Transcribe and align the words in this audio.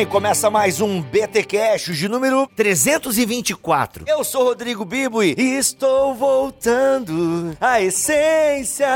Bem. 0.00 0.06
Começa 0.06 0.48
mais 0.48 0.80
um 0.80 1.02
BT 1.02 1.42
Cash 1.44 1.96
de 1.96 2.08
número 2.08 2.46
324. 2.56 4.04
Eu 4.06 4.24
sou 4.24 4.44
Rodrigo 4.44 4.82
Bibo 4.84 5.22
e 5.22 5.34
estou 5.38 6.14
voltando 6.14 7.54
à 7.60 7.82
essência 7.82 8.86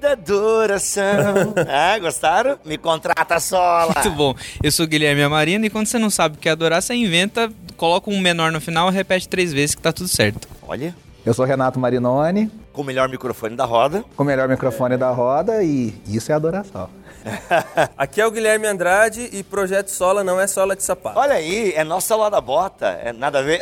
da 0.00 0.12
adoração. 0.12 1.52
ah, 1.68 1.98
gostaram? 2.00 2.58
Me 2.64 2.78
contrata 2.78 3.40
sola. 3.40 3.92
Muito 3.94 4.10
bom. 4.12 4.34
Eu 4.62 4.70
sou 4.70 4.86
Guilherme 4.86 5.22
Amarino 5.22 5.64
e 5.64 5.70
quando 5.70 5.86
você 5.86 5.98
não 5.98 6.10
sabe 6.10 6.36
o 6.36 6.38
que 6.38 6.48
é 6.48 6.52
adorar, 6.52 6.80
você 6.80 6.94
inventa, 6.94 7.50
coloca 7.76 8.08
um 8.08 8.20
menor 8.20 8.52
no 8.52 8.60
final 8.60 8.88
e 8.88 8.92
repete 8.92 9.28
três 9.28 9.52
vezes 9.52 9.74
que 9.74 9.82
tá 9.82 9.92
tudo 9.92 10.08
certo. 10.08 10.48
Olha, 10.66 10.94
Eu 11.26 11.34
sou 11.34 11.44
Renato 11.44 11.80
Marinoni, 11.80 12.50
com 12.72 12.82
o 12.82 12.84
melhor 12.84 13.08
microfone 13.08 13.56
da 13.56 13.64
roda. 13.64 14.04
com 14.16 14.22
o 14.22 14.26
melhor 14.26 14.48
microfone 14.48 14.96
da 14.96 15.10
roda 15.10 15.62
e 15.62 15.92
isso 16.06 16.30
é 16.30 16.34
adoração. 16.34 16.88
Aqui 17.96 18.20
é 18.20 18.26
o 18.26 18.30
Guilherme 18.30 18.66
Andrade 18.66 19.28
e 19.32 19.42
Projeto 19.42 19.88
Sola 19.88 20.24
não 20.24 20.40
é 20.40 20.46
sola 20.46 20.74
de 20.76 20.82
sapato. 20.82 21.18
Olha 21.18 21.34
aí, 21.34 21.72
é 21.74 21.84
nossa 21.84 22.16
lá 22.16 22.28
da 22.28 22.40
bota, 22.40 22.86
é 23.02 23.12
nada 23.12 23.38
a 23.38 23.42
ver. 23.42 23.60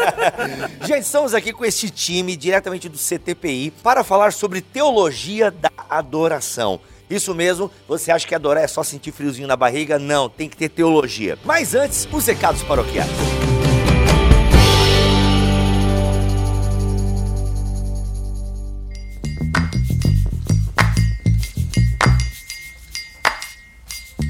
Gente, 0.86 1.02
estamos 1.02 1.34
aqui 1.34 1.52
com 1.52 1.64
este 1.64 1.90
time 1.90 2.36
diretamente 2.36 2.88
do 2.88 2.98
CTPI 2.98 3.70
para 3.82 4.02
falar 4.02 4.32
sobre 4.32 4.60
teologia 4.60 5.50
da 5.50 5.70
adoração. 5.88 6.80
Isso 7.08 7.34
mesmo, 7.34 7.70
você 7.88 8.12
acha 8.12 8.26
que 8.26 8.34
adorar 8.34 8.62
é 8.62 8.68
só 8.68 8.84
sentir 8.84 9.10
friozinho 9.10 9.48
na 9.48 9.56
barriga? 9.56 9.98
Não, 9.98 10.28
tem 10.28 10.48
que 10.48 10.56
ter 10.56 10.68
teologia. 10.68 11.36
Mas 11.44 11.74
antes, 11.74 12.08
os 12.12 12.24
recados 12.24 12.62
paroquiais. 12.62 13.10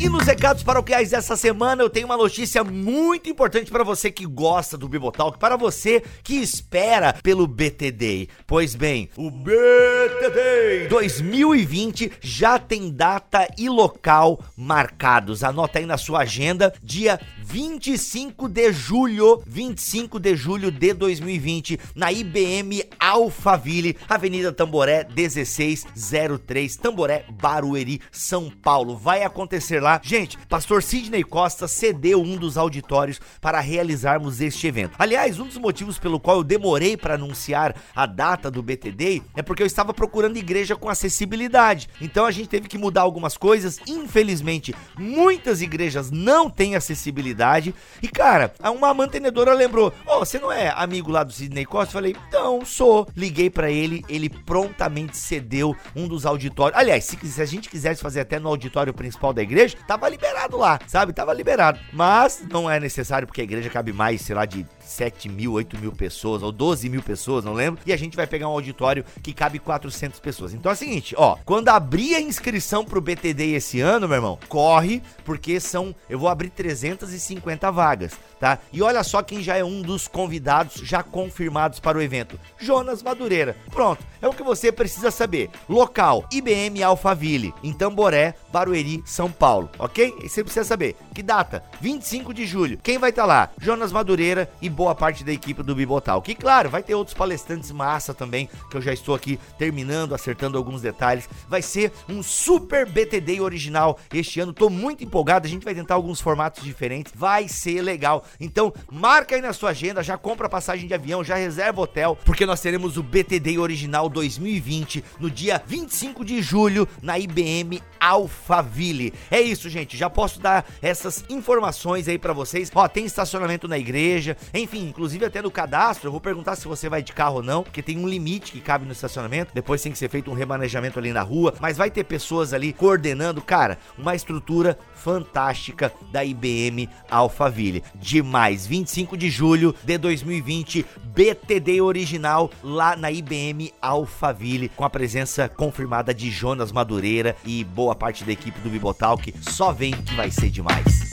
E 0.02 0.08
nos 0.08 0.24
recados 0.24 0.62
paroquiais 0.62 1.10
dessa 1.10 1.36
semana 1.36 1.82
eu 1.82 1.90
tenho 1.90 2.06
uma 2.06 2.16
notícia 2.16 2.64
muito 2.64 3.28
importante 3.28 3.70
para 3.70 3.84
você 3.84 4.10
que 4.10 4.24
gosta 4.24 4.78
do 4.78 4.88
Bibotalk, 4.88 5.38
para 5.38 5.58
você 5.58 6.02
que 6.24 6.36
espera 6.36 7.12
pelo 7.22 7.46
BTD. 7.46 8.26
Pois 8.46 8.74
bem, 8.74 9.10
o 9.14 9.30
BTD 9.30 10.88
2020 10.88 12.12
já 12.18 12.58
tem 12.58 12.90
data 12.90 13.46
e 13.58 13.68
local 13.68 14.42
marcados. 14.56 15.44
Anota 15.44 15.78
aí 15.78 15.84
na 15.84 15.98
sua 15.98 16.20
agenda, 16.20 16.72
dia 16.82 17.20
25 17.38 18.48
de 18.48 18.72
julho, 18.72 19.42
25 19.46 20.18
de 20.18 20.34
julho 20.34 20.70
de 20.70 20.94
2020, 20.94 21.78
na 21.94 22.10
IBM 22.10 22.84
Alphaville, 22.98 23.98
Avenida 24.08 24.50
Tamboré 24.50 25.06
1603, 25.14 26.76
Tamboré, 26.76 27.26
Barueri, 27.28 28.00
São 28.10 28.48
Paulo. 28.48 28.96
Vai 28.96 29.24
acontecer 29.24 29.78
lá. 29.78 29.89
Gente, 30.02 30.38
pastor 30.48 30.82
Sidney 30.82 31.24
Costa 31.24 31.66
cedeu 31.66 32.22
um 32.22 32.36
dos 32.36 32.56
auditórios 32.56 33.20
para 33.40 33.60
realizarmos 33.60 34.40
este 34.40 34.66
evento. 34.66 34.94
Aliás, 34.98 35.40
um 35.40 35.46
dos 35.46 35.56
motivos 35.56 35.98
pelo 35.98 36.20
qual 36.20 36.38
eu 36.38 36.44
demorei 36.44 36.96
para 36.96 37.14
anunciar 37.14 37.74
a 37.94 38.06
data 38.06 38.50
do 38.50 38.62
BTD 38.62 39.22
é 39.34 39.42
porque 39.42 39.62
eu 39.62 39.66
estava 39.66 39.94
procurando 39.94 40.36
igreja 40.36 40.76
com 40.76 40.88
acessibilidade. 40.88 41.88
Então 42.00 42.26
a 42.26 42.30
gente 42.30 42.48
teve 42.48 42.68
que 42.68 42.78
mudar 42.78 43.02
algumas 43.02 43.36
coisas. 43.36 43.78
Infelizmente, 43.86 44.74
muitas 44.98 45.62
igrejas 45.62 46.10
não 46.10 46.50
têm 46.50 46.76
acessibilidade. 46.76 47.74
E 48.02 48.08
cara, 48.08 48.52
uma 48.62 48.92
mantenedora 48.92 49.54
lembrou: 49.54 49.92
Ó, 50.06 50.18
você 50.18 50.38
não 50.38 50.52
é 50.52 50.72
amigo 50.76 51.10
lá 51.10 51.24
do 51.24 51.32
Sidney 51.32 51.64
Costa? 51.64 51.90
Eu 51.90 52.00
falei: 52.00 52.16
Então, 52.28 52.64
sou. 52.64 53.08
Liguei 53.16 53.50
para 53.50 53.70
ele, 53.70 54.04
ele 54.08 54.28
prontamente 54.28 55.16
cedeu 55.16 55.76
um 55.94 56.06
dos 56.06 56.26
auditórios. 56.26 56.78
Aliás, 56.78 57.04
se, 57.04 57.16
se 57.26 57.42
a 57.42 57.46
gente 57.46 57.68
quisesse 57.68 58.00
fazer 58.00 58.20
até 58.20 58.38
no 58.38 58.48
auditório 58.48 58.92
principal 58.92 59.32
da 59.32 59.42
igreja, 59.42 59.76
tava 59.86 60.08
liberado 60.08 60.56
lá, 60.56 60.78
sabe? 60.86 61.12
Tava 61.12 61.32
liberado. 61.32 61.78
Mas 61.92 62.42
não 62.50 62.70
é 62.70 62.78
necessário 62.80 63.26
porque 63.26 63.40
a 63.40 63.44
igreja 63.44 63.70
cabe 63.70 63.92
mais, 63.92 64.20
sei 64.22 64.34
lá, 64.34 64.44
de 64.44 64.66
7 64.90 65.28
mil, 65.28 65.52
8 65.52 65.78
mil 65.78 65.92
pessoas, 65.92 66.42
ou 66.42 66.52
12 66.52 66.88
mil 66.88 67.02
pessoas, 67.02 67.44
não 67.44 67.52
lembro. 67.52 67.80
E 67.86 67.92
a 67.92 67.96
gente 67.96 68.16
vai 68.16 68.26
pegar 68.26 68.48
um 68.48 68.52
auditório 68.52 69.04
que 69.22 69.32
cabe 69.32 69.58
400 69.58 70.18
pessoas. 70.20 70.52
Então 70.52 70.70
é 70.70 70.74
o 70.74 70.78
seguinte, 70.78 71.14
ó, 71.16 71.36
quando 71.44 71.68
abrir 71.68 72.14
a 72.14 72.20
inscrição 72.20 72.84
pro 72.84 73.00
BTD 73.00 73.52
esse 73.52 73.80
ano, 73.80 74.08
meu 74.08 74.16
irmão, 74.16 74.38
corre, 74.48 75.02
porque 75.24 75.60
são, 75.60 75.94
eu 76.08 76.18
vou 76.18 76.28
abrir 76.28 76.50
350 76.50 77.70
vagas, 77.70 78.12
tá? 78.38 78.58
E 78.72 78.82
olha 78.82 79.02
só 79.04 79.22
quem 79.22 79.42
já 79.42 79.56
é 79.56 79.64
um 79.64 79.82
dos 79.82 80.08
convidados 80.08 80.74
já 80.82 81.02
confirmados 81.02 81.78
para 81.78 81.98
o 81.98 82.02
evento, 82.02 82.38
Jonas 82.58 83.02
Madureira. 83.02 83.56
Pronto, 83.70 84.04
é 84.20 84.28
o 84.28 84.32
que 84.32 84.42
você 84.42 84.72
precisa 84.72 85.10
saber. 85.10 85.50
Local, 85.68 86.24
IBM 86.32 86.82
Alphaville, 86.82 87.54
em 87.62 87.72
Tamboré, 87.72 88.34
Barueri, 88.52 89.02
São 89.06 89.30
Paulo, 89.30 89.70
ok? 89.78 90.14
E 90.22 90.28
você 90.28 90.42
precisa 90.42 90.64
saber, 90.64 90.96
que 91.14 91.22
data? 91.22 91.62
25 91.80 92.34
de 92.34 92.46
julho. 92.46 92.78
Quem 92.82 92.98
vai 92.98 93.10
estar 93.10 93.24
lá? 93.24 93.50
Jonas 93.60 93.92
Madureira 93.92 94.50
e 94.60 94.68
boa 94.80 94.94
parte 94.94 95.22
da 95.22 95.30
equipe 95.30 95.62
do 95.62 95.74
Bibotal. 95.74 96.22
Que 96.22 96.34
claro, 96.34 96.70
vai 96.70 96.82
ter 96.82 96.94
outros 96.94 97.14
palestrantes 97.14 97.70
massa 97.70 98.14
também, 98.14 98.48
que 98.70 98.78
eu 98.78 98.80
já 98.80 98.94
estou 98.94 99.14
aqui 99.14 99.38
terminando, 99.58 100.14
acertando 100.14 100.56
alguns 100.56 100.80
detalhes. 100.80 101.28
Vai 101.46 101.60
ser 101.60 101.92
um 102.08 102.22
super 102.22 102.88
BTD 102.88 103.42
original 103.42 103.98
este 104.10 104.40
ano. 104.40 104.54
Tô 104.54 104.70
muito 104.70 105.04
empolgado, 105.04 105.46
a 105.46 105.50
gente 105.50 105.64
vai 105.64 105.74
tentar 105.74 105.96
alguns 105.96 106.18
formatos 106.18 106.64
diferentes. 106.64 107.12
Vai 107.14 107.46
ser 107.46 107.82
legal. 107.82 108.24
Então, 108.40 108.72
marca 108.90 109.34
aí 109.34 109.42
na 109.42 109.52
sua 109.52 109.68
agenda, 109.68 110.02
já 110.02 110.16
compra 110.16 110.48
passagem 110.48 110.88
de 110.88 110.94
avião, 110.94 111.22
já 111.22 111.34
reserva 111.34 111.82
hotel, 111.82 112.16
porque 112.24 112.46
nós 112.46 112.62
teremos 112.62 112.96
o 112.96 113.02
BTD 113.02 113.58
original 113.58 114.08
2020 114.08 115.04
no 115.18 115.30
dia 115.30 115.62
25 115.66 116.24
de 116.24 116.40
julho 116.40 116.88
na 117.02 117.18
IBM 117.18 117.82
Alphaville. 118.00 119.12
É 119.30 119.42
isso, 119.42 119.68
gente. 119.68 119.94
Já 119.94 120.08
posso 120.08 120.40
dar 120.40 120.64
essas 120.80 121.22
informações 121.28 122.08
aí 122.08 122.18
pra 122.18 122.32
vocês. 122.32 122.70
Ó, 122.74 122.88
tem 122.88 123.04
estacionamento 123.04 123.68
na 123.68 123.78
igreja, 123.78 124.38
enfim, 124.70 124.88
inclusive 124.88 125.24
até 125.24 125.42
no 125.42 125.50
cadastro, 125.50 126.06
eu 126.06 126.12
vou 126.12 126.20
perguntar 126.20 126.54
se 126.54 126.68
você 126.68 126.88
vai 126.88 127.02
de 127.02 127.12
carro 127.12 127.36
ou 127.36 127.42
não, 127.42 127.64
porque 127.64 127.82
tem 127.82 127.98
um 127.98 128.08
limite 128.08 128.52
que 128.52 128.60
cabe 128.60 128.86
no 128.86 128.92
estacionamento. 128.92 129.52
Depois 129.52 129.82
tem 129.82 129.90
que 129.90 129.98
ser 129.98 130.08
feito 130.08 130.30
um 130.30 130.34
remanejamento 130.34 130.96
ali 130.96 131.12
na 131.12 131.22
rua, 131.22 131.52
mas 131.58 131.76
vai 131.76 131.90
ter 131.90 132.04
pessoas 132.04 132.54
ali 132.54 132.72
coordenando, 132.72 133.42
cara, 133.42 133.78
uma 133.98 134.14
estrutura 134.14 134.78
fantástica 134.94 135.92
da 136.12 136.24
IBM 136.24 136.88
Alphaville. 137.10 137.82
Demais, 137.96 138.64
25 138.64 139.16
de 139.16 139.28
julho 139.28 139.74
de 139.82 139.98
2020, 139.98 140.86
BTD 141.02 141.80
original 141.80 142.48
lá 142.62 142.94
na 142.94 143.10
IBM 143.10 143.74
Alphaville, 143.82 144.68
com 144.68 144.84
a 144.84 144.90
presença 144.90 145.48
confirmada 145.48 146.14
de 146.14 146.30
Jonas 146.30 146.70
Madureira 146.70 147.34
e 147.44 147.64
boa 147.64 147.96
parte 147.96 148.22
da 148.22 148.30
equipe 148.30 148.60
do 148.60 148.70
Bibotalk. 148.70 149.34
Só 149.40 149.72
vem 149.72 149.90
que 149.90 150.14
vai 150.14 150.30
ser 150.30 150.48
demais. 150.48 151.10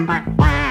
Gente, 0.00 0.69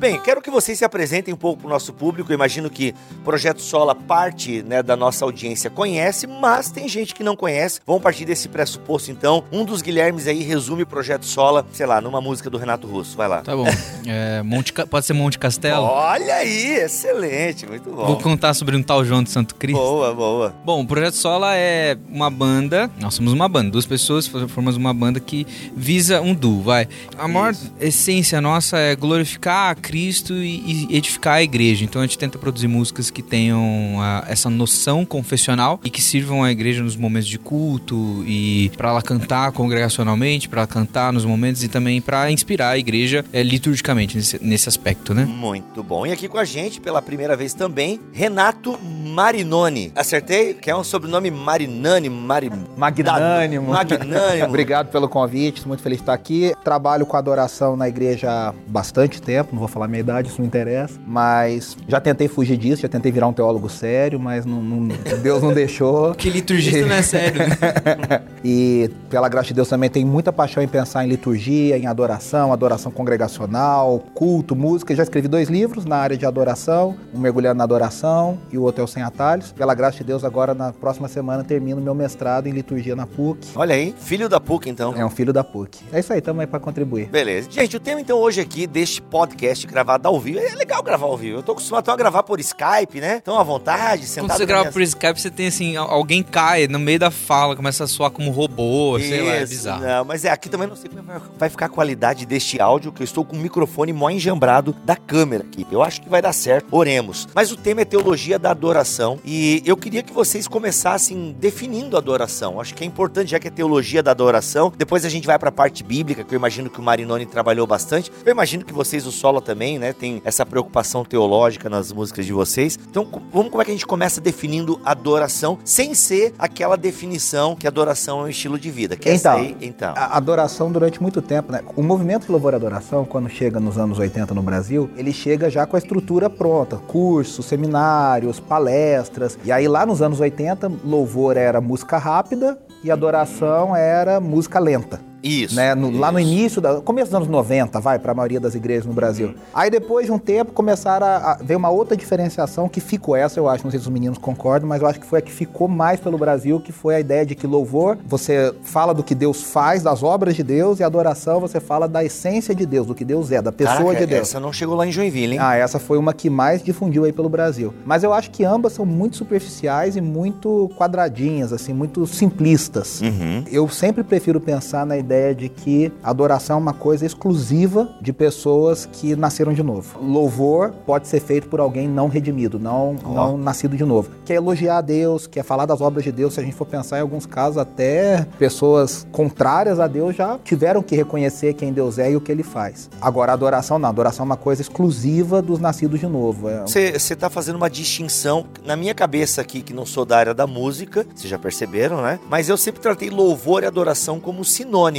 bem, 0.00 0.18
quero 0.18 0.40
que 0.40 0.50
vocês 0.50 0.78
se 0.78 0.84
apresentem 0.84 1.32
um 1.32 1.36
pouco 1.36 1.60
para 1.60 1.66
o 1.66 1.70
nosso 1.70 1.92
público. 1.92 2.32
Eu 2.32 2.34
imagino 2.34 2.70
que 2.70 2.94
Projeto 3.22 3.60
Sola, 3.60 3.94
parte 3.94 4.62
né, 4.62 4.82
da 4.82 4.96
nossa 4.96 5.26
audiência, 5.26 5.68
conhece, 5.68 6.26
mas 6.26 6.70
tem 6.70 6.88
gente 6.88 7.14
que 7.14 7.22
não 7.22 7.36
conhece. 7.36 7.80
Vamos 7.86 8.02
partir 8.02 8.24
desse 8.24 8.48
pressuposto, 8.48 9.10
então. 9.10 9.44
Um 9.52 9.62
dos 9.62 9.82
Guilhermes 9.82 10.26
aí 10.26 10.42
resume 10.42 10.84
o 10.84 10.86
Projeto 10.86 11.26
Sola, 11.26 11.66
sei 11.70 11.84
lá, 11.84 12.00
numa 12.00 12.18
música 12.18 12.48
do 12.48 12.56
Renato 12.56 12.86
Russo. 12.86 13.14
Vai 13.14 13.28
lá. 13.28 13.42
Tá 13.42 13.54
bom. 13.54 13.66
É, 14.06 14.42
Monte, 14.42 14.72
pode 14.72 15.04
ser 15.04 15.12
Monte 15.12 15.38
Castelo? 15.38 15.82
Olha 15.82 16.34
aí, 16.36 16.76
excelente, 16.76 17.66
muito 17.66 17.90
bom. 17.90 18.06
Vou 18.06 18.16
contar 18.16 18.54
sobre 18.54 18.74
um 18.74 18.82
tal 18.82 19.04
João 19.04 19.22
de 19.22 19.30
Santo 19.30 19.54
Cristo. 19.54 19.78
Boa, 19.78 20.14
boa. 20.14 20.54
Bom, 20.64 20.80
o 20.80 20.86
Projeto 20.86 21.14
Sola 21.14 21.54
é 21.54 21.96
uma 22.08 22.30
banda. 22.30 22.90
Nós 22.98 23.14
somos 23.14 23.32
uma 23.32 23.48
banda, 23.48 23.70
duas 23.70 23.84
pessoas 23.84 24.26
formamos 24.26 24.76
uma 24.76 24.94
banda 24.94 25.20
que 25.20 25.46
visa 25.76 26.20
um 26.20 26.34
duo, 26.34 26.62
vai. 26.62 26.88
A 27.18 27.28
maior 27.28 27.54
essência 27.78 28.40
nossa 28.40 28.78
é 28.78 28.96
glorificar 28.96 29.70
a 29.70 29.74
Cristo 29.90 30.34
e, 30.34 30.86
e 30.88 30.96
edificar 30.96 31.34
a 31.34 31.42
igreja. 31.42 31.82
Então 31.84 32.00
a 32.00 32.06
gente 32.06 32.16
tenta 32.16 32.38
produzir 32.38 32.68
músicas 32.68 33.10
que 33.10 33.22
tenham 33.22 33.96
a- 34.00 34.24
essa 34.28 34.48
noção 34.48 35.04
confessional 35.04 35.80
e 35.84 35.90
que 35.90 36.00
sirvam 36.00 36.44
à 36.44 36.52
igreja 36.52 36.80
nos 36.80 36.94
momentos 36.94 37.28
de 37.28 37.38
culto 37.40 38.22
e 38.24 38.70
para 38.76 38.90
ela 38.90 39.02
cantar 39.02 39.50
congregacionalmente, 39.50 40.48
para 40.48 40.60
ela 40.60 40.66
cantar 40.68 41.12
nos 41.12 41.24
momentos 41.24 41.64
e 41.64 41.68
também 41.68 42.00
para 42.00 42.30
inspirar 42.30 42.70
a 42.70 42.78
igreja 42.78 43.24
é, 43.32 43.42
liturgicamente 43.42 44.16
nesse, 44.16 44.38
nesse 44.44 44.68
aspecto, 44.68 45.12
né? 45.12 45.24
Muito 45.24 45.82
bom. 45.82 46.06
E 46.06 46.12
aqui 46.12 46.28
com 46.28 46.38
a 46.38 46.44
gente, 46.44 46.80
pela 46.80 47.02
primeira 47.02 47.36
vez 47.36 47.52
também, 47.52 47.98
Renato 48.12 48.78
Marinoni. 49.14 49.90
Acertei? 49.96 50.54
Que 50.54 50.70
é 50.70 50.76
um 50.76 50.84
sobrenome 50.84 51.30
Marinani, 51.32 52.08
Mari... 52.08 52.50
Magnânimo. 52.76 53.72
Magnânimo. 53.72 54.46
Obrigado 54.46 54.90
pelo 54.92 55.08
convite, 55.08 55.66
muito 55.66 55.82
feliz 55.82 55.98
de 55.98 56.02
estar 56.02 56.14
aqui. 56.14 56.52
Trabalho 56.62 57.04
com 57.04 57.16
adoração 57.16 57.76
na 57.76 57.88
igreja 57.88 58.30
há 58.30 58.54
bastante 58.68 59.20
tempo, 59.20 59.50
não 59.52 59.58
vou 59.58 59.68
falar 59.68 59.79
falar 59.80 59.88
minha 59.88 60.00
idade, 60.00 60.28
isso 60.28 60.40
não 60.40 60.46
interessa. 60.46 60.98
Mas 61.06 61.76
já 61.88 62.00
tentei 62.00 62.28
fugir 62.28 62.56
disso, 62.58 62.82
já 62.82 62.88
tentei 62.88 63.10
virar 63.10 63.26
um 63.28 63.32
teólogo 63.32 63.68
sério, 63.70 64.20
mas 64.20 64.44
não, 64.44 64.62
não- 64.62 64.88
Deus 65.22 65.42
não 65.42 65.52
deixou. 65.52 66.14
Que 66.20 66.28
liturgista 66.28 66.84
não 66.86 66.94
é 66.94 67.02
sério, 67.02 67.40
né? 67.48 68.22
E 68.44 68.90
pela 69.10 69.28
graça 69.28 69.48
de 69.48 69.54
Deus 69.54 69.68
também 69.68 69.90
tem 69.90 70.02
muita 70.04 70.32
paixão 70.32 70.62
em 70.62 70.68
pensar 70.68 71.04
em 71.04 71.08
liturgia, 71.08 71.76
em 71.76 71.86
adoração, 71.86 72.52
adoração 72.54 72.90
congregacional, 72.90 74.02
culto, 74.14 74.56
música. 74.56 74.94
Já 74.94 75.02
escrevi 75.02 75.28
dois 75.28 75.48
livros 75.50 75.84
na 75.84 75.96
área 75.96 76.16
de 76.16 76.24
adoração, 76.24 76.96
um 77.14 77.18
mergulhando 77.18 77.56
na 77.58 77.64
adoração 77.64 78.38
e 78.50 78.56
o 78.56 78.62
outro 78.62 78.80
é 78.80 78.84
o 78.84 78.88
Sem 78.88 79.02
Atalhos. 79.02 79.52
Pela 79.52 79.74
graça 79.74 79.98
de 79.98 80.04
Deus, 80.04 80.24
agora 80.24 80.54
na 80.54 80.72
próxima 80.72 81.06
semana 81.06 81.44
termino 81.44 81.80
meu 81.82 81.94
mestrado 81.94 82.46
em 82.46 82.50
liturgia 82.52 82.96
na 82.96 83.06
PUC. 83.06 83.48
Olha 83.54 83.74
aí, 83.74 83.94
filho 83.98 84.26
da 84.28 84.40
PUC 84.40 84.70
então. 84.70 84.94
É 84.96 85.04
um 85.04 85.10
filho 85.10 85.32
da 85.34 85.44
PUC. 85.44 85.78
É 85.92 86.00
isso 86.00 86.10
aí, 86.12 86.20
tamo 86.22 86.40
aí 86.40 86.46
pra 86.46 86.58
contribuir. 86.58 87.06
Beleza. 87.08 87.50
Gente, 87.50 87.76
o 87.76 87.80
tema 87.80 88.00
então 88.00 88.18
hoje 88.18 88.40
aqui 88.40 88.66
deste 88.66 89.02
podcast 89.02 89.66
gravado 89.70 90.06
ao 90.08 90.18
vivo. 90.20 90.38
É 90.38 90.54
legal 90.54 90.82
gravar 90.82 91.06
ao 91.06 91.16
vivo. 91.16 91.38
Eu 91.38 91.42
tô 91.42 91.52
acostumado 91.52 91.88
a 91.90 91.96
gravar 91.96 92.22
por 92.22 92.38
Skype, 92.40 93.00
né? 93.00 93.16
Então 93.22 93.38
à 93.38 93.42
vontade, 93.42 94.06
sentado 94.06 94.28
Quando 94.28 94.38
você 94.38 94.46
grava 94.46 94.62
minha- 94.64 94.72
por 94.72 94.82
Skype, 94.82 95.20
você 95.20 95.30
tem 95.30 95.46
assim, 95.46 95.76
al- 95.76 95.90
alguém 95.90 96.22
cai 96.22 96.66
no 96.68 96.78
meio 96.78 96.98
da 96.98 97.10
fala, 97.10 97.54
começa 97.56 97.84
a 97.84 97.86
soar 97.86 98.10
como 98.10 98.30
robô, 98.30 98.98
sei 98.98 99.22
lá, 99.22 99.34
é 99.36 99.42
Isso, 99.42 99.50
bizarro. 99.52 99.82
Não, 99.82 100.04
mas 100.04 100.24
é 100.24 100.30
aqui 100.30 100.48
também 100.48 100.66
não 100.68 100.76
sei 100.76 100.90
como 100.90 101.02
vai- 101.02 101.20
vai 101.38 101.48
ficar 101.48 101.66
a 101.66 101.68
qualidade 101.68 102.26
deste 102.26 102.60
áudio, 102.60 102.92
que 102.92 103.02
eu 103.02 103.04
estou 103.04 103.24
com 103.24 103.36
o 103.36 103.38
microfone 103.38 103.92
mó 103.92 104.10
enjambrado 104.10 104.74
da 104.84 104.96
câmera 104.96 105.44
aqui. 105.44 105.66
Eu 105.70 105.82
acho 105.82 106.00
que 106.02 106.08
vai 106.08 106.20
dar 106.22 106.32
certo. 106.32 106.66
Oremos. 106.70 107.28
Mas 107.34 107.50
o 107.52 107.56
tema 107.56 107.82
é 107.82 107.84
teologia 107.84 108.38
da 108.38 108.50
adoração 108.50 109.18
e 109.24 109.62
eu 109.64 109.76
queria 109.76 110.02
que 110.02 110.12
vocês 110.12 110.46
começassem 110.48 111.34
definindo 111.38 111.96
a 111.96 111.98
adoração. 111.98 112.60
Acho 112.60 112.74
que 112.74 112.82
é 112.84 112.86
importante, 112.86 113.30
já 113.32 113.38
que 113.38 113.48
é 113.48 113.50
teologia 113.50 114.02
da 114.02 114.10
adoração. 114.12 114.72
Depois 114.76 115.04
a 115.04 115.08
gente 115.08 115.26
vai 115.26 115.38
para 115.38 115.48
a 115.48 115.52
parte 115.52 115.82
bíblica, 115.82 116.24
que 116.24 116.34
eu 116.34 116.38
imagino 116.38 116.70
que 116.70 116.78
o 116.80 116.82
Marinoni 116.82 117.26
trabalhou 117.26 117.66
bastante. 117.66 118.10
Eu 118.24 118.30
imagino 118.32 118.64
que 118.64 118.72
vocês, 118.72 119.06
o 119.06 119.12
Solo 119.12 119.40
também, 119.40 119.59
né, 119.78 119.92
tem 119.92 120.20
essa 120.24 120.44
preocupação 120.44 121.04
teológica 121.04 121.68
nas 121.68 121.92
músicas 121.92 122.26
de 122.26 122.32
vocês. 122.32 122.78
Então, 122.90 123.06
vamos 123.32 123.50
como 123.50 123.62
é 123.62 123.64
que 123.64 123.70
a 123.70 123.74
gente 123.74 123.86
começa 123.86 124.20
definindo 124.20 124.80
adoração 124.84 125.58
sem 125.64 125.94
ser 125.94 126.34
aquela 126.38 126.76
definição 126.76 127.54
que 127.54 127.66
adoração 127.66 128.20
é 128.20 128.22
um 128.24 128.28
estilo 128.28 128.58
de 128.58 128.70
vida. 128.70 128.96
Que 128.96 129.08
essa 129.08 129.40
Então, 129.40 129.56
então. 129.60 129.94
A 129.96 130.16
adoração 130.16 130.70
durante 130.70 131.00
muito 131.00 131.20
tempo, 131.22 131.52
né? 131.52 131.62
O 131.76 131.82
movimento 131.82 132.26
de 132.26 132.32
louvor 132.32 132.52
e 132.52 132.56
adoração, 132.56 133.04
quando 133.04 133.28
chega 133.28 133.60
nos 133.60 133.78
anos 133.78 133.98
80 133.98 134.34
no 134.34 134.42
Brasil, 134.42 134.90
ele 134.96 135.12
chega 135.12 135.50
já 135.50 135.66
com 135.66 135.76
a 135.76 135.78
estrutura 135.78 136.28
pronta, 136.28 136.76
cursos, 136.76 137.46
seminários, 137.46 138.40
palestras. 138.40 139.38
E 139.44 139.52
aí 139.52 139.68
lá 139.68 139.84
nos 139.84 140.02
anos 140.02 140.20
80, 140.20 140.70
louvor 140.84 141.36
era 141.36 141.60
música 141.60 141.98
rápida 141.98 142.58
e 142.82 142.90
adoração 142.90 143.74
era 143.76 144.20
música 144.20 144.58
lenta. 144.58 145.09
Isso. 145.22 145.54
né? 145.54 145.74
No- 145.74 145.90
lá 145.98 146.10
no 146.10 146.18
isso. 146.18 146.30
início, 146.30 146.60
da, 146.60 146.80
começo 146.80 147.06
dos 147.10 147.14
anos 147.16 147.28
90, 147.28 147.80
vai, 147.80 147.98
para 147.98 148.12
a 148.12 148.14
maioria 148.14 148.40
das 148.40 148.54
igrejas 148.54 148.86
no 148.86 148.92
Brasil. 148.92 149.34
Aí 149.54 149.70
depois 149.70 150.06
de 150.06 150.12
um 150.12 150.18
tempo 150.18 150.52
começaram 150.52 151.06
a, 151.06 151.32
a 151.32 151.34
ver 151.36 151.56
uma 151.56 151.68
outra 151.70 151.96
diferenciação 151.96 152.68
que 152.68 152.80
ficou 152.80 153.16
essa, 153.16 153.38
eu 153.38 153.48
acho, 153.48 153.64
não 153.64 153.70
sei 153.70 153.78
se 153.80 153.86
os 153.86 153.92
meninos 153.92 154.18
concordam, 154.18 154.68
mas 154.68 154.80
eu 154.82 154.88
acho 154.88 155.00
que 155.00 155.06
foi 155.06 155.18
a 155.18 155.22
que 155.22 155.32
ficou 155.32 155.68
mais 155.68 156.00
pelo 156.00 156.16
Brasil, 156.16 156.60
que 156.60 156.72
foi 156.72 156.94
a 156.96 157.00
ideia 157.00 157.24
de 157.26 157.34
que 157.34 157.46
louvor, 157.46 157.98
você 158.06 158.54
fala 158.62 158.92
do 158.94 159.02
que 159.02 159.14
Deus 159.14 159.42
faz, 159.42 159.82
das 159.82 160.02
obras 160.02 160.34
de 160.34 160.42
Deus, 160.42 160.80
e 160.80 160.84
adoração 160.84 161.40
você 161.40 161.60
fala 161.60 161.86
da 161.86 162.04
essência 162.04 162.54
de 162.54 162.64
Deus, 162.64 162.86
do 162.86 162.94
que 162.94 163.04
Deus 163.04 163.30
é, 163.30 163.42
da 163.42 163.52
pessoa 163.52 163.78
Caraca, 163.78 164.00
de 164.00 164.06
Deus. 164.06 164.22
Essa 164.22 164.40
não 164.40 164.52
chegou 164.52 164.74
lá 164.76 164.86
em 164.86 164.92
Joinville, 164.92 165.34
hein? 165.34 165.38
Ah, 165.40 165.56
essa 165.56 165.78
foi 165.78 165.98
uma 165.98 166.12
que 166.14 166.30
mais 166.30 166.62
difundiu 166.62 167.04
aí 167.04 167.12
pelo 167.12 167.28
Brasil. 167.28 167.74
Mas 167.84 168.02
eu 168.02 168.12
acho 168.12 168.30
que 168.30 168.44
ambas 168.44 168.72
são 168.72 168.86
muito 168.86 169.16
superficiais 169.16 169.96
e 169.96 170.00
muito 170.00 170.70
quadradinhas, 170.76 171.52
assim, 171.52 171.72
muito 171.72 172.06
simplistas. 172.06 173.00
Uhum. 173.00 173.44
Eu 173.50 173.68
sempre 173.68 174.02
prefiro 174.02 174.40
pensar 174.40 174.86
na 174.86 174.96
ideia 174.96 175.09
de 175.34 175.48
que 175.48 175.92
adoração 176.02 176.56
é 176.56 176.60
uma 176.60 176.72
coisa 176.72 177.04
exclusiva 177.04 177.88
de 178.00 178.12
pessoas 178.12 178.86
que 178.86 179.14
nasceram 179.16 179.52
de 179.52 179.62
novo. 179.62 179.98
Louvor 180.02 180.70
pode 180.86 181.08
ser 181.08 181.20
feito 181.20 181.48
por 181.48 181.60
alguém 181.60 181.88
não 181.88 182.08
redimido, 182.08 182.58
não, 182.58 182.94
não 183.02 183.36
nascido 183.36 183.76
de 183.76 183.84
novo. 183.84 184.10
Que 184.24 184.32
é 184.32 184.36
elogiar 184.36 184.78
a 184.78 184.80
Deus, 184.80 185.26
que 185.26 185.40
é 185.40 185.42
falar 185.42 185.66
das 185.66 185.80
obras 185.80 186.04
de 186.04 186.12
Deus. 186.12 186.34
Se 186.34 186.40
a 186.40 186.42
gente 186.42 186.54
for 186.54 186.66
pensar 186.66 186.98
em 186.98 187.02
alguns 187.02 187.26
casos, 187.26 187.58
até 187.58 188.26
pessoas 188.38 189.06
contrárias 189.12 189.80
a 189.80 189.86
Deus 189.86 190.14
já 190.16 190.38
tiveram 190.44 190.82
que 190.82 190.94
reconhecer 190.96 191.54
quem 191.54 191.72
Deus 191.72 191.98
é 191.98 192.10
e 192.12 192.16
o 192.16 192.20
que 192.20 192.30
ele 192.30 192.42
faz. 192.42 192.88
Agora, 193.00 193.32
adoração 193.32 193.78
não. 193.78 193.88
Adoração 193.88 194.24
é 194.24 194.26
uma 194.26 194.36
coisa 194.36 194.62
exclusiva 194.62 195.42
dos 195.42 195.58
nascidos 195.58 195.98
de 196.00 196.06
novo. 196.06 196.48
É- 196.48 196.62
Você 196.66 196.80
está 196.96 197.28
fazendo 197.28 197.56
uma 197.56 197.68
distinção, 197.70 198.44
na 198.64 198.76
minha 198.76 198.94
cabeça 198.94 199.40
aqui, 199.40 199.62
que 199.62 199.72
não 199.74 199.84
sou 199.86 200.04
da 200.04 200.16
área 200.16 200.34
da 200.34 200.46
música, 200.46 201.06
vocês 201.14 201.28
já 201.28 201.38
perceberam, 201.38 202.02
né? 202.02 202.18
Mas 202.28 202.48
eu 202.48 202.56
sempre 202.56 202.80
tratei 202.80 203.10
louvor 203.10 203.62
e 203.62 203.66
adoração 203.66 204.18
como 204.20 204.44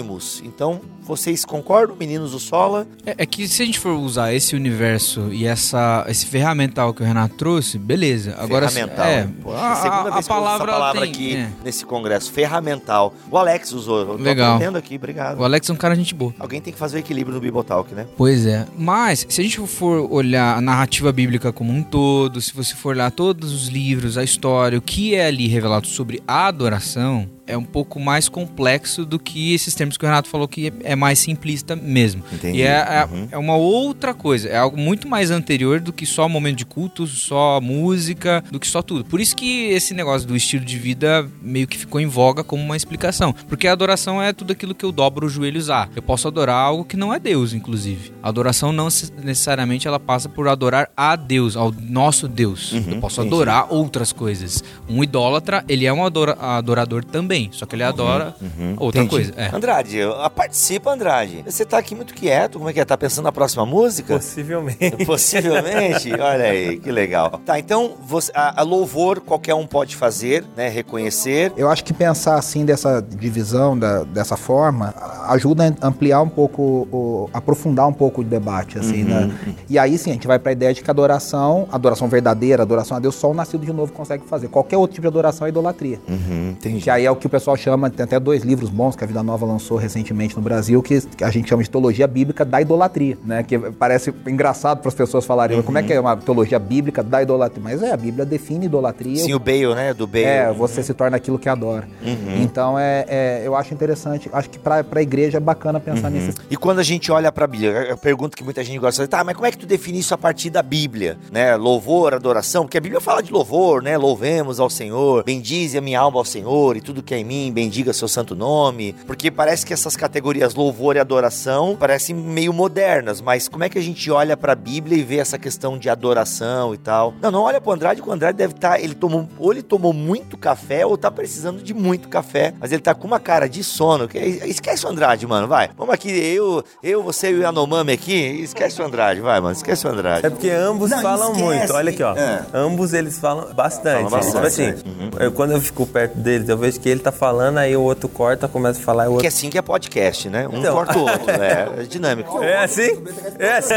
sinônimos. 0.02 0.42
Então, 0.44 0.82
vocês 1.02 1.46
concordam, 1.46 1.96
meninos 1.96 2.32
do 2.32 2.40
Sola? 2.40 2.88
É, 3.06 3.16
é 3.20 3.26
que 3.26 3.48
se 3.48 3.62
a 3.62 3.66
gente 3.66 3.80
for 3.80 3.94
usar 3.94 4.34
esse 4.34 4.56
universo 4.56 5.30
e 5.32 5.46
essa, 5.46 6.06
esse 6.08 6.26
ferramental 6.26 6.94
que 6.94 7.02
o 7.02 7.06
Renato 7.06 7.36
trouxe, 7.36 7.78
beleza. 7.78 8.36
Agora, 8.38 8.70
ferramental. 8.70 9.06
É, 9.06 9.28
a, 9.56 9.76
segunda 9.76 10.10
a- 10.10 10.14
vez 10.14 10.30
a 10.30 10.34
que 10.34 10.40
eu 10.40 10.44
uso 10.44 10.48
essa 10.50 10.66
palavra 10.66 11.02
tem, 11.02 11.10
aqui 11.10 11.36
é. 11.36 11.50
nesse 11.64 11.86
congresso. 11.86 12.32
Ferramental. 12.32 13.14
O 13.30 13.38
Alex 13.38 13.72
usou. 13.72 14.00
Eu 14.00 14.06
tô 14.06 14.24
Legal. 14.24 14.56
aprendendo 14.56 14.78
aqui, 14.78 14.96
obrigado. 14.96 15.40
O 15.40 15.44
Alex 15.44 15.70
é 15.70 15.74
um 15.74 15.78
cara 15.78 15.96
gente 15.96 16.14
boa. 16.14 16.34
Alguém 16.40 16.62
tem 16.62 16.74
que 16.74 16.80
fazer 16.80 16.98
o 16.98 17.00
equilíbrio 17.00 17.36
no 17.36 17.42
Bibotalk, 17.42 17.94
né? 17.94 18.08
Pois 18.18 18.46
é. 18.46 18.66
Mas, 18.78 19.26
se 19.30 19.42
a 19.42 19.44
gente 19.44 19.60
for 19.68 20.12
olhar 20.12 20.58
a 20.58 20.62
narrativa 20.62 21.12
bíblica 21.12 21.52
como 21.52 21.72
um 21.72 21.84
todo, 21.84 22.42
se 22.42 22.54
você 22.54 22.74
for 22.76 22.90
olhar 22.90 23.12
todos 23.12 23.54
os 23.54 23.68
livros, 23.68 24.18
a 24.18 24.24
história, 24.24 24.78
o 24.78 24.82
que 24.82 25.16
é 25.16 25.28
ali 25.28 25.48
revelado 25.48 25.88
sobre 25.88 26.22
a 26.28 26.48
adoração, 26.48 27.28
é 27.52 27.58
um 27.58 27.64
pouco 27.64 28.00
mais 28.00 28.28
complexo 28.30 29.06
do 29.06 29.20
que 29.20 29.54
esses 29.54 29.76
termos 29.76 29.98
que 29.98 30.06
o 30.06 30.08
Renato 30.08 30.30
falou 30.30 30.48
que 30.48 30.72
é 30.84 30.96
mais 30.96 31.20
simplista 31.20 31.76
mesmo. 31.76 32.24
Entendi. 32.32 32.60
E 32.60 32.62
é, 32.64 32.68
é- 32.68 33.08
Uhum. 33.12 33.28
é 33.32 33.38
uma 33.38 33.56
outra 33.56 34.14
coisa, 34.14 34.48
é 34.50 34.58
algo 34.58 34.78
muito 34.78 35.08
mais 35.08 35.32
anterior 35.32 35.80
do 35.80 35.92
que 35.94 36.06
só 36.06 36.28
momento 36.30 36.58
de 36.58 36.66
culto, 36.66 37.06
só 37.08 37.60
música, 37.62 38.44
do 38.52 38.60
que 38.60 38.68
só 38.68 38.82
tudo. 38.82 39.04
Por 39.06 39.20
isso 39.20 39.36
que 39.36 39.70
esse 39.70 39.94
negócio 39.94 40.28
do 40.28 40.36
estilo 40.36 40.64
de 40.64 40.78
vida 40.78 41.28
meio 41.42 41.68
que 41.68 41.78
ficou 41.78 42.00
em 42.00 42.06
voga 42.06 42.44
como 42.44 42.64
uma 42.64 42.78
explicação. 42.78 43.34
Porque 43.48 43.68
a 43.68 43.72
adoração 43.72 44.22
é 44.22 44.32
tudo 44.34 44.52
aquilo 44.52 44.74
que 44.76 44.86
eu 44.86 44.92
dobro 44.92 45.26
os 45.26 45.34
joelhos 45.34 45.70
a. 45.70 45.90
Eu 45.96 46.02
posso 46.02 46.28
adorar 46.28 46.56
algo 46.56 46.86
que 46.86 46.96
não 46.98 47.14
é 47.14 47.20
Deus, 47.20 47.54
inclusive. 47.54 48.12
A 48.22 48.30
adoração 48.30 48.72
não 48.72 48.88
necessariamente 49.24 49.88
ela 49.88 50.00
passa 50.00 50.28
por 50.30 50.48
adorar 50.48 50.90
a 50.96 51.16
Deus, 51.16 51.56
ao 51.56 51.72
nosso 51.72 52.28
Deus. 52.28 52.72
Uhum, 52.74 52.84
eu 52.92 52.98
posso 53.00 53.22
adorar 53.22 53.68
outras 53.70 54.12
coisas. 54.12 54.64
Um 54.90 55.04
idólatra, 55.04 55.64
ele 55.68 55.86
é 55.86 55.94
um 55.94 56.04
adora- 56.06 56.38
adorador 56.40 57.04
também, 57.04 57.41
só 57.52 57.66
que 57.66 57.76
ele 57.76 57.84
adora 57.84 58.36
outra 58.78 59.02
Uhum. 59.02 59.06
Entendi. 59.06 59.10
coisa. 59.10 59.34
É. 59.38 59.56
Andrade, 59.56 60.02
ah, 60.02 60.30
participa, 60.30 60.92
Andrade. 60.92 61.44
Você 61.46 61.66
tá 61.66 61.78
aqui 61.78 61.96
muito 61.96 62.14
quieto, 62.14 62.58
como 62.58 62.70
é 62.70 62.74
que 62.74 62.80
é? 62.80 62.86
Tá 62.86 62.98
pensando 62.98 63.26
na 63.26 63.32
próxima 63.32 63.66
música? 63.66 64.16
Possivelmente. 64.16 64.92
Possivelmente, 65.06 66.12
olha 66.14 66.46
aí, 66.46 66.78
que 66.80 66.92
legal. 66.92 67.40
Tá, 67.46 67.58
então 67.60 67.94
você, 68.06 68.32
a, 68.36 68.62
a 68.62 68.64
louvor 68.64 69.20
qualquer 69.22 69.54
um 69.56 69.66
pode 69.66 69.96
fazer, 69.96 70.44
né? 70.56 70.68
Reconhecer. 70.70 71.52
Eu 71.58 71.70
acho 71.70 71.84
que 71.84 71.94
pensar 71.94 72.36
assim 72.36 72.66
dessa 72.66 73.02
divisão, 73.02 73.78
da- 73.78 74.04
dessa 74.04 74.36
forma, 74.38 74.94
a- 74.98 75.34
ajuda 75.34 75.76
a 75.82 75.88
ampliar 75.88 76.22
um 76.22 76.30
pouco, 76.30 76.88
o- 76.92 77.30
aprofundar 77.34 77.88
um 77.88 77.94
pouco 77.94 78.22
o 78.22 78.24
debate, 78.24 78.78
assim, 78.78 79.04
né? 79.04 79.32
E 79.70 79.78
aí 79.80 79.98
sim, 79.98 80.10
a 80.12 80.14
gente 80.14 80.28
vai 80.28 80.38
para 80.40 80.52
a 80.52 80.54
ideia 80.54 80.74
de 80.74 80.82
que 80.82 80.90
a 80.90 80.94
adoração, 80.94 81.68
adoração 81.72 82.08
verdadeira, 82.08 82.64
adoração 82.64 82.98
a 82.98 83.00
Deus, 83.00 83.16
só 83.16 83.32
o 83.32 83.34
nascido 83.34 83.66
de 83.66 83.74
novo 83.74 83.92
consegue 83.94 84.24
fazer. 84.28 84.48
Qualquer 84.50 84.78
outro 84.78 84.96
tipo 84.96 85.04
de 85.04 85.08
adoração 85.08 85.46
é 85.48 85.50
idolatria. 85.50 86.00
Uhum, 86.08 86.52
entendi. 86.52 86.82
Que 86.82 86.90
aí 86.90 87.06
é 87.06 87.12
o 87.12 87.16
que 87.16 87.28
o 87.32 87.40
pessoal 87.40 87.56
chama, 87.56 87.90
tem 87.90 88.04
até 88.04 88.20
dois 88.20 88.44
livros 88.44 88.70
bons 88.70 88.94
que 88.96 89.04
a 89.04 89.08
Vida 89.08 89.24
Nova 89.24 89.46
lançou 89.46 89.78
recentemente 89.78 90.36
no 90.36 90.42
Brasil, 90.42 90.82
que 90.84 91.00
que 91.02 91.24
a 91.24 91.32
gente 91.32 91.48
chama 91.48 91.64
de 91.64 91.70
teologia 91.70 92.06
bíblica 92.08 92.44
da 92.44 92.62
idolatria, 92.62 93.18
né? 93.24 93.42
Que 93.44 93.58
parece 93.58 94.14
engraçado 94.28 94.80
para 94.80 94.90
as 94.90 94.94
pessoas 94.94 95.26
falarem, 95.26 95.62
como 95.62 95.78
é 95.78 95.84
que 95.84 95.94
é 95.94 96.00
uma 96.00 96.18
teologia 96.18 96.60
bíblica 96.60 97.02
da 97.02 97.24
idolatria? 97.24 97.64
Mas 97.64 97.82
é, 97.82 97.92
a 97.94 97.98
Bíblia 97.98 98.26
define 98.26 98.66
idolatria. 98.66 99.16
Sim, 99.24 99.34
o 99.34 99.40
Bale, 99.40 99.74
né? 99.74 99.94
Do 99.94 100.06
Bale. 100.06 100.26
É, 100.26 100.52
você 100.52 100.84
se 100.84 100.94
torna 100.94 101.16
aquilo 101.18 101.40
que 101.40 101.48
adora. 101.48 101.88
Uhum. 102.04 102.42
Então, 102.42 102.78
é, 102.78 103.06
é, 103.08 103.42
eu 103.46 103.56
acho 103.56 103.74
interessante, 103.74 104.30
acho 104.34 104.50
que 104.50 104.60
para 104.60 104.84
a 104.94 105.02
igreja 105.02 105.38
é 105.38 105.42
bacana 105.42 105.80
pensar 105.80 106.12
Uhum. 106.12 106.20
nisso. 106.20 106.38
E 106.50 106.58
quando 106.58 106.80
a 106.80 106.84
gente 106.84 107.12
olha 107.12 107.32
pra 107.32 107.48
Bíblia, 107.48 107.94
a 107.94 107.98
pergunta 107.98 108.36
que 108.36 108.44
muita 108.44 108.64
gente 108.64 108.78
gosta 108.80 109.08
tá, 109.08 109.24
mas 109.24 109.36
como 109.36 109.46
é 109.48 109.52
que 109.52 109.58
tu 109.58 109.66
define 109.66 110.00
isso 110.00 110.14
a 110.14 110.18
partir 110.18 110.50
da 110.50 110.62
Bíblia? 110.62 111.18
Né? 111.32 111.56
Louvor, 111.56 112.14
adoração, 112.14 112.64
porque 112.64 112.78
a 112.78 112.82
Bíblia 112.82 113.00
fala 113.00 113.22
de 113.24 113.32
louvor, 113.32 113.82
né? 113.82 113.98
Louvemos 113.98 114.60
ao 114.60 114.70
Senhor, 114.70 115.24
bendize 115.24 115.78
a 115.78 115.82
minha 115.82 116.00
alma 116.00 116.18
ao 116.20 116.26
Senhor 116.26 116.76
e 116.76 116.82
tudo 116.82 117.02
que 117.02 117.11
é 117.14 117.18
em 117.20 117.24
mim, 117.24 117.52
bendiga 117.54 117.94
seu 117.94 118.08
santo 118.08 118.36
nome. 118.36 118.94
Porque 119.06 119.30
parece 119.32 119.66
que 119.66 119.74
essas 119.74 119.96
categorias 119.96 120.54
louvor 120.56 120.96
e 120.96 121.00
adoração 121.00 121.76
parecem 121.80 122.16
meio 122.16 122.54
modernas, 122.54 123.22
mas 123.22 123.48
como 123.48 123.64
é 123.64 123.70
que 123.70 123.78
a 123.78 123.82
gente 123.82 124.10
olha 124.12 124.36
pra 124.38 124.56
Bíblia 124.56 124.98
e 124.98 125.04
vê 125.04 125.18
essa 125.18 125.38
questão 125.38 125.78
de 125.78 125.90
adoração 125.90 126.74
e 126.74 126.78
tal? 126.78 127.14
Não, 127.22 127.32
não 127.32 127.42
olha 127.44 127.60
pro 127.62 127.72
Andrade, 127.72 128.02
que 128.02 128.10
o 128.10 128.12
Andrade 128.12 128.38
deve 128.38 128.54
estar, 128.54 128.80
ele 128.80 128.94
tomou, 128.96 129.28
ou 129.40 129.52
ele 129.52 129.62
tomou 129.62 129.94
muito 129.94 130.38
café 130.38 130.86
ou 130.86 130.98
tá 130.98 131.10
precisando 131.12 131.62
de 131.62 131.74
muito 131.74 132.10
café, 132.10 132.54
mas 132.60 132.72
ele 132.72 132.82
tá 132.82 132.94
com 132.94 133.08
uma 133.08 133.20
cara 133.20 133.48
de 133.48 133.64
sono. 133.64 134.08
que- 134.08 134.18
Esquece 134.18 134.86
o 134.86 134.90
Andrade, 134.90 135.26
mano, 135.28 135.48
vai. 135.48 135.70
Vamos 135.78 135.94
aqui, 135.94 136.10
eu, 136.12 136.64
eu 136.84 137.04
você 137.04 137.32
e 137.32 137.36
o 137.36 137.42
Yanomami 137.42 137.92
aqui, 137.94 138.14
esquece 138.44 138.82
o 138.82 138.86
Andrade, 138.86 139.22
vai, 139.22 139.40
mano, 139.40 139.54
esquece 139.54 139.86
o 139.88 139.90
Andrade. 139.90 140.26
É 140.26 140.30
porque 140.30 140.50
ambos 140.50 140.90
Não, 140.92 141.02
falam 141.02 141.32
esquece. 141.32 141.44
muito. 141.46 141.74
Olha 141.74 141.90
aqui, 141.92 142.04
ó. 142.04 142.16
É. 142.16 142.46
Ambos 142.54 142.94
eles 142.94 143.18
falam 143.20 143.54
bastante. 143.54 144.10
Falam 144.10 144.10
bastante, 144.10 144.32
Tipo 144.36 144.46
assim, 144.48 144.64
é. 144.64 144.70
Uhum. 144.86 145.10
eu- 145.20 145.32
quando 145.32 145.52
eu 145.52 145.62
fico 145.62 145.86
perto 145.86 146.18
deles, 146.18 146.48
eu 146.50 146.58
vejo 146.58 146.80
que 146.80 146.90
eles 146.90 147.01
tá 147.02 147.12
falando, 147.12 147.58
aí 147.58 147.76
o 147.76 147.82
outro 147.82 148.08
corta, 148.10 148.48
começa 148.48 148.80
a 148.80 148.84
falar 148.84 149.04
o 149.04 149.08
Que 149.08 149.14
outro. 149.14 149.28
assim 149.28 149.50
que 149.50 149.58
é 149.58 149.62
podcast, 149.62 150.30
né? 150.30 150.48
Um 150.48 150.60
Então. 150.60 150.74
corta 150.76 150.98
o 150.98 151.02
outro. 151.02 151.22
É, 151.32 151.82
é 151.82 151.84
dinâmico. 151.84 152.42
É 152.44 152.64
assim? 152.64 153.04
É 153.40 153.58
assim. 153.58 153.74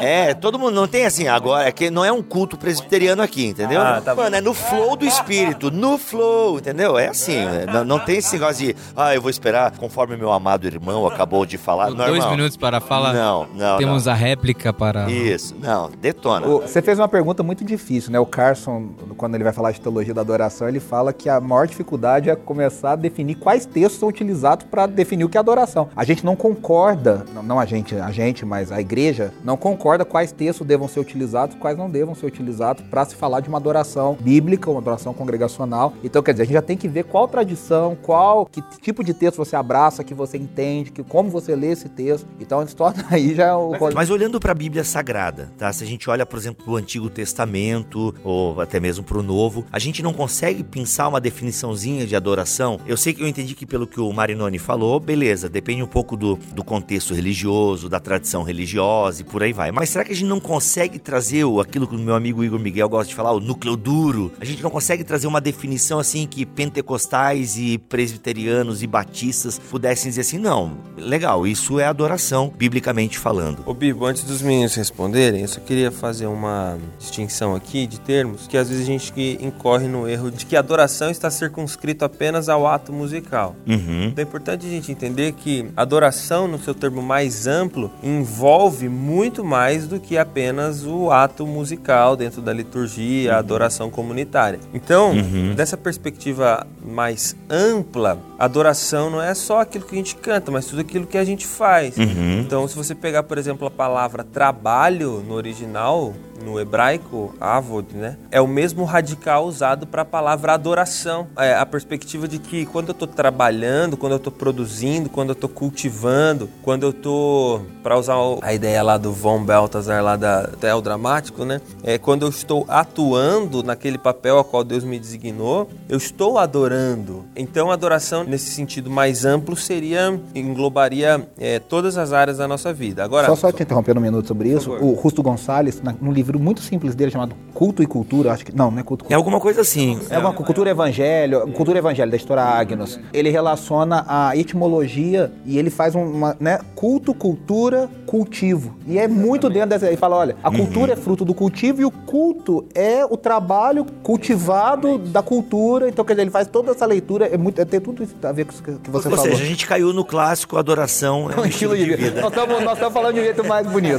É, 0.00 0.34
todo 0.34 0.58
mundo 0.58 0.74
não 0.74 0.86
tem 0.88 1.04
assim 1.04 1.28
agora, 1.28 1.68
é 1.68 1.72
que 1.72 1.90
não 1.90 2.04
é 2.04 2.12
um 2.12 2.22
culto 2.22 2.56
presbiteriano 2.56 3.22
aqui, 3.22 3.46
entendeu? 3.46 3.80
Ah, 3.80 4.00
tá 4.04 4.14
bom. 4.14 4.22
Mano, 4.22 4.36
é 4.36 4.40
no 4.40 4.54
flow 4.54 4.96
do 4.96 5.04
espírito, 5.04 5.70
no 5.70 5.98
flow, 5.98 6.58
entendeu? 6.58 6.98
É 6.98 7.08
assim, 7.08 7.44
né? 7.44 7.66
não, 7.72 7.84
não 7.84 7.98
tem 7.98 8.18
esse 8.18 8.32
negócio 8.34 8.66
de, 8.66 8.76
ah, 8.96 9.14
eu 9.14 9.20
vou 9.20 9.30
esperar 9.30 9.72
conforme 9.76 10.16
meu 10.16 10.32
amado 10.32 10.66
irmão 10.66 11.06
acabou 11.06 11.44
de 11.44 11.58
falar. 11.58 11.90
Não, 11.90 11.96
Dois 11.96 12.16
irmão. 12.18 12.30
minutos 12.36 12.56
para 12.56 12.78
a 12.78 12.80
fala. 12.80 13.12
Não, 13.12 13.46
não, 13.54 13.76
Temos 13.78 14.06
não. 14.06 14.12
a 14.12 14.16
réplica 14.16 14.72
para. 14.72 15.10
Isso, 15.10 15.54
não, 15.60 15.90
detona. 16.00 16.46
O- 16.46 16.60
Você 16.62 16.80
fez 16.80 16.98
uma 16.98 17.08
pergunta 17.08 17.42
muito 17.42 17.64
difícil, 17.64 18.10
né? 18.12 18.18
O 18.20 18.26
Carson, 18.26 18.90
quando 19.16 19.34
ele 19.34 19.44
vai 19.44 19.52
falar 19.52 19.72
de 19.72 19.80
teologia 19.80 20.14
da 20.14 20.20
adoração, 20.20 20.68
ele 20.68 20.80
fala 20.80 21.12
que 21.12 21.28
a 21.28 21.40
maior 21.40 21.66
dificuldade 21.66 22.30
é 22.30 22.36
começar 22.36 22.61
a 22.64 22.96
definir 22.96 23.36
quais 23.36 23.66
textos 23.66 23.98
são 23.98 24.08
utilizados 24.08 24.66
para 24.66 24.86
definir 24.86 25.24
o 25.24 25.28
que 25.28 25.36
é 25.36 25.40
adoração. 25.40 25.88
A 25.96 26.04
gente 26.04 26.24
não 26.24 26.36
concorda, 26.36 27.24
não, 27.34 27.42
não 27.42 27.60
a 27.60 27.66
gente, 27.66 27.94
a 27.96 28.10
gente, 28.10 28.44
mas 28.44 28.70
a 28.70 28.80
igreja 28.80 29.32
não 29.44 29.56
concorda 29.56 30.04
quais 30.04 30.32
textos 30.32 30.66
devam 30.66 30.88
ser 30.88 31.00
utilizados, 31.00 31.56
quais 31.56 31.76
não 31.76 31.90
devam 31.90 32.14
ser 32.14 32.26
utilizados 32.26 32.84
para 32.84 33.04
se 33.04 33.14
falar 33.14 33.40
de 33.40 33.48
uma 33.48 33.58
adoração 33.58 34.16
bíblica, 34.20 34.70
uma 34.70 34.80
adoração 34.80 35.14
congregacional. 35.14 35.92
Então, 36.02 36.22
quer 36.22 36.32
dizer, 36.32 36.42
a 36.42 36.46
gente 36.46 36.54
já 36.54 36.62
tem 36.62 36.76
que 36.76 36.88
ver 36.88 37.04
qual 37.04 37.28
tradição, 37.28 37.96
qual 38.00 38.46
que 38.46 38.62
tipo 38.80 39.04
de 39.04 39.14
texto 39.14 39.36
você 39.36 39.56
abraça, 39.56 40.04
que 40.04 40.14
você 40.14 40.36
entende, 40.36 40.90
que 40.90 41.02
como 41.02 41.30
você 41.30 41.54
lê 41.54 41.72
esse 41.72 41.88
texto. 41.88 42.26
Então, 42.40 42.62
isso 42.62 42.76
torna 42.76 43.04
aí 43.10 43.34
já 43.34 43.56
o 43.56 43.72
Mas 43.94 44.10
olhando 44.10 44.40
para 44.40 44.52
a 44.52 44.54
Bíblia 44.54 44.84
Sagrada, 44.84 45.52
tá? 45.58 45.72
Se 45.72 45.84
a 45.84 45.86
gente 45.86 46.08
olha, 46.08 46.26
por 46.26 46.38
exemplo, 46.38 46.64
para 46.64 46.72
o 46.72 46.76
Antigo 46.76 47.08
Testamento 47.10 48.14
ou 48.24 48.60
até 48.60 48.80
mesmo 48.80 49.04
para 49.04 49.18
o 49.18 49.22
Novo, 49.22 49.64
a 49.72 49.78
gente 49.78 50.02
não 50.02 50.12
consegue 50.12 50.62
pensar 50.62 51.08
uma 51.08 51.20
definiçãozinha 51.20 52.06
de 52.06 52.16
adoração. 52.16 52.51
Eu 52.86 52.96
sei 52.96 53.12
que 53.12 53.22
eu 53.22 53.28
entendi 53.28 53.54
que 53.54 53.66
pelo 53.66 53.86
que 53.86 54.00
o 54.00 54.12
Marinoni 54.12 54.58
falou, 54.58 54.98
beleza, 55.00 55.48
depende 55.48 55.82
um 55.82 55.86
pouco 55.86 56.16
do, 56.16 56.36
do 56.54 56.62
contexto 56.62 57.14
religioso, 57.14 57.88
da 57.88 57.98
tradição 58.00 58.42
religiosa 58.42 59.22
e 59.22 59.24
por 59.24 59.42
aí 59.42 59.52
vai. 59.52 59.70
Mas 59.70 59.90
será 59.90 60.04
que 60.04 60.12
a 60.12 60.14
gente 60.14 60.28
não 60.28 60.40
consegue 60.40 60.98
trazer 60.98 61.44
o, 61.44 61.60
aquilo 61.60 61.86
que 61.86 61.94
o 61.94 61.98
meu 61.98 62.14
amigo 62.14 62.44
Igor 62.44 62.58
Miguel 62.58 62.88
gosta 62.88 63.08
de 63.08 63.14
falar, 63.14 63.32
o 63.32 63.40
núcleo 63.40 63.76
duro? 63.76 64.32
A 64.40 64.44
gente 64.44 64.62
não 64.62 64.70
consegue 64.70 65.04
trazer 65.04 65.26
uma 65.26 65.40
definição 65.40 65.98
assim 65.98 66.26
que 66.26 66.44
pentecostais 66.44 67.56
e 67.56 67.78
presbiterianos 67.78 68.82
e 68.82 68.86
batistas 68.86 69.58
pudessem 69.58 70.10
dizer 70.10 70.22
assim, 70.22 70.38
não, 70.38 70.76
legal, 70.96 71.46
isso 71.46 71.78
é 71.80 71.86
adoração, 71.86 72.52
biblicamente 72.56 73.18
falando. 73.18 73.62
Ô 73.66 73.74
Bibo, 73.74 74.04
antes 74.04 74.24
dos 74.24 74.42
meninos 74.42 74.74
responderem, 74.74 75.42
eu 75.42 75.48
só 75.48 75.60
queria 75.60 75.90
fazer 75.90 76.26
uma 76.26 76.78
distinção 76.98 77.54
aqui 77.54 77.86
de 77.86 78.00
termos, 78.00 78.46
que 78.46 78.56
às 78.56 78.68
vezes 78.68 78.84
a 78.84 78.86
gente 78.86 79.12
incorre 79.40 79.88
no 79.88 80.08
erro 80.08 80.30
de 80.30 80.46
que 80.46 80.56
adoração 80.56 81.10
está 81.10 81.30
circunscrito 81.30 82.04
apenas 82.04 82.41
ao 82.48 82.66
ato 82.66 82.92
musical. 82.92 83.54
Uhum. 83.66 84.04
Então 84.06 84.22
é 84.22 84.26
importante 84.26 84.66
a 84.66 84.68
gente 84.68 84.90
entender 84.90 85.32
que 85.32 85.70
adoração, 85.76 86.46
no 86.46 86.58
seu 86.58 86.74
termo 86.74 87.02
mais 87.02 87.46
amplo, 87.46 87.90
envolve 88.02 88.88
muito 88.88 89.44
mais 89.44 89.86
do 89.86 89.98
que 90.00 90.16
apenas 90.16 90.84
o 90.84 91.10
ato 91.10 91.46
musical 91.46 92.16
dentro 92.16 92.40
da 92.40 92.52
liturgia, 92.52 93.34
a 93.34 93.38
adoração 93.38 93.90
comunitária. 93.90 94.58
Então, 94.72 95.12
dessa 95.54 95.76
perspectiva 95.76 96.66
mais 96.84 97.36
ampla, 97.48 98.18
adoração 98.38 99.10
não 99.10 99.22
é 99.22 99.34
só 99.34 99.60
aquilo 99.60 99.84
que 99.84 99.94
a 99.94 99.98
gente 99.98 100.16
canta, 100.16 100.50
mas 100.50 100.66
tudo 100.66 100.80
aquilo 100.80 101.06
que 101.06 101.18
a 101.18 101.24
gente 101.24 101.46
faz. 101.46 101.96
Então, 101.98 102.66
se 102.66 102.76
você 102.76 102.94
pegar, 102.94 103.22
por 103.22 103.38
exemplo, 103.38 103.66
a 103.66 103.70
palavra 103.70 104.24
trabalho 104.24 105.22
no 105.26 105.34
original, 105.34 106.14
no 106.44 106.58
hebraico, 106.60 107.34
avod, 107.40 107.86
né? 107.94 108.16
É 108.30 108.40
o 108.40 108.46
mesmo 108.48 108.84
radical 108.84 109.46
usado 109.46 109.86
para 109.86 110.02
a 110.02 110.04
palavra 110.04 110.52
adoração. 110.54 111.26
É 111.36 111.54
a 111.54 111.64
perspectiva 111.66 112.26
de 112.28 112.38
que 112.38 112.66
quando 112.66 112.88
eu 112.88 112.92
estou 112.92 113.08
trabalhando, 113.08 113.96
quando 113.96 114.12
eu 114.12 114.16
estou 114.18 114.32
produzindo, 114.32 115.08
quando 115.08 115.30
eu 115.30 115.34
estou 115.34 115.48
cultivando, 115.48 116.48
quando 116.62 116.82
eu 116.84 116.90
estou, 116.90 117.62
para 117.82 117.98
usar 117.98 118.16
a 118.42 118.52
ideia 118.52 118.82
lá 118.82 118.98
do 118.98 119.12
Von 119.12 119.42
Balthasar 119.44 120.02
lá 120.02 120.16
da 120.16 120.48
Tel 120.60 120.80
Dramático, 120.80 121.44
né? 121.44 121.60
É 121.82 121.98
quando 121.98 122.22
eu 122.22 122.28
estou 122.28 122.64
atuando 122.68 123.62
naquele 123.62 123.98
papel 123.98 124.36
ao 124.38 124.44
qual 124.44 124.62
Deus 124.64 124.84
me 124.84 124.98
designou, 124.98 125.68
eu 125.88 125.96
estou 125.96 126.38
adorando. 126.38 127.24
Então, 127.36 127.70
adoração 127.70 128.24
nesse 128.24 128.50
sentido 128.50 128.90
mais 128.90 129.24
amplo 129.24 129.56
seria 129.56 130.20
englobaria 130.34 131.26
é, 131.38 131.58
todas 131.58 131.96
as 131.96 132.12
áreas 132.12 132.38
da 132.38 132.46
nossa 132.48 132.72
vida. 132.72 133.02
Agora, 133.04 133.26
Só, 133.28 133.36
só 133.36 133.52
te 133.52 133.62
interrompendo 133.62 133.98
um 134.00 134.02
minuto 134.02 134.26
sobre 134.28 134.50
isso. 134.50 134.70
O 134.72 134.92
Rusto 134.92 135.22
Gonçalves, 135.22 135.80
na- 135.82 135.94
num 136.00 136.12
livro 136.32 136.40
muito 136.40 136.60
simples 136.60 136.94
dele 136.94 137.10
chamado 137.10 137.34
Culto 137.54 137.82
e 137.82 137.86
Cultura, 137.86 138.32
acho 138.32 138.44
que. 138.44 138.56
Não, 138.56 138.70
não 138.70 138.78
é 138.78 138.82
culto. 138.82 139.04
É 139.08 139.14
alguma 139.14 139.38
coisa 139.38 139.60
assim. 139.60 140.00
É 140.10 140.18
uma 140.18 140.32
cultura 140.32 140.70
evangelho, 140.70 141.46
cultura 141.52 141.78
evangelho 141.78 142.10
da 142.10 142.16
história 142.16 142.42
Agnos. 142.42 142.98
Ele 143.12 143.30
relaciona 143.30 144.04
a 144.08 144.36
etimologia 144.36 145.30
e 145.44 145.58
ele 145.58 145.70
faz 145.70 145.94
um, 145.94 146.02
uma, 146.02 146.36
né, 146.40 146.58
culto, 146.74 147.14
cultura, 147.14 147.88
cultivo. 148.06 148.76
E 148.86 148.98
é 148.98 149.06
muito 149.06 149.48
dentro 149.48 149.70
dessa. 149.70 149.86
Ele 149.86 149.96
fala, 149.96 150.16
olha, 150.16 150.36
a 150.42 150.50
cultura 150.50 150.94
é 150.94 150.96
fruto 150.96 151.24
do 151.24 151.34
cultivo 151.34 151.82
e 151.82 151.84
o 151.84 151.90
culto 151.90 152.66
é 152.74 153.04
o 153.04 153.16
trabalho 153.16 153.84
cultivado 154.02 154.98
da 154.98 155.22
cultura. 155.22 155.88
Então, 155.88 156.04
quer 156.04 156.14
dizer, 156.14 156.22
ele 156.22 156.30
faz 156.30 156.48
toda 156.48 156.70
essa 156.72 156.86
leitura, 156.86 157.26
é 157.26 157.36
muito, 157.36 157.60
é, 157.60 157.64
tem 157.64 157.80
tudo 157.80 158.02
isso 158.02 158.14
a 158.22 158.32
ver 158.32 158.46
com 158.46 158.52
isso 158.52 158.62
que 158.62 158.90
você 158.90 159.08
Ou 159.08 159.16
falou. 159.16 159.30
seja, 159.30 159.42
a 159.42 159.46
gente 159.46 159.66
caiu 159.66 159.92
no 159.92 160.04
clássico 160.04 160.56
adoração 160.56 161.30
é 161.30 161.40
um 161.40 161.44
estilo 161.44 161.76
de 161.76 161.84
vida. 161.84 162.20
Nós 162.20 162.30
estamos 162.30 162.62
nós 162.62 162.74
estamos 162.74 162.94
falando 162.94 163.14
de 163.14 163.20
um 163.20 163.24
jeito 163.24 163.44
mais 163.44 163.66
bonito. 163.66 163.98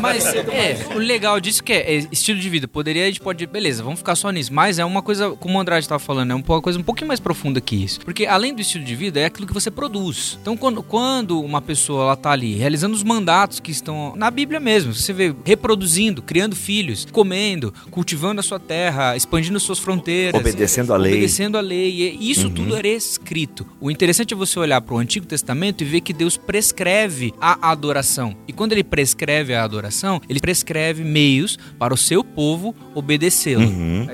Mas 0.00 0.24
é, 0.34 0.76
o 0.94 0.98
legal 0.98 1.40
disso 1.50 1.62
que 1.62 1.72
é, 1.72 1.96
é 1.96 2.06
estilo 2.10 2.38
de 2.38 2.48
vida. 2.48 2.66
Poderia, 2.66 3.04
a 3.04 3.06
gente 3.06 3.20
pode, 3.20 3.46
beleza, 3.46 3.82
vamos 3.82 3.98
ficar 3.98 4.14
só 4.14 4.30
nisso. 4.30 4.52
Mas 4.52 4.78
é 4.78 4.84
uma 4.84 5.02
coisa, 5.02 5.30
como 5.32 5.58
o 5.58 5.60
Andrade 5.60 5.84
estava 5.84 5.98
falando, 5.98 6.30
é 6.30 6.34
uma 6.34 6.62
coisa 6.62 6.78
um 6.78 6.82
pouquinho 6.82 7.08
mais 7.08 7.20
profunda 7.20 7.60
que 7.60 7.76
isso. 7.76 8.00
Porque 8.00 8.26
além 8.26 8.54
do 8.54 8.60
estilo 8.60 8.84
de 8.84 8.94
vida, 8.94 9.20
é 9.20 9.26
aquilo 9.26 9.46
que 9.46 9.52
você 9.52 9.70
produz. 9.70 10.38
Então, 10.40 10.56
quando, 10.56 10.82
quando 10.82 11.40
uma 11.40 11.60
pessoa 11.60 12.04
ela 12.04 12.16
tá 12.16 12.30
ali 12.30 12.54
realizando 12.54 12.94
os 12.94 13.02
mandatos 13.02 13.60
que 13.60 13.70
estão 13.70 14.14
na 14.16 14.30
Bíblia 14.30 14.60
mesmo, 14.60 14.94
você 14.94 15.12
vê 15.12 15.34
reproduzindo, 15.44 16.22
criando 16.22 16.54
filhos, 16.54 17.06
comendo, 17.10 17.72
cultivando 17.90 18.40
a 18.40 18.42
sua 18.42 18.58
terra, 18.58 19.16
expandindo 19.16 19.58
suas 19.58 19.78
fronteiras, 19.78 20.40
Obedecendo 20.40 20.92
a 20.92 20.96
lei. 20.96 21.12
obedecendo 21.12 21.58
a 21.58 21.60
lei. 21.60 22.16
E 22.18 22.30
isso 22.30 22.48
tudo 22.50 22.76
era 22.76 22.88
escrito. 22.88 23.66
O 23.80 23.90
interessante 23.90 24.34
é 24.34 24.36
você 24.36 24.58
olhar 24.58 24.80
para 24.80 24.94
o 24.94 24.98
Antigo 24.98 25.26
Testamento 25.26 25.82
e 25.82 25.84
ver 25.84 26.00
que 26.00 26.12
Deus 26.12 26.36
prescreve 26.36 27.34
a 27.40 27.70
adoração. 27.70 28.36
E 28.46 28.52
quando 28.52 28.72
ele 28.72 28.84
prescreve 28.84 29.54
a 29.54 29.64
adoração, 29.64 30.20
ele 30.28 30.40
prescreve 30.40 31.02
meios 31.40 31.58
para 31.78 31.94
o 31.94 31.96
seu 31.96 32.22
povo 32.22 32.74
obedecê-lo. 32.94 33.62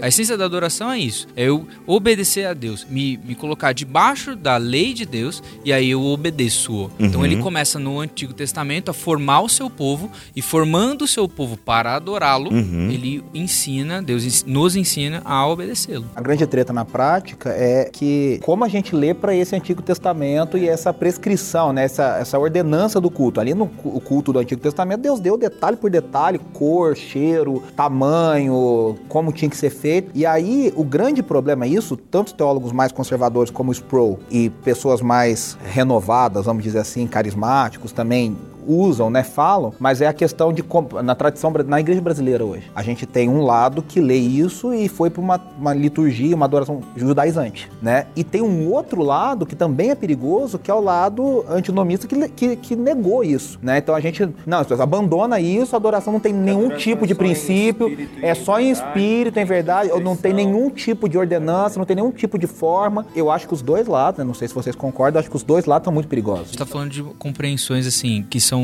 A 0.00 0.09
essência 0.09 0.37
da 0.37 0.45
adoração 0.45 0.90
é 0.90 0.99
isso: 0.99 1.26
é 1.37 1.45
eu 1.45 1.66
obedecer 1.87 2.47
a 2.47 2.54
Deus, 2.54 2.87
me, 2.88 3.18
me 3.25 3.35
colocar 3.35 3.73
debaixo 3.73 4.37
da 4.37 4.56
lei 4.56 4.95
de 4.95 5.04
Deus 5.04 5.42
e 5.64 5.73
aí 5.73 5.90
eu 5.90 6.02
obedeço. 6.02 6.90
Então 6.99 7.25
ele 7.25 7.37
começa 7.37 7.78
no 7.78 8.00
Antigo 8.00 8.33
Testamento 8.33 8.90
a 8.90 8.95
formar 8.95 9.40
o 9.40 9.49
seu 9.49 9.68
povo 9.68 10.11
e 10.35 10.42
formando 10.42 11.02
o 11.02 11.06
seu 11.06 11.28
povo 11.28 11.56
para 11.56 11.95
adorá-lo, 11.95 12.50
ele 12.52 13.25
ensina, 13.35 14.02
Deus 14.02 14.45
nos 14.45 14.76
ensina 14.76 15.23
a 15.25 15.47
obedecê-lo. 15.47 16.06
A 16.14 16.21
grande 16.21 16.47
treta 16.47 16.73
na 16.73 16.85
prática 16.85 17.50
é 17.50 17.88
que 17.92 18.38
como 18.42 18.64
a 18.64 18.68
gente 18.68 18.95
lê 18.95 19.14
para 19.14 19.35
esse 19.35 19.54
Antigo 19.54 19.83
Testamento 19.83 20.59
e 20.59 20.68
essa 20.68 20.92
prescrição, 20.92 21.73
né, 21.73 21.85
essa, 21.85 22.18
essa 22.18 22.38
ordenança 22.38 23.00
do 23.00 23.11
culto. 23.11 23.40
Ali 23.40 23.54
no 23.54 23.66
culto 23.66 24.33
do 24.33 24.38
Antigo 24.38 24.61
Testamento, 24.61 25.00
Deus 25.00 25.21
deu 25.21 25.37
detalhe 25.37 25.76
por 25.76 25.90
detalhe, 25.90 26.38
cor, 26.52 26.97
cheiro, 27.07 27.63
tamanho, 27.75 28.97
como 29.09 29.33
tinha 29.33 29.49
que 29.49 29.57
ser 29.57 29.71
feito. 29.71 30.11
E 30.15 30.27
aí 30.27 30.73
o 30.77 30.85
grande 30.85 31.23
problema 31.23 31.65
é 31.65 31.69
isso, 31.69 31.97
tanto 31.97 32.29
os 32.29 32.33
teólogos 32.33 32.73
mais 32.73 32.93
conservadores 32.93 33.51
como 33.51 33.71
o 33.71 33.73
Sproul 33.73 34.19
e 34.31 34.51
pessoas 34.51 35.01
mais 35.01 35.57
renovadas, 35.65 36.47
vamos 36.47 36.63
dizer 36.63 36.79
assim, 36.79 37.07
carismáticos 37.07 37.93
também 37.93 38.37
usam, 38.67 39.11
né, 39.11 39.23
falam, 39.23 39.73
mas 39.79 40.01
é 40.01 40.07
a 40.07 40.13
questão 40.13 40.53
de 40.53 40.65
na 41.03 41.15
tradição 41.15 41.53
na 41.67 41.81
igreja 41.81 42.01
brasileira 42.01 42.45
hoje. 42.45 42.71
A 42.75 42.83
gente 42.83 43.07
tem 43.07 43.29
um 43.29 43.43
lado 43.43 43.83
que 43.83 44.01
lê 44.01 44.17
isso 44.17 44.75
e 44.75 44.89
foi 44.89 45.11
para 45.11 45.21
uma, 45.21 45.41
uma 45.59 45.75
liturgia, 45.75 46.35
uma 46.35 46.47
adoração 46.47 46.83
judaizante, 46.97 47.71
né? 47.81 48.07
E 48.15 48.25
tem 48.25 48.43
um 48.43 48.71
outro 48.71 49.03
lado 49.03 49.47
que 49.47 49.55
também 49.55 49.91
é 49.91 49.95
perigoso, 49.95 50.59
que 50.59 50.71
é 50.71 50.75
o 50.75 50.81
lado 50.81 51.45
antinomista 51.49 52.07
que, 52.07 52.29
que, 52.29 52.57
que 52.57 52.77
negou 52.77 53.23
isso, 53.23 53.59
né? 53.63 53.79
Então 53.79 53.95
a 53.95 54.01
gente 54.01 54.29
não, 54.45 54.59
as 54.59 54.65
pessoas 54.65 54.81
abandona 54.81 55.41
isso, 55.41 55.75
a 55.75 55.79
adoração 55.79 56.13
não 56.13 56.21
tem 56.21 56.33
nenhum 56.33 56.71
tipo 56.77 57.07
de 57.07 57.15
princípio, 57.15 57.97
é 58.23 58.35
só 58.35 58.61
em 58.61 58.71
espírito, 58.71 59.39
em 59.39 59.45
verdade, 59.45 59.91
ou 59.91 60.01
não 60.01 60.17
tem 60.17 60.33
nenhum 60.33 60.71
tipo 60.71 61.09
de 61.09 61.17
ordenança, 61.19 61.79
não 61.79 61.87
tem 61.87 61.97
nenhum 61.97 62.11
tipo 62.11 62.39
de 62.39 62.47
forma. 62.47 63.07
Eu 63.15 63.31
acho 63.31 63.47
que 63.47 63.55
os 63.55 63.63
dois 63.63 63.87
lados, 63.87 64.19
né, 64.19 64.25
não 64.25 64.35
sei 64.35 64.49
se 64.49 64.55
vocês 64.55 64.75
concordam, 64.75 65.21
acho 65.21 65.31
que 65.31 65.37
os 65.37 65.43
dois 65.43 65.65
lados 65.65 65.83
estão 65.83 65.93
muito 65.93 66.09
perigosos. 66.09 66.43
A 66.43 66.47
gente 66.47 66.59
tá 66.59 66.67
falando 66.67 66.91
de 66.91 67.03
compreensões 67.03 67.87
assim 67.87 68.25
que 68.29 68.41
são 68.41 68.56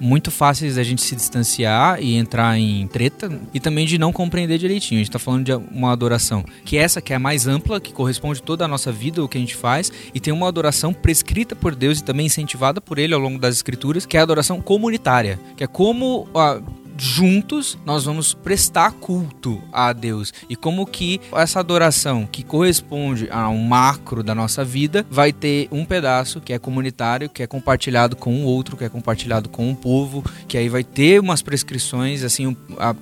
muito 0.00 0.30
fáceis 0.30 0.76
da 0.76 0.82
gente 0.82 1.02
se 1.02 1.14
distanciar 1.14 2.02
e 2.02 2.16
entrar 2.16 2.58
em 2.58 2.86
treta 2.86 3.30
e 3.52 3.60
também 3.60 3.86
de 3.86 3.98
não 3.98 4.12
compreender 4.12 4.58
direitinho. 4.58 5.00
A 5.00 5.04
gente 5.04 5.12
tá 5.12 5.18
falando 5.18 5.44
de 5.44 5.52
uma 5.52 5.92
adoração 5.92 6.44
que 6.64 6.76
é 6.76 6.82
essa 6.82 7.00
que 7.00 7.12
é 7.12 7.16
a 7.16 7.18
mais 7.18 7.46
ampla, 7.46 7.80
que 7.80 7.92
corresponde 7.92 8.42
toda 8.42 8.64
a 8.64 8.68
nossa 8.68 8.90
vida, 8.90 9.22
o 9.22 9.28
que 9.28 9.38
a 9.38 9.40
gente 9.40 9.56
faz, 9.56 9.92
e 10.14 10.20
tem 10.20 10.32
uma 10.32 10.48
adoração 10.48 10.92
prescrita 10.92 11.54
por 11.54 11.74
Deus 11.74 11.98
e 11.98 12.04
também 12.04 12.26
incentivada 12.26 12.80
por 12.80 12.98
ele 12.98 13.14
ao 13.14 13.20
longo 13.20 13.38
das 13.38 13.56
escrituras, 13.56 14.06
que 14.06 14.16
é 14.16 14.20
a 14.20 14.22
adoração 14.22 14.60
comunitária, 14.60 15.38
que 15.56 15.64
é 15.64 15.66
como 15.66 16.28
a 16.34 16.60
juntos 16.98 17.78
nós 17.86 18.04
vamos 18.04 18.34
prestar 18.34 18.92
culto 18.92 19.62
a 19.72 19.92
Deus 19.92 20.32
e 20.48 20.56
como 20.56 20.86
que 20.86 21.20
essa 21.32 21.60
adoração 21.60 22.26
que 22.30 22.42
corresponde 22.42 23.28
a 23.30 23.48
um 23.48 23.62
macro 23.62 24.22
da 24.22 24.34
nossa 24.34 24.64
vida 24.64 25.06
vai 25.10 25.32
ter 25.32 25.68
um 25.70 25.84
pedaço 25.84 26.40
que 26.40 26.52
é 26.52 26.58
comunitário, 26.58 27.28
que 27.28 27.42
é 27.42 27.46
compartilhado 27.46 28.16
com 28.16 28.42
o 28.42 28.44
outro, 28.44 28.76
que 28.76 28.84
é 28.84 28.88
compartilhado 28.88 29.48
com 29.48 29.70
o 29.70 29.76
povo, 29.76 30.24
que 30.46 30.58
aí 30.58 30.68
vai 30.68 30.84
ter 30.84 31.20
umas 31.20 31.42
prescrições 31.42 32.22
assim 32.22 32.56
a, 32.78 32.94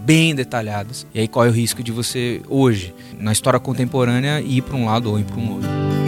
bem 0.00 0.34
detalhadas. 0.34 1.06
E 1.14 1.20
aí 1.20 1.28
corre 1.28 1.48
o 1.48 1.52
risco 1.52 1.82
de 1.82 1.92
você 1.92 2.42
hoje, 2.48 2.94
na 3.18 3.32
história 3.32 3.60
contemporânea, 3.60 4.40
ir 4.40 4.62
para 4.62 4.76
um 4.76 4.86
lado 4.86 5.10
ou 5.10 5.18
ir 5.18 5.24
para 5.24 5.36
um 5.36 5.54
outro. 5.54 6.03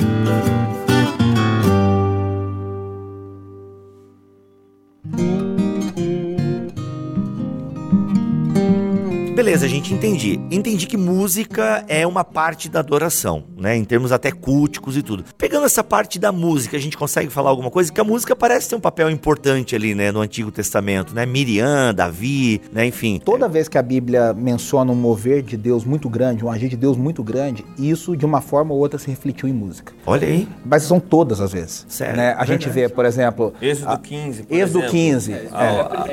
Beleza, 9.47 9.69
gente, 9.69 9.95
entendi. 9.95 10.41
Entendi 10.51 10.89
que 10.89 10.97
música 10.97 11.85
é 11.87 12.05
uma 12.05 12.25
parte 12.25 12.69
da 12.69 12.81
adoração, 12.81 13.45
né? 13.57 13.77
Em 13.77 13.85
termos 13.85 14.11
até 14.11 14.33
culticos 14.33 14.97
e 14.97 15.03
tudo. 15.03 15.25
Pegando 15.39 15.65
essa 15.65 15.85
parte 15.85 16.19
da 16.19 16.33
música, 16.33 16.77
a 16.77 16.81
gente 16.81 16.97
consegue 16.99 17.31
falar 17.31 17.51
alguma 17.51 17.71
coisa? 17.71 17.93
Que 17.93 18.01
a 18.01 18.05
música 18.05 18.35
parece 18.35 18.69
ter 18.69 18.75
um 18.75 18.81
papel 18.81 19.09
importante 19.09 19.77
ali, 19.77 19.95
né? 19.95 20.11
No 20.11 20.21
Antigo 20.21 20.51
Testamento, 20.51 21.15
né? 21.15 21.25
Miriam, 21.25 21.95
Davi, 21.95 22.61
né? 22.73 22.87
Enfim. 22.87 23.21
Toda 23.25 23.47
vez 23.49 23.69
que 23.69 23.79
a 23.79 23.83
Bíblia 23.83 24.35
menciona 24.35 24.91
um 24.91 24.97
mover 24.97 25.43
de 25.43 25.57
Deus 25.57 25.85
muito 25.85 26.09
grande, 26.11 26.45
um 26.45 26.51
agir 26.51 26.69
de 26.69 26.77
Deus 26.77 26.97
muito 26.97 27.23
grande, 27.23 27.65
isso 27.79 28.17
de 28.17 28.27
uma 28.27 28.41
forma 28.41 28.75
ou 28.75 28.81
outra 28.81 28.99
se 28.99 29.09
refletiu 29.09 29.49
em 29.49 29.53
música. 29.53 29.93
Olha 30.05 30.27
aí. 30.27 30.49
Mas 30.65 30.83
são 30.83 30.99
todas 30.99 31.41
as 31.41 31.53
vezes. 31.53 31.87
Sério? 31.89 32.17
Né? 32.17 32.35
A 32.37 32.45
gente 32.45 32.69
vê, 32.69 32.89
por 32.89 33.05
exemplo. 33.05 33.55
Êxodo 33.63 33.93
a- 33.93 33.97
15, 33.99 34.43
por 34.43 34.57
Êxodo 34.57 34.79
exemplo. 34.81 34.91
15. 34.91 35.33
A- 35.33 35.37
é. 35.37 35.41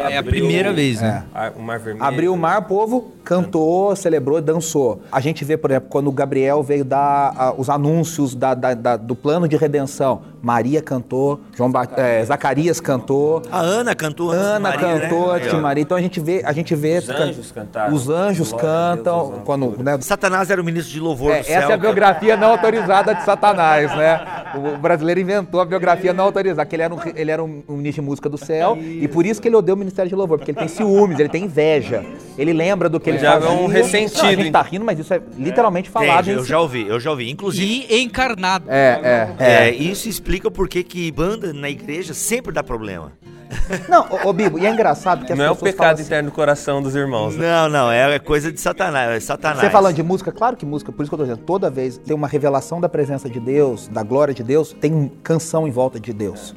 a- 0.06 0.10
É 0.12 0.16
a 0.18 0.20
abriu- 0.20 0.34
primeira 0.44 0.72
vez, 0.72 1.02
né? 1.02 1.24
a- 1.34 1.52
O 1.56 1.63
Mar 1.63 1.80
Vermelho. 1.80 2.06
Abriu 2.06 2.32
o 2.32 2.38
mar, 2.38 2.60
o 2.60 2.66
povo 2.66 3.12
cantou, 3.24 3.96
celebrou, 3.96 4.42
dançou. 4.42 5.01
A 5.12 5.20
gente 5.20 5.44
vê, 5.46 5.56
por 5.58 5.72
exemplo, 5.72 5.89
quando 5.89 6.12
Gabriel 6.12 6.62
veio 6.62 6.84
dar 6.86 7.34
ah, 7.38 7.53
os 7.58 7.70
anúncios 7.70 8.36
da- 8.36 8.53
da- 8.53 8.74
da- 8.74 8.98
do 8.98 9.15
plano 9.15 9.48
de 9.48 9.56
redenção. 9.56 10.22
Maria 10.44 10.82
cantou, 10.82 11.40
João 11.56 11.72
Ba- 11.72 11.88
eh, 11.96 12.22
Zacarias 12.26 12.82
cantou, 12.82 13.42
A 13.50 13.60
Ana 13.62 13.96
cantou 13.96 14.30
Ana 14.30 14.60
Maria, 14.60 14.94
né? 14.96 15.00
cantou, 15.00 15.30
ó. 15.30 15.62
Maria. 15.62 15.82
Então 15.82 15.96
a 15.96 16.02
gente 16.02 16.20
vê, 16.20 16.42
a 16.44 16.52
gente 16.52 16.76
vê 16.76 16.98
Os 16.98 17.10
anjos 17.10 17.52
cantaram. 17.54 17.94
Os 17.94 18.10
anjos 18.10 18.52
Glória 18.52 18.68
Deus, 18.70 18.96
cantam 18.98 19.16
aos 19.16 19.30
anjos. 19.32 19.42
quando, 19.46 19.82
né, 19.84 19.98
Satanás 20.02 20.50
era 20.50 20.62
o 20.62 20.66
ministro 20.66 20.92
de 20.94 21.00
louvor 21.00 21.32
é, 21.32 21.40
do 21.40 21.46
céu. 21.46 21.58
essa 21.62 21.72
é 21.72 21.74
a 21.74 21.78
biografia 21.78 22.36
não 22.36 22.50
autorizada 22.52 23.16
de 23.16 23.24
Satanás, 23.24 23.90
né? 23.96 24.22
O 24.76 24.78
brasileiro 24.78 25.22
inventou 25.22 25.62
a 25.62 25.66
biografia 25.66 26.12
não 26.12 26.26
autorizada, 26.26 26.66
que 26.66 26.76
ele 26.76 26.84
era 26.84 26.94
um, 26.94 27.00
ele 27.16 27.32
era 27.32 27.42
um, 27.42 27.64
um 27.70 27.78
ministro 27.78 28.04
de 28.04 28.10
música 28.10 28.28
do 28.28 28.38
céu, 28.38 28.78
e 28.78 29.08
por 29.08 29.26
isso 29.26 29.42
que 29.42 29.48
ele 29.48 29.56
odeia 29.56 29.74
o 29.74 29.78
Ministério 29.78 30.10
de 30.10 30.16
Louvor, 30.16 30.38
porque 30.40 30.52
ele 30.52 30.60
tem 30.60 30.68
ciúmes, 30.68 31.20
ele 31.20 31.30
tem 31.30 31.46
inveja. 31.46 32.04
Ele 32.38 32.52
lembra 32.52 32.90
do 32.90 33.00
que 33.00 33.10
ele 33.10 33.20
Já 33.20 33.36
é 33.36 33.40
fazia. 33.40 33.50
um 33.62 33.68
ressentido, 33.68 34.22
Não, 34.24 34.28
a 34.30 34.32
gente 34.36 34.52
tá 34.52 34.60
então. 34.60 34.72
rindo, 34.72 34.86
mas 34.86 35.00
isso 35.00 35.14
é 35.14 35.22
literalmente 35.38 35.90
falado. 35.90 36.28
Eu 36.30 36.44
já 36.44 36.60
ouvi, 36.60 36.86
eu 36.88 37.00
já 37.00 37.12
ouvi. 37.12 37.30
Inclusive, 37.32 37.86
E 37.90 38.02
encarnado. 38.04 38.66
É, 38.68 39.30
é, 39.40 39.44
é, 39.46 39.68
é. 39.70 39.72
isso 39.72 40.10
explica 40.10 40.33
por 40.42 40.68
que 40.68 40.84
que 40.84 41.12
banda 41.12 41.54
na 41.54 41.70
igreja 41.70 42.13
sempre 42.13 42.52
dá 42.52 42.63
problema. 42.63 43.12
Não, 43.88 44.06
ô, 44.10 44.30
ô 44.30 44.34
Bibo, 44.34 44.58
e 44.58 44.66
é 44.66 44.72
engraçado 44.72 45.25
que 45.25 45.32
as 45.32 45.38
Não 45.38 45.46
é 45.46 45.52
o 45.52 45.56
pecado 45.56 45.96
assim, 45.96 46.04
interno 46.04 46.30
do 46.30 46.34
coração 46.34 46.82
dos 46.82 46.96
irmãos. 46.96 47.36
né? 47.36 47.48
Não, 47.48 47.70
não, 47.70 47.92
é 47.92 48.18
coisa 48.20 48.52
de 48.52 48.60
Satanás, 48.60 49.12
é 49.12 49.20
Satanás. 49.20 49.62
Você 49.62 49.70
falando 49.70 49.96
de 49.96 50.04
música, 50.04 50.32
claro 50.32 50.56
que 50.56 50.66
música, 50.66 50.92
por 50.92 51.04
isso 51.04 51.10
que 51.10 51.13
eu 51.13 51.20
tô 51.20 51.24
dizendo, 51.24 51.44
toda 51.46 51.70
vez 51.70 51.98
tem 51.98 52.16
uma 52.16 52.28
revelação 52.28 52.80
da 52.80 52.90
presença 52.90 53.30
de 53.30 53.40
Deus, 53.40 53.88
da 53.88 54.04
glória 54.04 54.34
de 54.34 54.44
Deus, 54.44 54.75
tem 54.80 55.12
canção 55.22 55.68
em 55.68 55.72
volta 55.72 56.00
de 56.00 56.13
Deus. 56.13 56.56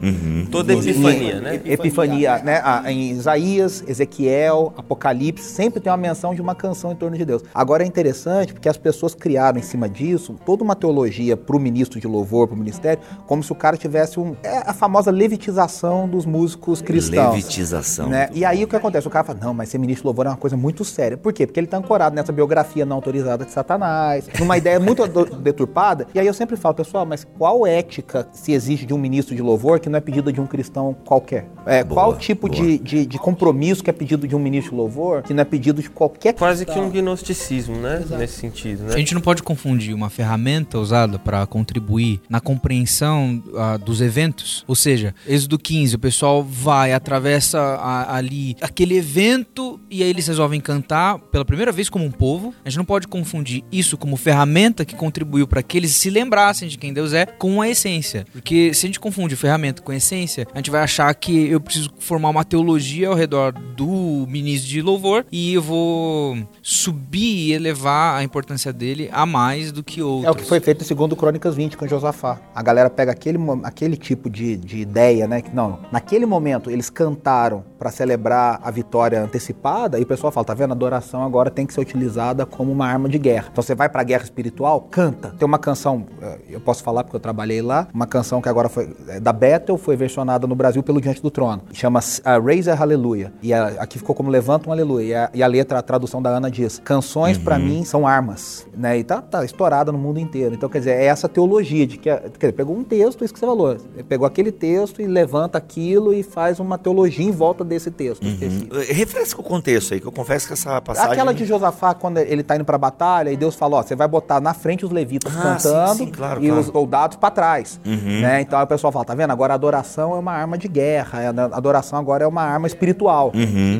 Toda 0.51 0.73
epifania, 0.73 1.41
né? 1.41 1.61
Epifania, 1.65 2.39
né? 2.39 2.63
Em 2.87 3.11
Isaías, 3.11 3.85
Ezequiel, 3.87 4.73
Apocalipse, 4.77 5.45
sempre 5.45 5.81
tem 5.81 5.91
uma 5.91 5.97
menção 5.97 6.35
de 6.35 6.41
uma 6.41 6.55
canção 6.55 6.93
em 6.93 6.97
torno 6.97 7.17
de 7.17 7.25
Deus. 7.25 7.43
Agora 7.55 7.83
é 7.83 7.87
interessante 7.87 8.53
porque 8.53 8.69
as 8.69 8.77
pessoas 8.77 9.15
criaram 9.15 9.59
em 9.59 9.63
cima 9.63 9.89
disso 9.89 10.37
toda 10.45 10.63
uma 10.63 10.75
teologia 10.75 11.37
pro 11.37 11.59
ministro 11.59 12.01
de 12.01 12.07
louvor, 12.07 12.49
pro 12.49 12.57
ministério, 12.57 13.03
como 13.27 13.43
se 13.43 13.53
o 13.53 13.55
cara 13.55 13.66
tivesse 13.75 14.21
um. 14.21 14.37
É 14.43 14.59
a 14.59 14.75
famosa 14.75 15.11
levitização 15.11 16.09
dos 16.09 16.27
músicos 16.27 16.83
cristãos. 16.83 17.35
Levitização. 17.35 18.09
Né? 18.09 18.29
E 18.33 18.45
aí 18.45 18.63
o 18.63 18.69
que 18.69 18.77
acontece? 18.77 19.07
O 19.07 19.11
cara 19.11 19.25
fala, 19.25 19.39
não, 19.41 19.55
mas 19.55 19.71
ser 19.71 19.79
ministro 19.79 20.03
de 20.03 20.07
louvor 20.07 20.27
é 20.27 20.29
uma 20.29 20.37
coisa 20.37 20.57
muito 20.57 20.85
séria. 20.85 21.17
Por 21.17 21.33
quê? 21.33 21.47
Porque 21.47 21.59
ele 21.59 21.67
tá 21.67 21.79
ancorado 21.79 22.15
nessa 22.15 22.33
biografia 22.33 22.85
não 22.85 22.97
autorizada 22.97 23.45
de 23.45 23.51
Satanás, 23.51 24.29
numa 24.39 24.59
ideia 24.59 24.79
muito 24.79 25.07
deturpada. 25.41 26.07
E 26.15 26.21
aí 26.21 26.27
eu 26.27 26.35
sempre 26.35 26.57
falo, 26.57 26.75
pessoal, 26.75 27.07
mas 27.07 27.27
qual 27.39 27.67
ética 27.67 28.29
se 28.33 28.53
exige 28.53 28.85
de 28.85 28.93
um 28.93 28.99
ministro 28.99 29.35
de 29.35 29.43
louvor 29.43 29.81
que 29.81 29.89
não 29.89 29.97
é 29.97 30.01
pedida 30.01 30.33
de 30.33 30.41
um 30.41 30.47
cristão 30.47 30.95
qualquer? 31.05 31.49
É, 31.65 31.83
Boa, 31.83 32.03
qual 32.03 32.17
tipo 32.17 32.49
de, 32.49 32.79
de, 32.79 33.07
de 33.07 33.19
compromisso 33.19 33.83
que 33.83 33.91
é 33.91 33.93
pedido 33.93 34.29
de 34.29 34.37
um 34.37 34.39
ministro 34.39 34.73
de 34.73 34.77
louvor 34.77 35.23
que 35.23 35.33
não 35.33 35.41
é 35.41 35.45
pedido 35.45 35.83
de 35.83 35.91
qualquer 35.91 36.35
Quase 36.35 36.65
que 36.65 36.79
um 36.79 36.91
gnosticismo, 36.91 37.77
né? 37.77 38.05
Nesse 38.19 38.41
sentido, 38.41 38.85
né? 38.85 38.95
A 38.95 38.99
gente 38.99 39.15
não 39.15 39.21
pode 39.21 39.43
confundir 39.43 39.95
uma 39.95 40.11
ferramenta 40.11 40.79
usada 40.79 41.19
para 41.19 41.47
contribuir 41.47 42.21
na 42.29 42.41
compreensão 42.41 43.43
ah, 43.57 43.77
dos 43.77 44.01
eventos. 44.01 44.65
Ou 44.67 44.75
seja, 44.75 45.15
Êxodo 45.27 45.59
15, 45.59 45.97
o 45.97 45.99
pessoal 45.99 46.43
vai, 46.43 46.93
atravessa 46.93 47.59
a- 47.61 48.17
ali 48.17 48.57
aquele 48.61 48.97
evento 48.97 49.81
e 49.91 50.03
aí 50.03 50.09
eles 50.11 50.27
resolvem 50.27 50.61
cantar 50.61 51.19
pela 51.19 51.45
primeira 51.45 51.73
vez 51.73 51.89
como 51.89 52.05
um 52.05 52.11
povo. 52.11 52.55
A 52.65 52.69
gente 52.69 52.79
não 52.79 52.85
pode 52.85 53.07
confundir 53.09 53.63
isso 53.71 53.97
como 53.97 54.17
ferramenta 54.17 54.85
que 54.85 54.95
contribuiu 54.95 55.47
para 55.47 55.63
que 55.63 55.77
eles 55.77 55.93
se 55.97 56.11
lembrassem 56.11 56.69
de 56.69 56.79
quem 56.79 56.93
Deus 56.93 57.13
é 57.13 57.27
com 57.27 57.61
a 57.61 57.69
essência. 57.69 58.27
Porque 58.33 58.73
se 58.75 58.87
a 58.87 58.89
gente 58.89 59.01
confunde 59.01 59.37
ferramenta 59.37 59.83
com 59.83 59.93
essência, 59.93 60.47
a 60.53 60.59
gente 60.59 60.71
vai 60.71 60.83
achar 60.83 61.13
que 61.15 61.49
eu 61.49 61.61
preciso 61.61 61.91
formar 61.99 62.31
uma 62.31 62.45
teologia 62.45 63.09
ao 63.09 63.15
redor 63.15 63.53
do 63.53 64.27
ministro 64.29 64.69
de 64.69 64.83
louvor 64.83 65.27
e 65.31 65.55
eu 65.55 65.63
vou 65.63 66.47
subir 66.63 67.49
e 67.49 67.53
elevar 67.53 68.17
a 68.19 68.23
importância 68.23 68.73
dele 68.73 69.09
a 69.13 69.25
mais 69.27 69.73
do 69.73 69.83
que 69.83 70.03
outros. 70.03 70.25
É 70.27 70.31
o 70.31 70.35
que 70.35 70.45
foi 70.45 70.61
feito 70.61 70.85
segundo 70.85 71.15
Crônicas 71.17 71.55
20 71.55 71.77
com 71.77 71.87
Josafá. 71.87 72.41
A 72.55 72.63
galera 72.63 72.91
pega 72.91 73.13
aquele, 73.13 73.39
aquele 73.65 73.97
tipo 73.97 74.29
de, 74.31 74.57
de 74.57 74.79
ideia, 74.79 75.27
né? 75.27 75.41
Que 75.43 75.55
não, 75.55 75.79
naquele 75.93 76.27
momento 76.27 76.71
eles 76.71 76.91
cantaram 76.91 77.65
para 77.79 77.91
celebrar 77.91 78.61
a 78.63 78.71
vitória 78.71 79.21
antecipada 79.23 79.99
e 79.99 80.03
o 80.03 80.07
pessoal 80.07 80.33
fala, 80.33 80.45
tá 80.45 80.55
vendo? 80.55 80.71
A 80.71 80.75
adoração 80.75 81.23
agora 81.23 81.51
tem 81.51 81.67
que 81.67 81.75
ser 81.75 81.81
utilizada 81.81 82.47
como 82.47 82.73
uma 82.73 82.87
arma 82.87 83.09
de 83.09 83.19
guerra. 83.19 83.49
Então 83.53 83.63
você 83.63 83.75
vai 83.75 83.89
pra 83.89 84.03
guerra 84.03 84.25
espiritual, 84.25 84.81
canta. 84.91 85.35
Tem 85.39 85.47
uma 85.47 85.59
canção, 85.59 86.07
eh, 86.23 86.39
eu 86.51 86.61
posso 86.61 86.83
falar 86.83 87.05
porque 87.05 87.17
eu 87.17 87.21
trabalhei 87.21 87.61
lá, 87.63 87.89
uma 87.93 88.07
canção 88.07 88.41
que 88.41 88.49
agora 88.49 88.69
foi 88.69 88.95
eh, 89.09 89.21
da 89.21 89.33
Bethel, 89.33 89.77
foi 89.77 89.97
versionada 89.97 90.47
no 90.47 90.55
Brasil 90.55 90.83
pelo 90.83 91.01
Diante 91.01 91.21
do 91.23 91.31
Trono. 91.31 91.63
Chama 91.73 92.01
uh, 92.01 92.45
Raise 92.45 92.71
a 92.71 92.75
Hallelujah. 92.75 93.33
E 93.43 93.53
a- 93.53 93.75
aqui 93.79 93.99
ficou 93.99 94.15
como 94.15 94.31
Levanta 94.31 94.69
um 94.69 94.73
Aleluia. 94.73 95.05
E 95.07 95.15
a, 95.15 95.31
e 95.35 95.43
a 95.43 95.47
letra, 95.47 95.79
a 95.79 95.83
tradução 95.83 96.23
da 96.23 96.31
Ana 96.31 96.51
diz: 96.51 96.81
Canções 96.85 97.37
pra 97.39 97.59
mim 97.59 97.85
são 97.85 98.07
armas. 98.07 98.67
Né? 98.77 98.99
E 98.99 99.05
tá, 99.05 99.21
tá 99.21 99.45
estourada 99.45 99.93
no 99.93 99.99
mundo 99.99 100.19
inteiro. 100.19 100.55
Então, 100.55 100.69
quer 100.69 100.79
dizer, 100.79 100.93
é 100.93 101.05
essa 101.05 101.29
teologia 101.29 101.87
de 101.87 101.97
que. 101.99 102.07
Quer 102.11 102.29
dizer, 102.39 102.53
pegou 102.53 102.77
um 102.77 102.83
texto, 102.85 103.25
isso 103.27 103.35
que 103.35 103.41
você 103.41 103.47
falou. 103.47 103.77
Pegou 104.09 104.27
aquele 104.27 104.51
texto 104.51 105.03
e 105.03 105.07
levanta 105.07 105.59
aquilo 105.59 106.15
e 106.15 106.23
faz 106.23 106.59
uma 106.59 106.79
teologia 106.79 107.25
em 107.25 107.31
volta 107.31 107.63
desse 107.65 107.91
texto 107.91 108.27
específico. 108.27 108.77
Eh, 108.77 108.93
Refresca 108.93 109.41
o 109.41 109.45
contexto 109.45 109.95
aí, 109.95 110.01
que 110.01 110.07
eu 110.07 110.13
confesso 110.13 110.47
que 110.47 110.53
essa 110.55 110.81
passagem... 110.81 111.13
Aquela 111.13 111.33
de 111.35 111.45
Josafá, 111.45 111.95
quando 111.95 112.19
ele 112.19 112.43
tá 112.43 112.57
indo 112.57 112.65
pra 112.65 112.79
batalha, 112.79 113.31
e 113.31 113.37
Deus 113.37 113.55
fala, 113.55 113.77
ó, 113.77 113.83
você 113.83 113.95
vai 113.95 114.09
botar 114.09 114.41
na 114.41 114.55
frente 114.55 114.85
os 114.85 114.91
levitas 114.91 115.37
Ah, 115.37 115.43
cantando 115.43 115.99
sim, 115.99 116.07
sim, 116.07 116.11
claro, 116.11 116.43
e 116.43 116.47
claro. 116.47 116.61
os 116.61 116.67
soldados 116.69 117.17
pra 117.17 117.31
trás. 117.31 117.81
Né? 117.85 118.41
Então 118.41 118.59
aí 118.59 118.65
o 118.65 118.69
pessoal 118.69 118.93
fala, 118.93 119.05
tá 119.05 119.15
vendo? 119.15 119.31
Agora 119.31 119.53
a 119.53 119.57
adoração 119.57 120.15
é 120.15 120.19
uma 120.19 120.33
arma 120.33 120.57
de 120.57 120.69
guerra, 120.69 121.19
a 121.31 121.57
adoração 121.57 121.99
agora 121.99 122.25
é 122.25 122.27
uma 122.27 122.43
arma 122.43 122.67
espiritual. 122.67 123.33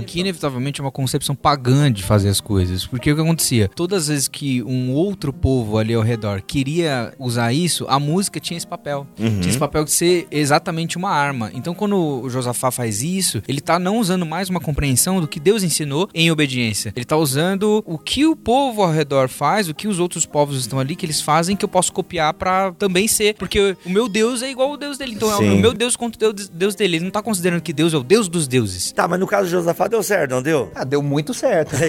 Que 0.07 0.21
inevitavelmente 0.21 0.81
é 0.81 0.85
uma 0.85 0.91
concepção 0.93 1.35
pagã 1.35 1.91
de 1.93 2.03
fazer 2.03 2.29
as 2.29 2.41
coisas. 2.41 2.87
Porque 2.87 3.11
o 3.13 3.15
que 3.15 3.21
acontecia? 3.23 3.71
Todas 3.75 4.03
as 4.03 4.09
vezes 4.09 4.29
que 4.29 4.63
um 4.63 4.93
outro 4.93 5.33
povo 5.33 5.79
ali 5.79 5.95
ao 5.95 6.03
redor 6.03 6.43
queria 6.43 7.13
usar 7.19 7.53
isso, 7.53 7.87
a 7.89 7.99
música 7.99 8.41
tinha 8.41 8.57
esse 8.57 8.67
papel. 8.67 9.07
Tinha 9.41 9.49
esse 9.49 9.59
papel 9.59 9.85
de 9.85 9.91
ser 9.91 10.27
exatamente 10.31 10.97
uma 10.97 11.11
arma. 11.11 11.51
Então 11.55 11.75
quando 11.75 11.97
o 11.97 12.29
Josafá 12.29 12.71
faz 12.71 13.03
isso, 13.03 13.43
ele 13.47 13.61
tá 13.61 13.79
não 13.79 13.99
usando 13.99 14.27
mais 14.27 14.49
uma 14.49 14.61
compreensão 14.61 15.21
do 15.21 15.29
que 15.29 15.41
Deus 15.41 15.63
ensinou 15.63 16.09
em 16.15 16.31
obediência. 16.31 16.93
Ele 16.97 17.05
tá 17.05 17.17
usando 17.17 17.83
o 17.87 17.99
que 17.99 18.27
o 18.27 18.37
povo 18.37 18.83
ao 18.83 18.91
redor 18.91 19.29
faz, 19.29 19.69
o 19.69 19.75
que 19.75 19.89
os 19.89 19.99
outros 19.99 20.27
povos 20.27 20.59
estão 20.59 20.79
ali, 20.79 20.97
que 20.97 21.07
eles 21.07 21.21
fazem, 21.21 21.57
que 21.57 21.65
eu 21.65 21.69
posso 21.69 21.93
copiar 21.93 22.35
pra 22.35 22.73
também 22.73 23.09
ser. 23.09 23.35
Porque 23.35 23.77
o 23.85 23.91
meu 23.91 24.09
Deus 24.09 24.43
é 24.43 24.51
igual 24.51 24.71
ao 24.71 24.77
Deus 24.77 24.99
dele. 24.99 25.15
Então 25.15 25.33
é 25.33 25.37
Sim. 25.37 25.59
o 25.59 25.61
meu 25.61 25.73
Deus 25.73 25.97
contra 25.97 26.29
o 26.29 26.33
Deus, 26.33 26.75
dele. 26.75 26.97
Ele 26.97 27.05
não 27.05 27.11
tá 27.11 27.23
considerando 27.23 27.61
que 27.61 27.73
Deus 27.73 27.93
é 27.95 27.97
o 27.97 28.03
Deus 28.03 28.29
dos 28.29 28.47
deuses. 28.49 28.93
Tá, 28.93 29.07
mas 29.07 29.21
no 29.21 29.27
caso 29.27 29.45
de 29.45 29.51
Josafá 29.53 29.87
deu 29.89 30.03
certo, 30.03 30.31
não 30.33 30.43
deu? 30.43 30.71
Ah, 30.75 30.85
deu 30.85 31.03
muito 31.03 31.33
certo. 31.35 31.77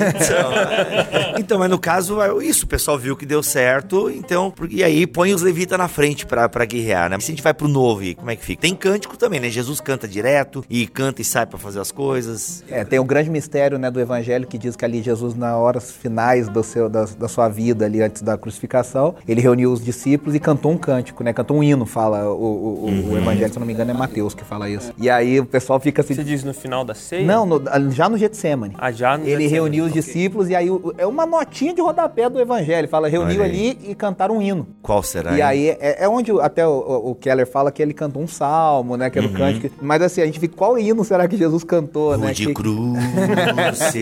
Então, 1.38 1.40
então, 1.40 1.60
mas 1.60 1.70
no 1.70 1.80
caso, 1.80 2.22
é 2.22 2.46
isso, 2.46 2.66
o 2.66 2.68
pessoal 2.68 2.98
viu 2.98 3.16
que 3.16 3.26
deu 3.26 3.42
certo, 3.42 4.10
então, 4.10 4.54
e 4.70 4.84
aí 4.84 5.08
põe 5.08 5.34
os 5.34 5.42
levitas 5.42 5.78
na 5.78 5.88
frente 5.88 6.26
pra, 6.26 6.50
pra 6.50 6.66
guerrear, 6.66 7.10
né? 7.10 7.20
Se 7.20 7.32
gente 7.38 7.44
vai 7.44 7.54
pro 7.54 7.68
novo 7.68 8.02
aí, 8.02 8.16
como 8.16 8.32
é 8.32 8.36
que 8.36 8.44
fica? 8.44 8.62
Tem 8.62 8.74
cântico 8.76 9.16
também, 9.16 9.40
né? 9.40 9.50
Jesus 9.50 9.80
canta 9.80 10.08
direto, 10.08 10.64
e 10.70 10.88
canta 10.88 11.22
e 11.22 11.26
sai 11.26 11.46
pra 11.46 11.58
fazer 11.60 11.80
as 11.80 11.92
coisas. 11.92 12.64
É, 12.70 12.84
tem 12.84 12.98
o 13.00 13.04
grande 13.04 13.30
mistério 13.30 13.78
né, 13.78 13.92
do 13.92 14.00
evangelho 14.00 14.48
que 14.48 14.58
diz 14.58 14.76
que 14.76 14.84
ali 14.84 15.02
Jesus, 15.04 15.36
na 15.36 15.56
horas 15.56 15.92
finais 15.92 16.48
do 16.50 16.64
seu, 16.64 16.90
da, 16.90 17.06
da 17.06 17.28
sua 17.28 17.48
vida, 17.48 17.86
ali 17.86 18.02
antes 18.02 18.22
da 18.24 18.38
crucificação, 18.38 19.16
ele 19.28 19.40
reuniu 19.40 19.72
os 19.72 19.84
discípulos 19.84 20.34
e 20.36 20.40
cantou 20.40 20.72
um 20.72 20.78
cântico, 20.78 21.24
né? 21.24 21.32
Cantou 21.32 21.58
um 21.58 21.64
hino, 21.64 21.86
fala 21.86 22.28
o, 22.30 22.42
o, 22.42 22.90
o- 22.90 23.12
o 23.14 23.18
evangelho, 23.18 23.52
se 23.52 23.58
eu 23.58 23.60
não 23.60 23.68
me 23.68 23.74
engano, 23.74 23.92
é 23.92 23.94
Mateus 23.94 24.34
que 24.34 24.44
fala 24.44 24.68
isso. 24.70 24.92
E 24.98 25.08
aí 25.10 25.40
o 25.40 25.46
pessoal 25.46 25.80
fica 25.80 26.02
assim. 26.02 26.16
Você 26.16 26.24
diz 26.24 26.44
no 26.44 26.54
final 26.54 26.84
da 26.84 26.96
ceia? 26.96 27.24
Não, 27.26 27.46
no- 27.46 27.62
já 27.92 28.10
no 28.10 28.18
Getsemane. 28.18 28.74
Ah, 28.80 28.92
já 28.92 29.16
no 29.18 29.24
Ele 29.26 29.44
Getsemane, 29.44 29.48
reuniu 29.54 29.86
os 29.86 29.92
ok. 29.92 30.02
discípulos 30.02 30.50
e 30.50 30.56
aí 30.56 30.68
é 30.98 31.06
uma 31.06 31.26
notinha 31.26 31.74
de 31.74 31.82
rodapé 31.82 32.30
do 32.30 32.40
evangelho. 32.40 32.88
Fala, 32.88 33.08
reuniu 33.08 33.44
ali 33.44 33.78
e 33.88 33.94
cantaram 33.94 34.38
um 34.38 34.42
hino. 34.42 34.68
Qual 34.82 35.04
será? 35.04 35.34
E 35.38 35.42
aí 35.42 35.70
é, 35.70 35.98
é 36.04 36.10
onde 36.10 36.32
até 36.42 36.66
o, 36.66 36.72
o- 36.72 37.12
o 37.12 37.16
Keller 37.28 37.48
fala 37.48 37.72
que 37.72 37.82
ele 37.82 37.94
cantou 37.94 38.22
um 38.22 38.28
salmo, 38.28 38.96
né? 38.96 39.10
Que 39.10 39.20
era 39.20 39.28
o 39.28 39.34
cântico. 39.34 39.70
Mas 39.82 40.02
assim, 40.02 40.22
a 40.22 40.26
gente 40.26 40.40
fica, 40.40 40.56
qual 40.56 40.78
hino 40.80 41.04
será 41.04 41.28
que 41.28 41.36
Jesus 41.36 41.64
cantou, 41.64 42.18
né? 42.18 42.28
Rude 42.28 42.46
Que- 42.48 42.54
cruz 42.54 43.04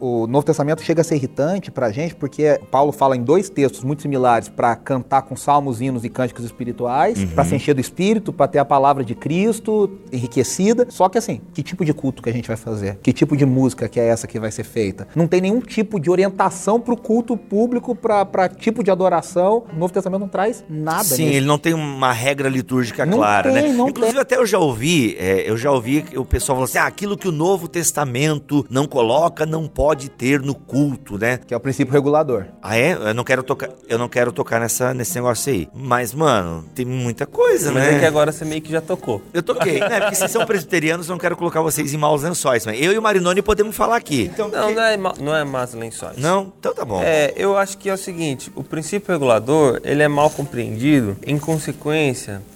o 0.00 0.26
Novo 0.26 0.44
Testamento 0.44 0.82
chega 0.82 1.00
a 1.00 1.04
ser 1.04 1.16
irritante 1.16 1.70
pra 1.70 1.90
gente, 1.90 2.14
porque 2.14 2.60
Paulo 2.70 2.92
fala 2.92 3.16
em 3.16 3.22
dois 3.22 3.48
textos 3.48 3.82
muito 3.84 4.02
similares 4.02 4.48
pra 4.48 4.74
cantar 4.76 5.22
com 5.22 5.36
salmos, 5.36 5.80
hinos 5.80 6.04
e 6.04 6.08
cânticos 6.08 6.44
espirituais, 6.44 7.24
pra 7.34 7.44
se 7.44 7.54
encher 7.54 7.74
do 7.74 7.80
espírito, 7.80 8.32
pra 8.32 8.46
ter 8.46 8.58
a 8.58 8.64
palavra 8.64 9.04
de 9.04 9.14
Cristo 9.14 9.90
enriquecida. 10.12 10.86
Só 10.90 11.08
que 11.08 11.18
assim, 11.18 11.40
que 11.52 11.62
tipo 11.62 11.84
de 11.84 11.92
culto 11.92 12.22
que 12.22 12.30
a 12.30 12.32
gente 12.32 12.48
vai 12.48 12.56
fazer? 12.56 12.98
Que 13.02 13.12
tipo 13.12 13.36
de 13.36 13.46
música 13.46 13.88
que 13.88 13.98
é 13.98 14.06
essa 14.08 14.26
que 14.26 14.38
vai 14.38 14.50
ser 14.50 14.64
feita? 14.64 15.08
Não 15.14 15.26
tem 15.26 15.40
nenhum 15.40 15.60
tipo 15.60 15.98
de 16.00 16.10
orientação 16.10 16.80
pro 16.80 16.96
culto 16.96 17.36
público, 17.36 17.94
pra, 17.94 18.24
pra 18.24 18.48
tipo 18.48 18.82
de 18.84 18.90
adoração. 18.90 19.64
O 19.72 19.76
Novo 19.78 19.92
Testamento 19.92 20.20
não 20.20 20.28
traz 20.28 20.64
nada 20.68 21.04
Sim, 21.04 21.24
nisso. 21.24 21.36
ele 21.36 21.46
não 21.46 21.58
tem 21.58 21.74
uma 21.96 22.12
regra 22.12 22.48
litúrgica 22.48 23.04
Não 23.04 23.18
clara, 23.18 23.52
tem, 23.52 23.62
né? 23.62 23.68
não 23.72 23.88
Inclusive, 23.88 24.18
até 24.18 24.36
eu 24.36 24.46
já 24.46 24.58
ouvi, 24.58 25.16
é, 25.18 25.48
eu 25.48 25.56
já 25.56 25.70
ouvi 25.70 26.02
que 26.02 26.18
o 26.18 26.24
pessoal 26.24 26.56
falou 26.56 26.64
assim: 26.64 26.78
ah, 26.78 26.86
aquilo 26.86 27.16
que 27.16 27.28
o 27.28 27.32
Novo 27.32 27.68
Testamento 27.68 28.66
não 28.70 28.86
coloca, 28.86 29.46
não 29.46 29.66
pode 29.66 30.08
ter 30.08 30.40
no 30.40 30.54
culto, 30.54 31.18
né? 31.18 31.38
Que 31.38 31.54
é 31.54 31.56
o 31.56 31.60
princípio 31.60 31.92
regulador. 31.92 32.46
Ah, 32.62 32.76
é? 32.76 32.92
Eu 32.92 33.14
não 33.14 33.24
quero 33.24 33.42
tocar, 33.42 33.70
eu 33.88 33.98
não 33.98 34.08
quero 34.08 34.32
tocar 34.32 34.60
nessa, 34.60 34.92
nesse 34.92 35.14
negócio 35.14 35.52
aí. 35.52 35.68
Mas, 35.74 36.12
mano, 36.14 36.64
tem 36.74 36.84
muita 36.84 37.26
coisa, 37.26 37.72
Mas 37.72 37.82
né? 37.82 37.96
é 37.96 37.98
que 38.00 38.04
agora 38.04 38.30
você 38.32 38.44
meio 38.44 38.60
que 38.60 38.70
já 38.70 38.80
tocou. 38.80 39.22
Eu 39.32 39.42
toquei, 39.42 39.80
né? 39.80 40.00
Porque 40.00 40.16
vocês 40.16 40.30
são 40.30 40.44
presbiterianos, 40.44 41.08
eu 41.08 41.12
não 41.12 41.18
quero 41.18 41.36
colocar 41.36 41.60
vocês 41.62 41.92
em 41.94 41.96
maus 41.96 42.22
lençóis. 42.22 42.66
Mas 42.66 42.80
eu 42.80 42.92
e 42.92 42.98
o 42.98 43.02
Marinoni 43.02 43.42
podemos 43.42 43.74
falar 43.76 43.96
aqui. 43.96 44.30
Então, 44.32 44.48
Não, 44.48 44.72
não 44.72 44.82
é, 44.82 44.96
não 44.96 45.36
é 45.36 45.44
más 45.44 45.74
lençóis. 45.74 46.16
Não? 46.16 46.52
Então 46.58 46.74
tá 46.74 46.84
bom. 46.84 47.00
É, 47.02 47.32
eu 47.36 47.56
acho 47.56 47.78
que 47.78 47.88
é 47.88 47.94
o 47.94 47.98
seguinte, 47.98 48.52
o 48.54 48.62
princípio 48.62 49.12
regulador, 49.12 49.80
ele 49.84 50.02
é 50.02 50.08
mal 50.08 50.30
compreendido 50.30 51.16
em 51.26 51.38
consequência 51.38 51.77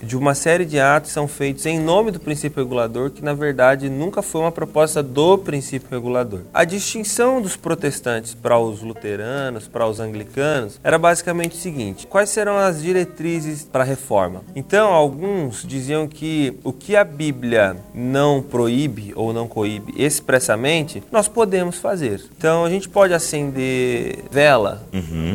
de 0.02 0.16
uma 0.16 0.35
série 0.35 0.64
de 0.64 0.78
atos 0.78 1.08
que 1.11 1.14
são 1.14 1.26
feitos 1.28 1.64
em 1.66 1.78
nome 1.78 2.11
do 2.11 2.20
princípio 2.20 2.62
regulador, 2.62 3.11
que 3.11 3.22
na 3.24 3.32
verdade 3.35 3.88
nunca 3.88 4.20
foi 4.22 4.40
uma 4.42 4.52
proposta 4.52 5.02
do 5.02 5.38
princípio 5.38 5.88
regulador. 5.90 6.40
A 6.52 6.64
distinção 6.64 7.40
dos 7.40 7.56
protestantes 7.56 8.35
para 8.35 8.58
os 8.58 8.82
luteranos, 8.82 9.66
para 9.68 9.87
os 9.87 10.00
anglicanos, 10.00 10.78
era 10.82 10.98
basicamente 10.98 11.52
o 11.56 11.61
seguinte: 11.61 12.06
quais 12.06 12.30
serão 12.30 12.56
as 12.58 12.82
diretrizes 12.82 13.64
para 13.64 13.82
a 13.82 13.87
reforma? 13.87 14.42
Então, 14.56 14.88
alguns 14.92 15.62
diziam 15.66 16.06
que 16.06 16.58
o 16.64 16.72
que 16.72 16.96
a 16.96 17.04
Bíblia 17.04 17.76
não 17.94 18.42
proíbe 18.42 19.12
ou 19.14 19.32
não 19.32 19.46
coíbe 19.46 19.92
expressamente, 19.96 21.02
nós 21.12 21.28
podemos 21.28 21.76
fazer. 21.78 22.22
Então, 22.37 22.64
a 22.64 22.70
gente 22.70 22.88
pode 22.88 23.12
acender 23.14 24.18
vela 24.30 24.82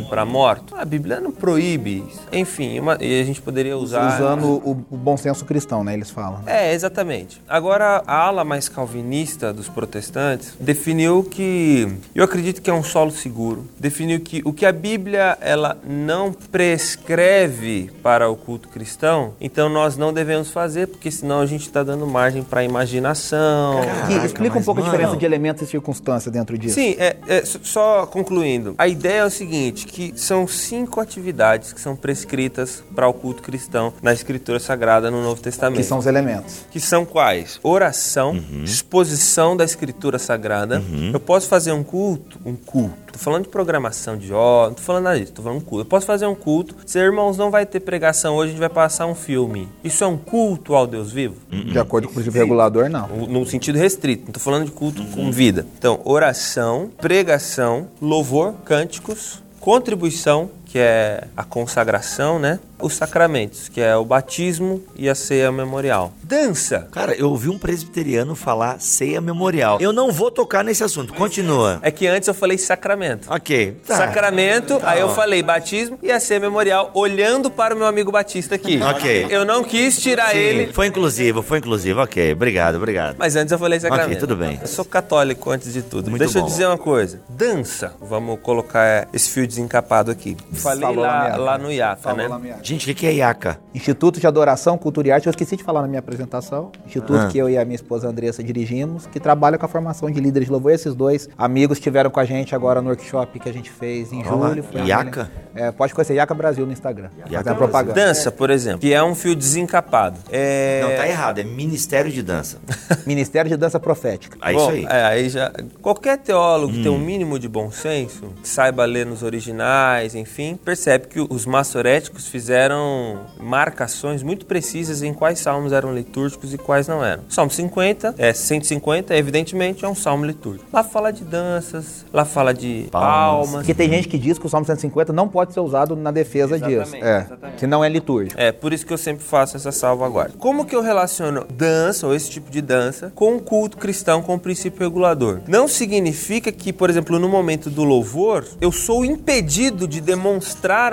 para 0.09 0.25
morto. 0.25 0.75
A 0.75 0.83
Bíblia 0.85 1.19
não 1.19 1.31
proíbe 1.31 2.03
isso. 2.09 2.21
Enfim, 2.31 2.79
uma- 2.79 2.97
e 2.99 3.21
a 3.21 3.23
gente 3.23 3.41
poderia 3.41 3.76
usar. 3.77 4.15
Usando 4.15 4.47
o, 4.47 4.71
o 4.89 4.97
bom 4.97 5.17
senso 5.17 5.45
cristão, 5.45 5.83
né? 5.83 5.93
Eles 5.93 6.09
falam. 6.09 6.41
É, 6.45 6.73
exatamente. 6.73 7.41
Agora, 7.47 8.03
a 8.05 8.15
ala 8.15 8.43
mais 8.43 8.69
calvinista 8.69 9.53
dos 9.53 9.69
protestantes 9.69 10.53
definiu 10.59 11.23
que, 11.23 11.87
eu 12.13 12.23
acredito 12.23 12.61
que 12.61 12.69
é 12.69 12.73
um 12.73 12.83
solo 12.83 13.11
seguro, 13.11 13.67
definiu 13.79 14.19
que 14.19 14.41
o 14.45 14.53
que 14.53 14.65
a 14.65 14.71
Bíblia 14.71 15.37
ela 15.41 15.77
não 15.85 16.31
prescreve 16.31 17.91
para 18.01 18.29
o 18.29 18.35
culto 18.35 18.69
cristão, 18.69 19.33
então 19.39 19.69
nós 19.69 19.97
não 19.97 20.13
devemos 20.13 20.49
fazer, 20.49 20.87
porque 20.87 21.11
senão 21.11 21.41
a 21.41 21.45
gente 21.45 21.61
está 21.61 21.83
dando 21.83 22.05
margem 22.07 22.43
para 22.43 22.63
imaginação. 22.63 23.81
Caraca, 23.81 24.25
explica 24.25 24.57
um 24.57 24.63
pouco 24.63 24.81
a 24.81 24.83
mano. 24.83 24.95
diferença 24.95 25.17
de 25.17 25.25
elementos 25.25 25.63
e 25.63 25.67
circunstâncias 25.67 26.31
dentro 26.31 26.57
disso. 26.57 26.75
Sim, 26.75 26.95
é, 26.97 27.17
é, 27.27 27.43
só 27.45 28.05
concluindo. 28.05 28.75
A 28.77 28.87
ideia 28.87 29.19
é 29.19 29.25
o 29.25 29.29
seguinte, 29.29 29.85
que 29.85 30.13
são 30.15 30.47
cinco 30.47 30.99
atividades 30.99 31.73
que 31.73 31.81
são 31.81 31.95
prescritas 31.95 32.83
para 32.95 33.07
o 33.07 33.13
culto 33.13 33.41
cristão 33.41 33.66
na 34.01 34.13
Escritura 34.13 34.59
Sagrada 34.59 35.11
no 35.11 35.21
Novo 35.21 35.41
Testamento. 35.41 35.77
Que 35.77 35.83
são 35.83 35.97
os 35.97 36.05
elementos. 36.05 36.65
Que 36.71 36.79
são 36.79 37.05
quais? 37.05 37.59
Oração, 37.63 38.31
Uhum. 38.31 38.63
exposição 38.63 39.55
da 39.57 39.63
Escritura 39.65 40.17
Sagrada. 40.19 40.81
Eu 41.13 41.19
posso 41.19 41.47
fazer 41.47 41.71
um 41.71 41.83
culto, 41.83 42.39
um 42.45 42.55
culto. 42.55 42.95
Tô 43.13 43.19
falando 43.19 43.43
de 43.43 43.49
programação 43.49 44.15
de 44.17 44.31
ó, 44.33 44.67
não 44.67 44.73
tô 44.75 44.81
falando 44.81 45.03
nada 45.05 45.19
disso, 45.19 45.31
tô 45.33 45.41
falando 45.41 45.57
um 45.57 45.61
culto. 45.63 45.81
Eu 45.81 45.89
posso 45.89 46.05
fazer 46.05 46.27
um 46.27 46.35
culto. 46.35 46.75
Se 46.85 46.99
irmãos 46.99 47.35
não 47.37 47.49
vai 47.49 47.65
ter 47.65 47.79
pregação 47.79 48.35
hoje, 48.35 48.49
a 48.49 48.51
gente 48.51 48.59
vai 48.59 48.69
passar 48.69 49.07
um 49.07 49.15
filme. 49.15 49.67
Isso 49.83 50.03
é 50.03 50.07
um 50.07 50.17
culto 50.17 50.75
ao 50.75 50.85
Deus 50.85 51.11
vivo? 51.11 51.35
De 51.49 51.79
acordo 51.79 52.05
com 52.07 52.11
o 52.11 52.15
princípio 52.15 52.39
regulador, 52.39 52.89
não. 52.89 53.07
No 53.07 53.45
sentido 53.45 53.77
restrito, 53.77 54.25
não 54.25 54.31
tô 54.33 54.39
falando 54.39 54.65
de 54.65 54.71
culto 54.71 55.03
com 55.05 55.31
vida. 55.31 55.65
Então, 55.77 55.99
oração, 56.03 56.89
pregação, 57.01 57.87
louvor, 58.01 58.53
cânticos, 58.63 59.41
contribuição, 59.59 60.49
que 60.77 60.81
é 60.81 61.23
a 61.35 61.43
consagração, 61.43 62.37
né? 62.37 62.59
Os 62.79 62.93
sacramentos, 62.93 63.67
que 63.67 63.81
é 63.81 63.95
o 63.95 64.05
batismo 64.05 64.83
e 64.95 65.09
a 65.09 65.15
ceia 65.15 65.51
memorial. 65.51 66.13
Dança. 66.21 66.87
Cara, 66.91 67.15
eu 67.15 67.31
ouvi 67.31 67.49
um 67.49 67.57
presbiteriano 67.57 68.35
falar 68.35 68.79
ceia 68.79 69.19
memorial. 69.19 69.79
Eu 69.81 69.91
não 69.91 70.11
vou 70.11 70.29
tocar 70.29 70.63
nesse 70.63 70.83
assunto. 70.83 71.15
Continua. 71.15 71.79
É 71.81 71.89
que 71.89 72.05
antes 72.05 72.27
eu 72.27 72.35
falei 72.35 72.59
sacramento. 72.59 73.27
Ok. 73.33 73.77
Tá. 73.87 73.97
Sacramento, 73.97 74.79
aí 74.83 74.99
eu 74.99 75.09
falei 75.09 75.41
batismo 75.41 75.97
e 76.03 76.11
a 76.11 76.19
ceia 76.19 76.39
memorial, 76.39 76.91
olhando 76.93 77.49
para 77.49 77.73
o 77.73 77.77
meu 77.79 77.87
amigo 77.87 78.11
Batista 78.11 78.53
aqui. 78.53 78.79
Ok. 78.79 79.25
Eu 79.31 79.43
não 79.43 79.63
quis 79.63 79.99
tirar 79.99 80.29
Sim, 80.29 80.37
ele, 80.37 80.73
Foi 80.73 80.85
inclusivo, 80.85 81.41
foi 81.41 81.57
inclusivo. 81.57 82.01
Ok, 82.01 82.33
obrigado, 82.33 82.75
obrigado. 82.75 83.15
mas 83.17 83.35
antes 83.35 83.51
eu 83.51 83.57
falei 83.57 83.79
sacramento. 83.79 84.05
Ok, 84.09 84.17
tudo 84.19 84.35
bem. 84.35 84.59
Eu 84.61 84.67
sou 84.67 84.85
católico 84.85 85.49
antes 85.49 85.73
de 85.73 85.81
tudo. 85.81 86.11
Muito 86.11 86.19
Deixa 86.19 86.37
eu 86.37 86.43
bom. 86.43 86.47
dizer 86.47 86.67
uma 86.67 86.77
coisa. 86.77 87.19
Dança. 87.27 87.95
Vamos 87.99 88.39
colocar 88.41 89.07
esse 89.11 89.31
fio 89.31 89.47
desencapado 89.47 90.11
aqui. 90.11 90.37
Falei 90.67 90.81
Falou 90.81 91.03
lá, 91.03 91.35
lá 91.35 91.57
no 91.57 91.71
IACA, 91.71 92.13
né? 92.13 92.29
Gente, 92.61 92.83
o 92.83 92.87
que, 92.87 92.93
que 92.93 93.07
é 93.07 93.13
iaca? 93.13 93.59
Instituto 93.73 94.19
de 94.19 94.27
Adoração, 94.27 94.77
Cultura 94.77 95.07
e 95.07 95.11
Arte, 95.11 95.27
eu 95.27 95.31
esqueci 95.31 95.55
de 95.55 95.63
falar 95.63 95.81
na 95.81 95.87
minha 95.87 95.99
apresentação. 95.99 96.71
Instituto 96.85 97.19
Ah. 97.19 97.27
que 97.27 97.37
eu 97.37 97.49
e 97.49 97.57
a 97.57 97.63
minha 97.65 97.75
esposa 97.75 98.07
Andressa 98.07 98.43
dirigimos, 98.43 99.05
que 99.07 99.19
trabalha 99.19 99.57
com 99.57 99.65
a 99.65 99.69
formação 99.69 100.09
de 100.09 100.19
líderes 100.19 100.47
de 100.47 100.51
louvor. 100.51 100.71
Esses 100.71 100.95
dois 100.95 101.29
amigos 101.37 101.77
estiveram 101.77 102.09
com 102.09 102.19
a 102.19 102.25
gente 102.25 102.53
agora 102.55 102.81
no 102.81 102.89
workshop 102.89 103.39
que 103.39 103.49
a 103.49 103.53
gente 103.53 103.69
fez 103.69 104.11
em 104.11 104.25
Olá, 104.27 104.49
julho. 104.49 104.63
Foi 104.63 104.81
Iaca? 104.81 105.31
É, 105.55 105.71
pode 105.71 105.93
conhecer 105.93 106.13
Iaca 106.13 106.33
Brasil 106.33 106.65
no 106.65 106.71
Instagram. 106.71 107.09
Iaca 107.29 107.55
propaganda. 107.55 107.93
Dança, 107.93 108.31
por 108.31 108.49
exemplo, 108.49 108.79
que 108.79 108.93
é 108.93 109.03
um 109.03 109.15
fio 109.15 109.35
desencapado. 109.35 110.17
É... 110.29 110.81
Não, 110.81 110.95
tá 110.95 111.07
errado. 111.07 111.39
É 111.39 111.43
Ministério 111.43 112.11
de 112.11 112.21
Dança. 112.21 112.57
Ministério 113.05 113.49
de 113.49 113.57
Dança 113.57 113.79
Profética. 113.79 114.37
É 114.41 114.53
Bom, 114.53 114.59
isso 114.59 114.69
aí. 114.69 114.85
Hum. 114.85 114.89
é, 114.89 115.03
aí 115.03 115.29
já. 115.29 115.51
Qualquer 115.81 116.17
teólogo 116.17 116.73
que 116.73 116.83
tem 116.83 116.91
um 116.91 116.99
mínimo 116.99 117.39
de 117.39 117.47
bom 117.47 117.71
senso, 117.71 118.33
que 118.41 118.47
saiba 118.47 118.85
ler 118.85 119.05
nos 119.05 119.23
originais, 119.23 120.15
enfim, 120.15 120.46
percebe 120.55 121.07
que 121.07 121.19
os 121.19 121.45
maçoréticos 121.45 122.27
fizeram 122.27 123.21
marcações 123.39 124.23
muito 124.23 124.45
precisas 124.45 125.01
em 125.01 125.13
quais 125.13 125.39
salmos 125.39 125.73
eram 125.73 125.93
litúrgicos 125.93 126.53
e 126.53 126.57
quais 126.57 126.87
não 126.87 127.03
eram. 127.03 127.23
Salmo 127.29 127.51
50, 127.51 128.15
é 128.17 128.33
150, 128.33 129.15
evidentemente, 129.15 129.83
é 129.83 129.87
um 129.87 129.95
salmo 129.95 130.25
litúrgico. 130.25 130.65
Lá 130.71 130.83
fala 130.83 131.11
de 131.11 131.23
danças, 131.23 132.05
lá 132.13 132.25
fala 132.25 132.53
de 132.53 132.87
Palmas. 132.91 133.47
palmas. 133.47 133.55
Porque 133.61 133.73
tem 133.73 133.89
gente 133.89 134.07
que 134.07 134.17
diz 134.17 134.37
que 134.37 134.45
o 134.45 134.49
Salmo 134.49 134.65
150 134.65 135.11
não 135.13 135.27
pode 135.27 135.53
ser 135.53 135.59
usado 135.59 135.95
na 135.95 136.11
defesa 136.11 136.55
Exatamente, 136.55 136.91
disso. 136.91 136.95
É, 137.03 137.21
exatamente. 137.21 137.57
que 137.57 137.67
não 137.67 137.83
é 137.83 137.89
litúrgico. 137.89 138.39
É, 138.39 138.51
por 138.51 138.73
isso 138.73 138.85
que 138.85 138.93
eu 138.93 138.97
sempre 138.97 139.23
faço 139.23 139.57
essa 139.57 139.71
salvaguarda. 139.71 140.33
Como 140.37 140.65
que 140.65 140.75
eu 140.75 140.81
relaciono 140.81 141.45
dança, 141.49 142.07
ou 142.07 142.13
esse 142.13 142.29
tipo 142.29 142.51
de 142.51 142.61
dança, 142.61 143.11
com 143.15 143.35
o 143.35 143.41
culto 143.41 143.77
cristão, 143.77 144.21
com 144.21 144.35
o 144.35 144.39
princípio 144.39 144.79
regulador? 144.81 145.41
Não 145.47 145.67
significa 145.67 146.51
que, 146.51 146.71
por 146.71 146.89
exemplo, 146.89 147.19
no 147.19 147.29
momento 147.29 147.69
do 147.69 147.83
louvor, 147.83 148.45
eu 148.61 148.71
sou 148.71 149.03
impedido 149.03 149.87
de 149.87 150.01
demonstrar 150.01 150.36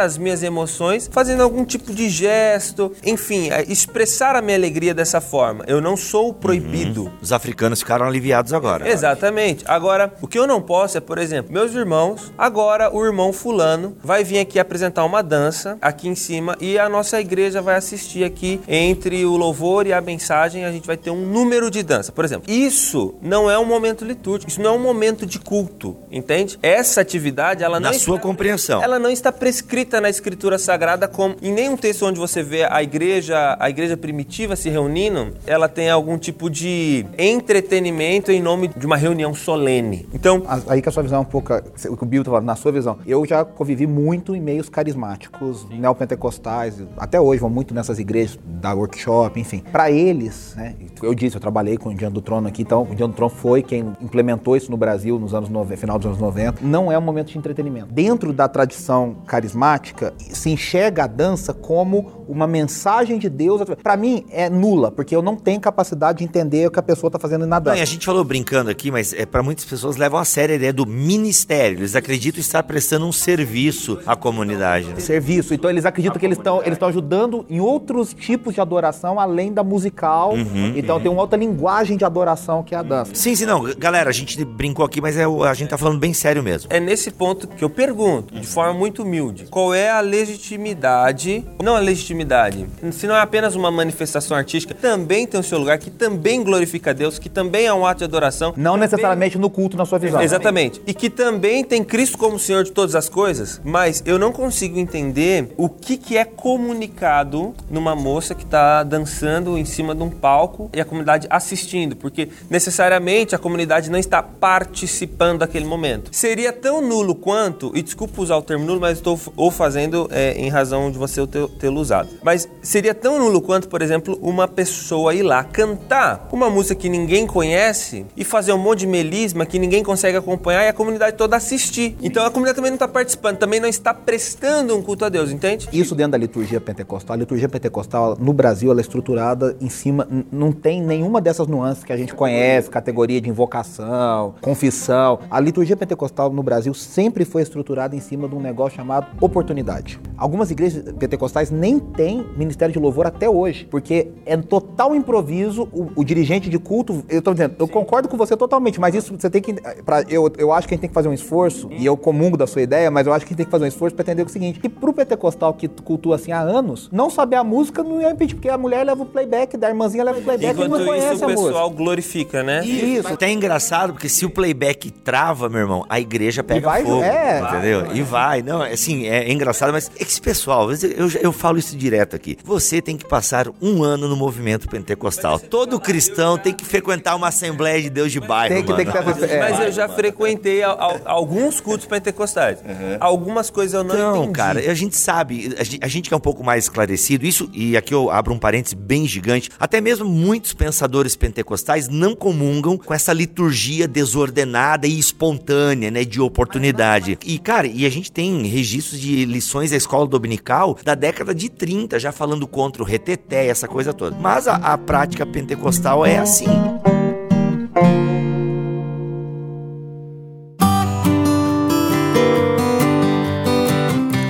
as 0.01 0.19
minhas 0.19 0.43
emoções 0.43 1.09
fazendo 1.13 1.43
algum 1.43 1.65
tipo 1.65 1.93
de 1.93 2.09
gesto, 2.09 2.93
enfim, 3.05 3.51
é, 3.51 3.65
expressar 3.71 4.37
a 4.37 4.43
minha 4.43 4.57
alegria 4.57 4.95
dessa 4.95 5.21
forma. 5.21 5.65
Eu 5.67 5.81
não 5.81 5.97
sou 5.97 6.33
proibido. 6.33 7.13
Os 7.21 7.33
africanos 7.33 7.81
ficaram 7.81 8.07
aliviados 8.07 8.53
agora. 8.53 8.89
Exatamente. 8.89 9.65
Agora, 9.67 10.13
o 10.21 10.27
que 10.27 10.39
eu 10.39 10.47
não 10.47 10.61
posso 10.61 10.97
é, 10.99 11.01
por 11.01 11.19
exemplo, 11.19 11.53
meus 11.53 11.75
irmãos, 11.75 12.33
agora 12.37 12.95
o 12.95 13.05
irmão 13.05 13.33
fulano 13.33 13.97
vai 14.03 14.25
vir 14.25 14.39
aqui 14.39 14.59
apresentar 14.59 15.05
uma 15.05 15.23
dança 15.23 15.77
aqui 15.81 16.09
em 16.09 16.15
cima 16.15 16.57
e 16.61 16.79
a 16.79 16.89
nossa 16.89 17.21
igreja 17.21 17.61
vai 17.63 17.77
assistir 17.77 18.25
aqui 18.25 18.61
entre 18.69 19.25
o 19.25 19.37
louvor 19.37 19.87
e 19.87 19.93
a 19.93 20.01
mensagem, 20.01 20.65
a 20.65 20.73
gente 20.73 20.87
vai 20.87 20.97
ter 20.97 21.11
um 21.11 21.25
número 21.25 21.71
de 21.71 21.83
dança. 21.83 22.13
Por 22.13 22.25
exemplo, 22.25 22.51
isso 22.53 23.15
não 23.23 23.51
é 23.51 23.59
um 23.59 23.65
momento 23.65 24.05
litúrgico, 24.05 24.51
isso 24.51 24.61
não 24.61 24.71
é 24.75 24.77
um 24.77 24.83
momento 24.83 25.27
de 25.27 25.39
culto, 25.39 25.97
entende? 26.11 26.59
Essa 26.63 27.01
atividade, 27.01 27.63
ela 27.63 27.79
não 27.81 27.91
Na 27.91 27.97
está- 27.97 28.05
sua 28.05 28.19
compreensão. 28.19 28.83
ela 28.83 28.99
não 28.99 29.11
está 29.11 29.33
prescrita 29.35 30.01
na 30.01 30.09
escritura 30.09 30.59
sagrada 30.59 31.07
como 31.07 31.37
em 31.43 31.53
nenhum 31.53 31.77
texto 31.77 32.07
onde 32.07 32.19
você 32.19 32.43
vê 32.43 32.65
a 32.65 32.83
igreja, 32.83 33.57
a 33.59 33.69
igreja 33.69 33.97
primitiva 33.97 34.57
se 34.57 34.71
reunindo, 34.71 35.35
ela 35.47 35.69
tem 35.69 35.91
algum 35.91 36.17
tipo 36.17 36.49
de 36.49 37.05
entretenimento 37.19 38.31
em 38.31 38.41
nome 38.41 38.69
de 38.69 38.87
uma 38.87 38.97
reunião 38.97 39.35
solene. 39.35 40.09
Então, 40.15 40.43
aí 40.69 40.81
que 40.81 40.89
a 40.89 40.93
sua 40.93 41.03
visão 41.03 41.19
é 41.19 41.23
um 41.23 41.25
pouco 41.25 41.53
o 41.55 41.97
que 41.97 42.03
o 42.03 42.07
Bill 42.07 42.25
tá 42.25 42.31
falando, 42.31 42.47
na 42.47 42.57
sua 42.57 42.73
visão. 42.73 42.99
Eu 43.07 43.27
já 43.27 43.45
convivi 43.45 43.87
muito 43.87 44.35
em 44.35 44.41
meios 44.41 44.69
carismáticos, 44.69 45.67
neopentecostais, 45.69 46.83
até 46.97 47.21
hoje 47.21 47.41
vão 47.41 47.51
muito 47.51 47.75
nessas 47.75 47.99
igrejas 47.99 48.39
da 48.45 48.73
workshop, 48.73 49.39
enfim. 49.39 49.63
Para 49.73 49.91
eles, 49.91 50.55
né, 50.57 50.75
eu 51.03 51.15
disse, 51.15 51.37
eu 51.37 51.41
trabalhei 51.41 51.77
com 51.77 51.91
o 51.91 51.95
Diante 51.95 52.15
do 52.15 52.23
Trono 52.23 52.49
aqui, 52.49 52.63
então 52.63 52.83
o 52.83 52.95
Diante 52.95 53.13
do 53.13 53.17
Trono 53.17 53.31
foi 53.31 53.63
quem 53.63 53.93
implementou 54.01 54.57
isso 54.57 54.71
no 54.71 54.77
Brasil 54.77 55.19
nos 55.19 55.35
anos 55.35 55.49
90, 55.49 55.77
final 55.77 55.99
dos 55.99 56.07
anos 56.07 56.19
90. 56.19 56.59
Não 56.63 56.91
é 56.91 56.99
um 56.99 57.03
momento 57.03 57.33
de 57.33 57.39
entretenimento. 57.39 57.93
Dentro 57.93 58.33
da 58.33 58.49
tradição 58.49 59.17
carismática, 59.25 60.13
se 60.19 60.51
enxerga 60.51 61.05
a 61.05 61.07
dança 61.07 61.53
como 61.53 62.25
uma 62.29 62.47
mensagem 62.47 63.19
de 63.19 63.29
Deus. 63.29 63.63
Para 63.83 63.97
mim 63.97 64.25
é 64.31 64.49
nula, 64.49 64.91
porque 64.91 65.15
eu 65.15 65.23
não 65.23 65.37
tenho 65.37 65.61
capacidade 65.61 66.19
de 66.19 66.25
entender 66.25 66.67
o 66.67 66.71
que 66.71 66.79
a 66.79 66.83
pessoa 66.83 67.11
tá 67.11 67.19
fazendo 67.19 67.47
na 67.47 67.59
dança. 67.59 67.77
Não, 67.77 67.83
a 67.83 67.87
gente 67.87 68.07
falou 68.07 68.25
brincando 68.25 68.71
aqui, 68.71 68.91
mas 68.91 69.13
é 69.13 69.27
para 69.27 69.43
muitas 69.43 69.65
pessoas 69.65 69.97
levam 69.97 70.19
a 70.19 70.25
sério 70.25 70.53
a 70.53 70.57
ideia 70.57 70.73
do 70.73 70.87
ministério. 70.87 71.79
Eles 71.79 71.97
acreditam 71.97 72.41
estar 72.41 72.63
prestando 72.63 73.07
um 73.07 73.13
serviço 73.13 73.99
à 74.07 74.17
comunidade. 74.17 74.89
Né? 74.89 75.01
Serviço. 75.01 75.55
Então 75.55 75.71
eles 75.71 75.85
acreditam 75.85 76.19
que 76.19 76.27
eles 76.27 76.39
estão 76.39 76.61
eles 76.63 76.75
estão 76.75 76.89
ajudando 76.89 77.45
em 77.49 77.61
outros 77.61 78.15
tipos 78.15 78.55
de 78.55 78.61
adoração 78.61 79.19
além 79.19 79.53
da 79.53 79.63
musical. 79.63 80.35
Uhum, 80.35 80.73
então 80.77 80.97
uhum. 80.97 81.03
tem 81.03 81.11
uma 81.11 81.21
outra 81.21 81.39
linguagem 81.39 81.97
de 81.97 82.05
adoração 82.05 82.63
que 82.63 82.75
é 82.75 82.79
a 82.79 82.83
dança. 82.83 83.15
Sim, 83.15 83.35
sim, 83.35 83.47
não. 83.47 83.65
Galera, 83.79 84.11
a 84.11 84.13
gente 84.13 84.43
brincou 84.45 84.85
aqui, 84.85 85.01
mas 85.01 85.17
é, 85.17 85.25
a 85.25 85.55
gente 85.55 85.69
tá 85.69 85.79
falando 85.79 85.99
bem 85.99 86.13
sério 86.13 86.43
mesmo. 86.43 86.69
É 86.73 86.81
nesse 86.81 87.11
ponto 87.11 87.49
que 87.49 87.65
eu 87.65 87.71
pergunto, 87.71 88.35
de 88.35 88.47
forma 88.47 88.75
muito 88.75 89.05
humilde, 89.15 89.47
qual 89.51 89.73
é 89.73 89.91
a 89.91 90.01
legitimidade, 90.01 91.45
não 91.63 91.77
a 91.77 91.79
legitimidade, 91.79 92.67
se 92.91 93.07
não 93.07 93.15
é 93.15 93.21
apenas 93.21 93.55
uma 93.55 93.71
manifestação 93.71 94.37
artística, 94.37 94.75
também 94.75 95.27
tem 95.27 95.39
o 95.39 95.43
seu 95.43 95.59
lugar, 95.59 95.79
que 95.79 95.91
também 95.91 96.43
glorifica 96.43 96.91
a 96.91 96.93
Deus, 96.93 97.19
que 97.19 97.29
também 97.29 97.67
é 97.67 97.73
um 97.73 97.87
ato 97.87 97.99
de 97.99 98.05
adoração. 98.05 98.53
Não 98.57 98.77
necessariamente 98.77 99.39
no 99.39 99.49
culto, 99.49 99.77
na 99.77 99.85
sua 99.85 99.99
visão. 99.99 100.21
Exatamente. 100.21 100.83
E 100.87 100.93
que 100.93 101.09
também 101.09 101.63
tem 101.65 101.85
Cristo 101.85 102.19
como 102.19 102.39
Senhor 102.39 102.65
de 102.65 102.73
todas 102.73 102.95
as 102.95 103.09
coisas, 103.09 103.61
mas 103.65 104.03
eu 104.05 104.19
não 104.19 104.33
consigo 104.33 104.79
entender 104.79 105.53
o 105.57 105.69
que, 105.69 105.97
que 105.97 106.17
é 106.17 106.25
comunicado 106.25 107.55
numa 107.71 107.95
moça 107.95 108.35
que 108.35 108.45
está 108.45 108.83
dançando 108.83 109.57
em 109.57 109.65
cima 109.65 109.95
de 109.95 110.03
um 110.03 110.11
palco 110.11 110.71
e 110.75 110.81
a 110.81 110.85
comunidade 110.85 111.27
assistindo, 111.31 111.95
porque 111.95 112.29
necessariamente 112.51 113.35
a 113.35 113.39
comunidade 113.39 113.91
não 113.91 113.99
está 113.99 114.23
participando 114.23 115.41
daquele 115.41 115.65
momento. 115.65 116.11
Seria 116.13 116.53
tão 116.53 116.81
nulo 116.81 117.15
quanto, 117.15 117.71
e 117.75 117.83
desculpa 117.83 118.21
usar 118.21 118.37
o 118.37 118.43
termo 118.43 118.65
nulo, 118.65 118.81
mas 118.81 119.01
estou 119.05 119.21
ou 119.37 119.51
fazendo 119.51 120.09
é, 120.11 120.33
em 120.33 120.49
razão 120.49 120.91
de 120.91 120.97
você 120.97 121.21
tê-lo 121.59 121.81
usado, 121.81 122.09
mas 122.23 122.49
seria 122.63 122.95
tão 122.95 123.19
nulo 123.19 123.43
quanto, 123.43 123.69
por 123.69 123.83
exemplo, 123.83 124.19
uma 124.23 124.49
pessoa 124.49 125.15
ir 125.15 125.23
lá 125.23 125.45
cantar 125.45 126.29
uma 126.33 126.49
música 126.49 126.75
que 126.75 126.89
ninguém 126.89 127.27
conhece 127.27 128.07
e 128.17 128.25
fazer 128.25 128.53
um 128.53 128.59
monte 128.59 128.81
de 128.81 128.87
melisma 128.87 129.45
que 129.45 129.59
ninguém 129.59 129.83
consegue 129.83 130.17
acompanhar 130.17 130.65
e 130.65 130.69
a 130.69 130.73
comunidade 130.73 131.17
toda 131.17 131.37
assistir. 131.37 131.97
Então 132.01 132.25
a 132.25 132.31
comunidade 132.31 132.57
também 132.57 132.71
não 132.71 132.77
está 132.77 132.89
participando, 132.89 133.37
também 133.37 133.61
não 133.61 133.69
está 133.69 133.93
prestando 133.93 134.77
um 134.77 134.83
culto 134.83 135.05
a 135.05 135.09
Deus, 135.09 135.31
entende? 135.31 135.69
Isso 135.73 135.95
dentro 135.95 136.13
da 136.13 136.19
liturgia 136.19 136.61
pentecostal. 136.61 137.15
A 137.15 137.19
liturgia 137.19 137.49
pentecostal 137.49 138.17
no 138.19 138.33
Brasil 138.33 138.71
ela 138.71 138.81
é 138.81 138.83
estruturada 138.83 139.57
em 139.61 139.69
cima, 139.69 140.09
não 140.33 140.51
tem 140.53 140.83
nenhuma 140.83 141.21
dessas 141.21 141.47
nuances 141.47 141.85
que 141.85 141.93
a 141.93 141.97
gente 141.97 142.15
conhece, 142.15 142.71
categoria 142.71 143.21
de 143.21 143.29
invocação, 143.29 144.35
confissão. 144.41 145.21
A 145.31 145.39
liturgia 145.41 145.77
pentecostal 145.77 146.31
no 146.31 146.43
Brasil 146.43 146.73
sempre 146.73 147.25
foi 147.25 147.43
estruturada 147.43 147.95
em 147.95 148.01
cima 148.01 148.29
de 148.29 148.35
um 148.35 148.41
negócio 148.41 148.77
chamado 148.77 148.94
oportunidade. 149.21 149.99
Algumas 150.17 150.51
igrejas 150.51 150.83
pentecostais 150.99 151.51
nem 151.51 151.79
têm 151.79 152.27
ministério 152.37 152.73
de 152.73 152.79
louvor 152.79 153.07
até 153.07 153.29
hoje, 153.29 153.67
porque 153.71 154.09
é 154.25 154.37
total 154.37 154.95
improviso. 154.95 155.69
O, 155.73 155.91
o 155.97 156.05
dirigente 156.05 156.49
de 156.49 156.59
culto, 156.59 157.05
eu 157.09 157.19
estou 157.19 157.35
dizendo, 157.35 157.57
eu 157.59 157.67
concordo 157.67 158.09
com 158.09 158.17
você 158.17 158.37
totalmente, 158.37 158.81
mas 158.81 158.95
isso 158.95 159.15
você 159.19 159.29
tem 159.29 159.43
que. 159.43 159.55
Pra, 159.85 160.03
eu, 160.09 160.31
eu 160.39 160.53
acho 160.53 160.69
que 160.69 160.75
a 160.75 160.77
gente 160.77 160.83
tem 160.83 160.89
que 160.89 160.95
fazer 160.95 161.09
um 161.09 161.13
esforço, 161.13 161.69
e 161.73 161.85
eu 161.85 161.97
comungo 161.97 162.37
da 162.37 162.47
sua 162.47 162.63
ideia, 162.63 162.91
mas 162.91 163.07
eu 163.07 163.13
acho 163.13 163.25
que 163.25 163.31
a 163.31 163.33
gente 163.33 163.39
tem 163.39 163.47
que 163.47 163.51
fazer 163.51 163.65
um 163.65 163.69
esforço 163.69 163.95
para 163.97 164.03
entender 164.03 164.23
o 164.25 164.29
seguinte: 164.29 164.61
que 164.61 164.69
pro 164.69 164.93
pentecostal 164.93 165.55
que 165.55 165.69
cultua 165.69 166.17
assim 166.17 166.33
há 166.33 166.41
anos, 166.41 166.89
não 166.93 167.11
saber 167.11 167.37
a 167.37 167.45
música 167.45 167.83
não 167.83 168.01
ia 168.01 168.11
impedir, 168.11 168.35
porque 168.35 168.49
a 168.49 168.59
mulher 168.59 168.85
leva 168.85 169.03
o 169.03 169.07
playback, 169.07 169.57
da 169.57 169.69
irmãzinha 169.69 170.05
leva 170.05 170.19
o 170.19 170.23
playback 170.23 170.61
e 170.61 170.69
não 170.69 170.85
conhece 170.85 171.15
isso, 171.15 171.25
a 171.25 171.29
música. 171.29 171.43
o 171.43 171.47
pessoal 171.47 171.71
glorifica, 171.71 172.43
né? 172.43 172.65
Isso. 172.65 173.09
Até 173.09 173.27
é 173.27 173.33
engraçado, 173.33 173.93
porque 173.93 174.09
se 174.09 174.25
o 174.25 174.31
playback 174.31 174.91
trava, 174.91 175.49
meu 175.49 175.61
irmão, 175.61 175.85
a 175.89 176.01
igreja 176.01 176.43
pega 176.43 176.69
vai, 176.69 176.85
fogo. 176.85 177.03
É. 177.03 177.41
Entendeu? 177.41 177.87
Vai, 177.87 177.97
e 177.97 178.03
vai. 178.03 178.43
Não, 178.43 178.65
assim, 178.85 179.07
é, 179.07 179.25
é 179.25 179.33
engraçado, 179.33 179.73
mas 179.73 179.91
esse 179.99 180.21
pessoal, 180.21 180.71
eu, 180.71 181.11
eu 181.21 181.33
falo 181.33 181.59
isso 181.59 181.77
direto 181.77 182.15
aqui. 182.15 182.37
Você 182.45 182.83
tem 182.83 182.97
que 182.97 183.07
passar 183.07 183.49
um 183.61 183.83
ano 183.83 184.09
no 184.09 184.17
movimento 184.17 184.69
pentecostal. 184.69 185.39
Todo 185.39 185.81
cristão 185.81 186.37
tem 186.37 186.53
que 186.53 186.65
frequentar 186.65 187.17
uma 187.17 187.29
Assembleia 187.29 187.83
de 187.83 187.91
Deus 187.91 188.13
de 188.13 188.21
bairro. 188.21 188.55
Tem 188.55 188.65
que, 188.65 188.75
tem 188.75 188.87
que 188.87 189.15
ter, 189.15 189.31
é. 189.31 189.41
Mas 189.41 189.61
eu 189.61 189.73
já 189.73 189.89
frequentei 189.89 190.63
a, 190.63 190.71
a, 190.71 191.01
alguns 191.07 191.61
cultos 191.61 191.87
pentecostais. 191.87 192.61
Uhum. 192.61 192.97
Algumas 193.01 193.51
coisas 193.51 193.75
eu 193.75 193.83
não 193.83 193.95
então, 193.95 194.17
entendi. 194.17 194.33
cara, 194.33 194.61
a 194.61 194.75
gente 194.75 194.97
sabe, 194.97 195.55
a 195.59 195.65
gente, 195.65 195.79
a 195.83 195.89
gente 195.89 196.09
que 196.09 196.15
é 196.15 196.17
um 196.17 196.21
pouco 196.21 196.45
mais 196.45 196.65
esclarecido, 196.65 197.27
isso, 197.27 197.49
e 197.53 197.77
aqui 197.77 197.95
eu 197.95 198.11
abro 198.11 198.33
um 198.33 198.39
parênteses 198.39 198.75
bem 198.75 199.07
gigante, 199.07 199.51
até 199.59 199.81
mesmo 199.81 200.07
muitos 200.09 200.53
pensadores 200.53 201.17
pentecostais 201.17 201.89
não 201.89 202.15
comungam 202.15 202.77
com 202.77 202.93
essa 202.93 203.13
liturgia 203.13 203.89
desordenada 203.89 204.87
e 204.87 204.99
espontânea, 204.99 205.91
né, 205.91 206.05
de 206.05 206.21
oportunidade. 206.21 207.19
E, 207.25 207.39
cara, 207.39 207.67
e 207.67 207.87
a 207.87 207.91
gente 207.91 208.13
tem 208.13 208.43
registros 208.75 209.01
de 209.01 209.25
lições 209.25 209.71
da 209.71 209.77
escola 209.77 210.07
dominical 210.07 210.77
da 210.83 210.95
década 210.95 211.35
de 211.35 211.49
30, 211.49 211.99
já 211.99 212.11
falando 212.11 212.47
contra 212.47 212.83
o 212.83 212.87
reteté, 212.87 213.47
essa 213.47 213.69
coisa 213.69 213.93
toda. 213.93 214.17
Mas 214.17 214.49
a, 214.49 214.57
a 214.57 214.77
prática 214.77 215.25
pentecostal 215.25 216.05
é 216.05 216.19
assim. 216.19 216.49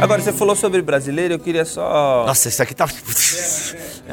Agora, 0.01 0.21
você 0.21 0.35
falou 0.35 0.55
sobre 0.55 0.83
brasileiro, 0.83 1.33
eu 1.33 1.39
queria 1.39 1.65
só. 1.65 2.27
Nossa, 2.27 2.49
isso 2.51 2.63
aqui 2.63 2.75
tá. 2.75 2.87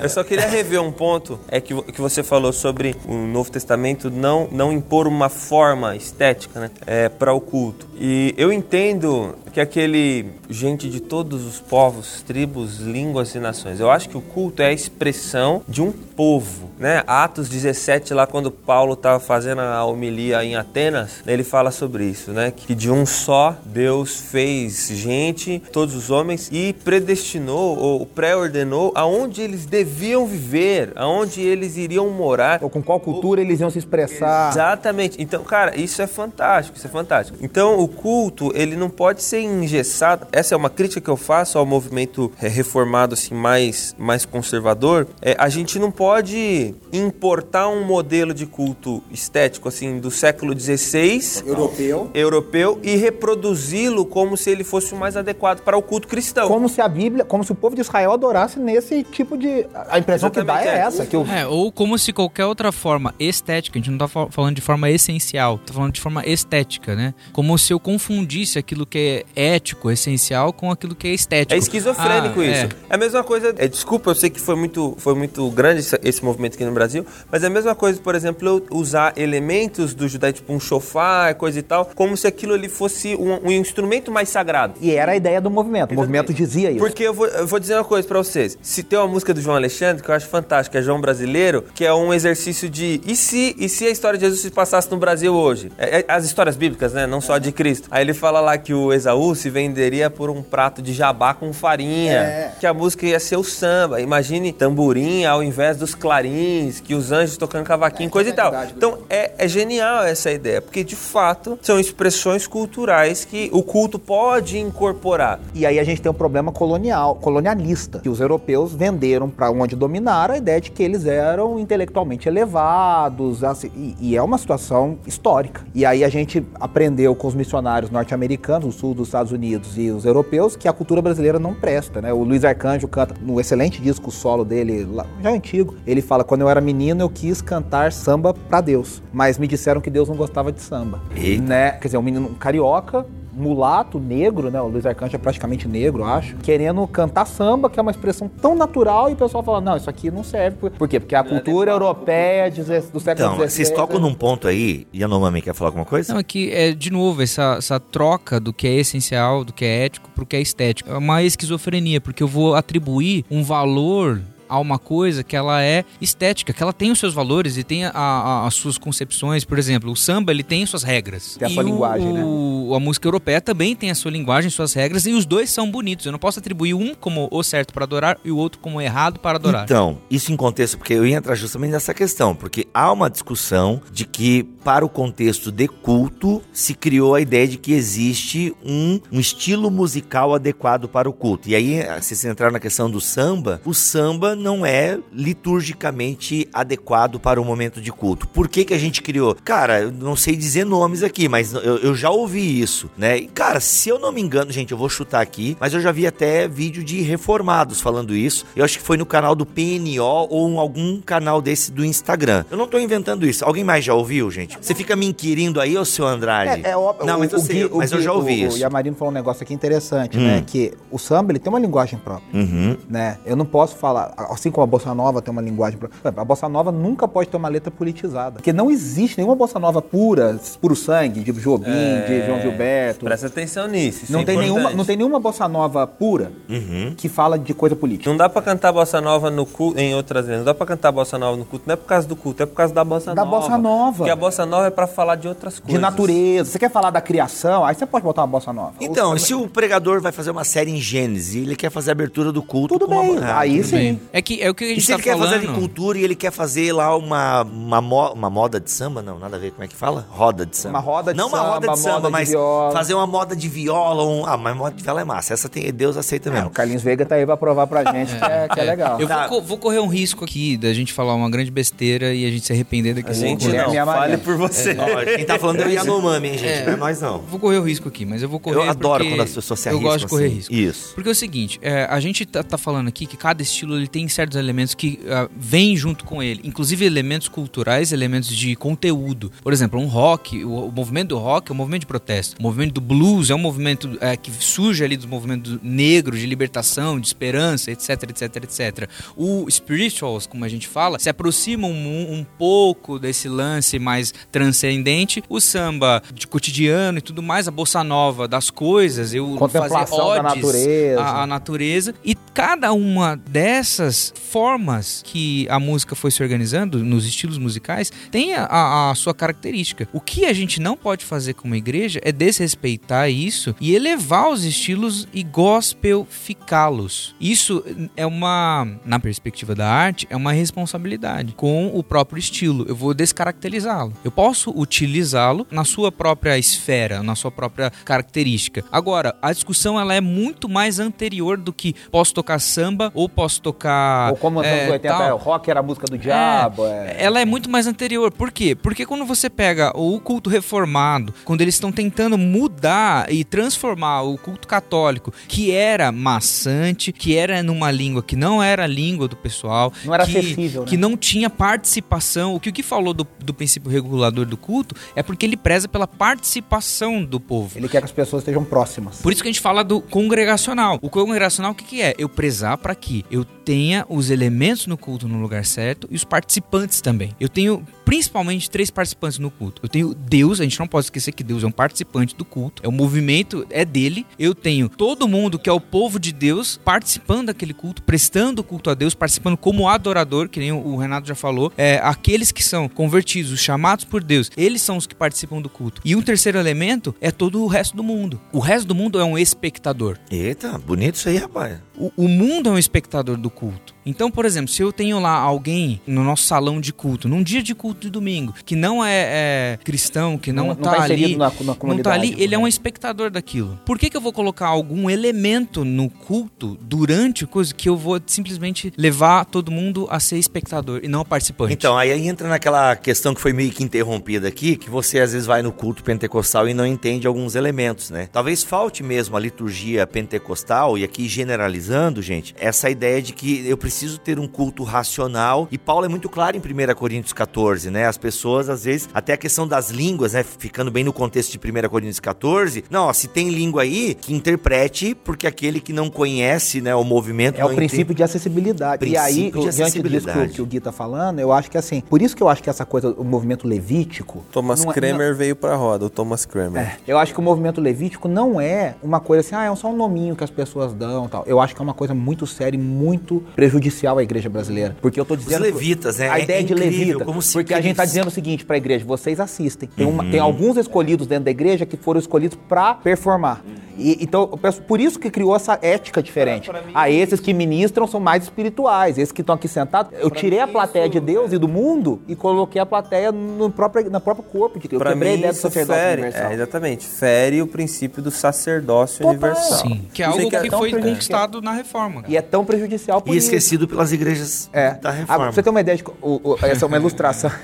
Eu 0.01 0.07
só 0.07 0.23
queria 0.23 0.47
rever 0.47 0.81
um 0.81 0.91
ponto, 0.91 1.37
é 1.49 1.59
que, 1.59 1.79
que 1.91 1.99
você 1.99 2.23
falou 2.23 2.53
sobre 2.53 2.95
o 3.05 3.13
Novo 3.13 3.51
Testamento 3.51 4.09
não, 4.09 4.47
não 4.49 4.71
impor 4.71 5.05
uma 5.05 5.27
forma 5.27 5.95
estética 5.95 6.61
né, 6.61 6.71
é, 6.87 7.09
para 7.09 7.33
o 7.33 7.41
culto. 7.41 7.87
E 7.99 8.33
eu 8.37 8.53
entendo 8.53 9.35
que 9.51 9.59
aquele 9.59 10.27
gente 10.49 10.89
de 10.89 10.99
todos 10.99 11.45
os 11.45 11.59
povos, 11.59 12.23
tribos, 12.25 12.79
línguas 12.79 13.35
e 13.35 13.39
nações. 13.39 13.79
Eu 13.79 13.89
acho 13.89 14.09
que 14.09 14.17
o 14.17 14.21
culto 14.21 14.61
é 14.61 14.67
a 14.67 14.73
expressão 14.73 15.61
de 15.67 15.81
um 15.81 15.91
povo, 15.91 16.69
né? 16.79 17.03
Atos 17.05 17.49
17 17.49 18.13
lá 18.13 18.25
quando 18.25 18.49
Paulo 18.51 18.93
estava 18.93 19.19
fazendo 19.19 19.61
a 19.61 19.83
homilia 19.85 20.43
em 20.43 20.55
Atenas, 20.55 21.21
ele 21.27 21.43
fala 21.43 21.71
sobre 21.71 22.05
isso, 22.05 22.31
né? 22.31 22.51
Que 22.55 22.73
de 22.73 22.89
um 22.89 23.05
só 23.05 23.57
Deus 23.65 24.19
fez 24.19 24.89
gente, 24.89 25.61
todos 25.71 25.95
os 25.95 26.09
homens 26.09 26.49
e 26.51 26.73
predestinou 26.73 27.77
ou 27.77 28.05
pré-ordenou 28.05 28.91
aonde 28.95 29.41
eles 29.41 29.65
deviam 29.65 30.25
viver, 30.25 30.93
aonde 30.95 31.41
eles 31.41 31.77
iriam 31.77 32.09
morar, 32.09 32.63
ou 32.63 32.69
com 32.69 32.81
qual 32.81 32.99
cultura 32.99 33.41
ou... 33.41 33.45
eles 33.45 33.59
iam 33.59 33.69
se 33.69 33.79
expressar. 33.79 34.51
Exatamente. 34.51 35.21
Então, 35.21 35.43
cara, 35.43 35.77
isso 35.77 36.01
é 36.01 36.07
fantástico, 36.07 36.77
isso 36.77 36.87
é 36.87 36.89
fantástico. 36.89 37.37
Então, 37.41 37.79
o 37.79 37.87
culto, 37.87 38.51
ele 38.55 38.75
não 38.75 38.89
pode 38.89 39.23
ser 39.23 39.40
engessado. 39.45 40.27
Essa 40.31 40.55
é 40.55 40.57
uma 40.57 40.69
crítica 40.69 41.01
que 41.01 41.09
eu 41.09 41.17
faço 41.17 41.57
ao 41.57 41.65
movimento 41.65 42.31
é, 42.41 42.47
reformado 42.47 43.13
assim 43.13 43.33
mais 43.33 43.95
mais 43.97 44.25
conservador. 44.25 45.07
É, 45.21 45.35
a 45.37 45.49
gente 45.49 45.79
não 45.79 45.91
pode 45.91 46.73
importar 46.91 47.67
um 47.67 47.83
modelo 47.83 48.33
de 48.33 48.45
culto 48.45 49.03
estético 49.11 49.67
assim 49.67 49.99
do 49.99 50.11
século 50.11 50.57
XVI 50.57 51.43
europeu, 51.45 52.09
europeu 52.13 52.79
e 52.83 52.95
reproduzi-lo 52.95 54.05
como 54.05 54.37
se 54.37 54.49
ele 54.49 54.63
fosse 54.63 54.93
o 54.93 54.97
mais 54.97 55.17
adequado 55.17 55.61
para 55.61 55.77
o 55.77 55.81
culto 55.81 56.07
cristão. 56.07 56.47
Como 56.47 56.67
se 56.69 56.81
a 56.81 56.87
Bíblia, 56.87 57.23
como 57.23 57.43
se 57.43 57.51
o 57.51 57.55
povo 57.55 57.75
de 57.75 57.81
Israel 57.81 58.11
adorasse 58.11 58.59
nesse 58.59 59.03
tipo 59.03 59.37
de 59.37 59.65
a 59.73 59.99
impressão 59.99 60.29
Exatamente, 60.29 60.59
que 60.59 60.65
dá 60.65 60.71
é, 60.71 60.77
é 60.77 60.81
essa, 60.81 61.05
que 61.05 61.15
eu... 61.15 61.25
é, 61.25 61.47
ou 61.47 61.71
como 61.71 61.97
se 61.97 62.13
qualquer 62.13 62.45
outra 62.45 62.71
forma 62.71 63.13
estética, 63.19 63.77
a 63.77 63.81
gente 63.81 63.89
não 63.89 64.05
está 64.05 64.27
falando 64.29 64.55
de 64.55 64.61
forma 64.61 64.89
essencial, 64.89 65.55
está 65.55 65.73
falando 65.73 65.93
de 65.93 66.01
forma 66.01 66.25
estética, 66.25 66.95
né? 66.95 67.13
Como 67.31 67.57
se 67.57 67.73
eu 67.73 67.79
confundisse 67.79 68.59
aquilo 68.59 68.85
que 68.85 69.25
é 69.30 69.30
ético, 69.35 69.91
essencial, 69.91 70.53
com 70.53 70.71
aquilo 70.71 70.95
que 70.95 71.07
é 71.07 71.13
estético. 71.13 71.53
É 71.53 71.57
esquizofrênico 71.57 72.39
ah, 72.39 72.45
isso. 72.45 72.65
É. 72.65 72.69
é. 72.89 72.95
a 72.95 72.97
mesma 72.97 73.23
coisa. 73.23 73.53
É, 73.57 73.67
desculpa, 73.67 74.11
eu 74.11 74.15
sei 74.15 74.29
que 74.29 74.39
foi 74.39 74.55
muito, 74.55 74.95
foi 74.97 75.15
muito 75.15 75.49
grande 75.51 75.79
esse, 75.79 75.99
esse, 76.03 76.23
movimento 76.23 76.55
aqui 76.55 76.65
no 76.65 76.71
Brasil, 76.71 77.05
mas 77.31 77.43
é 77.43 77.47
a 77.47 77.49
mesma 77.49 77.75
coisa, 77.75 77.99
por 77.99 78.15
exemplo, 78.15 78.47
eu 78.47 78.65
usar 78.71 79.13
elementos 79.17 79.93
do 79.93 80.07
judaísmo, 80.07 80.37
tipo 80.37 80.53
um 80.53 80.59
chofar, 80.59 81.35
coisa 81.35 81.59
e 81.59 81.63
tal, 81.63 81.89
como 81.95 82.15
se 82.15 82.27
aquilo 82.27 82.53
ali 82.53 82.69
fosse 82.69 83.15
um, 83.15 83.47
um 83.47 83.51
instrumento 83.51 84.11
mais 84.11 84.29
sagrado. 84.29 84.75
E 84.81 84.91
era 84.91 85.13
a 85.13 85.15
ideia 85.15 85.41
do 85.41 85.49
movimento. 85.49 85.91
O 85.91 85.95
movimento 85.95 86.33
dizia 86.33 86.69
isso. 86.69 86.79
Porque 86.79 87.03
eu 87.03 87.13
vou, 87.13 87.27
eu 87.27 87.47
vou 87.47 87.59
dizer 87.59 87.75
uma 87.75 87.83
coisa 87.83 88.07
para 88.07 88.17
vocês. 88.17 88.57
Se 88.61 88.83
tem 88.83 88.97
uma 88.97 89.07
música 89.07 89.33
do 89.33 89.41
João 89.41 89.55
Alexandre 89.55 90.03
que 90.03 90.09
eu 90.09 90.15
acho 90.15 90.27
fantástica, 90.27 90.79
é 90.79 90.81
João 90.81 91.01
Brasileiro, 91.01 91.65
que 91.73 91.85
é 91.85 91.93
um 91.93 92.13
exercício 92.13 92.69
de 92.69 93.01
e 93.05 93.15
se, 93.15 93.55
e 93.57 93.67
se 93.69 93.85
a 93.85 93.89
história 93.89 94.17
de 94.17 94.25
Jesus 94.25 94.41
se 94.41 94.51
passasse 94.51 94.89
no 94.91 94.97
Brasil 94.97 95.33
hoje? 95.33 95.71
É, 95.77 95.99
é, 95.99 96.05
as 96.07 96.25
histórias 96.25 96.55
bíblicas, 96.55 96.93
né? 96.93 97.07
Não 97.07 97.21
só 97.21 97.37
de 97.37 97.51
Cristo. 97.51 97.87
Aí 97.91 98.03
ele 98.03 98.13
fala 98.13 98.39
lá 98.39 98.57
que 98.57 98.73
o 98.73 98.93
Esaú 98.93 99.20
Jaú 99.21 99.35
se 99.35 99.49
venderia 99.49 100.09
por 100.09 100.29
um 100.29 100.41
prato 100.41 100.81
de 100.81 100.93
jabá 100.93 101.33
com 101.33 101.53
farinha, 101.53 102.13
É. 102.21 102.51
que 102.59 102.65
a 102.65 102.73
música 102.73 103.05
ia 103.05 103.19
ser 103.19 103.37
o 103.37 103.43
samba. 103.43 104.01
Imagine 104.01 104.51
tamborim 104.51 105.25
ao 105.25 105.43
invés 105.43 105.77
dos 105.77 105.93
clarins, 105.93 106.79
que 106.79 106.95
os 106.95 107.11
anjos 107.11 107.37
tocando 107.37 107.63
cavaquinho, 107.65 108.09
coisa 108.09 108.29
e 108.29 108.31
isso 108.31 108.39
é 108.39 108.43
tal. 108.43 108.51
verdade, 108.51 108.73
Então 108.75 108.97
é, 109.09 109.31
é 109.37 109.47
genial 109.47 110.03
essa 110.03 110.31
ideia, 110.31 110.61
porque 110.61 110.83
de 110.83 110.95
fato 110.95 111.57
são 111.61 111.79
expressões 111.79 112.47
culturais 112.47 113.23
que 113.23 113.49
o 113.53 113.61
culto 113.61 113.99
pode 113.99 114.57
incorporar. 114.57 115.39
E 115.53 115.65
aí 115.65 115.79
a 115.79 115.83
gente 115.83 116.01
tem 116.01 116.09
um 116.11 116.15
problema 116.15 116.51
colonial, 116.51 117.15
colonialista, 117.15 117.99
que 117.99 118.09
os 118.09 118.19
europeus 118.19 118.73
venderam 118.73 119.29
para 119.29 119.51
onde 119.51 119.75
dominaram 119.75 120.33
a 120.33 120.37
ideia 120.37 120.59
de 120.59 120.71
que 120.71 120.81
eles 120.81 121.05
eram 121.05 121.59
intelectualmente 121.59 122.27
elevados, 122.27 123.43
assim, 123.43 123.71
e, 123.75 123.95
e 124.11 124.15
é 124.17 124.21
uma 124.21 124.37
situação 124.37 124.97
histórica. 125.05 125.61
E 125.75 125.85
aí 125.85 126.03
a 126.03 126.09
gente 126.09 126.43
aprendeu 126.59 127.13
com 127.15 127.27
os 127.27 127.35
missionários 127.35 127.91
norte-americanos, 127.91 128.75
o 128.75 128.77
sul 128.77 128.93
dos 128.93 129.10
Estados 129.11 129.31
Unidos 129.31 129.77
e 129.77 129.91
os 129.91 130.05
europeus, 130.05 130.55
que 130.55 130.67
a 130.67 130.73
cultura 130.73 131.01
brasileira 131.01 131.37
não 131.37 131.53
presta, 131.53 132.01
né? 132.01 132.13
O 132.13 132.23
Luiz 132.23 132.45
Arcanjo 132.45 132.87
canta 132.87 133.13
no 133.21 133.39
excelente 133.39 133.81
disco 133.81 134.09
solo 134.09 134.45
dele, 134.45 134.87
já 135.21 135.29
antigo, 135.29 135.75
ele 135.85 136.01
fala: 136.01 136.23
quando 136.23 136.41
eu 136.41 136.49
era 136.49 136.61
menino 136.61 137.01
eu 137.01 137.09
quis 137.09 137.41
cantar 137.41 137.91
samba 137.91 138.33
para 138.33 138.61
Deus, 138.61 139.01
mas 139.11 139.37
me 139.37 139.47
disseram 139.47 139.81
que 139.81 139.89
Deus 139.89 140.07
não 140.07 140.15
gostava 140.15 140.51
de 140.51 140.61
samba, 140.61 141.01
Eita. 141.15 141.43
né? 141.43 141.71
Quer 141.71 141.87
dizer, 141.89 141.97
um 141.97 142.01
menino 142.01 142.29
carioca 142.39 143.05
mulato, 143.31 143.99
negro, 143.99 144.49
né? 144.51 144.61
O 144.61 144.67
Luiz 144.67 144.85
Arcanjo 144.85 145.15
é 145.15 145.19
praticamente 145.19 145.67
negro, 145.67 146.03
eu 146.03 146.07
acho. 146.07 146.35
Querendo 146.37 146.85
cantar 146.87 147.25
samba, 147.25 147.69
que 147.69 147.79
é 147.79 147.81
uma 147.81 147.91
expressão 147.91 148.27
tão 148.27 148.55
natural, 148.55 149.09
e 149.09 149.13
o 149.13 149.15
pessoal 149.15 149.43
fala, 149.43 149.61
não, 149.61 149.77
isso 149.77 149.89
aqui 149.89 150.11
não 150.11 150.23
serve. 150.23 150.69
Por, 150.69 150.87
quê? 150.87 150.99
Porque 150.99 151.15
a 151.15 151.23
cultura 151.23 151.71
europeia 151.71 152.49
de- 152.49 152.61
do 152.63 152.99
século 152.99 153.11
Então, 153.11 153.35
XVI... 153.35 153.49
vocês 153.49 153.69
tocam 153.71 153.99
né? 153.99 154.07
num 154.07 154.13
ponto 154.13 154.47
aí, 154.47 154.87
Yanomami 154.93 155.41
quer 155.41 155.53
falar 155.53 155.69
alguma 155.69 155.85
coisa? 155.85 156.13
Não, 156.13 156.19
é 156.19 156.23
que, 156.23 156.51
é, 156.51 156.71
de 156.73 156.91
novo, 156.91 157.21
essa, 157.21 157.55
essa 157.57 157.79
troca 157.79 158.39
do 158.39 158.51
que 158.53 158.67
é 158.67 158.75
essencial, 158.75 159.43
do 159.43 159.53
que 159.53 159.65
é 159.65 159.85
ético, 159.85 160.09
pro 160.13 160.25
que 160.25 160.35
é 160.35 160.41
estético. 160.41 160.91
É 160.91 160.97
uma 160.97 161.23
esquizofrenia, 161.23 162.01
porque 162.01 162.21
eu 162.23 162.27
vou 162.27 162.55
atribuir 162.55 163.25
um 163.29 163.43
valor 163.43 164.21
a 164.51 164.59
uma 164.59 164.77
coisa 164.77 165.23
que 165.23 165.35
ela 165.35 165.63
é 165.63 165.85
estética, 166.01 166.51
que 166.53 166.61
ela 166.61 166.73
tem 166.73 166.91
os 166.91 166.99
seus 166.99 167.13
valores 167.13 167.55
e 167.57 167.63
tem 167.63 167.85
a- 167.85 167.91
a- 167.93 168.45
as 168.47 168.53
suas 168.55 168.77
concepções. 168.77 169.45
Por 169.45 169.57
exemplo, 169.57 169.91
o 169.91 169.95
samba, 169.95 170.31
ele 170.31 170.43
tem 170.43 170.65
suas 170.65 170.83
regras. 170.83 171.37
Tem 171.37 171.47
a 171.47 171.51
sua 171.51 171.63
o- 171.63 171.65
linguagem, 171.65 172.11
né? 172.13 172.21
o- 172.23 172.73
A 172.75 172.79
música 172.79 173.05
europeia 173.07 173.41
também 173.41 173.75
tem 173.75 173.89
a 173.91 173.95
sua 173.95 174.11
linguagem, 174.11 174.49
suas 174.49 174.73
regras, 174.73 175.05
e 175.05 175.11
os 175.13 175.25
dois 175.25 175.49
são 175.49 175.69
bonitos. 175.69 176.05
Eu 176.05 176.11
não 176.11 176.19
posso 176.19 176.39
atribuir 176.39 176.73
um 176.73 176.93
como 176.93 177.27
o 177.31 177.43
certo 177.43 177.73
para 177.73 177.83
adorar 177.85 178.17
e 178.23 178.31
o 178.31 178.37
outro 178.37 178.59
como 178.59 178.77
o 178.77 178.81
errado 178.81 179.19
para 179.19 179.37
adorar. 179.37 179.63
Então, 179.65 179.97
isso 180.09 180.31
em 180.31 180.37
contexto, 180.37 180.77
porque 180.77 180.93
eu 180.93 181.05
ia 181.05 181.17
entrar 181.17 181.35
justamente 181.35 181.71
nessa 181.71 181.93
questão, 181.93 182.33
porque 182.35 182.67
há 182.73 182.91
uma 182.91 183.09
discussão 183.09 183.81
de 183.91 184.05
que, 184.05 184.43
para 184.63 184.85
o 184.85 184.89
contexto 184.89 185.51
de 185.51 185.67
culto, 185.67 186.41
se 186.53 186.73
criou 186.73 187.15
a 187.15 187.21
ideia 187.21 187.47
de 187.47 187.57
que 187.57 187.73
existe 187.73 188.53
um, 188.63 188.99
um 189.11 189.19
estilo 189.19 189.69
musical 189.69 190.33
adequado 190.33 190.87
para 190.87 191.09
o 191.09 191.13
culto. 191.13 191.49
E 191.49 191.55
aí, 191.55 191.81
se 192.01 192.15
você 192.15 192.29
entrar 192.29 192.51
na 192.51 192.59
questão 192.59 192.89
do 192.89 193.01
samba, 193.01 193.61
o 193.65 193.73
samba 193.73 194.35
não 194.41 194.65
é 194.65 194.97
liturgicamente 195.13 196.47
adequado 196.53 197.19
para 197.19 197.39
o 197.41 197.45
momento 197.45 197.79
de 197.81 197.91
culto. 197.91 198.27
Por 198.27 198.47
que, 198.49 198.65
que 198.65 198.73
a 198.73 198.77
gente 198.77 199.01
criou? 199.01 199.35
Cara, 199.43 199.81
eu 199.81 199.91
não 199.91 200.15
sei 200.15 200.35
dizer 200.35 200.65
nomes 200.65 201.03
aqui, 201.03 201.27
mas 201.29 201.53
eu, 201.53 201.77
eu 201.77 201.95
já 201.95 202.09
ouvi 202.09 202.59
isso, 202.59 202.89
né? 202.97 203.17
E, 203.17 203.27
cara, 203.27 203.59
se 203.59 203.89
eu 203.89 203.99
não 203.99 204.11
me 204.11 204.21
engano, 204.21 204.51
gente, 204.51 204.71
eu 204.71 204.77
vou 204.77 204.89
chutar 204.89 205.21
aqui, 205.21 205.55
mas 205.59 205.73
eu 205.73 205.81
já 205.81 205.91
vi 205.91 206.07
até 206.07 206.47
vídeo 206.47 206.83
de 206.83 207.01
reformados 207.01 207.79
falando 207.81 208.15
isso. 208.15 208.45
Eu 208.55 208.65
acho 208.65 208.77
que 208.79 208.83
foi 208.83 208.97
no 208.97 209.05
canal 209.05 209.35
do 209.35 209.45
PNO 209.45 210.27
ou 210.29 210.49
em 210.49 210.57
algum 210.57 210.99
canal 211.01 211.41
desse 211.41 211.71
do 211.71 211.85
Instagram. 211.85 212.43
Eu 212.49 212.57
não 212.57 212.67
tô 212.67 212.79
inventando 212.79 213.25
isso. 213.25 213.45
Alguém 213.45 213.63
mais 213.63 213.83
já 213.85 213.93
ouviu, 213.93 214.29
gente? 214.31 214.57
Você 214.61 214.73
fica 214.73 214.95
me 214.95 215.05
inquirindo 215.05 215.59
aí, 215.61 215.77
ô 215.77 215.85
seu 215.85 216.05
Andrade? 216.07 216.61
É, 216.65 216.71
é 216.71 216.77
óbvio. 216.77 217.05
Não, 217.05 217.19
mas, 217.19 217.31
eu, 217.31 217.39
sei, 217.39 217.65
o 217.65 217.77
mas 217.77 217.91
eu 217.91 217.97
Gui- 217.99 218.03
já 218.03 218.13
ouvi 218.13 218.43
o, 218.45 218.47
isso. 218.47 218.57
O 218.57 218.59
Yamarino 218.59 218.95
falou 218.95 219.11
um 219.11 219.15
negócio 219.15 219.43
aqui 219.43 219.53
interessante, 219.53 220.17
né? 220.17 220.43
Que 220.45 220.73
o 220.89 220.97
samba, 220.97 221.31
ele 221.31 221.39
tem 221.39 221.51
uma 221.51 221.59
linguagem 221.59 221.99
própria. 221.99 222.21
Uhum. 222.33 222.77
né? 222.89 223.17
Eu 223.25 223.35
não 223.35 223.45
posso 223.45 223.75
falar, 223.75 224.13
assim 224.31 224.49
como 224.49 224.63
a 224.63 224.67
bossa 224.67 224.93
nova 224.95 225.21
tem 225.21 225.31
uma 225.31 225.41
linguagem, 225.41 225.77
a 226.03 226.25
bossa 226.25 226.47
nova 226.49 226.71
nunca 226.71 227.07
pode 227.07 227.29
ter 227.29 227.37
uma 227.37 227.49
letra 227.49 227.69
politizada, 227.69 228.31
porque 228.37 228.53
não 228.53 228.71
existe 228.71 229.17
nenhuma 229.17 229.35
bossa 229.35 229.59
nova 229.59 229.81
pura, 229.81 230.39
puro 230.59 230.75
sangue, 230.75 231.19
de 231.21 231.31
Jobim, 231.31 231.65
de 232.07 232.25
João 232.25 232.39
Gilberto. 232.41 233.05
Presta 233.05 233.27
atenção 233.27 233.67
nisso. 233.67 234.03
isso 234.05 234.13
Não 234.13 234.21
é 234.21 234.25
tem, 234.25 234.37
nenhuma, 234.37 234.69
não 234.71 234.85
tem 234.85 234.95
nenhuma 234.95 235.19
bossa 235.19 235.47
nova 235.47 235.85
pura 235.85 236.31
Uhum. 236.49 236.93
que 236.95 237.09
fala 237.09 237.37
de 237.37 237.53
coisa 237.53 237.75
política. 237.75 238.09
Não 238.09 238.17
dá 238.17 238.29
pra 238.29 238.41
cantar 238.41 238.71
bossa 238.71 239.01
nova 239.01 239.29
no 239.29 239.45
culto, 239.45 239.79
em 239.79 239.93
outras 239.95 240.25
vezes, 240.25 240.39
não 240.39 240.45
dá 240.45 240.53
pra 240.53 240.65
cantar 240.65 240.91
bossa 240.91 241.17
nova 241.17 241.35
no 241.37 241.45
culto, 241.45 241.65
não 241.67 241.73
é 241.73 241.75
por 241.75 241.85
causa 241.85 242.07
do 242.07 242.15
culto, 242.15 242.43
é 242.43 242.45
por 242.45 242.55
causa 242.55 242.73
da 242.73 242.83
bossa 242.83 243.13
Da 243.13 243.25
nova. 243.25 243.37
bossa 243.39 243.57
nova. 243.57 243.97
Porque 243.97 244.09
a 244.11 244.15
bossa 244.15 244.45
nova 244.45 244.67
é 244.67 244.69
pra 244.71 244.87
falar 244.87 245.15
de 245.15 245.27
outras 245.27 245.59
coisas. 245.59 245.73
De 245.75 245.79
natureza. 245.81 246.51
Você 246.51 246.59
quer 246.59 246.71
falar 246.71 246.89
da 246.91 247.01
criação? 247.01 247.65
Aí 247.65 247.75
você 247.75 247.85
pode 247.85 248.03
botar 248.03 248.21
uma 248.21 248.27
bossa 248.27 248.53
nova. 248.53 248.73
Então, 248.79 249.11
Ou- 249.11 249.17
se 249.17 249.33
o 249.33 249.47
pregador 249.47 250.01
vai 250.01 250.11
fazer 250.11 250.31
uma 250.31 250.43
série 250.43 250.71
em 250.71 250.77
Gênesis 250.79 251.35
e 251.35 251.39
ele 251.39 251.55
quer 251.55 251.69
fazer 251.69 251.91
a 251.91 251.93
abertura 251.93 252.31
do 252.31 252.41
culto 252.41 252.77
Tudo 252.79 252.87
com 252.87 252.93
uma 252.95 253.03
bem. 253.03 253.23
Ah, 253.23 253.39
Aí 253.39 253.57
tudo 253.57 253.65
sim. 253.67 253.75
bem. 253.75 253.81
Bem, 254.11 254.20
É 254.21 254.23
que 254.23 254.41
é 254.41 254.49
o 254.49 254.53
que 254.55 254.63
a 254.63 254.67
E 254.67 254.69
gente 254.75 254.81
se 254.81 254.87
tá 254.89 254.93
ele 254.93 255.03
quer 255.03 255.11
falando. 255.17 255.29
fazer 255.31 255.45
agricultura 255.47 255.97
e 255.97 256.03
ele 256.03 256.15
quer 256.15 256.31
fazer 256.31 256.71
lá 256.73 256.95
uma, 256.95 257.41
uma, 257.43 257.81
mo- 257.81 258.11
uma 258.13 258.29
moda 258.29 258.59
de 258.59 258.69
samba? 258.71 259.01
Não, 259.01 259.17
nada 259.17 259.35
a 259.35 259.39
ver. 259.39 259.51
Como 259.51 259.63
é 259.63 259.67
que 259.67 259.75
fala? 259.75 260.05
Roda 260.09 260.45
de 260.45 260.55
samba. 260.55 260.77
Uma 260.77 260.85
roda 260.85 261.11
de 261.11 261.17
Não 261.17 261.27
uma 261.27 261.37
samba, 261.37 261.49
roda 261.49 261.67
de 261.69 261.79
samba, 261.79 261.95
moda 261.95 262.09
mas 262.11 262.29
viola. 262.29 262.71
fazer 262.71 262.93
uma 262.93 263.07
moda 263.07 263.35
de 263.35 263.47
viola. 263.49 264.03
Um... 264.05 264.25
Ah, 264.25 264.37
mas 264.37 264.55
moda 264.55 264.75
de 264.75 264.83
viola 264.83 265.01
é 265.01 265.03
massa. 265.03 265.33
Essa 265.33 265.49
tem... 265.49 265.71
Deus 265.73 265.97
aceita 265.97 266.29
É, 266.29 266.33
mesmo. 266.33 266.47
o 266.47 266.51
Carlinhos 266.51 266.83
Veiga 266.83 267.05
tá 267.05 267.15
aí 267.15 267.25
pra 267.25 267.35
provar 267.35 267.65
pra 267.67 267.83
gente 267.91 268.15
que, 268.15 268.23
é, 268.23 268.47
que 268.47 268.59
é 268.59 268.63
legal. 268.63 268.99
Eu 269.01 269.07
Tá. 269.07 269.27
vou, 269.27 269.41
vou 269.41 269.57
correr 269.57 269.79
um 269.79 269.87
risco 269.87 270.23
aqui 270.23 270.55
da 270.57 270.71
gente 270.73 270.93
falar 270.93 271.15
uma 271.15 271.29
grande 271.29 271.49
besteira 271.51 272.13
e 272.13 272.25
a 272.25 272.29
gente 272.29 272.45
se 272.45 272.53
arrepender 272.53 272.93
daqui 272.93 273.09
a 273.09 273.13
gente 273.13 273.39
pouco. 273.39 273.45
Mulher, 273.45 273.63
não, 273.63 273.69
minha 273.71 273.85
fale 273.85 274.17
por 274.17 274.37
você. 274.37 274.77
Ó, 274.79 275.15
quem 275.15 275.25
tá 275.25 275.39
falando 275.39 275.61
é 275.61 275.65
o 275.65 275.69
Yanomami, 275.71 276.27
hein, 276.29 276.37
gente? 276.37 276.65
Não 276.65 276.73
é 276.73 276.77
nós, 276.77 277.01
não. 277.01 277.19
Vou 277.19 277.39
correr 277.39 277.57
o 277.57 277.63
risco 277.63 277.87
aqui, 277.89 278.05
mas 278.05 278.21
eu 278.21 278.29
vou 278.29 278.39
correr 278.39 278.57
Eu 278.57 278.69
adoro 278.69 279.03
quando 279.05 279.21
as 279.21 279.31
pessoas 279.33 279.59
se 279.59 279.67
Eu 279.69 279.71
arriscam 279.73 279.91
gosto 279.91 280.03
de 280.05 280.07
correr 280.09 280.25
assim. 280.27 280.35
risco. 280.35 280.53
Isso. 280.53 280.93
Porque 280.93 281.09
é 281.09 281.11
o 281.11 281.15
seguinte, 281.15 281.59
é, 281.61 281.85
a 281.89 281.99
gente 281.99 282.25
tá, 282.25 282.43
tá 282.43 282.57
falando 282.57 282.87
aqui 282.87 283.05
que 283.05 283.17
cada 283.17 283.41
estilo 283.41 283.75
ele 283.75 283.87
tem 283.87 284.07
certos 284.11 284.37
elementos 284.37 284.73
que 284.73 284.99
ah, 285.09 285.27
vêm 285.35 285.75
junto 285.75 286.03
com 286.05 286.21
ele, 286.21 286.41
inclusive 286.43 286.85
elementos 286.85 287.27
culturais, 287.27 287.91
elementos 287.91 288.29
de 288.35 288.55
conteúdo. 288.55 289.31
Por 289.41 289.53
exemplo, 289.53 289.79
um 289.79 289.85
rock, 289.87 290.43
o, 290.43 290.65
o 290.67 290.71
movimento 290.71 291.09
do 291.09 291.17
rock 291.17 291.51
é 291.51 291.53
um 291.53 291.57
movimento 291.57 291.81
de 291.81 291.87
protesto. 291.87 292.35
O 292.39 292.43
movimento 292.43 292.73
do 292.73 292.81
blues 292.81 293.29
é 293.29 293.35
um 293.35 293.39
movimento 293.39 293.97
é, 294.01 294.15
que 294.15 294.31
surge 294.31 294.83
ali 294.83 294.95
dos 294.97 295.05
movimentos 295.05 295.57
negros 295.61 296.19
de 296.19 296.25
libertação, 296.25 296.99
de 296.99 297.07
esperança, 297.07 297.71
etc, 297.71 297.89
etc, 298.09 298.35
etc. 298.43 298.89
O 299.15 299.49
spirituals, 299.49 300.25
como 300.27 300.45
a 300.45 300.49
gente 300.49 300.67
fala, 300.67 300.99
se 300.99 301.09
aproxima 301.09 301.67
um, 301.67 302.13
um 302.13 302.25
pouco 302.37 302.99
desse 302.99 303.27
lance 303.29 303.79
mais 303.79 304.13
transcendente. 304.31 305.23
O 305.29 305.39
samba 305.39 306.01
de 306.13 306.27
cotidiano 306.27 306.97
e 306.97 307.01
tudo 307.01 307.21
mais, 307.21 307.47
a 307.47 307.51
bossa 307.51 307.83
nova 307.83 308.27
das 308.27 308.49
coisas, 308.49 309.13
eu 309.13 309.37
fazer 309.37 309.59
Contemplação 309.59 309.97
da 309.97 310.05
odes 310.05 310.23
natureza. 310.43 311.01
à- 311.01 311.23
à 311.23 311.27
natureza. 311.27 311.95
E 312.03 312.15
cada 312.33 312.73
uma 312.73 313.15
dessas 313.15 313.90
formas 314.15 315.01
que 315.05 315.47
a 315.49 315.59
música 315.59 315.95
foi 315.95 316.11
se 316.11 316.21
organizando 316.23 316.79
nos 316.83 317.05
estilos 317.05 317.37
musicais 317.37 317.91
tem 318.09 318.33
a, 318.33 318.45
a- 318.45 318.91
a 318.91 318.95
sua 318.95 319.13
característica. 319.13 319.87
O 319.93 319.99
que 319.99 320.25
a 320.25 320.33
gente 320.33 320.59
não 320.61 320.75
pode 320.77 321.03
fazer 321.05 321.33
como 321.33 321.55
igreja 321.55 321.99
é 322.03 322.11
desrespeitar 322.11 323.09
isso 323.09 323.55
e 323.59 323.73
elevar 323.75 324.29
os 324.29 324.43
estilos 324.43 325.07
e 325.13 325.23
gospelficá-los. 325.23 327.15
Isso 327.19 327.63
é 327.95 328.05
uma, 328.05 328.67
na 328.85 328.99
perspectiva 328.99 329.55
da 329.55 329.67
arte, 329.69 330.07
é 330.09 330.15
uma 330.15 330.31
responsabilidade 330.31 331.33
com 331.33 331.67
o 331.73 331.83
próprio 331.83 332.19
estilo. 332.19 332.65
Eu 332.67 332.75
vou 332.75 332.93
descaracterizá-lo. 332.93 333.93
Eu 334.03 334.11
posso 334.11 334.51
utilizá-lo 334.51 335.45
na 335.51 335.63
sua 335.63 335.91
própria 335.91 336.37
esfera, 336.37 337.01
na 337.03 337.15
sua 337.15 337.31
própria 337.31 337.71
característica. 337.85 338.63
Agora, 338.71 339.15
a 339.21 339.31
discussão 339.33 339.79
ela 339.79 339.93
é 339.93 340.01
muito 340.01 340.47
mais 340.49 340.79
anterior 340.79 341.37
do 341.37 341.53
que 341.53 341.73
posso 341.91 342.13
tocar 342.13 342.39
samba 342.39 342.91
ou 342.93 343.07
posso 343.09 343.41
tocar 343.41 343.80
Ou 344.11 344.17
como 344.17 344.39
nos 344.39 344.47
é, 344.47 344.61
anos 344.61 344.71
80, 344.73 344.97
tal. 344.97 345.07
é, 345.07 345.13
o 345.13 345.17
rock 345.17 345.49
era 345.49 345.59
a 345.59 345.63
música 345.63 345.85
do 345.87 345.97
diabo. 345.97 346.65
É, 346.65 346.95
Ela 346.99 347.21
é 347.21 347.25
muito 347.25 347.49
mais 347.49 347.67
anterior. 347.67 348.11
Por 348.11 348.31
quê? 348.31 348.55
Porque 348.55 348.85
quando 348.85 349.05
você 349.05 349.29
pega 349.29 349.71
o 349.75 349.99
culto 349.99 350.29
reformado, 350.29 351.13
quando 351.25 351.41
eles 351.41 351.55
estão 351.55 351.71
tentando 351.71 352.17
mudar 352.17 353.11
e 353.11 353.23
transformar 353.23 354.01
o 354.03 354.17
culto 354.17 354.47
católico, 354.47 355.13
que 355.27 355.51
era 355.51 355.91
maçante, 355.91 356.91
que 356.91 357.15
era 357.15 357.41
numa 357.43 357.71
língua 357.71 358.03
que 358.03 358.15
não 358.15 358.41
era 358.41 358.63
a 358.63 358.67
língua 358.67 359.07
do 359.07 359.15
pessoal, 359.15 359.71
Não 359.83 359.93
era 359.93 360.05
que, 360.05 360.17
acessível, 360.17 360.61
né? 360.61 360.67
que 360.67 360.77
não 360.77 360.95
tinha 360.97 361.29
participação. 361.29 362.35
O 362.35 362.39
que 362.39 362.49
o 362.49 362.53
que 362.53 362.63
falou 362.63 362.93
do, 362.93 363.07
do 363.19 363.33
princípio 363.33 363.69
regulador 363.71 364.25
do 364.25 364.37
culto 364.37 364.75
é 364.95 365.01
porque 365.01 365.25
ele 365.25 365.37
preza 365.37 365.67
pela 365.67 365.87
participação 365.87 367.03
do 367.03 367.19
povo. 367.19 367.57
Ele 367.57 367.67
quer 367.67 367.79
que 367.79 367.85
as 367.85 367.91
pessoas 367.91 368.21
estejam 368.21 368.43
próximas. 368.43 369.01
Por 369.01 369.11
isso 369.11 369.21
que 369.21 369.27
a 369.27 369.31
gente 369.31 369.41
fala 369.41 369.63
do 369.63 369.81
congregacional. 369.81 370.77
O 370.81 370.89
congregacional, 370.89 371.51
o 371.51 371.55
que, 371.55 371.63
que 371.63 371.81
é? 371.81 371.95
Eu 371.97 372.07
prezar 372.09 372.57
para 372.57 372.75
que 372.75 373.05
eu 373.09 373.25
tenha 373.43 373.85
os 373.89 374.09
elementos 374.09 374.67
no 374.67 374.77
culto 374.77 375.07
no 375.07 375.19
lugar 375.19 375.45
certo 375.45 375.87
e 375.89 375.95
os 375.95 376.03
participantes 376.03 376.81
também. 376.81 377.15
Eu 377.19 377.29
tenho 377.29 377.65
principalmente 377.85 378.49
três 378.49 378.69
participantes 378.69 379.19
no 379.19 379.29
culto. 379.29 379.61
Eu 379.63 379.69
tenho 379.69 379.93
Deus, 379.93 380.39
a 380.39 380.43
gente 380.43 380.59
não 380.59 380.67
pode 380.67 380.85
esquecer 380.85 381.11
que 381.11 381.23
Deus 381.23 381.43
é 381.43 381.47
um 381.47 381.51
participante 381.51 382.15
do 382.15 382.23
culto. 382.23 382.61
É 382.63 382.67
o 382.67 382.71
movimento 382.71 383.45
é 383.49 383.65
dele. 383.65 384.05
Eu 384.17 384.33
tenho 384.33 384.69
todo 384.69 385.07
mundo 385.07 385.39
que 385.39 385.49
é 385.49 385.53
o 385.53 385.59
povo 385.59 385.99
de 385.99 386.11
Deus 386.11 386.59
participando 386.63 387.27
daquele 387.27 387.53
culto, 387.53 387.81
prestando 387.83 388.43
culto 388.43 388.69
a 388.69 388.73
Deus, 388.73 388.93
participando 388.93 389.37
como 389.37 389.67
adorador, 389.67 390.29
que 390.29 390.39
nem 390.39 390.51
o 390.51 390.75
Renato 390.77 391.07
já 391.07 391.15
falou. 391.15 391.51
É, 391.57 391.79
aqueles 391.83 392.31
que 392.31 392.43
são 392.43 392.69
convertidos, 392.69 393.31
os 393.31 393.39
chamados 393.39 393.85
por 393.85 394.03
Deus, 394.03 394.31
eles 394.37 394.61
são 394.61 394.77
os 394.77 394.87
que 394.87 394.95
participam 394.95 395.41
do 395.41 395.49
culto. 395.49 395.81
E 395.83 395.95
um 395.95 396.01
terceiro 396.01 396.37
elemento 396.37 396.95
é 397.01 397.11
todo 397.11 397.43
o 397.43 397.47
resto 397.47 397.75
do 397.75 397.83
mundo. 397.83 398.19
O 398.31 398.39
resto 398.39 398.67
do 398.67 398.75
mundo 398.75 398.99
é 398.99 399.03
um 399.03 399.17
espectador. 399.17 399.97
Eita, 400.09 400.57
bonito 400.57 400.95
isso 400.95 401.09
aí, 401.09 401.17
rapaz. 401.17 401.59
O, 401.95 402.07
mundo 402.07 402.47
é 402.47 402.51
um 402.51 402.57
espectador 402.59 403.17
do 403.17 403.29
culto. 403.29 403.70
Então, 403.85 404.11
por 404.11 404.25
exemplo, 404.25 404.47
se 404.51 404.61
eu 404.61 404.71
tenho 404.71 404.99
lá 404.99 405.11
alguém 405.13 405.81
no 405.87 406.03
nosso 406.03 406.23
salão 406.23 406.61
de 406.61 406.71
culto, 406.71 407.09
num 407.09 407.23
dia 407.23 407.41
de 407.41 407.55
culto 407.55 407.81
de 407.81 407.89
domingo, 407.89 408.33
que 408.45 408.55
não 408.55 408.83
é, 408.83 409.53
é 409.53 409.59
cristão, 409.63 410.17
que 410.17 410.31
não, 410.31 410.47
Não- 410.47 410.53
não 410.55 410.61
tá 410.61 410.75
tá 410.75 410.83
ali, 410.83 411.15
na- 411.15 411.29
na 411.41 411.55
não 411.63 411.77
tá 411.79 411.93
ali, 411.93 412.15
ele 412.21 412.35
é 412.35 412.37
um 412.37 412.43
né? 412.43 412.49
espectador 412.49 413.09
daquilo. 413.09 413.59
Por 413.65 413.79
que, 413.79 413.89
que 413.89 413.97
eu 413.97 414.01
vou 414.01 414.13
colocar 414.13 414.47
algum 414.47 414.89
elemento 414.89 415.65
no 415.65 415.89
culto 415.89 416.57
durante 416.61 417.25
coisa 417.25 417.53
que 417.53 417.67
eu 417.67 417.75
vou 417.75 417.99
simplesmente 418.05 418.71
levar 418.77 419.25
todo 419.25 419.51
mundo 419.51 419.87
a 419.89 419.99
ser 419.99 420.17
espectador 420.17 420.81
e 420.83 420.87
não 420.87 421.03
participante? 421.03 421.53
Então, 421.53 421.77
aí 421.77 421.91
entra 422.07 422.27
naquela 422.27 422.75
questão 422.75 423.13
que 423.15 423.21
foi 423.21 423.33
meio 423.33 423.51
que 423.51 423.63
interrompida 423.63 424.27
aqui, 424.27 424.55
que 424.55 424.69
você 424.69 424.99
às 424.99 425.11
vezes 425.13 425.25
vai 425.25 425.41
no 425.41 425.51
culto 425.51 425.83
pentecostal 425.83 426.47
e 426.47 426.53
não 426.53 426.65
entende 426.67 427.07
alguns 427.07 427.35
elementos, 427.35 427.89
né? 427.89 428.07
Talvez 428.11 428.43
falte 428.43 428.83
mesmo 428.83 429.15
a 429.17 429.19
liturgia 429.19 429.87
pentecostal, 429.87 430.77
e 430.77 430.83
aqui 430.83 431.07
generalizando, 431.07 432.01
gente, 432.01 432.35
essa 432.37 432.69
ideia 432.69 433.01
de 433.01 433.13
que 433.13 433.47
eu 433.47 433.57
preciso 433.57 433.70
ter 434.03 434.19
um 434.19 434.27
culto 434.27 434.63
racional, 434.63 435.47
e 435.51 435.57
Paulo 435.57 435.85
é 435.85 435.89
muito 435.89 436.09
claro 436.09 436.37
em 436.37 436.39
1 436.39 436.75
Coríntios 436.75 437.13
14, 437.13 437.69
né? 437.69 437.85
As 437.87 437.97
pessoas, 437.97 438.49
às 438.49 438.65
vezes, 438.65 438.89
até 438.93 439.13
a 439.13 439.17
questão 439.17 439.47
das 439.47 439.69
línguas, 439.69 440.13
né? 440.13 440.23
Ficando 440.23 440.69
bem 440.71 440.83
no 440.83 440.93
contexto 440.93 441.31
de 441.31 441.37
1 441.37 441.69
Coríntios 441.69 441.99
14, 441.99 442.63
não, 442.69 442.85
ó, 442.85 442.93
se 442.93 443.07
tem 443.07 443.29
língua 443.29 443.63
aí, 443.63 443.95
que 443.95 444.13
interprete, 444.13 444.95
porque 444.95 445.25
aquele 445.27 445.59
que 445.59 445.73
não 445.73 445.89
conhece, 445.89 446.61
né, 446.61 446.75
o 446.75 446.83
movimento... 446.83 447.39
É 447.39 447.45
o 447.45 447.49
não 447.49 447.55
princípio 447.55 447.95
de 447.95 448.03
acessibilidade. 448.03 448.85
e 448.85 448.97
aí, 448.97 449.31
Princípio 449.31 449.41
de 449.41 449.55
diante 449.55 449.55
disso 449.55 449.55
que 449.55 449.59
o, 449.59 449.63
acessibilidade. 449.63 450.33
que 450.33 450.41
o 450.41 450.45
Gui 450.45 450.59
tá 450.59 450.71
falando, 450.71 451.19
eu 451.19 451.31
acho 451.31 451.49
que 451.49 451.57
assim, 451.57 451.81
por 451.81 452.01
isso 452.01 452.15
que 452.15 452.23
eu 452.23 452.29
acho 452.29 452.43
que 452.43 452.49
essa 452.49 452.65
coisa, 452.65 452.89
o 452.97 453.03
movimento 453.03 453.47
levítico. 453.47 454.23
Thomas 454.31 454.63
não 454.63 454.71
é- 454.71 454.73
Kramer 454.73 455.15
veio 455.15 455.35
pra 455.35 455.55
roda, 455.55 455.85
o 455.85 455.89
Thomas 455.89 456.25
Kramer. 456.25 456.61
É, 456.61 456.77
eu 456.87 456.97
acho 456.97 457.13
que 457.13 457.19
o 457.19 457.23
movimento 457.23 457.61
levítico 457.61 458.07
não 458.07 458.39
é 458.39 458.75
uma 458.83 458.99
coisa 458.99 459.21
assim, 459.21 459.35
ah, 459.35 459.51
é 459.51 459.55
só 459.55 459.69
um 459.69 459.75
nominho 459.75 460.15
que 460.15 460.23
as 460.23 460.29
pessoas 460.29 460.73
dão 460.73 461.05
e 461.05 461.09
tal. 461.09 461.23
Eu 461.25 461.39
acho 461.39 461.55
que 461.55 461.61
é 461.61 461.63
uma 461.63 461.73
coisa 461.73 461.93
muito 461.93 462.25
séria 462.27 462.57
e 462.57 462.59
muito 462.59 463.23
prejudicial 463.35 463.60
à 463.99 464.03
igreja 464.03 464.29
brasileira. 464.29 464.75
Porque 464.81 464.99
eu 464.99 465.05
tô 465.05 465.15
dizendo. 465.15 465.41
levitas, 465.43 465.97
né? 465.97 466.09
A 466.09 466.19
É 466.19 466.23
ideia 466.23 466.43
de 466.43 466.53
levita. 466.53 467.03
como 467.05 467.21
se 467.21 467.33
porque 467.33 467.53
a 467.53 467.61
gente 467.61 467.75
tá 467.75 467.83
eles- 467.83 467.91
dizendo 467.93 468.07
o 468.07 468.11
seguinte 468.11 468.45
pra 468.45 468.57
igreja: 468.57 468.83
vocês 468.85 469.19
assistem. 469.19 469.69
Tem, 469.75 469.85
uma- 469.85 470.03
Uhum. 470.03 470.11
tem 470.11 470.19
alguns 470.19 470.57
escolhidos 470.57 471.07
dentro 471.07 471.25
da 471.25 471.31
igreja 471.31 471.65
que 471.65 471.77
foram 471.77 471.99
escolhidos 471.99 472.37
pra 472.47 472.73
performar. 472.75 473.43
E, 473.77 473.97
então, 474.01 474.27
eu 474.31 474.37
penso, 474.37 474.61
por 474.61 474.79
isso 474.79 474.99
que 474.99 475.09
criou 475.09 475.35
essa 475.35 475.57
ética 475.61 476.03
diferente. 476.03 476.51
Ah, 476.73 476.89
esses 476.89 477.19
que 477.19 477.33
ministram 477.33 477.87
são 477.87 477.99
mais 477.99 478.23
espirituais. 478.23 478.97
Esses 478.97 479.11
que 479.11 479.21
estão 479.21 479.33
aqui 479.35 479.47
sentados. 479.47 479.91
Eu 479.99 480.09
tirei 480.11 480.39
a 480.39 480.47
plateia 480.47 480.87
de 480.89 480.99
Deus 480.99 481.31
e 481.33 481.37
do 481.37 481.47
mundo 481.47 482.01
e 482.07 482.15
coloquei 482.15 482.61
a 482.61 482.65
plateia 482.65 483.11
no 483.11 483.49
próprio, 483.49 483.89
no 483.89 483.99
próprio 483.99 484.23
corpo 484.25 484.59
de 484.59 484.67
Cristo. 484.67 484.73
Eu 484.75 484.79
Pra 484.79 484.91
quebrei 484.91 485.09
a 485.09 485.13
mim, 485.13 485.17
ideia 485.19 485.31
do 485.33 485.35
isso 485.35 485.41
sacerdócio 485.47 485.81
fere, 485.81 486.01
universal. 486.01 486.31
é, 486.31 486.33
exatamente, 486.33 486.85
fere 486.85 487.41
o 487.41 487.47
princípio 487.47 488.01
do 488.03 488.11
sacerdócio 488.11 488.97
Total. 488.99 489.11
universal. 489.11 489.57
Sim, 489.59 489.81
que 489.93 490.03
é 490.03 490.05
Isso 490.09 490.17
algo 490.17 490.29
que 490.29 490.35
é 490.35 490.41
que 490.41 490.49
foi 490.49 490.59
prejudicial. 490.69 490.91
conquistado 490.93 491.41
na 491.41 491.53
reforma. 491.53 492.03
E 492.07 492.17
é 492.17 492.21
tão 492.21 492.45
prejudicial 492.45 493.01
por 493.01 493.13
E 493.13 493.17
isso. 493.17 493.29
Pelas 493.67 493.91
igrejas 493.91 494.49
É. 494.53 494.71
da 494.71 494.89
Agora, 494.89 494.93
reforma. 494.99 495.23
pra 495.25 495.31
você 495.33 495.43
ter 495.43 495.49
uma 495.49 495.61
ideia 495.61 495.77
de. 495.77 495.83
o- 496.01 496.21
o- 496.31 496.37
essa 496.41 496.65
é 496.65 496.67
uma 496.67 496.77
ilustração. 496.77 497.31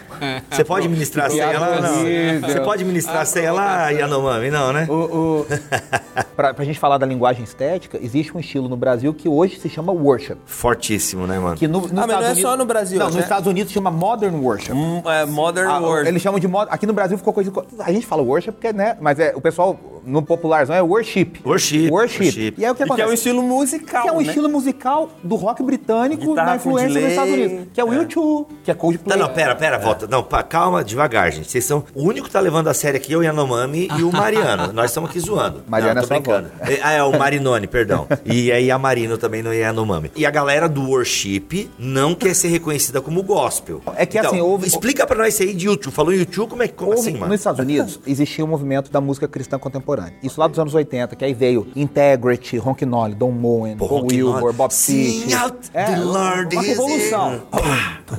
Você 0.49 0.63
pode 0.65 0.87
ministrar 0.89 1.29
sem 1.29 1.39
ela 1.39 1.79
não? 1.79 2.47
Você 2.47 2.59
pode 2.61 2.83
ministrar 2.83 3.25
sem 3.25 3.43
ela, 3.45 3.89
Yanomami? 3.91 4.49
Não, 4.49 4.73
né? 4.73 4.87
o, 4.89 4.93
o, 4.93 5.45
pra, 6.35 6.53
pra 6.53 6.65
gente 6.65 6.79
falar 6.79 6.97
da 6.97 7.05
linguagem 7.05 7.43
estética, 7.43 7.99
existe 8.01 8.35
um 8.35 8.39
estilo 8.39 8.67
no 8.67 8.75
Brasil 8.75 9.13
que 9.13 9.29
hoje 9.29 9.59
se 9.59 9.69
chama 9.69 9.91
worship. 9.91 10.37
Fortíssimo, 10.45 11.27
né, 11.27 11.37
mano? 11.37 11.55
Que 11.55 11.67
no, 11.67 11.81
nos 11.81 11.91
Ah, 11.91 11.95
mas 11.95 12.07
não 12.07 12.15
é 12.15 12.19
Estados 12.21 12.41
só 12.41 12.57
no 12.57 12.65
Brasil, 12.65 12.97
Não, 12.99 13.07
né? 13.07 13.13
nos 13.13 13.21
Estados 13.23 13.47
Unidos 13.47 13.69
se 13.69 13.75
chama 13.75 13.91
modern 13.91 14.35
worship. 14.39 14.71
Hum, 14.73 15.01
é, 15.05 15.25
modern 15.25 15.69
Ah, 15.69 15.79
world. 15.79 16.07
Eles 16.09 16.21
chamam 16.21 16.39
de 16.39 16.47
mod... 16.47 16.67
Aqui 16.71 16.85
no 16.87 16.93
Brasil 16.93 17.17
ficou 17.17 17.31
coisa. 17.33 17.51
A 17.79 17.91
gente 17.91 18.05
fala 18.07 18.21
worship 18.23 18.53
porque, 18.53 18.73
né? 18.73 18.97
Mas 18.99 19.19
é, 19.19 19.33
o 19.35 19.41
pessoal 19.41 19.79
no 20.07 20.21
popularzão 20.21 20.75
é 20.75 20.81
worship. 20.81 21.33
Worship, 21.45 21.89
Worship. 21.91 22.23
worship. 22.23 22.53
E 22.57 22.65
aí 22.65 22.71
o 22.71 22.75
que 22.75 22.83
E 22.83 22.85
que 22.85 22.91
é 22.91 22.93
acontece? 22.93 23.09
um 23.09 23.13
estilo 23.13 23.43
musical, 23.43 24.01
Que 24.03 24.09
é 24.09 24.11
um 24.11 24.17
né? 24.17 24.23
estilo 24.23 24.49
musical 24.49 25.09
do 25.23 25.35
rock 25.35 25.61
britânico 25.63 26.27
Guitarra 26.29 26.49
na 26.51 26.55
influência 26.55 26.87
delay. 26.89 27.03
dos 27.03 27.11
Estados 27.11 27.33
Unidos. 27.33 27.67
Que 27.73 27.81
é 27.81 27.83
o 27.83 27.87
U2, 27.89 28.45
que 28.63 28.71
é 28.71 28.73
Coldplay. 28.73 29.17
Não, 29.17 29.27
não, 29.27 29.33
pera, 29.33 29.55
pera, 29.55 29.77
volta. 29.77 30.07
Não, 30.07 30.23
pa- 30.23 30.43
calma, 30.43 30.83
devagar, 30.83 31.31
gente. 31.31 31.51
Vocês 31.51 31.63
são. 31.65 31.83
O 31.93 32.03
único 32.03 32.27
que 32.27 32.33
tá 32.33 32.39
levando 32.39 32.67
a 32.67 32.73
sério 32.73 32.97
aqui 32.97 33.13
é 33.13 33.17
o 33.17 33.21
Yanomami 33.23 33.89
e 33.97 34.03
o 34.03 34.11
Mariano. 34.11 34.71
Nós 34.73 34.91
estamos 34.91 35.09
aqui 35.09 35.19
zoando. 35.19 35.63
Mariano 35.67 35.95
não, 35.95 35.99
é 35.99 36.01
tô 36.01 36.07
sua 36.07 36.19
brincando. 36.19 36.49
É, 36.61 36.79
Ah, 36.81 36.91
é 36.93 37.03
o 37.03 37.17
Marinone, 37.17 37.67
perdão. 37.67 38.07
E 38.25 38.51
aí 38.51 38.71
a 38.71 38.77
Marino 38.79 39.17
também 39.17 39.43
no 39.43 39.53
Yanomami. 39.53 40.11
E 40.15 40.25
a 40.25 40.31
galera 40.31 40.69
do 40.69 40.83
worship 40.89 41.69
não 41.77 42.15
quer 42.15 42.33
ser 42.33 42.47
reconhecida 42.49 43.01
como 43.01 43.21
gospel. 43.23 43.81
É 43.95 44.05
que, 44.05 44.17
Então, 44.17 44.31
assim, 44.31 44.41
houve- 44.41 44.67
Explica 44.67 45.05
pra 45.05 45.17
nós 45.17 45.33
isso 45.33 45.43
aí 45.43 45.53
de 45.53 45.65
YouTube. 45.67 45.93
Falou 45.93 46.13
YouTube, 46.13 46.49
como 46.49 46.63
é 46.63 46.67
que. 46.67 46.73
Como 46.75 46.91
Houve- 46.91 47.01
assim, 47.01 47.13
mano? 47.17 47.31
Nos 47.31 47.39
Estados 47.41 47.59
Unidos 47.59 47.99
existia 48.05 48.43
o 48.45 48.47
movimento 48.47 48.91
da 48.91 49.01
música 49.01 49.27
cristã 49.27 49.57
contemporânea. 49.57 49.96
Isso 50.23 50.39
lá 50.39 50.47
dos 50.47 50.57
anos 50.59 50.73
80, 50.73 51.15
que 51.15 51.25
aí 51.25 51.33
veio 51.33 51.67
Integrity, 51.75 52.57
Ronk 52.57 52.85
Nolly, 52.85 53.15
Don 53.15 53.31
Moen, 53.31 53.75
Paul 53.77 54.05
Wilbur. 54.09 54.53
Bob 54.53 54.71
Sing 54.73 55.33
out, 55.33 55.57
É, 55.73 55.85
the 55.85 55.97
Lord 55.99 56.55
uma 56.55 56.61
revolução. 56.63 57.41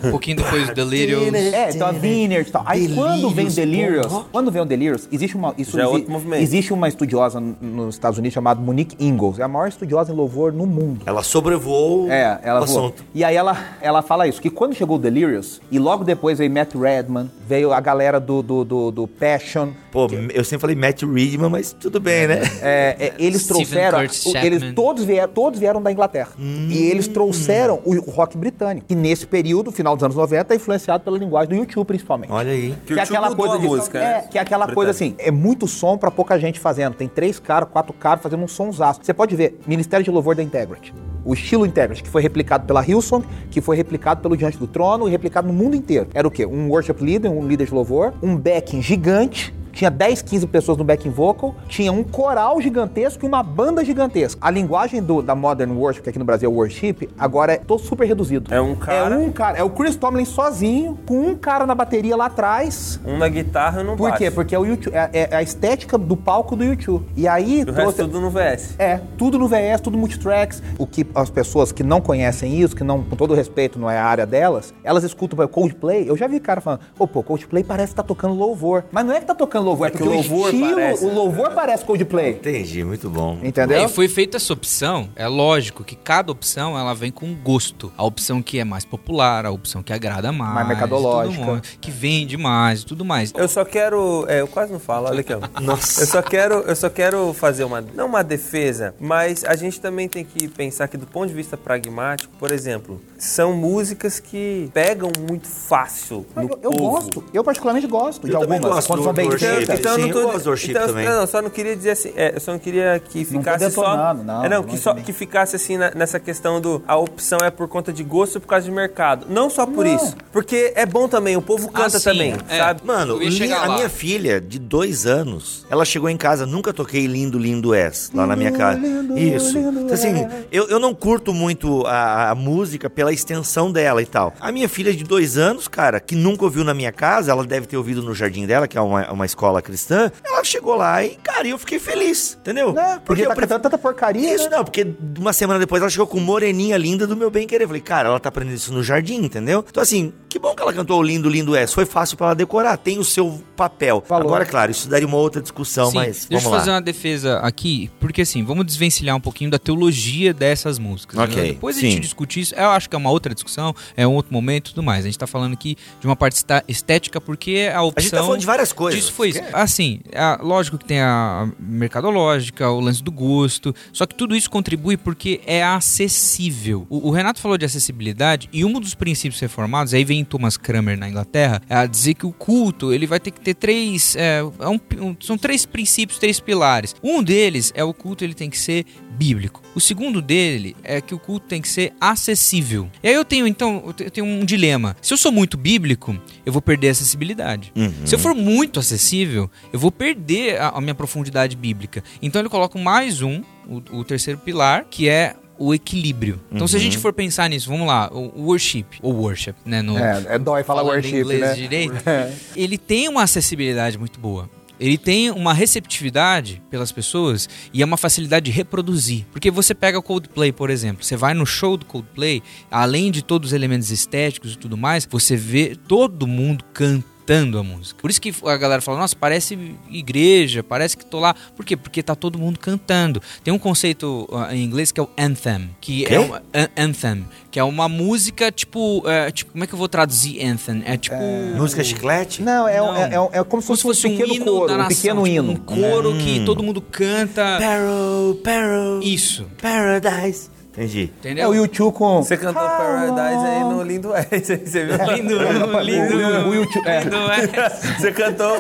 Um 0.05 0.11
pouquinho 0.11 0.37
depois 0.39 0.69
do 0.69 0.75
Delirious. 0.75 1.35
É, 1.35 1.71
então 1.71 1.87
a 1.89 1.93
Vineyard 1.93 2.49
e 2.49 2.53
tal. 2.53 2.63
Aí 2.67 2.95
quando 2.95 3.31
vem 3.31 3.47
Delirious, 3.49 4.13
quando 4.31 4.51
vem 4.51 4.63
o 4.63 4.65
Delirious, 4.65 5.09
existe 5.11 5.37
uma, 5.37 5.55
isso 5.57 5.79
é 5.79 5.85
exi- 5.85 6.07
existe 6.43 6.73
uma 6.73 6.89
estudiosa 6.89 7.41
nos 7.41 7.95
Estados 7.95 8.19
Unidos 8.19 8.35
chamada 8.35 8.61
Monique 8.61 8.97
Ingalls. 9.03 9.41
É 9.41 9.45
a 9.45 9.49
maior 9.49 9.69
estudiosa 9.69 10.13
em 10.13 10.15
louvor 10.17 10.53
no 10.53 10.67
mundo. 10.67 11.01
Ela 11.07 11.23
sobrevoou 11.23 12.11
É, 12.11 12.39
ela 12.43 12.63
o 12.63 12.67
voou. 12.67 12.79
assunto. 12.87 13.05
E 13.15 13.25
aí 13.25 13.37
ela, 13.37 13.57
ela 13.81 14.03
fala 14.03 14.27
isso, 14.27 14.41
que 14.41 14.51
quando 14.51 14.75
chegou 14.75 14.97
o 14.97 14.99
Delirious, 15.01 15.61
e 15.71 15.79
logo 15.79 16.05
depois 16.05 16.39
veio 16.39 16.51
Matt 16.51 16.75
Redman, 16.75 17.31
veio 17.47 17.73
a 17.73 17.81
galera 17.81 18.21
do, 18.21 18.43
do, 18.43 18.65
do, 18.65 18.91
do 18.91 19.07
Passion, 19.07 19.71
Pô, 19.91 20.07
eu 20.35 20.45
sempre 20.45 20.61
falei 20.61 20.77
Matt 20.77 21.03
Reedman, 21.03 21.49
mas 21.51 21.68
tudo 21.73 22.01
bem, 22.01 22.27
né? 22.27 22.41
É, 22.61 22.97
é, 22.99 23.15
eles 23.19 23.47
trouxeram. 23.47 24.01
Eles 24.03 24.75
todos 24.75 25.05
vieram, 25.05 25.33
todos 25.33 25.59
vieram 25.59 25.81
da 25.81 25.93
Inglaterra. 25.93 26.31
Hum. 26.39 26.69
E 26.71 26.79
eles 26.91 27.09
trouxeram 27.09 27.81
o, 27.85 27.95
o 27.95 28.11
rock 28.11 28.37
britânico. 28.37 28.87
Que 28.87 28.95
nesse 28.95 29.27
período, 29.27 29.71
final 29.71 29.95
dos 29.95 30.05
anos 30.05 30.17
90, 30.17 30.53
é 30.53 30.57
influenciado 30.57 31.05
pela 31.05 31.19
linguagem 31.19 31.51
do 31.51 31.55
YouTube, 31.57 31.87
principalmente. 31.87 32.33
Olha 32.33 32.51
aí. 32.51 32.75
Que 32.87 32.95
Que 32.95 33.01
é 33.01 33.03
aquela 33.03 33.35
coisa 33.35 33.59
de, 33.59 33.67
música, 33.67 33.99
é, 33.99 34.03
né? 34.03 34.25
que 34.31 34.39
é 34.39 34.41
aquela 34.41 34.73
coisa 34.73 34.91
assim, 34.91 35.15
é 35.19 35.31
muito 35.31 35.67
som 35.67 35.97
pra 35.97 36.11
pouca 36.11 36.39
gente 36.39 36.59
fazendo. 36.59 36.95
Tem 36.95 37.09
três 37.09 37.39
caras, 37.39 37.69
quatro 37.71 37.93
caras 37.93 38.23
fazendo 38.23 38.43
um 38.43 38.49
sonsaço. 38.49 39.01
Você 39.03 39.15
pode 39.15 39.35
ver, 39.37 39.59
Ministério 39.67 40.05
de 40.05 40.11
Louvor 40.11 40.35
da 40.35 40.43
Integrity. 40.43 40.93
O 41.25 41.35
estilo 41.35 41.67
Integrity, 41.67 42.03
que 42.03 42.09
foi 42.09 42.23
replicado 42.23 42.67
pela 42.67 42.85
Hillsong, 42.87 43.25
que 43.51 43.61
foi 43.61 43.77
replicado 43.77 44.21
pelo 44.21 44.37
Diante 44.37 44.57
do 44.57 44.67
Trono 44.67 45.09
e 45.09 45.11
replicado 45.11 45.47
no 45.47 45.53
mundo 45.53 45.77
inteiro. 45.77 46.09
Era 46.15 46.27
o 46.27 46.31
quê? 46.31 46.47
Um 46.47 46.69
worship 46.69 46.97
leader, 47.01 47.31
um 47.31 47.47
líder 47.47 47.67
de 47.67 47.75
louvor, 47.75 48.15
um 48.23 48.37
backing 48.37 48.81
gigante, 48.81 49.55
tinha 49.79 49.93
10, 49.93 50.23
15 50.23 50.45
pessoas 50.49 50.77
no 50.77 50.83
backing 50.83 51.09
vocal, 51.11 51.55
tinha 51.69 51.93
um 51.93 52.03
coral 52.03 52.61
gigantesco 52.61 53.25
e 53.25 53.29
uma 53.29 53.45
banda 53.45 53.85
gigantesca. 53.85 54.37
A 54.45 54.51
linguagem 54.51 55.01
do- 55.01 55.23
da 55.23 55.37
Modern 55.37 55.71
Worship, 55.71 56.03
que 56.03 56.11
aqui 56.11 56.19
no 56.19 56.25
Brasil 56.25 56.51
é 56.51 56.53
worship, 56.53 57.09
agora 57.17 57.53
é 57.53 57.59
todo 57.59 57.81
super 57.81 58.05
reduzido. 58.05 58.53
É 58.53 58.61
um 58.61 58.75
cara- 58.75 59.15
É 59.15 59.19
um 59.19 59.31
cara. 59.31 59.57
É 59.59 59.63
o 59.63 59.71
Chris 59.71 59.95
Tomlin 59.95 60.25
sozinho, 60.25 60.99
com 61.07 61.21
um 61.29 61.37
cara 61.37 61.65
na 61.65 61.77
bateria 61.77 62.17
lá 62.17 62.27
atrás, 62.27 62.99
Um 63.07 63.19
na 63.19 63.29
guitarra 63.29 63.81
e 63.81 63.85
no 63.85 63.97
por 63.97 64.09
baixo. 64.11 64.19
quê? 64.19 64.31
Porque 64.33 64.53
é, 64.53 64.59
o 64.59 64.65
YouTube, 64.67 64.93
é, 64.97 65.29
é 65.31 65.37
a 65.37 65.43
estética 65.43 65.97
do 65.97 66.17
palco 66.17 66.57
do 66.57 66.65
YouTube. 66.65 67.07
E 67.17 67.29
aí 67.29 67.63
O 67.63 67.71
resto 67.71 68.03
tudo 68.03 68.21
no 68.21 68.31
VS. 68.31 68.75
É, 68.81 69.01
tudo 69.17 69.39
no 69.39 69.47
VS, 69.47 69.81
tudo 69.81 69.97
multitracks. 69.97 70.61
O 70.77 70.89
que 70.89 71.07
as 71.15 71.31
pessoas 71.31 71.71
que 71.71 71.85
não 71.85 72.01
conhecem 72.01 72.59
isso, 72.61 72.75
que 72.75 72.83
não, 72.83 73.01
com 73.05 73.15
todo 73.15 73.33
respeito, 73.33 73.79
não 73.79 73.89
é 73.89 73.97
a 73.97 74.05
área 74.05 74.27
delas, 74.27 74.75
elas 74.83 75.05
escutam 75.05 75.39
exemplo, 75.39 75.55
Coldplay. 75.55 76.09
Eu 76.09 76.17
já 76.17 76.27
vi 76.27 76.41
cara 76.41 76.61
falando, 76.61 76.81
ô, 76.99 77.07
pô, 77.07 77.23
Coldplay 77.23 77.63
parece 77.63 77.91
que 77.93 77.97
tá 77.97 78.03
tocando 78.03 78.35
louvor. 78.35 78.85
Mas 78.91 79.05
não 79.07 79.13
é 79.15 79.21
que 79.21 79.27
tá 79.27 79.37
tocando 79.37 79.68
louvor, 79.69 79.87
é, 79.87 79.89
É 79.89 79.91
que 79.93 79.99
porque 79.99 80.09
o 80.11 80.15
louvor 80.17 80.55
estilo, 80.55 80.71
parece. 80.75 81.05
o 81.05 81.15
louvor 81.15 81.51
parece 81.53 81.85
Coldplay. 81.85 82.31
Entendi, 82.33 82.85
muito 82.85 83.09
bom. 83.09 83.39
Entendeu? 83.43 83.85
E 83.85 83.89
foi 83.89 84.09
feita 84.09 84.37
essa 84.37 84.53
opção, 84.53 85.09
é 85.17 85.27
lógico 85.29 85.85
que 85.85 85.95
cada 85.97 86.31
opção 86.33 86.79
ela 86.79 86.95
vem 86.95 87.11
com 87.11 87.35
gosto. 87.35 87.93
A 87.97 88.05
opção 88.05 88.43
que 88.43 88.59
é 88.59 88.65
mais 88.65 88.85
popular, 88.85 89.47
a 89.47 89.51
opção 89.51 89.83
que 89.83 89.93
agrada 89.93 90.33
mais, 90.33 90.55
Mais 90.55 90.69
mercadológica. 90.69 91.63
que 91.81 91.91
vende 91.91 92.37
mais 92.37 92.83
e 92.83 92.87
tudo 92.87 93.05
mais. 93.05 93.33
Eu 93.37 93.49
só 93.49 93.65
quero. 93.65 94.25
é, 94.29 94.41
eu 94.41 94.49
quase 94.49 94.73
não 94.73 94.81
falo, 94.81 95.09
olha 95.09 95.21
aqui, 95.21 95.33
ó. 95.33 95.41
Nossa. 95.61 96.03
Eu 96.03 96.07
só 96.07 96.23
quero, 96.23 96.55
eu 96.61 96.77
só 96.77 96.89
quero 96.91 97.33
fazer 97.33 97.65
uma. 97.65 97.81
Não 97.81 98.07
uma 98.07 98.25
defesa, 98.25 98.95
mas 99.01 99.45
a 99.45 99.55
gente 99.57 99.81
também 99.81 100.09
tem 100.09 100.25
que 100.25 100.49
pensar 100.49 100.89
que, 100.89 100.97
do 100.97 101.07
ponto 101.07 101.29
de 101.29 101.35
vista 101.35 101.57
pragmático, 101.57 102.33
por 102.39 102.51
exemplo, 102.51 103.01
são 103.19 103.53
músicas 103.53 104.19
que 104.21 104.71
pegam 104.73 105.11
muito 105.29 105.47
fácil 105.47 106.25
no 106.35 106.43
Eu, 106.43 106.59
eu 106.63 106.71
gosto, 106.73 107.25
eu 107.33 107.45
particularmente 107.45 107.87
gosto 107.87 108.27
de 108.27 108.33
Eu 108.33 108.41
também 108.41 108.57
algumas, 108.59 108.77
gosto 108.77 108.87
quando 108.89 108.99
do- 109.01 109.05
são 109.05 109.13
bem 109.13 109.29
do 109.29 109.39
worship, 109.55 109.73
então 109.73 109.93
eu 109.93 109.97
sim, 109.97 110.03
não 110.03 110.11
tô, 110.11 110.19
eu 110.21 110.27
gosto 110.31 110.45
do 110.45 110.49
worship 110.51 110.71
então, 110.71 110.87
também. 110.87 111.05
Não, 111.09 111.27
só 111.27 111.43
não 111.43 111.51
queria 111.51 111.77
dizer 111.77 111.91
assim, 111.91 112.13
é, 112.17 112.35
eu 112.37 112.41
só 112.41 112.53
não 112.53 112.59
queria 112.59 113.01
que 113.05 113.19
Não 113.19 113.25
ficasse 113.25 113.71
só, 113.71 113.83
detonando, 113.83 114.25
não, 114.25 114.45
é, 114.45 114.49
não, 114.49 114.57
não 114.59 114.65
que 114.65 114.77
só 114.79 114.91
também. 114.91 115.05
que 115.05 115.13
ficasse 115.13 115.57
assim 115.57 115.77
na- 115.77 115.91
nessa 115.93 116.19
questão 116.21 116.61
do 116.61 116.83
a 116.87 116.97
opção 116.97 117.39
é 117.41 117.51
por 117.51 117.69
conta 117.69 117.93
de 117.93 118.03
gosto 118.05 118.37
ou 118.37 118.41
por 118.41 118.49
causa 118.49 118.65
de 118.65 118.71
mercado. 118.71 119.27
Não 119.29 119.49
só 119.51 119.67
por 119.67 119.85
Não. 119.85 119.95
isso, 119.97 120.17
porque 120.33 120.73
é 120.75 120.85
bom 120.87 121.09
também, 121.09 121.37
o 121.37 121.43
povo 121.43 121.69
canta 121.71 121.99
sim, 121.99 122.05
também, 122.05 122.35
é. 122.49 122.59
sabe? 122.59 122.81
Mano, 122.85 123.23
Eu 123.23 123.31
chegar 123.31 123.65
a 123.65 123.75
minha 123.75 123.89
filha, 123.89 124.41
de 124.41 124.59
dois 124.59 125.07
anos, 125.07 125.67
ela 125.71 125.85
chegou 125.85 126.09
em 126.09 126.17
casa, 126.17 126.47
nunca 126.47 126.73
toquei 126.73 127.07
Lindo, 127.07 127.39
Lindo 127.39 127.75
És, 127.75 128.11
lá 128.15 128.27
na 128.27 128.37
minha 128.37 128.53
casa. 128.53 128.79
lindo, 128.79 129.19
Isso. 129.19 129.59
lindo 129.59 129.81
Então, 129.81 129.95
assim, 129.95 130.25
és. 130.25 130.33
eu, 130.53 130.69
eu 130.69 130.79
não 130.79 130.95
curto 130.95 131.33
muito 131.33 131.87
a, 131.87 132.31
a 132.31 132.35
música 132.35 132.89
pela 132.91 133.13
extensão 133.13 133.71
dela 133.71 134.03
e 134.03 134.07
tal. 134.07 134.33
A 134.41 134.51
minha 134.53 134.69
filha 134.69 134.93
de 134.95 135.05
dois 135.05 135.37
anos, 135.39 135.69
cara, 135.69 136.01
que 136.01 136.15
nunca 136.15 136.45
ouviu 136.45 136.65
na 136.65 136.75
minha 136.75 136.93
casa, 136.93 137.31
ela 137.31 137.45
deve 137.45 137.67
ter 137.67 137.77
ouvido 137.77 138.03
no 138.03 138.15
jardim 138.15 138.47
dela, 138.47 138.67
que 138.67 138.77
é 138.77 138.81
uma, 138.81 139.11
uma 139.13 139.25
escola 139.27 139.38
cristã, 139.63 140.11
ela 140.25 140.43
chegou 140.45 140.75
lá 140.75 141.05
e, 141.05 141.11
cara, 141.17 141.47
eu 141.47 141.59
fiquei 141.59 141.79
feliz, 141.79 142.37
entendeu? 142.41 142.73
Né? 142.73 143.01
Porque 143.05 143.25
tá 143.25 143.35
eu 143.35 143.61
tanta 143.61 143.79
porcaria, 143.79 144.35
Isso 144.35 144.51
né? 144.51 144.57
não, 144.57 144.65
porque 144.65 144.87
uma 145.19 145.33
semana 145.33 145.59
depois 145.59 145.81
ela 145.81 145.91
chegou 145.91 146.07
com 146.07 146.21
moreninha 146.21 146.77
linda 146.77 147.07
do 147.07 147.17
meu 147.17 147.31
bem 147.31 147.47
querer. 147.47 147.65
Eu 147.65 147.69
falei, 147.69 147.83
cara, 147.83 148.09
ela 148.09 148.21
tá 148.21 148.29
aprendendo 148.29 148.57
isso 148.57 148.73
no 148.73 148.83
jardim, 148.83 149.17
entendeu? 149.17 149.65
Então, 149.69 149.83
assim, 149.83 150.13
que 150.29 150.39
bom 150.39 150.55
que 150.55 150.63
ela 150.63 150.73
cantou 150.73 150.99
o 150.99 151.03
lindo, 151.03 151.29
lindo 151.29 151.55
é. 151.57 151.67
Foi 151.67 151.87
fácil 151.87 152.17
pra 152.17 152.29
ela 152.29 152.35
decorar, 152.35 152.77
tem 152.77 152.99
o 152.99 153.05
seu 153.05 153.43
papel. 153.57 154.03
Falou. 154.07 154.29
Agora, 154.29 154.45
claro, 154.45 154.71
isso 154.71 154.89
daria 154.89 155.07
uma 155.07 155.17
outra 155.17 155.41
discussão, 155.41 155.91
Sim, 155.91 155.97
mas 155.97 156.27
deixa 156.27 156.47
eu 156.47 156.51
fazer 156.51 156.71
uma 156.71 156.83
defesa 156.83 157.39
aqui, 157.39 157.91
porque 158.01 158.23
assim, 158.23 158.45
vamos 158.45 158.67
desvencilhar 158.67 159.17
um 159.17 159.21
pouquinho 159.21 159.51
da 159.51 159.59
teologia 159.59 160.33
dessas 160.35 160.79
músicas. 160.79 161.19
Ok, 161.19 161.37
né? 161.37 161.49
Depois 161.49 161.77
a 161.77 161.81
sim. 161.81 161.91
gente 161.91 162.01
discute 162.01 162.41
isso, 162.41 162.55
eu 162.55 162.71
acho 162.71 162.89
que 162.89 162.95
é 162.95 162.99
uma 162.99 163.11
outra 163.11 163.35
discussão, 163.35 163.75
é 163.97 164.07
um 164.07 164.13
outro 164.15 164.33
momento 164.33 164.69
e 164.69 164.75
tudo 164.75 164.83
mais. 164.83 165.05
A 165.05 165.09
gente 165.09 165.19
tá 165.19 165.27
falando 165.27 165.53
aqui 165.53 165.77
de 166.01 166.07
uma 166.07 166.17
parte 166.17 166.45
estética, 166.67 167.21
porque 167.21 167.71
a 167.73 167.83
opção... 167.83 167.99
A 167.99 168.01
gente 168.01 168.11
tá 168.11 168.23
falando 168.23 168.41
de 168.41 168.47
várias 168.47 168.73
coisas. 168.73 169.01
Disso 169.01 169.13
foi 169.13 169.28
Assim, 169.53 170.01
é, 170.13 170.39
lógico 170.43 170.79
que 170.79 170.85
tem 170.85 171.01
a 171.01 171.51
mercadológica, 171.59 172.69
o 172.71 172.81
lance 172.81 173.03
do 173.03 173.11
gosto, 173.11 173.75
só 173.93 174.07
que 174.07 174.15
tudo 174.15 174.37
isso 174.37 174.51
contribui 174.51 174.97
porque 174.97 175.41
é 175.47 175.63
acessível. 175.63 176.87
O, 176.89 177.09
o 177.09 177.11
Renato 177.11 177.41
falou 177.41 177.59
de 177.59 177.65
acessibilidade 177.65 178.49
e 178.53 178.65
um 178.65 178.81
dos 178.81 178.95
princípios 178.95 179.41
reformados, 179.41 179.93
aí 179.95 180.05
vem 180.05 180.25
Thomas 180.25 180.57
Kramer 180.57 180.97
na 180.99 181.09
Inglaterra, 181.09 181.61
é 181.69 181.75
a 181.75 181.87
dizer 181.87 182.15
que 182.15 182.27
o 182.27 182.33
culto 182.33 182.93
ele 182.93 183.07
vai 183.07 183.21
ter 183.21 183.31
que 183.31 183.41
ter 183.41 183.55
três, 183.55 184.15
é, 184.17 184.39
é 184.39 184.69
um- 184.69 184.81
um- 185.01 185.17
são 185.21 185.37
três 185.37 185.67
princípios, 185.67 186.19
três 186.19 186.41
pilares. 186.41 186.95
Um 187.03 187.23
deles 187.23 187.73
é 187.75 187.83
o 187.85 187.93
culto 187.93 188.25
ele 188.25 188.35
tem 188.35 188.49
que 188.49 188.59
ser 188.59 188.85
bíblico. 189.19 189.63
O 189.75 189.81
segundo 189.81 190.23
dele 190.23 190.77
é 190.85 191.01
que 191.01 191.15
o 191.15 191.19
culto 191.19 191.47
tem 191.47 191.61
que 191.61 191.69
ser 191.69 191.93
acessível. 192.01 192.89
E 193.03 193.09
aí 193.09 193.15
eu 193.15 193.25
tenho 193.25 193.47
então, 193.47 193.83
eu 193.99 194.11
tenho 194.11 194.27
um 194.27 194.45
dilema. 194.45 194.97
Se 195.03 195.13
eu 195.13 195.19
sou 195.19 195.33
muito 195.33 195.57
bíblico, 195.57 196.17
eu 196.47 196.53
vou 196.53 196.63
perder 196.63 196.89
a 196.89 196.91
acessibilidade. 196.93 197.73
Uhum. 197.77 197.93
Se 198.07 198.15
eu 198.15 198.19
for 198.19 198.35
muito 198.35 198.79
acessível, 198.79 199.18
eu 199.27 199.79
vou 199.79 199.91
perder 199.91 200.61
a, 200.61 200.69
a 200.71 200.81
minha 200.81 200.95
profundidade 200.95 201.57
bíblica. 201.57 202.03
Então 202.23 202.41
ele 202.41 202.49
coloca 202.49 202.79
mais 202.79 203.23
um, 203.23 203.43
o, 203.67 203.99
o 203.99 204.05
terceiro 204.05 204.39
pilar, 204.39 204.85
que 204.91 205.09
é 205.09 205.35
o 205.59 205.75
equilíbrio. 205.75 206.41
Então 206.53 206.69
se 206.69 206.77
a 206.77 206.79
Uhum. 206.79 206.85
gente 206.85 206.99
for 206.99 207.13
pensar 207.13 207.49
nisso, 207.51 207.69
vamos 207.69 207.87
lá, 207.89 208.09
o, 208.13 208.43
worship, 208.45 208.85
ou 209.03 209.13
worship, 209.15 209.55
né, 209.65 209.83
no 209.83 209.99
É, 209.99 210.25
é 210.29 210.39
dói 210.39 210.63
falar 210.63 210.83
worship, 210.83 211.17
inglês 211.17 211.41
né? 211.41 211.55
direito, 211.55 211.95
ele 212.55 212.79
tem 212.79 213.09
uma 213.09 213.25
acessibilidade 213.25 213.99
muito 213.99 214.21
boa. 214.21 214.49
Ele 214.81 214.97
tem 214.97 215.29
uma 215.33 215.53
receptividade 215.53 216.63
pelas 216.71 216.93
pessoas 216.93 217.49
e 217.73 217.83
é 217.83 217.85
uma 217.85 217.97
facilidade 217.97 218.45
de 218.45 218.53
reproduzir. 218.53 219.27
Porque 219.33 219.51
você 219.51 219.75
pega 219.75 219.99
o 219.99 220.03
Coldplay, 220.03 220.53
por 220.53 220.71
exemplo, 220.71 221.03
você 221.05 221.17
vai 221.17 221.35
no 221.35 221.45
show 221.45 221.77
do 221.77 221.85
Coldplay, 221.85 222.41
além 222.71 223.11
de 223.11 223.21
todos 223.25 223.49
os 223.51 223.53
elementos 223.53 223.91
estéticos 223.91 224.53
e 224.53 224.57
tudo 224.57 224.77
mais, 224.77 225.05
você 225.11 225.35
vê 225.35 225.75
todo 225.89 226.29
mundo 226.29 226.63
cantando 226.73 227.18
a 227.33 227.63
música. 227.63 228.01
Por 228.01 228.11
isso 228.11 228.21
que 228.21 228.33
a 228.45 228.57
galera 228.57 228.81
fala, 228.81 228.99
nossa, 228.99 229.15
parece 229.15 229.59
igreja, 229.91 230.63
parece 230.63 230.97
que 230.97 231.05
tô 231.05 231.21
lá. 231.21 231.35
Por 231.57 231.65
quê? 231.65 231.77
Porque 231.77 232.03
tá 232.03 232.15
todo 232.15 232.39
mundo 232.39 232.59
cantando. 232.59 233.21
Tem 233.45 233.53
um 233.53 233.59
conceito 233.59 234.29
ah, 234.33 234.55
em 234.55 234.65
inglês 234.65 234.91
que 234.91 234.99
é 235.01 235.03
o 235.03 235.09
anthem, 235.19 235.71
que 235.81 236.05
Quê? 236.05 236.15
é 236.15 236.21
uma, 236.21 236.43
an- 236.55 236.69
anthem, 236.77 237.27
que 237.51 237.59
é 237.59 237.65
uma 237.65 237.89
música 237.89 238.51
tipo, 238.51 239.03
é, 239.07 239.31
tipo, 239.31 239.53
como 239.53 239.65
é 239.65 239.67
que 239.67 239.75
eu 239.75 239.79
vou 239.79 239.89
traduzir 239.89 240.43
anthem? 240.45 240.83
É 240.87 240.97
tipo 240.97 241.17
Música 241.57 241.83
chiclete? 241.85 242.43
Não, 242.43 242.67
é, 242.67 242.79
Não. 242.79 242.97
é, 242.97 243.03
é, 243.37 243.39
é 243.41 243.45
como 243.45 243.61
se 243.63 243.67
como 243.69 243.77
se 243.77 243.83
fosse 243.83 244.07
um 244.07 244.11
pequeno 244.17 244.35
hino 244.35 244.45
coro, 244.45 244.67
da 244.69 244.75
um 244.75 244.79
nação, 244.79 244.97
pequeno 244.97 245.23
tipo, 245.25 245.29
hino. 245.29 245.53
um 245.53 245.57
coro 245.57 246.17
que 246.19 246.45
todo 246.45 246.63
mundo 246.63 246.81
canta. 246.81 247.59
Parrow, 247.59 248.35
Parrow, 248.37 249.03
Isso, 249.03 249.47
Paradise. 249.61 250.51
Entendi. 250.79 251.11
entendeu? 251.19 251.45
É 251.45 251.49
o 251.49 251.55
YouTube 251.55 251.93
com... 251.95 252.23
Você 252.23 252.37
cantou 252.37 252.63
Paradise 252.63 253.45
aí 253.47 253.65
no 253.65 253.83
Lindo 253.83 254.11
West, 254.11 254.33
aí 254.33 254.41
você 254.67 254.85
viu? 254.85 254.97
Lindo, 255.15 255.35
O- 255.37 255.81
lindo, 255.81 256.17
o- 256.17 256.49
o 256.51 256.55
YouTube- 256.55 256.87
é. 256.89 257.01
lindo, 257.01 257.17
é. 257.17 257.69
Você 257.99 258.13
cantou 258.13 258.53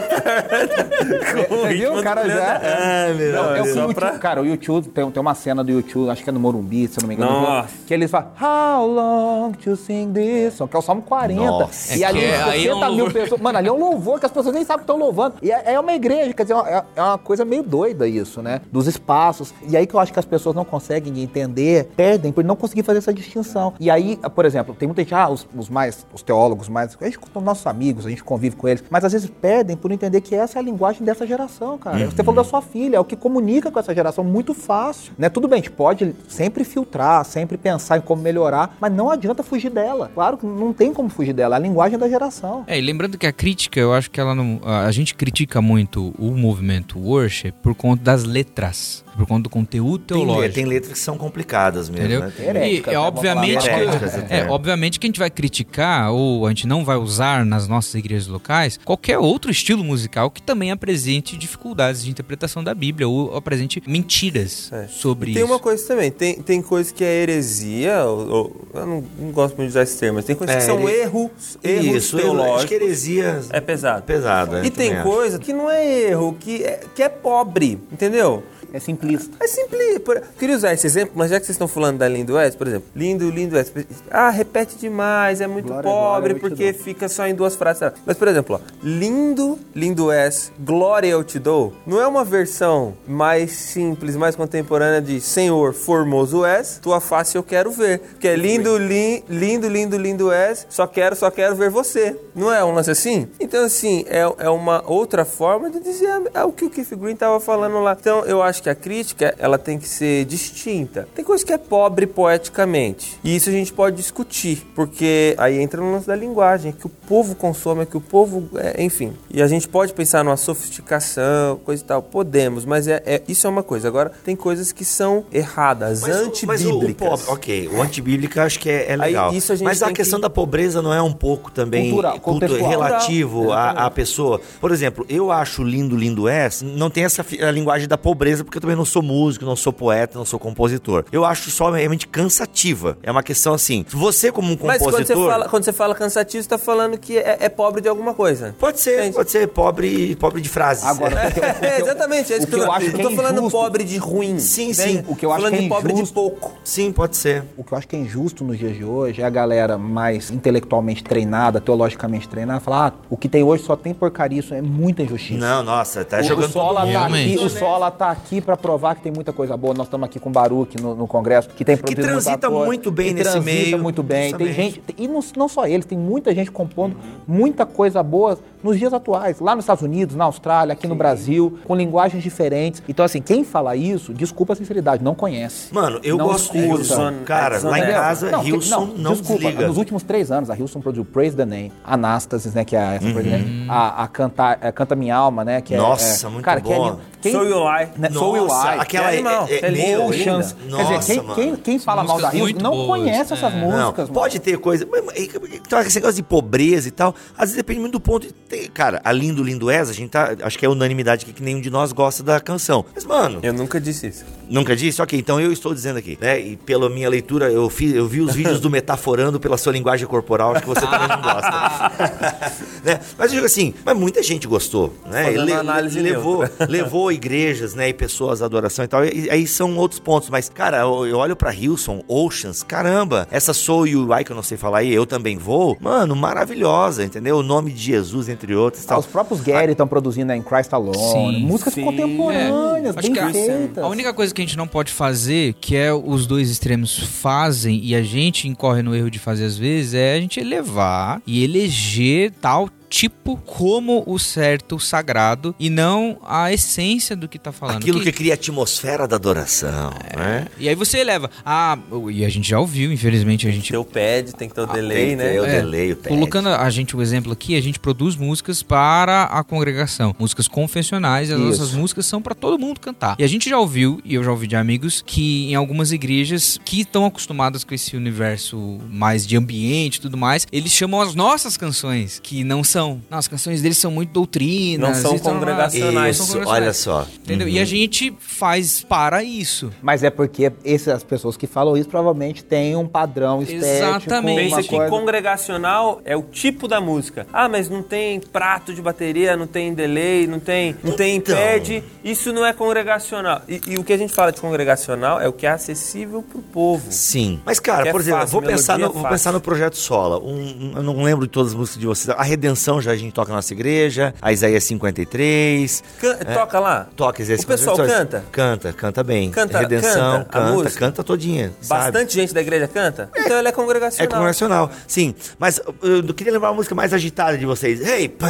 Você 1.49 1.75
viu? 1.75 1.95
O 1.99 2.03
cara 2.03 2.29
já... 2.29 2.57
Ah, 2.63 3.15
meu 3.15 3.33
Não, 3.33 3.57
é 3.57 3.63
o 3.63 3.91
o 3.91 3.95
pra- 3.95 4.19
Cara, 4.19 4.43
o 4.43 4.47
YouTube, 4.47 4.89
tem, 4.89 5.09
tem 5.11 5.21
uma 5.21 5.35
cena 5.35 5.63
do 5.63 5.71
YouTube, 5.71 6.11
acho 6.11 6.23
que 6.25 6.31
é 6.31 6.33
no 6.33 6.41
Morumbi, 6.41 6.89
se 6.89 6.99
eu 6.99 7.03
não 7.03 7.09
me 7.09 7.15
engano. 7.15 7.31
Nossa. 7.31 7.69
Que 7.87 7.95
eles 7.95 8.11
falam, 8.11 8.31
How 8.41 8.87
long 8.87 9.53
to 9.53 9.77
sing 9.77 10.13
this 10.13 10.55
song? 10.55 10.69
Que 10.71 10.77
é 10.77 10.79
o 10.79 10.83
Salmo 10.83 11.03
40. 11.03 11.41
Nossa. 11.45 11.97
E 11.97 12.03
É 12.03 12.07
ali 12.07 12.25
é- 12.25 12.31
60 12.37 12.51
aí 12.51 12.67
é 12.67 12.75
um 12.75 12.95
mil 12.95 13.11
pessoas. 13.13 13.41
Mano, 13.41 13.59
ali 13.59 13.69
é 13.69 13.73
um 13.73 13.79
louvor 13.79 14.19
que 14.19 14.27
as 14.27 14.33
pessoas 14.33 14.55
nem 14.55 14.65
sabem 14.65 14.79
que 14.79 14.83
estão 14.85 14.97
louvando. 14.99 15.37
E 15.43 15.51
é, 15.53 15.75
é 15.75 15.81
uma 15.81 15.93
igreja, 15.95 16.33
quer 16.33 16.43
dizer, 16.43 16.55
é, 16.57 16.83
é 16.97 17.03
uma 17.03 17.19
coisa 17.19 17.45
meio 17.45 17.63
doida 17.63 18.07
isso, 18.09 18.43
né? 18.43 18.61
Dos 18.73 18.87
espaços. 18.87 19.55
E 19.69 19.77
aí 19.77 19.87
que 19.87 19.95
eu 19.95 20.01
acho 20.01 20.13
que 20.13 20.19
as 20.19 20.25
pessoas 20.25 20.55
não 20.55 20.65
conseguem 20.65 21.23
entender, 21.23 21.89
perdem 22.09 22.33
por 22.33 22.43
não 22.43 22.57
conseguir 22.57 22.83
fazer 22.83 22.99
essa 22.99 23.13
distinção. 23.13 23.75
E 23.79 23.91
aí, 23.91 24.19
por 24.35 24.47
exemplo, 24.47 24.75
tem 24.75 24.89
muita 24.89 25.03
gente, 25.03 25.15
ah, 25.15 25.29
os, 25.29 25.47
os 25.55 25.69
mais, 25.69 26.07
os 26.13 26.23
teólogos 26.23 26.69
mais, 26.69 26.97
a 26.99 27.05
gente 27.05 27.19
nossos 27.43 27.67
amigos, 27.67 28.07
a 28.07 28.11
gente 28.11 28.25
convive 28.25 28.57
com 28.57 28.67
eles, 28.67 28.83
mas 28.91 29.05
às 29.05 29.13
vezes 29.13 29.31
perdem 29.31 29.77
por 29.77 29.93
entender 29.93 30.21
que 30.23 30.35
essa 30.35 30.59
é 30.59 30.61
a 30.61 30.63
linguagem 30.63 31.05
dessa 31.05 31.27
geração, 31.27 31.77
cara. 31.79 32.07
Você 32.07 32.25
falou 32.25 32.43
da 32.43 32.49
sua 32.49 32.63
filha, 32.63 32.97
é 32.97 33.01
o 33.01 33.05
que 33.05 33.15
comunica 33.15 33.71
com 33.71 33.79
essa 33.79 33.95
geração 33.95 34.25
muito 34.25 34.55
fácil, 34.55 35.13
né? 35.19 35.29
Tudo 35.29 35.47
bem, 35.47 35.59
a 35.59 35.63
gente 35.63 35.71
pode 35.71 36.15
sempre 36.29 36.65
filtrar, 36.65 37.25
sempre 37.25 37.57
pensar 37.57 37.99
em 37.99 38.01
como 38.01 38.23
melhorar, 38.23 38.77
mas 38.81 38.93
não 38.93 39.11
adianta 39.11 39.43
fugir 39.43 39.71
dela. 39.71 40.11
Claro 40.15 40.39
que 40.39 40.47
não 40.47 40.73
tem 40.73 40.93
como 40.93 41.09
fugir 41.09 41.35
dela, 41.35 41.57
é 41.57 41.59
a 41.59 41.61
linguagem 41.61 41.99
da 41.99 42.09
geração. 42.09 42.65
É, 42.67 42.79
e 42.79 42.81
lembrando 42.81 43.19
que 43.19 43.27
a 43.27 43.33
crítica, 43.33 43.79
eu 43.79 43.93
acho 43.93 44.11
que 44.11 44.21
ela 44.21 44.35
não. 44.35 44.61
A 44.65 44.91
gente 44.91 45.15
critica 45.15 45.61
muito 45.61 46.15
o 46.19 46.31
movimento 46.31 46.99
worship 46.99 47.53
por 47.63 47.75
conta 47.75 48.03
das 48.03 48.25
letras, 48.25 49.05
por 49.19 49.27
conta 49.27 49.43
do 49.43 49.51
conteúdo 49.51 50.05
Tem, 50.05 50.17
teológico. 50.17 50.55
tem 50.55 50.65
letras 50.65 50.93
que 50.93 50.99
são 50.99 51.19
complicadas 51.19 51.89
mesmo, 51.89 52.05
Entendeu? 52.07 52.21
né? 52.21 52.33
Tem- 52.37 52.47
Heréticas, 52.47 52.93
e 52.93 52.97
é 52.97 52.99
obviamente 52.99 53.63
que, 53.65 53.69
Heréticas, 53.71 54.15
é, 54.15 54.19
até. 54.21 54.49
obviamente 54.49 55.01
que 55.01 55.07
a 55.07 55.09
gente 55.09 55.19
vai 55.19 55.29
criticar 55.31 56.13
ou 56.13 56.47
a 56.47 56.51
gente 56.51 56.67
não 56.67 56.85
vai 56.85 56.97
usar 56.97 57.45
nas 57.45 57.67
nossas 57.69 57.95
igrejas 57.95 58.29
locais 58.29 58.79
qualquer 58.85 59.19
outro 59.19 59.51
estilo 59.51 59.83
musical 59.85 60.31
que 60.31 60.41
também 60.41 60.71
apresente 60.71 61.37
dificuldades 61.37 62.05
de 62.05 62.11
interpretação 62.11 62.63
da 62.63 62.73
Bíblia 62.75 63.09
ou 63.09 63.37
apresente 63.37 63.83
mentiras 63.87 64.71
É. 64.73 64.87
sobre 64.89 65.33
E 65.33 65.35
tem 65.35 65.43
isso. 65.43 65.53
uma 65.53 65.59
coisa 65.59 65.87
também, 65.87 66.11
tem, 66.11 66.35
tem 66.37 66.63
coisa 66.63 66.93
que 66.95 67.03
é 67.05 67.23
heresia, 67.23 68.05
ou, 68.05 68.29
ou- 68.29 68.57
eu 68.75 68.87
não, 68.87 69.05
não 69.19 69.31
gosto 69.33 69.57
muito 69.57 69.69
de 69.69 69.73
usar 69.73 69.83
esse 69.83 69.99
termo, 69.99 70.17
mas 70.17 70.25
tem 70.25 70.37
coisas 70.37 70.55
É, 70.57 70.59
que 70.61 70.65
são 70.65 70.81
ele- 70.89 71.01
erros, 71.01 71.59
erros 71.63 71.85
Isso, 72.05 72.17
eu 72.19 72.21
acho 72.21 72.37
teológicos. 72.37 72.65
que 72.65 72.75
heresia 72.75 73.41
É 73.51 73.61
pesado. 73.61 74.03
pesado. 74.03 74.57
é, 74.57 74.61
E 74.67 74.71
tem 74.71 74.89
também 74.91 74.93
acho. 75.03 75.11
coisa 75.11 75.39
que 75.39 75.53
não 75.53 75.71
é 75.71 76.09
erro, 76.11 76.37
que 76.39 76.63
é, 76.63 76.81
que 76.95 77.03
é 77.03 77.09
pobre, 77.09 77.79
entendeu? 77.93 78.43
É 78.73 78.79
simplista. 78.79 79.37
É 79.41 79.47
simples. 79.47 79.99
Por... 79.99 80.21
Queria 80.39 80.57
usar 80.57 80.73
esse 80.73 80.87
exemplo, 80.87 81.13
mas 81.15 81.31
já 81.31 81.39
que 81.41 81.47
vocês 81.47 81.55
estão 81.55 81.69
falando 81.69 81.99
da 81.99 82.09
Lindo 82.09 82.35
West, 82.35 82.57
por 82.57 82.67
exemplo, 82.67 82.89
lindo, 82.95 83.31
lindo 83.31 83.57
West. 83.57 83.73
Ah, 84.11 84.31
repete 84.31 84.77
demais, 84.77 85.41
é 85.41 85.47
muito 85.47 85.67
Glória, 85.67 85.83
pobre 85.83 86.35
glória, 86.35 86.35
te 86.35 86.41
porque 86.41 86.73
fica 86.73 87.09
só 87.09 87.27
em 87.27 87.35
duas 87.35 87.55
frases. 87.55 87.93
Mas, 88.05 88.17
por 88.17 88.29
exemplo, 88.29 88.57
ó, 88.57 88.73
lindo, 88.83 89.59
lindo 89.75 90.11
és, 90.11 90.53
glória 90.59 91.09
eu 91.09 91.23
te 91.23 91.39
dou, 91.39 91.73
não 91.87 92.01
é 92.01 92.07
uma 92.07 92.25
versão 92.25 92.95
mais 93.07 93.53
simples, 93.53 94.17
mais 94.17 94.37
contemporânea 94.37 95.01
de 95.01 95.21
Senhor, 95.21 95.73
formoso 95.73 96.45
és, 96.45 96.79
tua 96.79 97.01
face 97.01 97.37
eu 97.37 97.43
quero 97.43 97.71
ver. 97.71 98.01
Que 98.21 98.29
é 98.29 98.37
lindo, 98.37 98.77
li, 98.77 99.25
lindo, 99.29 99.69
lindo, 99.69 99.97
lindo 99.97 100.33
és, 100.33 100.67
só 100.69 100.87
quero, 100.87 101.15
só 101.17 101.31
quero 101.31 101.55
ver 101.55 101.71
você. 101.71 102.19
Não 102.35 102.53
é 102.53 102.65
um 102.65 102.73
lance 102.73 102.91
assim? 102.91 103.29
Então, 103.41 103.65
assim, 103.65 104.05
é, 104.09 104.21
é 104.39 104.51
uma 104.51 104.83
outra 104.87 105.25
forma 105.25 105.71
de 105.71 105.81
dizer 105.81 106.09
é 106.35 106.45
o 106.45 106.53
que 106.53 106.65
o 106.65 106.71
Keith 106.71 106.95
Green 106.97 107.15
estava 107.15 107.39
falando 107.41 107.81
lá. 107.81 107.97
Então, 107.99 108.25
eu 108.25 108.43
acho 108.43 108.58
que 108.63 108.69
a 108.71 108.75
crítica, 108.75 109.35
ela 109.39 109.59
tem 109.59 109.79
que 109.79 109.89
ser 109.89 110.25
distinta. 110.25 111.09
Tem 111.15 111.25
coisa 111.25 111.45
que 111.45 111.53
é 111.53 111.59
pobre 111.59 112.07
poeticamente. 112.07 113.19
E 113.23 113.35
isso 113.37 113.49
a 113.49 113.53
gente 113.53 113.73
pode 113.73 113.97
discutir, 113.97 114.67
porque 114.75 115.35
aí 115.39 115.59
entra 115.61 115.81
no 115.81 115.93
lance 115.93 116.07
da 116.07 116.17
linguagem, 116.17 116.73
que 116.73 116.87
o 116.87 116.89
povo 116.89 117.35
consome, 117.35 117.85
que 117.87 117.97
o 117.97 118.01
povo, 118.01 118.49
é, 118.57 118.83
enfim. 118.83 119.13
E 119.31 119.43
a 119.43 119.47
gente 119.47 119.69
pode 119.69 119.93
pensar 119.93 120.25
numa 120.25 120.37
sofisticação, 120.37 121.57
coisa 121.65 121.83
e 121.83 121.87
tal, 121.87 122.03
podemos, 122.03 122.65
mas 122.65 122.87
é, 122.89 123.03
é- 123.05 123.23
isso 123.29 123.47
é 123.47 123.51
uma 123.51 123.63
coisa. 123.63 123.89
Agora, 123.89 124.11
tem 124.25 124.37
coisas 124.37 124.73
que 124.73 124.85
são 124.85 125.25
erradas, 125.33 126.01
Mas 126.03 126.17
o- 126.21 126.47
mas 126.47 126.65
o- 126.65 126.69
o 126.71 126.75
antibíblicas. 126.77 127.29
ok, 127.29 127.69
o 127.69 127.83
antibíblica 127.83 128.45
acho 128.45 128.59
que 128.59 128.71
é, 128.71 128.93
é 128.93 128.97
legal. 128.97 129.33
isso 129.33 129.53
a 129.53 129.57
mas 129.63 129.83
a 129.83 129.93
questão 129.93 130.19
que- 130.19 130.23
da 130.23 130.31
pobreza 130.31 130.81
não 130.83 130.93
é 130.93 131.03
um 131.03 131.13
pouco 131.13 131.51
também 131.51 131.91
Cultural, 131.91 132.21
cultu- 132.21 132.55
relativo 132.57 133.53
à, 133.53 133.91
pessoa? 133.91 134.41
Por 134.61 134.71
exemplo, 134.71 135.05
eu 135.09 135.31
acho 135.31 135.63
lindo, 135.63 135.97
lindo 135.97 136.29
é, 136.29 136.49
não 136.63 136.91
tem 136.91 137.05
essa 137.05 137.25
a 137.43 137.51
linguagem 137.51 137.89
da 137.89 137.99
pobreza 137.99 138.45
porque 138.49 138.59
eu 138.59 138.63
também 138.63 138.77
não 138.77 138.85
sou 138.85 139.03
músico, 139.03 139.45
não 139.45 139.55
sou 139.55 139.73
poeta, 139.73 140.17
não 140.19 140.25
sou 140.25 140.39
compositor. 140.39 141.05
Eu 141.13 141.25
acho 141.25 141.51
só 141.51 141.71
realmente 141.71 142.07
cansativa. 142.09 142.97
É 143.03 143.11
uma 143.11 143.23
questão 143.23 143.53
assim, 143.55 143.85
você 143.89 144.33
como 144.33 144.49
um 144.53 144.57
Mas 144.63 144.79
compositor... 144.79 144.91
quando 144.91 145.07
você, 145.07 145.15
fala, 145.31 145.49
quando 145.49 145.65
você 145.65 145.73
fala 145.73 145.95
cansativo, 145.95 146.43
você 146.43 146.49
tá 146.49 146.59
falando 146.59 146.97
que 146.99 147.19
é, 147.19 147.37
é 147.41 147.49
pobre 147.49 147.81
de 147.81 147.89
alguma 147.89 148.15
coisa. 148.15 148.55
Pode 148.59 148.81
ser, 148.81 148.99
Entende? 149.01 149.15
pode 149.17 149.31
ser 149.31 149.49
pobre, 149.49 150.17
pobre 150.17 150.41
de 150.41 150.49
frases. 150.49 150.85
Agora, 150.85 151.15
eu- 151.37 151.43
eu- 151.43 151.69
É, 151.69 151.81
exatamente, 151.81 152.33
é 152.33 152.37
isso 152.39 152.47
o 152.47 152.51
que, 152.51 152.55
eu, 152.57 152.61
eu 152.61 152.73
acho 152.73 152.87
eu 152.87 152.93
que 152.93 153.03
tô 153.03 153.11
é 153.11 153.15
falando 153.17 153.39
injusto- 153.39 153.59
pobre 153.59 153.85
de 153.85 153.97
ruim. 153.99 154.39
Sim, 154.39 154.73
sim. 154.73 155.05
O 155.07 155.15
que 155.15 155.27
eu 155.27 155.31
acho 155.33 155.41
falando 155.43 155.53
que 155.55 155.59
é 155.59 155.63
de 155.63 155.69
pobre 155.69 155.93
de 155.93 156.07
pouco. 156.13 156.53
Sim, 156.65 156.93
pode 156.93 157.17
ser. 157.17 157.45
O 157.57 157.63
que 157.65 157.73
eu 157.73 157.79
acho 157.79 157.87
que 157.87 157.97
é 157.97 157.99
injusto 157.99 158.45
nos 158.45 158.59
dias 158.59 158.75
de 158.77 158.85
hoje 158.85 159.21
é 159.21 159.25
a 159.25 159.31
galera 159.31 159.77
mais 159.77 160.31
intelectualmente 160.31 161.03
treinada, 161.05 161.61
teologicamente 161.61 162.29
treinada, 162.29 162.61
falar, 162.61 162.89
ah, 162.89 162.93
o 163.11 163.17
que 163.17 163.29
tem 163.29 163.43
hoje 163.43 163.63
só 163.65 163.77
tem 163.77 163.93
porcaria, 163.93 164.41
isso 164.41 164.55
é 164.55 164.63
muita 164.63 165.03
injustiça. 165.03 165.39
Não, 165.39 165.63
nossa, 165.63 166.05
tá 166.05 166.21
o, 166.21 166.23
jogando 166.23 166.49
o 166.49 166.53
Sola 166.53 166.87
tá 166.87 167.07
aqui, 167.07 167.37
o 167.39 167.49
Sola 167.49 167.91
tá 167.91 168.11
aqui 168.11 168.38
pra 168.41 168.57
provar 168.57 168.95
que 168.95 169.03
tem 169.03 169.13
muita 169.13 169.33
coisa 169.33 169.57
boa. 169.57 169.75
Nós 169.75 169.87
estamos 169.87 170.05
aqui 170.05 170.19
com 170.19 170.29
o 170.29 170.33
Baruch 170.33 170.81
no, 170.81 170.95
no 170.95 171.07
Congresso, 171.07 171.49
que 171.51 171.65
tem 171.65 171.77
produzido 171.77 172.03
muita 172.03 172.21
transita 172.21 172.49
coisa, 172.49 172.67
muito 172.67 172.91
bem 172.91 173.09
que 173.09 173.15
nesse 173.15 173.31
transita 173.31 173.61
meio, 173.61 173.79
muito 173.79 174.03
bem. 174.03 174.35
Tem 174.35 174.47
justamente. 174.47 174.75
gente, 174.75 174.95
e 174.97 175.09
não, 175.09 175.21
não 175.37 175.49
só 175.49 175.67
eles, 175.67 175.85
tem 175.85 175.99
muita 175.99 176.35
gente 176.35 176.51
compondo 176.51 176.97
muita 177.27 177.67
coisa 177.67 178.03
boa 178.03 178.39
nos 178.63 178.79
dias 178.79 178.93
atuais, 178.93 179.41
lá 179.41 179.55
nos 179.55 179.65
Estados 179.65 179.83
Unidos, 179.83 180.15
na 180.17 180.25
Austrália, 180.25 180.73
aqui 180.73 180.87
no 180.87 180.95
Brasil, 180.95 181.59
com 181.65 181.75
linguagens 181.75 182.23
diferentes. 182.23 182.83
Então, 182.89 183.05
assim, 183.05 183.21
quem 183.21 183.45
fala 183.45 183.77
isso, 183.77 184.13
desculpa 184.13 184.53
a 184.53 184.57
sinceridade, 184.57 185.03
não 185.03 185.15
conhece. 185.15 185.73
Mano, 185.73 186.01
eu 186.03 186.17
Não 186.17 186.27
gosto 186.27 186.57
escuta. 186.57 186.79
Hilson. 186.81 187.13
Cara, 187.25 187.57
Edson 187.57 187.69
lá 187.69 187.79
em 187.79 187.87
casa, 187.93 188.31
Não, 188.31 188.41
que- 188.43 188.49
Hilson 188.51 188.89
não, 188.97 189.13
desculpa, 189.13 189.43
desliga. 189.45 189.67
nos 189.69 189.77
últimos 189.77 190.03
três 190.03 190.31
anos, 190.31 190.51
a 190.51 190.57
Hilson 190.57 190.81
produziu 190.81 191.05
Praise 191.05 191.37
the 191.37 191.45
Name, 191.45 191.73
Anastasis, 191.85 192.55
né, 192.55 192.65
que 192.65 192.77
é 192.77 192.97
essa 192.97 193.11
Praise 193.13 193.31
the 193.31 193.37
Name, 193.39 193.67
a, 193.69 194.03
a 194.05 194.09
Canta, 194.09 194.59
é, 194.61 194.73
Canta 194.73 194.95
Minha 194.95 195.17
Alma, 195.17 195.45
né, 195.45 195.61
que 195.61 195.75
é... 195.75 195.77
Nossa, 195.79 196.27
é, 196.27 196.31
muito 196.31 196.45
cara, 196.45 196.61
que 196.61 196.73
é 196.73 196.77
boa. 196.77 196.99
Quem, 197.21 197.33
So 197.33 197.43
You 197.43 197.59
Lie. 197.65 197.89
né, 197.97 198.11
So 198.11 198.37
You 198.37 198.47
Nossa, 198.47 198.71
Lie, 198.73 198.81
aquela 198.81 199.09
que 199.09 199.15
é 199.15 199.19
animal, 199.19 199.47
é, 199.49 199.59
é 199.67 199.71
meu, 199.71 200.11
linda. 200.11 200.25
Quer 200.25 200.39
dizer, 200.41 200.57
Nossa, 200.71 201.07
quem, 201.13 201.23
mano. 201.23 201.35
quem, 201.35 201.57
quem 201.57 201.79
fala 201.79 202.05
mal 202.05 202.21
da 202.21 202.29
Hilson 202.29 202.39
muito 202.39 202.63
não 202.63 202.71
boas, 202.71 202.87
conhece 203.01 203.33
é. 203.33 203.37
essas 203.37 203.53
Não, 203.55 203.61
músicas. 203.61 203.97
mano. 204.09 204.13
pode 204.13 204.39
ter 204.39 204.59
coisa. 204.59 204.87
Então, 205.17 205.81
esse 205.81 205.97
negócio 205.97 206.15
de 206.17 206.23
pobreza 206.23 206.89
e 206.89 206.91
tal, 206.91 207.15
às 207.35 207.41
vezes 207.51 207.57
depende 207.57 207.81
muito 207.81 207.93
do 207.95 208.01
ponto. 208.01 208.27
de 208.27 208.33
ter- 208.49 208.69
Cara, 208.71 209.01
a 209.05 209.13
Lindo 209.13 209.43
Lindo 209.43 209.71
És, 209.71 209.89
a 209.91 209.93
gente 209.93 210.11
tá. 210.11 210.35
Acho 210.43 210.59
que 210.59 210.65
é 210.65 210.69
unanimidade 210.69 211.25
aqui 211.25 211.33
que 211.33 211.43
nenhum 211.43 211.61
de 211.61 211.71
nós 211.71 211.93
gosta 211.93 212.23
da 212.23 212.41
canção. 212.41 212.85
Mas, 212.95 213.05
mano, 213.05 213.41
Eu 213.43 213.53
nunca 213.53 213.81
disse 213.81 214.07
isso. 214.09 214.25
nunca 214.49 214.75
disse? 214.75 215.01
Ok, 215.03 215.19
então 215.19 215.41
eu 215.41 215.53
estou 215.53 215.75
dizendo 215.75 215.99
aqui, 215.99 216.17
né? 216.21 216.41
E 216.41 216.57
pela 216.57 216.89
minha 216.89 217.09
leitura, 217.09 217.51
eu, 217.51 217.69
fiz, 217.69 217.95
eu 217.95 218.07
vi 218.09 218.21
os 218.21 218.35
vídeos 218.35 218.61
do 218.61 218.69
Metaforando 218.79 219.39
pela 219.41 219.57
sua 219.59 219.73
linguagem 219.73 220.07
corporal, 220.07 220.53
acho 220.53 220.63
que 220.63 220.69
você 220.69 220.81
também 220.87 221.09
não 221.09 221.21
gosta. 221.21 221.93
né? 222.85 223.01
Mas 223.19 223.31
eu 223.31 223.35
digo 223.37 223.47
assim, 223.47 223.75
mas 223.85 223.97
muita 223.97 224.23
gente 224.23 224.47
gostou, 224.47 224.95
né? 225.11 225.33
E 225.35 225.39
le- 225.39 225.53
análise 225.53 225.99
levou, 226.01 226.39
neutra. 226.41 226.67
levou 226.71 227.13
igrejas, 227.13 227.75
né? 227.75 227.89
E 227.89 227.93
pessoas 227.95 228.41
à 228.43 228.47
adoração 228.47 228.85
e 228.85 228.89
tal. 228.89 229.05
E, 229.05 229.29
aí 229.31 229.47
são 229.47 229.77
outros 229.77 230.01
pontos. 230.01 230.31
Mas, 230.31 230.49
cara, 230.49 230.79
eu, 230.79 231.07
eu 231.07 231.19
olho 231.19 231.37
pra 231.37 231.53
Hilson, 231.55 232.03
Oceans, 232.09 232.63
caramba, 232.63 233.27
essa 233.31 233.53
Soul 233.53 233.87
You 233.87 234.09
I 234.19 234.25
que 234.25 234.33
eu 234.33 234.37
não 234.37 234.43
sei 234.43 234.57
falar 234.57 234.79
aí, 234.79 234.93
eu 234.93 235.05
também 235.07 235.37
vou. 235.37 235.77
Mano, 235.81 236.15
maravilhosa, 236.17 237.05
entendeu? 237.05 237.39
O 237.39 237.43
nome 237.43 237.73
de 237.73 237.83
Jesus, 237.83 238.29
entre 238.39 238.55
outros. 238.55 238.85
Ah, 238.91 238.99
os 238.99 239.07
próprios 239.07 239.41
Gary 239.41 239.73
estão 239.73 239.87
produzindo 239.89 240.27
né, 240.29 240.37
em 240.37 240.43
Christ 240.43 240.73
Alone, 240.73 240.97
Sim. 241.39 241.43
músicas 241.45 241.75
Sim. 241.75 241.85
contemporâneas, 241.85 242.97
É. 242.97 243.01
bem 243.03 243.11
Acho 243.11 243.13
que 243.13 243.19
a- 243.19 243.31
feitas. 243.33 243.85
A 243.85 243.89
única 243.89 244.13
coisa 244.15 244.33
que 244.33 244.41
a 244.41 244.45
gente 244.45 244.57
não 244.57 244.67
pode 244.69 244.93
fazer, 244.93 245.55
que 245.61 245.77
é 245.77 245.93
os 245.93 246.27
dois 246.27 246.51
extremos 246.51 246.97
fazem 246.99 247.81
e 247.83 247.95
a 247.95 248.03
gente 248.03 248.47
incorre 248.49 248.83
no 248.83 248.95
erro 248.95 249.11
de 249.11 249.19
fazer 249.19 249.45
às 249.45 249.57
vezes, 249.59 249.95
é 249.95 250.15
a 250.15 250.21
gente 250.21 250.39
elevar 250.41 251.21
e 251.27 251.43
eleger 251.45 252.33
tal 252.41 252.69
tipo 252.89 253.37
como 253.45 254.03
o 254.07 254.19
certo, 254.19 254.77
o 254.77 254.81
sagrado, 254.81 255.55
e 255.59 255.69
não 255.71 256.19
a 256.25 256.53
essência 256.53 257.15
do 257.15 257.29
que 257.29 257.39
tá 257.39 257.53
falando. 257.53 257.77
Aquilo 257.77 258.01
que 258.01 258.13
cria 258.13 258.33
a 258.33 258.35
atmosfera 258.35 259.07
da 259.07 259.17
adoração, 259.17 259.91
né? 260.17 260.47
E 260.59 260.69
aí 260.69 260.75
você 260.75 260.99
eleva. 260.99 261.31
Ah, 261.45 261.79
e 262.11 262.25
a 262.25 262.29
gente 262.29 262.49
já 262.49 262.59
ouviu, 262.59 262.93
infelizmente, 262.93 263.47
a 263.47 263.51
gente 263.51 263.71
Tem 263.71 263.79
o 263.79 263.85
pad, 263.85 264.33
tem 264.37 264.49
que 264.49 264.55
ter 264.55 264.61
o 264.63 264.67
delay, 264.67 265.05
Ah, 265.05 265.09
que 265.11 265.17
né? 265.17 265.33
ter 265.33 265.41
o 265.41 265.45
É, 265.45 265.61
delay, 265.61 265.93
o 265.93 265.97
pad. 265.97 266.09
Colocando 266.09 266.49
a 266.49 266.71
gente 266.71 266.97
o 266.97 267.03
exemplo 267.03 267.33
aqui, 267.33 267.57
a 267.57 267.61
gente 267.61 267.79
produz 267.79 268.17
músicas 268.17 268.63
para 268.63 269.25
a 269.25 269.45
congregação, 269.45 270.15
músicas 270.19 270.49
confessionais, 270.49 271.29
e 271.29 271.33
as 271.33 271.39
Isso. 271.41 271.49
nossas 271.49 271.73
músicas 271.73 272.07
são 272.07 272.23
para 272.23 272.35
todo 272.35 272.59
mundo 272.59 272.81
cantar. 272.81 273.17
E 273.19 273.25
a 273.25 273.29
gente 273.29 273.49
já 273.51 273.59
ouviu, 273.59 274.01
e 274.05 274.15
eu 274.15 274.25
já 274.25 274.31
ouvi 274.31 274.47
de 274.47 274.57
amigos, 274.57 275.03
que 275.05 275.51
em 275.51 275.55
algumas 275.55 275.93
igrejas 275.93 276.59
que 276.65 276.81
estão 276.81 277.05
acostumadas 277.05 277.65
com 277.65 277.75
esse 277.75 277.97
universo 277.97 278.79
mais 278.91 279.27
de 279.27 279.37
ambiente 279.37 279.97
e 279.97 280.01
tudo 280.01 280.17
mais, 280.17 280.47
eles 280.51 280.73
chamam 280.73 281.01
as 281.01 281.15
nossas 281.15 281.57
canções, 281.57 282.19
que 282.23 282.43
não 282.45 282.65
são. 282.65 282.78
Não, 282.79 283.01
as 283.11 283.27
canções 283.27 283.61
deles 283.61 283.77
são 283.79 283.91
muito 283.91 284.13
doutrinas. 284.13 284.89
Não 284.89 284.95
são 284.95 285.19
congregacionais. 285.19 286.19
Não 286.19 286.27
são 286.27 286.41
Isso, 286.43 286.49
olha 286.51 286.73
só. 286.73 287.07
Entendeu? 287.25 287.49
E 287.49 287.59
a 287.59 287.65
gente 287.65 288.15
faz 288.21 288.83
para 288.83 289.23
isso. 289.25 289.71
Mas 289.83 290.05
é 290.05 290.11
porque 290.11 290.53
essas 290.65 291.03
pessoas 291.03 291.37
que 291.37 291.47
falam 291.47 291.77
isso 291.77 291.89
provavelmente 291.89 292.45
têm 292.45 292.77
um 292.77 292.87
padrão 292.87 293.43
estético. 293.43 293.65
Exatamente. 293.67 294.51
Pensa 294.51 294.63
que 294.63 294.69
coisa- 294.77 294.91
congregacional 294.91 296.01
é 296.05 296.17
o 296.17 296.23
tipo 296.23 296.69
da 296.69 296.81
música. 296.81 297.27
Ah, 297.33 297.49
mas 297.49 297.69
não 297.69 297.83
tem 297.83 298.21
prato 298.21 298.73
de 298.75 298.81
bateria, 298.81 299.37
não 299.37 299.47
tem 299.47 299.75
delay, 299.75 300.27
não 300.27 300.39
tem, 300.41 300.77
não 300.83 300.93
tem 300.93 301.17
Então. 301.17 301.37
pad. 301.37 301.83
Isso 302.05 302.33
não 302.33 302.45
é 302.47 302.53
congregacional. 302.53 303.43
E, 303.49 303.61
e 303.67 303.79
o 303.79 303.85
que 303.85 303.93
a 303.93 303.97
gente 303.99 304.13
fala 304.13 304.31
de 304.33 304.41
congregacional 304.41 305.21
é 305.21 305.29
o 305.29 305.33
que 305.33 305.47
é 305.47 305.51
acessível 305.51 306.23
pro 306.23 306.41
povo. 306.41 306.87
Sim. 306.91 307.41
Mas, 307.45 307.59
cara, 307.59 307.89
é 307.89 307.93
por 307.93 308.01
exemplo, 308.01 308.21
fácil, 308.21 308.33
vou, 308.33 308.43
pensar 308.43 308.79
no, 308.79 308.87
é 308.87 308.89
vou 308.89 309.09
pensar 309.09 309.33
no 309.33 309.41
projeto 309.41 309.77
Sola. 309.77 310.19
Um, 310.19 310.35
um- 310.35 310.73
eu 310.77 310.83
não 310.83 311.03
lembro 311.03 311.27
de 311.27 311.33
todas 311.33 311.53
as 311.53 311.59
músicas 311.59 311.81
de 311.81 311.87
vocês. 311.87 312.09
A 312.17 312.23
Redenção 312.23 312.68
já 312.81 312.93
a 312.93 312.97
gente 312.97 313.13
toca 313.13 313.31
na 313.31 313.37
nossa 313.37 313.53
igreja. 313.55 314.15
A 314.21 314.33
Isaías 314.33 314.65
53. 314.65 315.83
Can- 316.01 316.17
Toca 316.35 316.61
lá. 316.61 316.87
Toca 316.95 317.23
Isaías 317.23 317.41
O 317.43 317.47
pessoal 317.47 317.77
53. 317.77 317.99
canta? 318.11 318.25
Canta, 318.31 318.73
canta 318.73 319.03
bem. 319.03 319.31
Canta- 319.31 319.59
Redenção, 319.61 320.19
canta 320.19 320.39
a 320.39 320.41
canta, 320.43 320.53
música? 320.53 320.79
canta 320.81 321.03
todinha. 321.03 321.53
sabe? 321.61 321.85
Bastante 321.85 322.15
gente 322.15 322.35
da 322.35 322.41
igreja 322.41 322.69
canta? 322.69 323.09
Então 323.17 323.37
ela 323.39 323.49
é 323.49 323.51
É 323.51 323.53
congregacional. 323.53 324.09
congregacional, 324.13 324.71
sim. 324.87 325.15
Mas 325.39 325.59
eu, 325.83 326.05
eu 326.07 326.15
queria 326.15 326.33
lembrar 326.33 326.51
uma 326.51 326.57
música 326.57 326.75
mais 326.75 326.93
agitada 326.93 327.37
de 327.39 327.47
vocês. 327.47 327.81
Hey, 327.81 328.09
pam, 328.09 328.29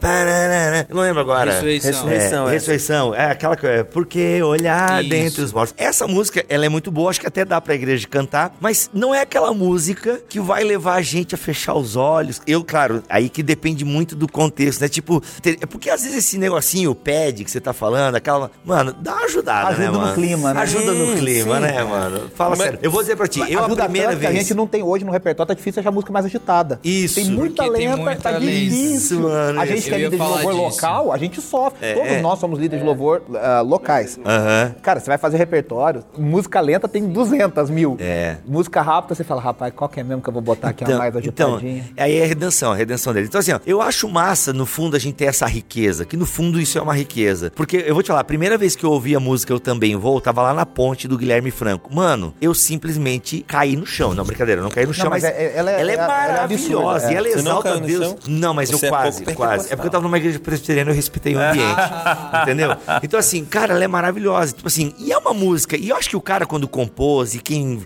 pararara. 0.00 0.86
Eu 0.88 0.96
não 0.96 1.02
lembro 1.02 1.20
agora. 1.20 1.50
Ressurreição. 1.52 1.90
Ressurreição, 1.92 2.46
É, 2.46 2.50
é. 2.50 2.52
ressurreição. 2.54 3.14
É 3.14 3.30
aquela 3.30 3.56
que 3.56 3.66
é 3.66 3.82
Porque 3.84 4.42
olhar 4.42 5.00
Isso. 5.00 5.10
dentre 5.10 5.42
os 5.42 5.52
mortos. 5.52 5.74
Essa 5.76 6.06
música, 6.06 6.44
ela 6.48 6.64
é 6.64 6.68
muito 6.68 6.90
boa, 6.90 7.10
acho 7.10 7.20
que 7.20 7.26
até 7.26 7.44
dá 7.44 7.60
pra 7.60 7.74
igreja 7.74 8.06
cantar, 8.08 8.54
mas 8.60 8.88
não 8.92 9.14
é 9.14 9.20
aquela 9.20 9.52
música 9.52 10.20
que 10.28 10.40
vai 10.40 10.64
levar 10.64 10.94
a 10.94 11.02
gente 11.02 11.34
a 11.34 11.38
fechar 11.38 11.74
os 11.74 11.96
olhos. 11.96 12.40
Eu, 12.46 12.62
claro, 12.64 13.02
aí 13.08 13.28
que 13.28 13.42
depende 13.42 13.65
muito 13.84 14.14
do 14.14 14.26
contexto, 14.30 14.80
né? 14.80 14.88
Tipo, 14.88 15.22
ter- 15.42 15.58
é 15.60 15.66
porque 15.66 15.90
às 15.90 16.02
vezes 16.02 16.18
esse 16.18 16.38
negocinho, 16.38 16.90
o 16.90 16.94
pad 16.94 17.44
que 17.44 17.50
você 17.50 17.60
tá 17.60 17.72
falando, 17.72 18.14
aquela. 18.14 18.50
Mano, 18.64 18.92
dá 19.00 19.14
uma 19.14 19.24
ajudada, 19.24 19.68
Ajuda 19.68 19.84
né, 19.84 19.90
no 19.90 19.98
mano? 20.00 20.14
clima, 20.14 20.54
né? 20.54 20.60
Ajuda 20.62 20.92
no 20.92 21.06
Sim, 21.12 21.16
clima, 21.18 21.54
sim. 21.56 21.60
né, 21.62 21.82
mano? 21.84 22.30
Fala 22.34 22.50
Mas- 22.50 22.58
sério. 22.60 22.78
Eu 22.82 22.90
vou 22.90 23.00
dizer 23.02 23.16
pra 23.16 23.26
ti, 23.26 23.40
eu 23.40 23.60
a 23.60 23.64
Ajuda 23.66 23.84
primeira 23.84 24.08
tanto 24.08 24.20
que 24.20 24.26
vez. 24.26 24.36
a 24.36 24.40
gente 24.42 24.54
não 24.54 24.66
tem 24.66 24.82
hoje 24.82 25.04
no 25.04 25.12
repertório, 25.12 25.48
tá 25.48 25.54
difícil 25.54 25.80
achar 25.80 25.90
música 25.90 26.12
mais 26.12 26.24
agitada. 26.26 26.78
Isso, 26.84 27.14
Tem 27.16 27.24
muita 27.30 27.62
porque 27.64 27.78
tem 27.78 27.88
lenta, 27.88 28.02
muita 28.02 28.20
tá 28.20 28.30
lenta. 28.30 28.40
difícil. 28.46 28.94
Isso, 28.96 29.20
mano, 29.20 29.60
A 29.60 29.64
isso. 29.64 29.74
gente 29.74 29.88
que 29.88 29.94
é 29.94 29.98
líder 29.98 30.10
de 30.10 30.16
louvor 30.16 30.52
disso. 30.52 30.56
local, 30.76 31.12
a 31.12 31.18
gente 31.18 31.40
sofre. 31.40 31.78
É, 31.86 31.94
Todos 31.94 32.08
é. 32.12 32.20
nós 32.20 32.38
somos 32.38 32.58
líderes 32.58 32.80
de 32.82 32.86
louvor 32.86 33.22
ah, 33.34 33.60
locais. 33.60 34.18
Aham. 34.24 34.74
Cara, 34.82 35.00
você 35.00 35.06
vai 35.06 35.18
fazer 35.18 35.36
repertório, 35.36 36.04
música 36.18 36.60
lenta 36.60 36.88
tem 36.88 37.06
200 37.08 37.70
mil. 37.70 37.96
É. 38.00 38.36
Música 38.46 38.80
rápida, 38.82 39.14
você 39.14 39.24
fala, 39.24 39.40
rapaz, 39.40 39.72
qual 39.74 39.88
que 39.88 40.00
é 40.00 40.04
mesmo 40.04 40.22
que 40.22 40.28
eu 40.28 40.32
vou 40.32 40.42
botar 40.42 40.68
aqui 40.70 40.84
a 40.84 40.86
Então, 40.86 40.98
mais 40.98 41.14
então, 41.16 41.54
agitadinha? 41.54 41.84
aí 41.96 42.16
é 42.18 42.24
a 42.24 42.26
redenção, 42.26 42.72
a 42.72 42.74
redenção 42.74 43.12
dele. 43.12 43.26
Então, 43.26 43.38
assim, 43.40 43.52
ó, 43.56 43.60
eu 43.66 43.80
acho 43.82 44.08
massa, 44.08 44.52
no 44.52 44.66
fundo, 44.66 44.96
a 44.96 44.98
gente 44.98 45.14
ter 45.16 45.24
essa 45.26 45.46
riqueza, 45.46 46.04
que 46.04 46.16
no 46.16 46.26
fundo 46.26 46.60
isso 46.60 46.78
é 46.78 46.82
uma 46.82 46.94
riqueza. 46.94 47.52
Porque 47.54 47.84
eu 47.86 47.94
vou 47.94 48.02
te 48.02 48.08
falar, 48.08 48.20
a 48.20 48.24
primeira 48.24 48.56
vez 48.58 48.74
que 48.76 48.84
eu 48.84 48.90
ouvi 48.90 49.14
a 49.14 49.20
música 49.20 49.52
Eu 49.52 49.60
Também 49.60 49.96
Vou, 49.96 50.20
tava 50.20 50.42
lá 50.42 50.52
na 50.54 50.66
ponte 50.66 51.08
do 51.08 51.16
Guilherme 51.18 51.50
Franco. 51.50 51.94
Mano, 51.94 52.34
eu 52.40 52.52
simplesmente 52.54 53.42
caí 53.46 53.76
no 53.76 53.86
chão. 53.86 54.14
Não, 54.14 54.24
brincadeira, 54.24 54.60
eu 54.60 54.64
não 54.64 54.70
caí 54.70 54.86
no 54.86 54.92
chão, 54.94 55.08
mas 55.10 55.22
mas, 55.22 55.32
é- 55.32 55.52
ela 55.56 55.70
é- 55.70 55.80
ela 55.80 55.90
é 55.90 55.94
ela 55.94 56.04
é 56.04 56.06
maravilhosa. 56.06 57.06
absurda, 57.06 57.06
é. 57.08 57.12
e 57.12 57.16
ela 57.16 57.28
não 57.28 57.36
exalta 57.38 57.68
caiu 57.70 57.80
no 57.80 57.86
Deus. 57.86 58.06
chão? 58.06 58.16
Não, 58.28 58.54
mas 58.54 58.68
Você 58.68 58.84
eu 58.84 58.88
é 58.88 58.90
quase, 58.90 59.22
pouco 59.24 59.36
quase. 59.36 59.66
É 59.72 59.76
porque 59.76 59.86
eu 59.86 59.90
tava 59.92 60.02
numa 60.04 60.16
igreja 60.18 60.38
presbiteriana 60.38 60.90
e 60.90 60.92
eu 60.92 60.96
respeitei 60.96 61.34
o 61.34 61.38
ambiente. 61.40 61.80
entendeu? 62.42 62.76
Então, 63.02 63.18
assim, 63.18 63.44
cara, 63.44 63.74
ela 63.74 63.84
é 63.84 63.88
maravilhosa. 63.88 64.52
Tipo 64.52 64.68
assim, 64.68 64.94
e 64.98 65.12
é 65.12 65.18
uma 65.18 65.32
música. 65.32 65.76
E 65.76 65.88
eu 65.88 65.96
acho 65.96 66.08
que 66.10 66.16
o 66.16 66.20
cara, 66.20 66.44
quando 66.46 66.68
compôs 66.68 67.34
e 67.34 67.38
quem 67.38 67.80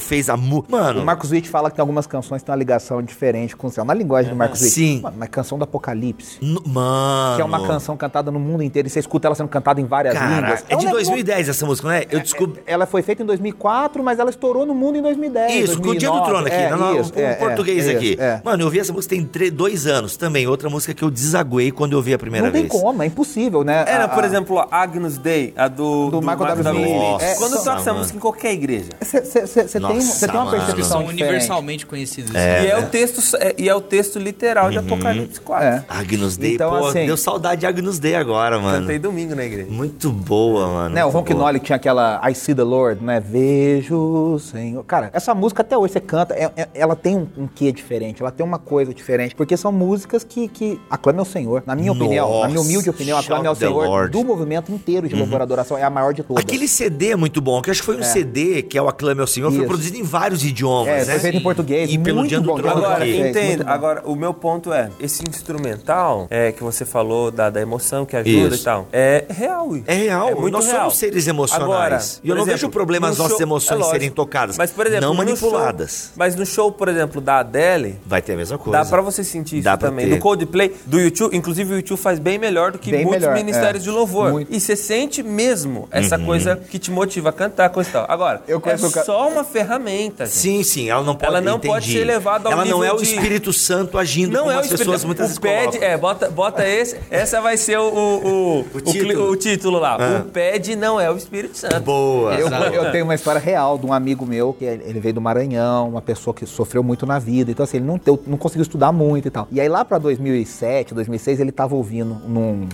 fez 0.00 0.28
a 0.28 0.36
música. 0.36 0.68
Mano. 0.70 1.00
O 1.02 1.04
Marcos 1.04 1.30
Witt 1.30 1.48
fala 1.48 1.70
que 1.70 1.76
tem 1.76 1.82
algumas 1.82 2.06
canções 2.06 2.42
que 2.42 2.46
têm 2.46 2.52
uma 2.52 2.58
ligação 2.58 3.02
diferente 3.02 3.56
com 3.56 3.66
o 3.66 3.70
céu. 3.70 3.84
Na 3.84 3.94
linguagem 3.94 4.30
do 4.30 4.36
Marcos 4.36 4.60
Witt. 4.60 4.72
Sim. 4.74 5.00
Mano, 5.00 5.13
mas 5.16 5.28
canção 5.28 5.58
do 5.58 5.64
Apocalipse. 5.64 6.38
n- 6.42 6.60
Mano. 6.66 7.36
Que 7.36 7.42
é 7.42 7.44
uma 7.44 7.66
canção 7.66 7.96
cantada 7.96 8.30
no 8.30 8.38
mundo 8.40 8.62
inteiro 8.62 8.88
e 8.88 8.90
você 8.90 9.00
escuta 9.00 9.28
ela 9.28 9.34
sendo 9.34 9.48
cantada 9.48 9.80
em 9.80 9.84
várias 9.84 10.14
Cara, 10.14 10.34
línguas. 10.40 10.64
é 10.68 10.76
de 10.76 10.86
um 10.86 10.90
2010 10.90 11.48
essa 11.48 11.66
música, 11.66 11.88
não 11.88 11.94
é? 11.94 12.04
Eu 12.10 12.20
descobri. 12.20 12.60
Ela 12.66 12.86
foi 12.86 13.02
feita 13.02 13.22
em 13.22 13.26
2004, 13.26 14.02
mas 14.02 14.18
ela 14.18 14.30
estourou 14.30 14.64
no 14.66 14.74
mundo 14.74 14.96
em 14.98 15.02
2010. 15.02 15.70
Isso, 15.70 15.80
com 15.80 15.88
o 15.90 15.96
Dia 15.96 16.08
do 16.10 16.16
2009. 16.16 16.24
Trono 16.30 16.46
aqui, 16.46 16.56
É, 16.56 16.70
não, 16.70 16.78
não, 16.78 17.00
isso, 17.00 17.12
o 17.14 17.18
é, 17.20 17.34
português 17.34 17.86
é, 17.88 17.92
aqui. 17.92 18.16
é. 18.18 18.40
Mano, 18.44 18.62
eu 18.62 18.70
vi 18.70 18.78
essa 18.80 18.92
música 18.92 19.14
tem 19.14 19.24
tre- 19.24 19.50
dois 19.50 19.86
anos 19.86 20.16
também. 20.16 20.46
Outra 20.46 20.68
música 20.70 20.94
que 20.94 21.02
eu 21.02 21.10
desaguei 21.10 21.70
quando 21.70 21.92
eu 21.92 22.02
vi 22.02 22.14
a 22.14 22.18
primeira 22.18 22.46
Não 22.46 22.52
tem 22.52 22.62
vez. 22.62 22.72
como, 22.72 23.02
é 23.02 23.06
impossível, 23.06 23.62
né? 23.64 23.84
Era, 23.86 24.04
A- 24.04 24.08
por 24.08 24.22
a- 24.24 24.26
exemplo, 24.26 24.58
a 24.58 24.66
Agnus 24.70 25.18
Dei, 25.18 25.52
a 25.56 25.68
do, 25.68 26.10
Do 26.10 26.20
Michael 26.20 26.38
W. 26.38 26.70
Smith. 26.84 27.22
É, 27.22 27.34
Quando 27.36 27.62
toca 27.64 27.80
essa 27.80 27.92
música 27.94 28.16
em 28.16 28.20
qualquer 28.20 28.52
igreja. 28.52 28.90
Você 29.00 29.30
tem, 29.66 29.80
Nossa, 29.80 30.00
você 30.00 30.28
tem 30.28 30.36
uma 30.40 30.50
percepção 30.50 30.84
São 31.00 31.06
universalmente 31.06 31.86
conhecidos. 31.86 32.32
e, 32.34 32.36
é 32.36 32.78
o 32.78 32.86
texto, 32.86 33.36
é- 33.36 33.54
e 33.58 33.68
é 33.68 33.74
o 33.74 33.80
texto 33.80 34.18
literal 34.18 34.70
de 34.70 34.78
Apocalipse. 34.78 35.03
Apocalipse 35.10 35.40
4. 35.40 35.66
É. 35.66 35.84
Agnus 35.88 36.36
Dei, 36.36 36.54
Então, 36.54 36.70
pô, 36.70 36.86
assim- 36.88 37.06
deu 37.06 37.16
saudade 37.16 37.60
de 37.60 37.66
Agnus 37.66 37.98
Dei 37.98 38.14
agora, 38.14 38.58
mano. 38.58 38.80
Cantei 38.80 38.98
domingo 38.98 39.34
na 39.34 39.44
igreja. 39.44 39.70
Muito 39.70 40.10
boa, 40.10 40.66
mano. 40.68 40.94
Né, 40.94 41.04
o 41.04 41.12
muito 41.12 41.32
Ron. 41.32 41.38
Knolly 41.38 41.60
tinha 41.60 41.76
aquela 41.76 42.20
I 42.28 42.34
See 42.34 42.54
the 42.54 42.62
Lord, 42.62 43.02
né? 43.02 43.20
Vejo 43.20 43.96
o 43.96 44.38
Senhor. 44.38 44.84
Cara, 44.84 45.10
essa 45.12 45.34
música 45.34 45.62
até 45.62 45.76
hoje 45.76 45.92
você 45.94 46.00
canta, 46.00 46.34
é- 46.34 46.50
é- 46.56 46.68
ela 46.74 46.96
tem 46.96 47.16
um, 47.16 47.26
um 47.36 47.46
quê 47.46 47.70
diferente, 47.72 48.20
ela 48.22 48.30
tem 48.30 48.44
uma 48.44 48.58
coisa 48.58 48.92
diferente, 48.94 49.34
porque 49.34 49.56
são 49.56 49.70
músicas 49.72 50.24
que, 50.24 50.48
que 50.48 50.80
aclamam 50.90 51.20
ao 51.20 51.24
Senhor. 51.24 51.62
Na 51.66 51.74
minha 51.74 51.92
opinião, 51.92 52.40
na 52.42 52.48
minha 52.48 52.60
humilde 52.60 52.90
opinião, 52.90 53.18
aclamam 53.18 53.46
ao 53.48 53.54
the 53.54 53.66
Senhor 53.66 53.86
Lord. 53.86 54.12
do 54.12 54.24
movimento 54.24 54.72
inteiro 54.72 55.08
de 55.08 55.14
louvor 55.14 55.40
e 55.40 55.42
adoração, 55.42 55.76
é 55.78 55.82
a 55.82 55.90
maior 55.90 56.12
de 56.12 56.22
todas. 56.22 56.42
Aquele 56.42 56.66
CD 56.68 57.10
é 57.10 57.16
muito 57.16 57.40
bom, 57.40 57.60
que 57.62 57.70
eu 57.70 57.72
acho 57.72 57.80
que 57.80 57.86
foi 57.86 57.96
um 57.96 58.02
CD, 58.02 58.62
que 58.62 58.76
é 58.78 58.82
o 58.82 58.88
Aclame 58.88 59.20
ao 59.20 59.26
Senhor, 59.26 59.50
foi 59.50 59.58
Isso. 59.60 59.66
produzido 59.68 59.96
em 59.96 60.02
vários 60.02 60.44
idiomas, 60.44 60.88
É, 60.88 60.98
né? 60.98 61.04
foi 61.04 61.18
feito 61.20 61.36
em 61.38 61.42
português, 61.42 61.90
E 61.92 61.98
pelo 61.98 62.18
muito 62.18 62.28
Diandro 62.30 62.52
bom. 62.52 62.58
Trono 62.58 62.84
Agora, 62.84 63.06
entendo. 63.08 63.64
Agora, 63.66 64.02
o 64.04 64.14
meu 64.14 64.32
ponto 64.34 64.72
é, 64.72 64.83
esse 65.00 65.22
instrumental 65.28 66.26
é, 66.30 66.52
que 66.52 66.62
você 66.62 66.84
falou 66.84 67.30
da, 67.30 67.50
da 67.50 67.60
emoção 67.60 68.04
que 68.04 68.16
ajuda 68.16 68.54
Isso. 68.54 68.62
e 68.62 68.64
tal, 68.64 68.86
é 68.92 69.24
real. 69.28 69.64
É 69.86 69.94
real, 69.94 70.28
É 70.28 70.34
muito 70.34 70.52
nós 70.52 70.66
real. 70.66 70.78
somos 70.80 70.96
seres 70.98 71.26
emocionais. 71.26 71.64
Agora, 71.64 71.98
e 72.22 72.28
eu 72.28 72.34
não 72.34 72.42
exemplo, 72.42 72.58
vejo 72.60 72.68
problema 72.70 73.08
as 73.08 73.16
no 73.16 73.22
nossas 73.22 73.38
show- 73.38 73.46
emoções 73.46 73.70
é 73.70 73.74
lógico. 73.76 73.92
serem 73.92 74.10
tocadas, 74.10 74.58
Mas, 74.58 74.70
por 74.70 74.86
exemplo, 74.86 75.06
não 75.06 75.14
manipuladas. 75.14 75.90
show- 76.08 76.12
mas 76.16 76.34
no 76.36 76.44
show, 76.46 76.70
por 76.72 76.88
exemplo, 76.88 77.20
da 77.20 77.38
Adele, 77.40 77.98
Vai 78.06 78.20
ter 78.22 78.32
a 78.34 78.36
mesma 78.36 78.58
coisa. 78.58 78.78
Dá 78.78 78.84
pra 78.84 79.00
você 79.00 79.22
sentir 79.24 79.56
isso 79.56 79.64
Dá 79.64 79.76
pra 79.76 79.88
também. 79.88 80.06
ter. 80.08 80.14
Do 80.16 80.20
Coldplay, 80.20 80.74
do 80.86 81.00
YouTube, 81.00 81.36
inclusive 81.36 81.72
o 81.74 81.76
YouTube 81.76 81.98
faz 81.98 82.18
bem 82.18 82.38
melhor 82.38 82.72
do 82.72 82.78
que 82.78 82.90
Bem 82.90 83.04
muitos 83.04 83.22
melhor, 83.22 83.34
ministérios 83.36 83.82
é. 83.82 83.84
de 83.84 83.90
louvor. 83.90 84.30
Muito. 84.32 84.52
E 84.54 84.60
você 84.60 84.76
sente 84.76 85.22
mesmo 85.22 85.88
essa 85.90 86.16
Uhum. 86.18 86.24
coisa 86.26 86.56
que 86.56 86.78
te 86.78 86.90
motiva 86.90 87.30
a 87.30 87.32
cantar, 87.32 87.68
coisa 87.70 87.88
e 87.88 87.92
tal. 87.92 88.06
Agora, 88.08 88.42
Eu 88.46 88.62
é 88.64 88.76
só 88.76 89.28
uma 89.28 89.44
ferramenta, 89.44 90.26
gente. 90.26 90.34
Sim, 90.34 90.62
sim, 90.62 90.90
ela 90.90 91.02
não 91.02 91.14
pode 91.14 91.24
Ela 91.26 91.40
não 91.40 91.58
pode 91.58 91.90
ser 91.90 92.04
levada 92.04 92.48
ao 92.48 92.52
Ela 92.52 92.64
não 92.64 92.78
nível 92.78 92.84
é 92.84 92.92
o 92.92 92.96
de- 92.96 93.04
Espírito 93.14 93.52
Santo 93.52 93.98
agindo 93.98 94.32
Não 94.32 94.50
é 94.50 94.58
o 94.58 94.60
pessoas 94.78 95.04
muitas 95.04 95.36
O 95.36 95.40
vezes 95.40 95.66
pad, 95.66 95.84
é, 95.84 95.96
bota, 95.96 96.30
bota 96.30 96.66
esse. 96.66 96.96
Essa 97.10 97.40
vai 97.40 97.56
ser 97.56 97.78
o, 97.78 97.88
o, 97.88 98.26
o, 98.26 98.66
o 98.74 98.80
título. 98.80 99.30
o 99.30 99.36
título 99.36 99.78
lá. 99.78 99.96
Ah. 99.98 100.24
O 100.26 100.30
pad 100.30 100.76
não 100.76 101.00
é 101.00 101.10
o 101.10 101.16
Espírito 101.16 101.56
Santo. 101.56 101.80
Boa. 101.80 102.34
Eu, 102.34 102.48
eu 102.48 102.90
tenho 102.92 103.04
uma 103.04 103.14
história 103.14 103.40
real 103.40 103.78
de 103.78 103.86
um 103.86 103.92
amigo 103.92 104.26
meu, 104.26 104.52
que 104.52 104.64
ele 104.64 105.00
veio 105.00 105.14
do 105.14 105.20
Maranhão, 105.20 105.88
uma 105.88 106.02
pessoa 106.02 106.34
que 106.34 106.46
sofreu 106.46 106.82
muito 106.82 107.06
na 107.06 107.18
vida. 107.18 107.50
Então, 107.50 107.64
assim, 107.64 107.78
ele 107.78 107.86
não, 107.86 108.00
não 108.26 108.36
conseguiu 108.36 108.62
estudar 108.62 108.92
muito 108.92 109.28
e 109.28 109.30
tal. 109.30 109.48
E 109.50 109.60
aí, 109.60 109.68
lá 109.68 109.84
pra 109.84 109.98
2007, 109.98 110.94
2006, 110.94 111.40
ele 111.40 111.52
tava 111.52 111.74
ouvindo 111.74 112.20
num. 112.26 112.68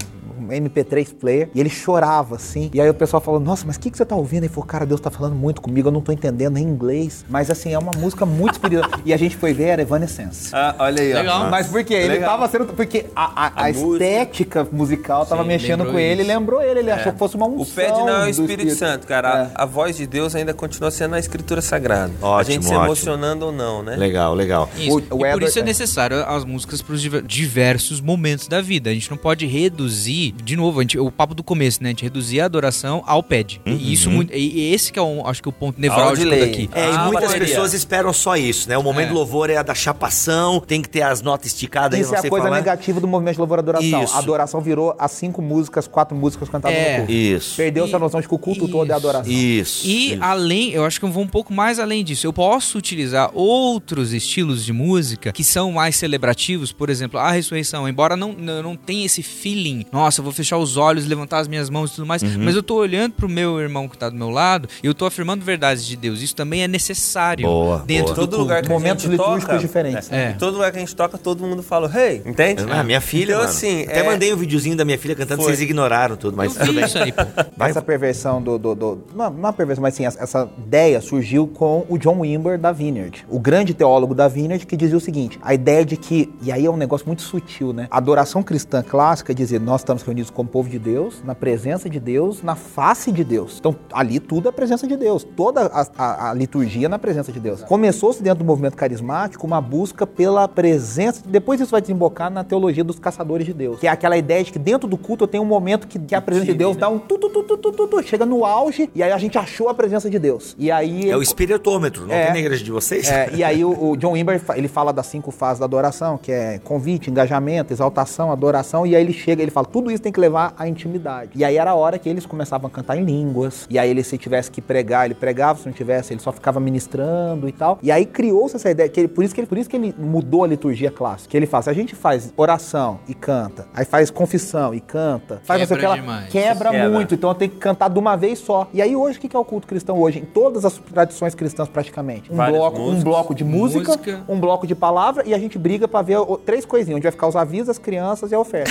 Um 0.51 0.65
MP3 0.69 1.15
player 1.15 1.49
e 1.55 1.61
ele 1.61 1.71
chorava 1.71 2.37
assim. 2.37 2.71
E 2.73 2.81
aí 2.81 2.89
o 2.89 2.95
pessoal 2.95 3.21
falou: 3.21 3.41
Nossa, 3.41 3.65
mas 3.67 3.77
o 3.77 3.81
que, 3.81 3.91
que 3.91 3.97
você 3.97 4.05
tá 4.05 4.15
ouvindo? 4.17 4.45
Ele 4.45 4.49
falou: 4.53 4.67
Cara, 4.67 4.85
Deus 4.87 5.01
tá 5.01 5.11
falando 5.11 5.35
muito 5.35 5.61
comigo, 5.61 5.89
eu 5.89 5.93
não 5.93 6.01
tô 6.01 6.13
entendendo 6.13 6.57
em 6.59 6.63
inglês. 6.63 7.25
Mas 7.29 7.51
assim, 7.51 7.73
é 7.73 7.79
uma 7.79 7.93
música 7.97 8.25
muito 8.27 8.53
espiritual. 8.55 8.91
e 9.05 9.13
a 9.13 9.17
gente 9.17 9.37
foi 9.37 9.53
ver, 9.53 9.65
era 9.65 9.83
Evanescence. 9.83 10.51
Ah, 10.53 10.75
olha 10.79 11.03
aí, 11.03 11.13
ó. 11.13 11.17
Legal. 11.19 11.51
Mas 11.51 11.67
por 11.69 11.85
quê? 11.85 11.95
Ele 11.95 12.09
Legal. 12.15 12.31
tava 12.31 12.49
sendo. 12.49 12.67
Porque 12.67 13.07
a, 13.15 13.47
a- 13.47 13.53
a 13.57 13.65
A 13.65 13.71
estética 13.71 14.67
musical 14.71 15.25
tava 15.27 15.43
Sim, 15.43 15.49
mexendo 15.49 15.85
com 15.87 15.99
ele, 15.99 16.23
isso. 16.23 16.31
lembrou 16.31 16.63
ele, 16.63 16.81
ele 16.81 16.91
achou 16.91 17.13
que 17.13 17.19
fosse 17.19 17.37
uma 17.37 17.47
O 17.47 17.61
unção. 17.61 17.75
pad 17.85 17.99
não 17.99 18.09
é 18.09 18.21
o 18.23 18.25
do 18.25 18.31
Espírito, 18.31 18.75
Santo, 18.75 19.07
cara. 19.07 19.51
É. 19.55 19.59
A, 19.59 19.63
a 19.63 19.67
voz 19.67 19.97
de 19.97 20.07
Deus 20.07 20.35
ainda 20.35 20.53
continua 20.55 20.91
sendo 20.91 21.15
a 21.15 21.19
Escritura 21.19 21.61
Sagrada. 21.61 22.13
a 22.23 22.27
Ótimo, 22.27 22.53
gente 22.55 22.65
se 22.65 22.71
ótimo. 22.71 22.85
emocionando 22.87 23.47
ou 23.47 23.53
não, 23.53 23.83
né? 23.83 23.97
Legal, 23.97 24.35
legal. 24.35 24.69
Isso. 24.77 25.03
O- 25.11 25.17
o 25.19 25.27
e 25.27 25.33
por 25.33 25.43
isso 25.43 25.59
é 25.59 25.63
é. 25.63 25.65
necessário 25.65 26.25
as 26.27 26.45
músicas 26.45 26.81
para 26.83 26.95
os 26.95 27.03
diversos 27.25 28.01
momentos 28.01 28.49
da 28.49 28.61
vida. 28.61 28.91
A 28.91 28.95
gente 28.95 29.11
não 29.11 29.17
pode 29.17 29.47
reduzir, 29.47 30.33
de 30.43 30.57
novo, 30.57 30.81
a 30.81 30.83
gente, 30.83 30.99
o 30.99 31.11
papo 31.11 31.35
do 31.35 31.43
começo, 31.43 31.83
né? 31.83 31.89
A 31.89 31.93
gente 31.93 32.03
reduzir 32.03 32.41
a 32.41 32.45
adoração 32.47 33.03
ao 33.07 33.23
pad. 33.23 33.61
E 33.67 33.93
isso 33.93 34.11
muito, 34.11 34.33
e 34.35 34.51
e 34.61 34.75
esse 34.75 34.93
que 34.93 34.99
é 34.99 35.03
um, 35.03 35.27
acho 35.27 35.43
que 35.43 35.49
o 35.49 35.53
ponto 35.53 35.81
nevrálgico 35.81 36.29
daqui. 36.31 36.69
É, 36.75 36.81
e 36.89 36.93
Ah, 36.93 37.05
muitas 37.05 37.25
bateria. 37.29 37.47
pessoas 37.49 37.73
esperam 37.75 38.13
só 38.13 38.37
isso, 38.37 38.69
né? 38.69 38.77
O 38.77 38.83
momento 38.83 39.07
É. 39.07 39.09
do 39.11 39.15
louvor 39.15 39.49
é 39.51 39.57
a 39.57 39.63
da 39.63 39.75
chapação, 39.75 40.61
tem 40.61 40.81
que 40.83 40.89
ter 40.89 41.03
as 41.03 41.23
notas 41.23 41.49
esticadas 41.49 41.95
aí, 41.97 42.01
Isso 42.03 42.11
não 42.13 42.19
é 42.23 42.27
a 42.27 42.31
coisa 42.31 42.45
falar. 42.47 42.57
negativa 42.57 43.01
do 43.01 43.07
movimento 43.09 43.35
de 43.35 43.41
louvor 43.41 43.59
e 43.59 43.61
adoração. 43.61 44.03
Isso. 44.05 44.15
A 44.15 44.19
adoração 44.19 44.61
virou 44.61 44.95
as 44.99 45.13
cinco 45.13 45.41
músicas, 45.43 45.87
quatro 45.87 46.17
músicas 46.17 46.49
cantadas 46.49 46.77
É. 46.77 46.91
no 46.93 46.97
culto. 46.99 47.13
Isso. 47.13 47.57
Perdeu-se 47.57 47.95
a 47.95 47.99
E- 47.99 48.01
noção 48.01 48.21
de 48.21 48.29
que 48.29 48.35
o 48.35 48.39
culto 48.39 48.69
todo 48.69 48.83
é 48.91 48.97
isso. 48.97 49.07
adoração. 49.07 49.33
Isso. 49.33 49.87
E 49.87 50.13
isso. 50.15 50.23
além, 50.23 50.71
eu 50.73 50.85
acho 50.85 50.99
que 50.99 51.05
eu 51.05 51.11
vou 51.11 51.23
um 51.23 51.29
pouco 51.29 51.53
mais 51.53 51.79
além 51.79 52.03
disso. 52.05 52.27
Eu 52.27 52.33
posso 52.33 52.79
utilizar 52.79 53.31
outros 53.35 54.13
estilos 54.13 54.65
de 54.65 54.73
música 54.73 55.33
que 55.33 55.45
são 55.45 55.73
mais 55.73 55.97
celebrativos, 55.97 56.73
por 56.73 56.91
exemplo, 56.91 57.19
a 57.19 57.31
ressurreição. 57.31 57.89
Embora 57.89 58.17
não, 58.17 58.33
não, 58.33 58.63
não 58.63 58.77
tenha 58.77 59.07
esse 59.07 59.23
feeling, 59.23 59.85
nossa, 59.93 60.21
eu 60.21 60.25
vou 60.31 60.37
fechar 60.37 60.59
os 60.59 60.77
olhos, 60.77 61.07
levantar 61.07 61.39
as 61.39 61.49
minhas 61.49 61.69
mãos 61.71 61.91
e 61.93 61.95
tudo 61.97 62.07
mais, 62.07 62.23
Uhum. 62.23 62.37
mas 62.45 62.55
eu 62.57 62.63
tô 62.63 62.77
olhando 62.77 63.13
pro 63.13 63.29
meu 63.29 63.61
irmão 63.61 63.89
que 63.89 63.97
tá 63.99 64.09
do 64.09 64.17
meu 64.17 64.31
lado 64.31 64.69
e 64.83 64.87
eu 64.87 64.95
tô 64.95 65.05
afirmando 65.07 65.45
verdades 65.45 65.85
de 65.85 65.97
Deus. 65.97 66.23
Isso 66.23 66.35
também 66.35 66.63
é 66.63 66.69
necessário 66.69 67.47
Boa, 67.47 67.83
dentro 67.87 68.07
boa. 68.07 68.15
do 68.15 68.21
Todo 68.21 68.29
culto. 68.31 68.43
lugar 68.43 68.63
que 68.63 68.69
Momentos 68.69 69.05
a 69.05 69.09
gente 69.09 69.19
litúrgicos 69.19 69.45
toca, 69.47 69.59
diferentes. 69.59 70.13
É. 70.13 70.31
Em 70.31 70.35
todo 70.39 70.55
lugar 70.55 70.71
que 70.71 70.77
a 70.77 70.81
gente 70.81 70.95
toca, 70.95 71.19
todo 71.19 71.45
mundo 71.47 71.63
fala, 71.63 71.91
hey, 71.95 72.23
entende? 72.25 72.65
Ah, 72.71 72.83
minha 72.83 73.01
filha, 73.01 73.33
Então, 73.33 73.39
mano. 73.39 73.51
assim, 73.51 73.83
Até 73.85 74.01
é- 74.01 74.03
mandei 74.05 74.33
um 74.33 74.37
videozinho 74.37 74.77
da 74.77 74.85
minha 74.85 74.99
filha 74.99 75.15
cantando, 75.15 75.43
Foi. 75.43 75.51
vocês 75.53 75.61
ignoraram 75.61 76.17
tudo, 76.17 76.37
mas 76.37 76.55
Eu 76.55 76.61
tudo 76.61 76.73
vi 76.73 76.77
bem. 76.77 76.85
isso 76.85 76.99
aí, 76.99 77.13
pô. 77.13 77.23
Vai. 77.57 77.71
Essa 77.71 77.83
perversão 77.83 78.43
do. 78.43 78.59
do, 78.59 78.75
do- 78.75 78.99
não, 79.15 79.31
não 79.31 79.49
é 79.49 79.53
perversão, 79.53 79.83
mas 79.83 79.95
sim, 79.95 80.05
essa, 80.07 80.49
ideia 80.67 81.01
surgiu 81.01 81.47
com 81.47 81.85
o 81.89 81.99
John 81.99 82.21
Wimber 82.21 82.59
da 82.59 82.73
Vineyard. 82.73 83.25
O 83.29 83.39
grande 83.39 83.73
teólogo 83.75 84.15
da 84.15 84.29
Vineyard 84.29 84.67
que 84.67 84.77
dizia 84.77 84.97
o 84.97 85.01
seguinte: 85.01 85.39
a 85.43 85.55
ideia 85.55 85.85
de 85.85 85.97
que. 85.97 86.31
E 86.43 86.51
aí 86.53 86.67
é 86.67 86.71
um 86.71 86.77
negócio 86.77 87.07
muito 87.07 87.23
sutil, 87.23 87.73
né? 87.73 87.87
A 87.91 87.97
adoração 87.99 88.43
cristã 88.43 88.83
clássica 88.83 89.35
dizia: 89.35 89.59
nós 89.59 89.81
estamos 89.81 90.03
reunidos 90.03 90.20
como 90.29 90.49
povo 90.49 90.69
de 90.69 90.79
Deus, 90.79 91.23
na 91.25 91.35
presença 91.35 91.89
de 91.89 92.01
Deus, 92.01 92.43
na 92.43 92.55
face 92.57 93.11
de 93.13 93.23
Deus. 93.25 93.57
Então, 93.59 93.75
ali 93.93 94.19
tudo 94.19 94.49
é 94.49 94.53
presença 94.53 94.87
de 94.87 94.97
Deus. 94.97 95.25
Toda 95.37 95.67
a, 95.67 95.87
a- 95.97 96.31
a 96.31 96.35
liturgia 96.35 96.87
é 96.87 96.89
na 96.89 96.99
presença 96.99 97.31
de 97.33 97.39
Deus. 97.41 97.63
Começou-se 97.63 98.23
dentro 98.23 98.41
do 98.41 98.45
movimento 98.45 98.77
carismático 98.77 99.47
uma 99.47 99.61
busca 99.61 100.07
pela 100.07 100.47
presença. 100.49 101.23
Depois 101.27 101.61
isso 101.61 101.71
vai 101.71 101.81
desembocar 101.81 102.31
na 102.31 102.43
teologia 102.45 102.83
dos 102.85 102.99
caçadores 102.99 103.47
de 103.47 103.53
Deus. 103.55 103.79
Que 103.81 103.87
é 103.87 103.91
aquela 103.91 104.17
ideia 104.17 104.43
de 104.45 104.53
que 104.53 104.59
dentro 104.59 104.89
do 104.89 104.99
culto 104.99 105.25
eu 105.25 105.29
tenho 105.29 105.43
um 105.43 105.47
momento 105.47 105.87
que, 105.87 105.99
que 105.99 106.15
a 106.15 106.21
presença 106.21 106.47
de 106.47 106.55
Deus 106.55 106.77
dá 106.77 106.89
um 106.89 106.99
tu, 106.99 107.17
tu, 107.19 107.31
tu, 107.31 107.43
tu, 107.45 107.57
tu, 107.57 107.73
tu, 107.73 107.87
tu, 107.87 108.03
chega 108.03 108.27
no 108.27 108.45
auge 108.45 108.91
e 108.95 109.03
aí 109.03 109.13
a 109.13 109.19
gente 109.19 109.39
achou 109.39 109.69
a 109.69 109.75
presença 109.75 110.11
de 110.11 110.19
Deus. 110.19 110.57
E 110.59 110.71
aí 110.71 111.09
É 111.11 111.17
o 111.17 111.23
espiritômetro, 111.23 112.07
não 112.07 112.15
É. 112.15 112.25
tem 112.25 112.33
na 112.35 112.39
igreja 112.41 112.65
de 112.65 112.71
vocês? 112.71 113.09
é, 113.09 113.31
e 113.35 113.45
aí 113.45 113.65
o, 113.65 113.71
o 113.93 113.97
John 113.97 114.13
Wimber 114.13 114.41
ele 114.57 114.69
fala 114.69 114.93
das 114.93 115.07
cinco 115.07 115.31
fases 115.31 115.59
da 115.61 115.65
adoração, 115.67 116.19
que 116.19 116.33
é 116.33 116.59
convite, 116.59 117.11
engajamento, 117.11 117.73
exaltação, 117.73 118.33
adoração, 118.33 118.87
e 118.87 118.97
aí 118.97 119.03
ele 119.03 119.13
chega, 119.13 119.43
ele 119.43 119.51
fala, 119.51 119.67
tudo 119.67 119.91
isso 119.91 120.00
tem 120.01 120.11
que 120.13 120.19
levar 120.21 120.55
à 120.59 120.67
intimidade. 120.67 121.31
E 121.35 121.45
aí 121.45 121.57
era 121.57 121.71
a 121.71 121.75
hora 121.75 121.99
que 121.99 122.09
eles 122.09 122.27
começavam 122.27 122.67
a 122.69 122.71
cantar 122.71 122.97
em 122.97 123.05
línguas, 123.05 123.67
e 123.71 123.79
aí 123.79 123.89
ele 123.91 124.03
se 124.03 124.17
tivesse 124.19 124.51
que 124.51 124.61
pregar, 124.61 125.05
ele 125.07 125.15
pregava, 125.15 125.59
se 125.59 125.67
não 125.67 125.73
tivesse, 125.73 126.13
ele 126.13 126.21
só 126.21 126.33
ficava 126.33 126.59
ministrando 126.61 127.49
e 127.49 127.53
tal. 127.53 127.79
E 127.83 127.91
aí 127.93 128.05
criou-se 128.07 128.57
essa 128.57 128.71
ideia, 128.71 128.89
que 128.89 129.01
ele- 129.01 129.09
por, 129.09 129.23
isso 129.25 129.35
que 129.35 129.41
ele, 129.41 129.47
por 129.47 129.59
isso 129.59 129.69
que 129.71 129.77
ele 129.77 129.95
mudou 129.99 130.45
a 130.45 130.47
liturgia 130.47 130.91
clássica. 130.91 131.31
Que 131.31 131.37
ele 131.37 131.47
faz, 131.47 131.65
se 131.65 131.71
a 131.71 131.75
gente 131.75 131.95
faz 131.95 132.33
oração 132.37 133.01
e 133.09 133.15
canta, 133.15 133.67
aí 133.75 133.85
faz 133.85 134.11
confissão 134.11 134.75
e 134.75 134.81
canta, 134.81 135.41
faz 135.45 135.69
Quebra 135.69 135.89
lá, 135.89 135.95
demais. 135.97 136.29
quebra 136.31 136.71
Quebra. 136.71 136.89
muito, 136.91 137.15
então 137.15 137.35
tem 137.35 137.49
que 137.49 137.57
cantar 137.57 137.89
de 137.91 137.99
uma 137.99 138.17
vez 138.17 138.39
só. 138.39 138.69
E 138.73 138.81
aí 138.83 138.97
hoje, 138.97 139.19
o 139.19 139.21
que 139.21 139.37
é 139.37 139.39
o 139.39 139.45
culto 139.45 139.67
cristão 139.67 139.99
hoje? 139.99 140.19
Em 140.21 140.25
todas 140.25 140.65
as 140.65 140.79
tradições 140.79 141.35
cristãs 141.35 141.69
praticamente. 141.69 142.33
Um 142.33 142.37
bloco, 142.37 142.79
um 142.81 142.85
músicas. 142.85 143.05
bloco 143.05 143.35
de 143.35 143.45
música, 143.45 143.89
Música. 143.93 144.21
um 144.29 144.41
bloco 144.41 144.67
de 144.67 144.75
palavra 144.75 145.23
e 145.27 145.35
a 145.35 145.39
gente 145.39 145.59
briga 145.59 145.87
pra 145.87 146.03
ver 146.03 146.19
o- 146.19 146.37
três 146.39 146.65
coisinhas, 146.65 146.97
onde 146.97 147.03
vai 147.05 147.13
ficar 147.13 147.27
os 147.29 147.37
avisos, 147.37 147.69
as 147.69 147.79
crianças 147.79 148.31
e 148.33 148.35
a 148.35 148.39
oferta. 148.41 148.71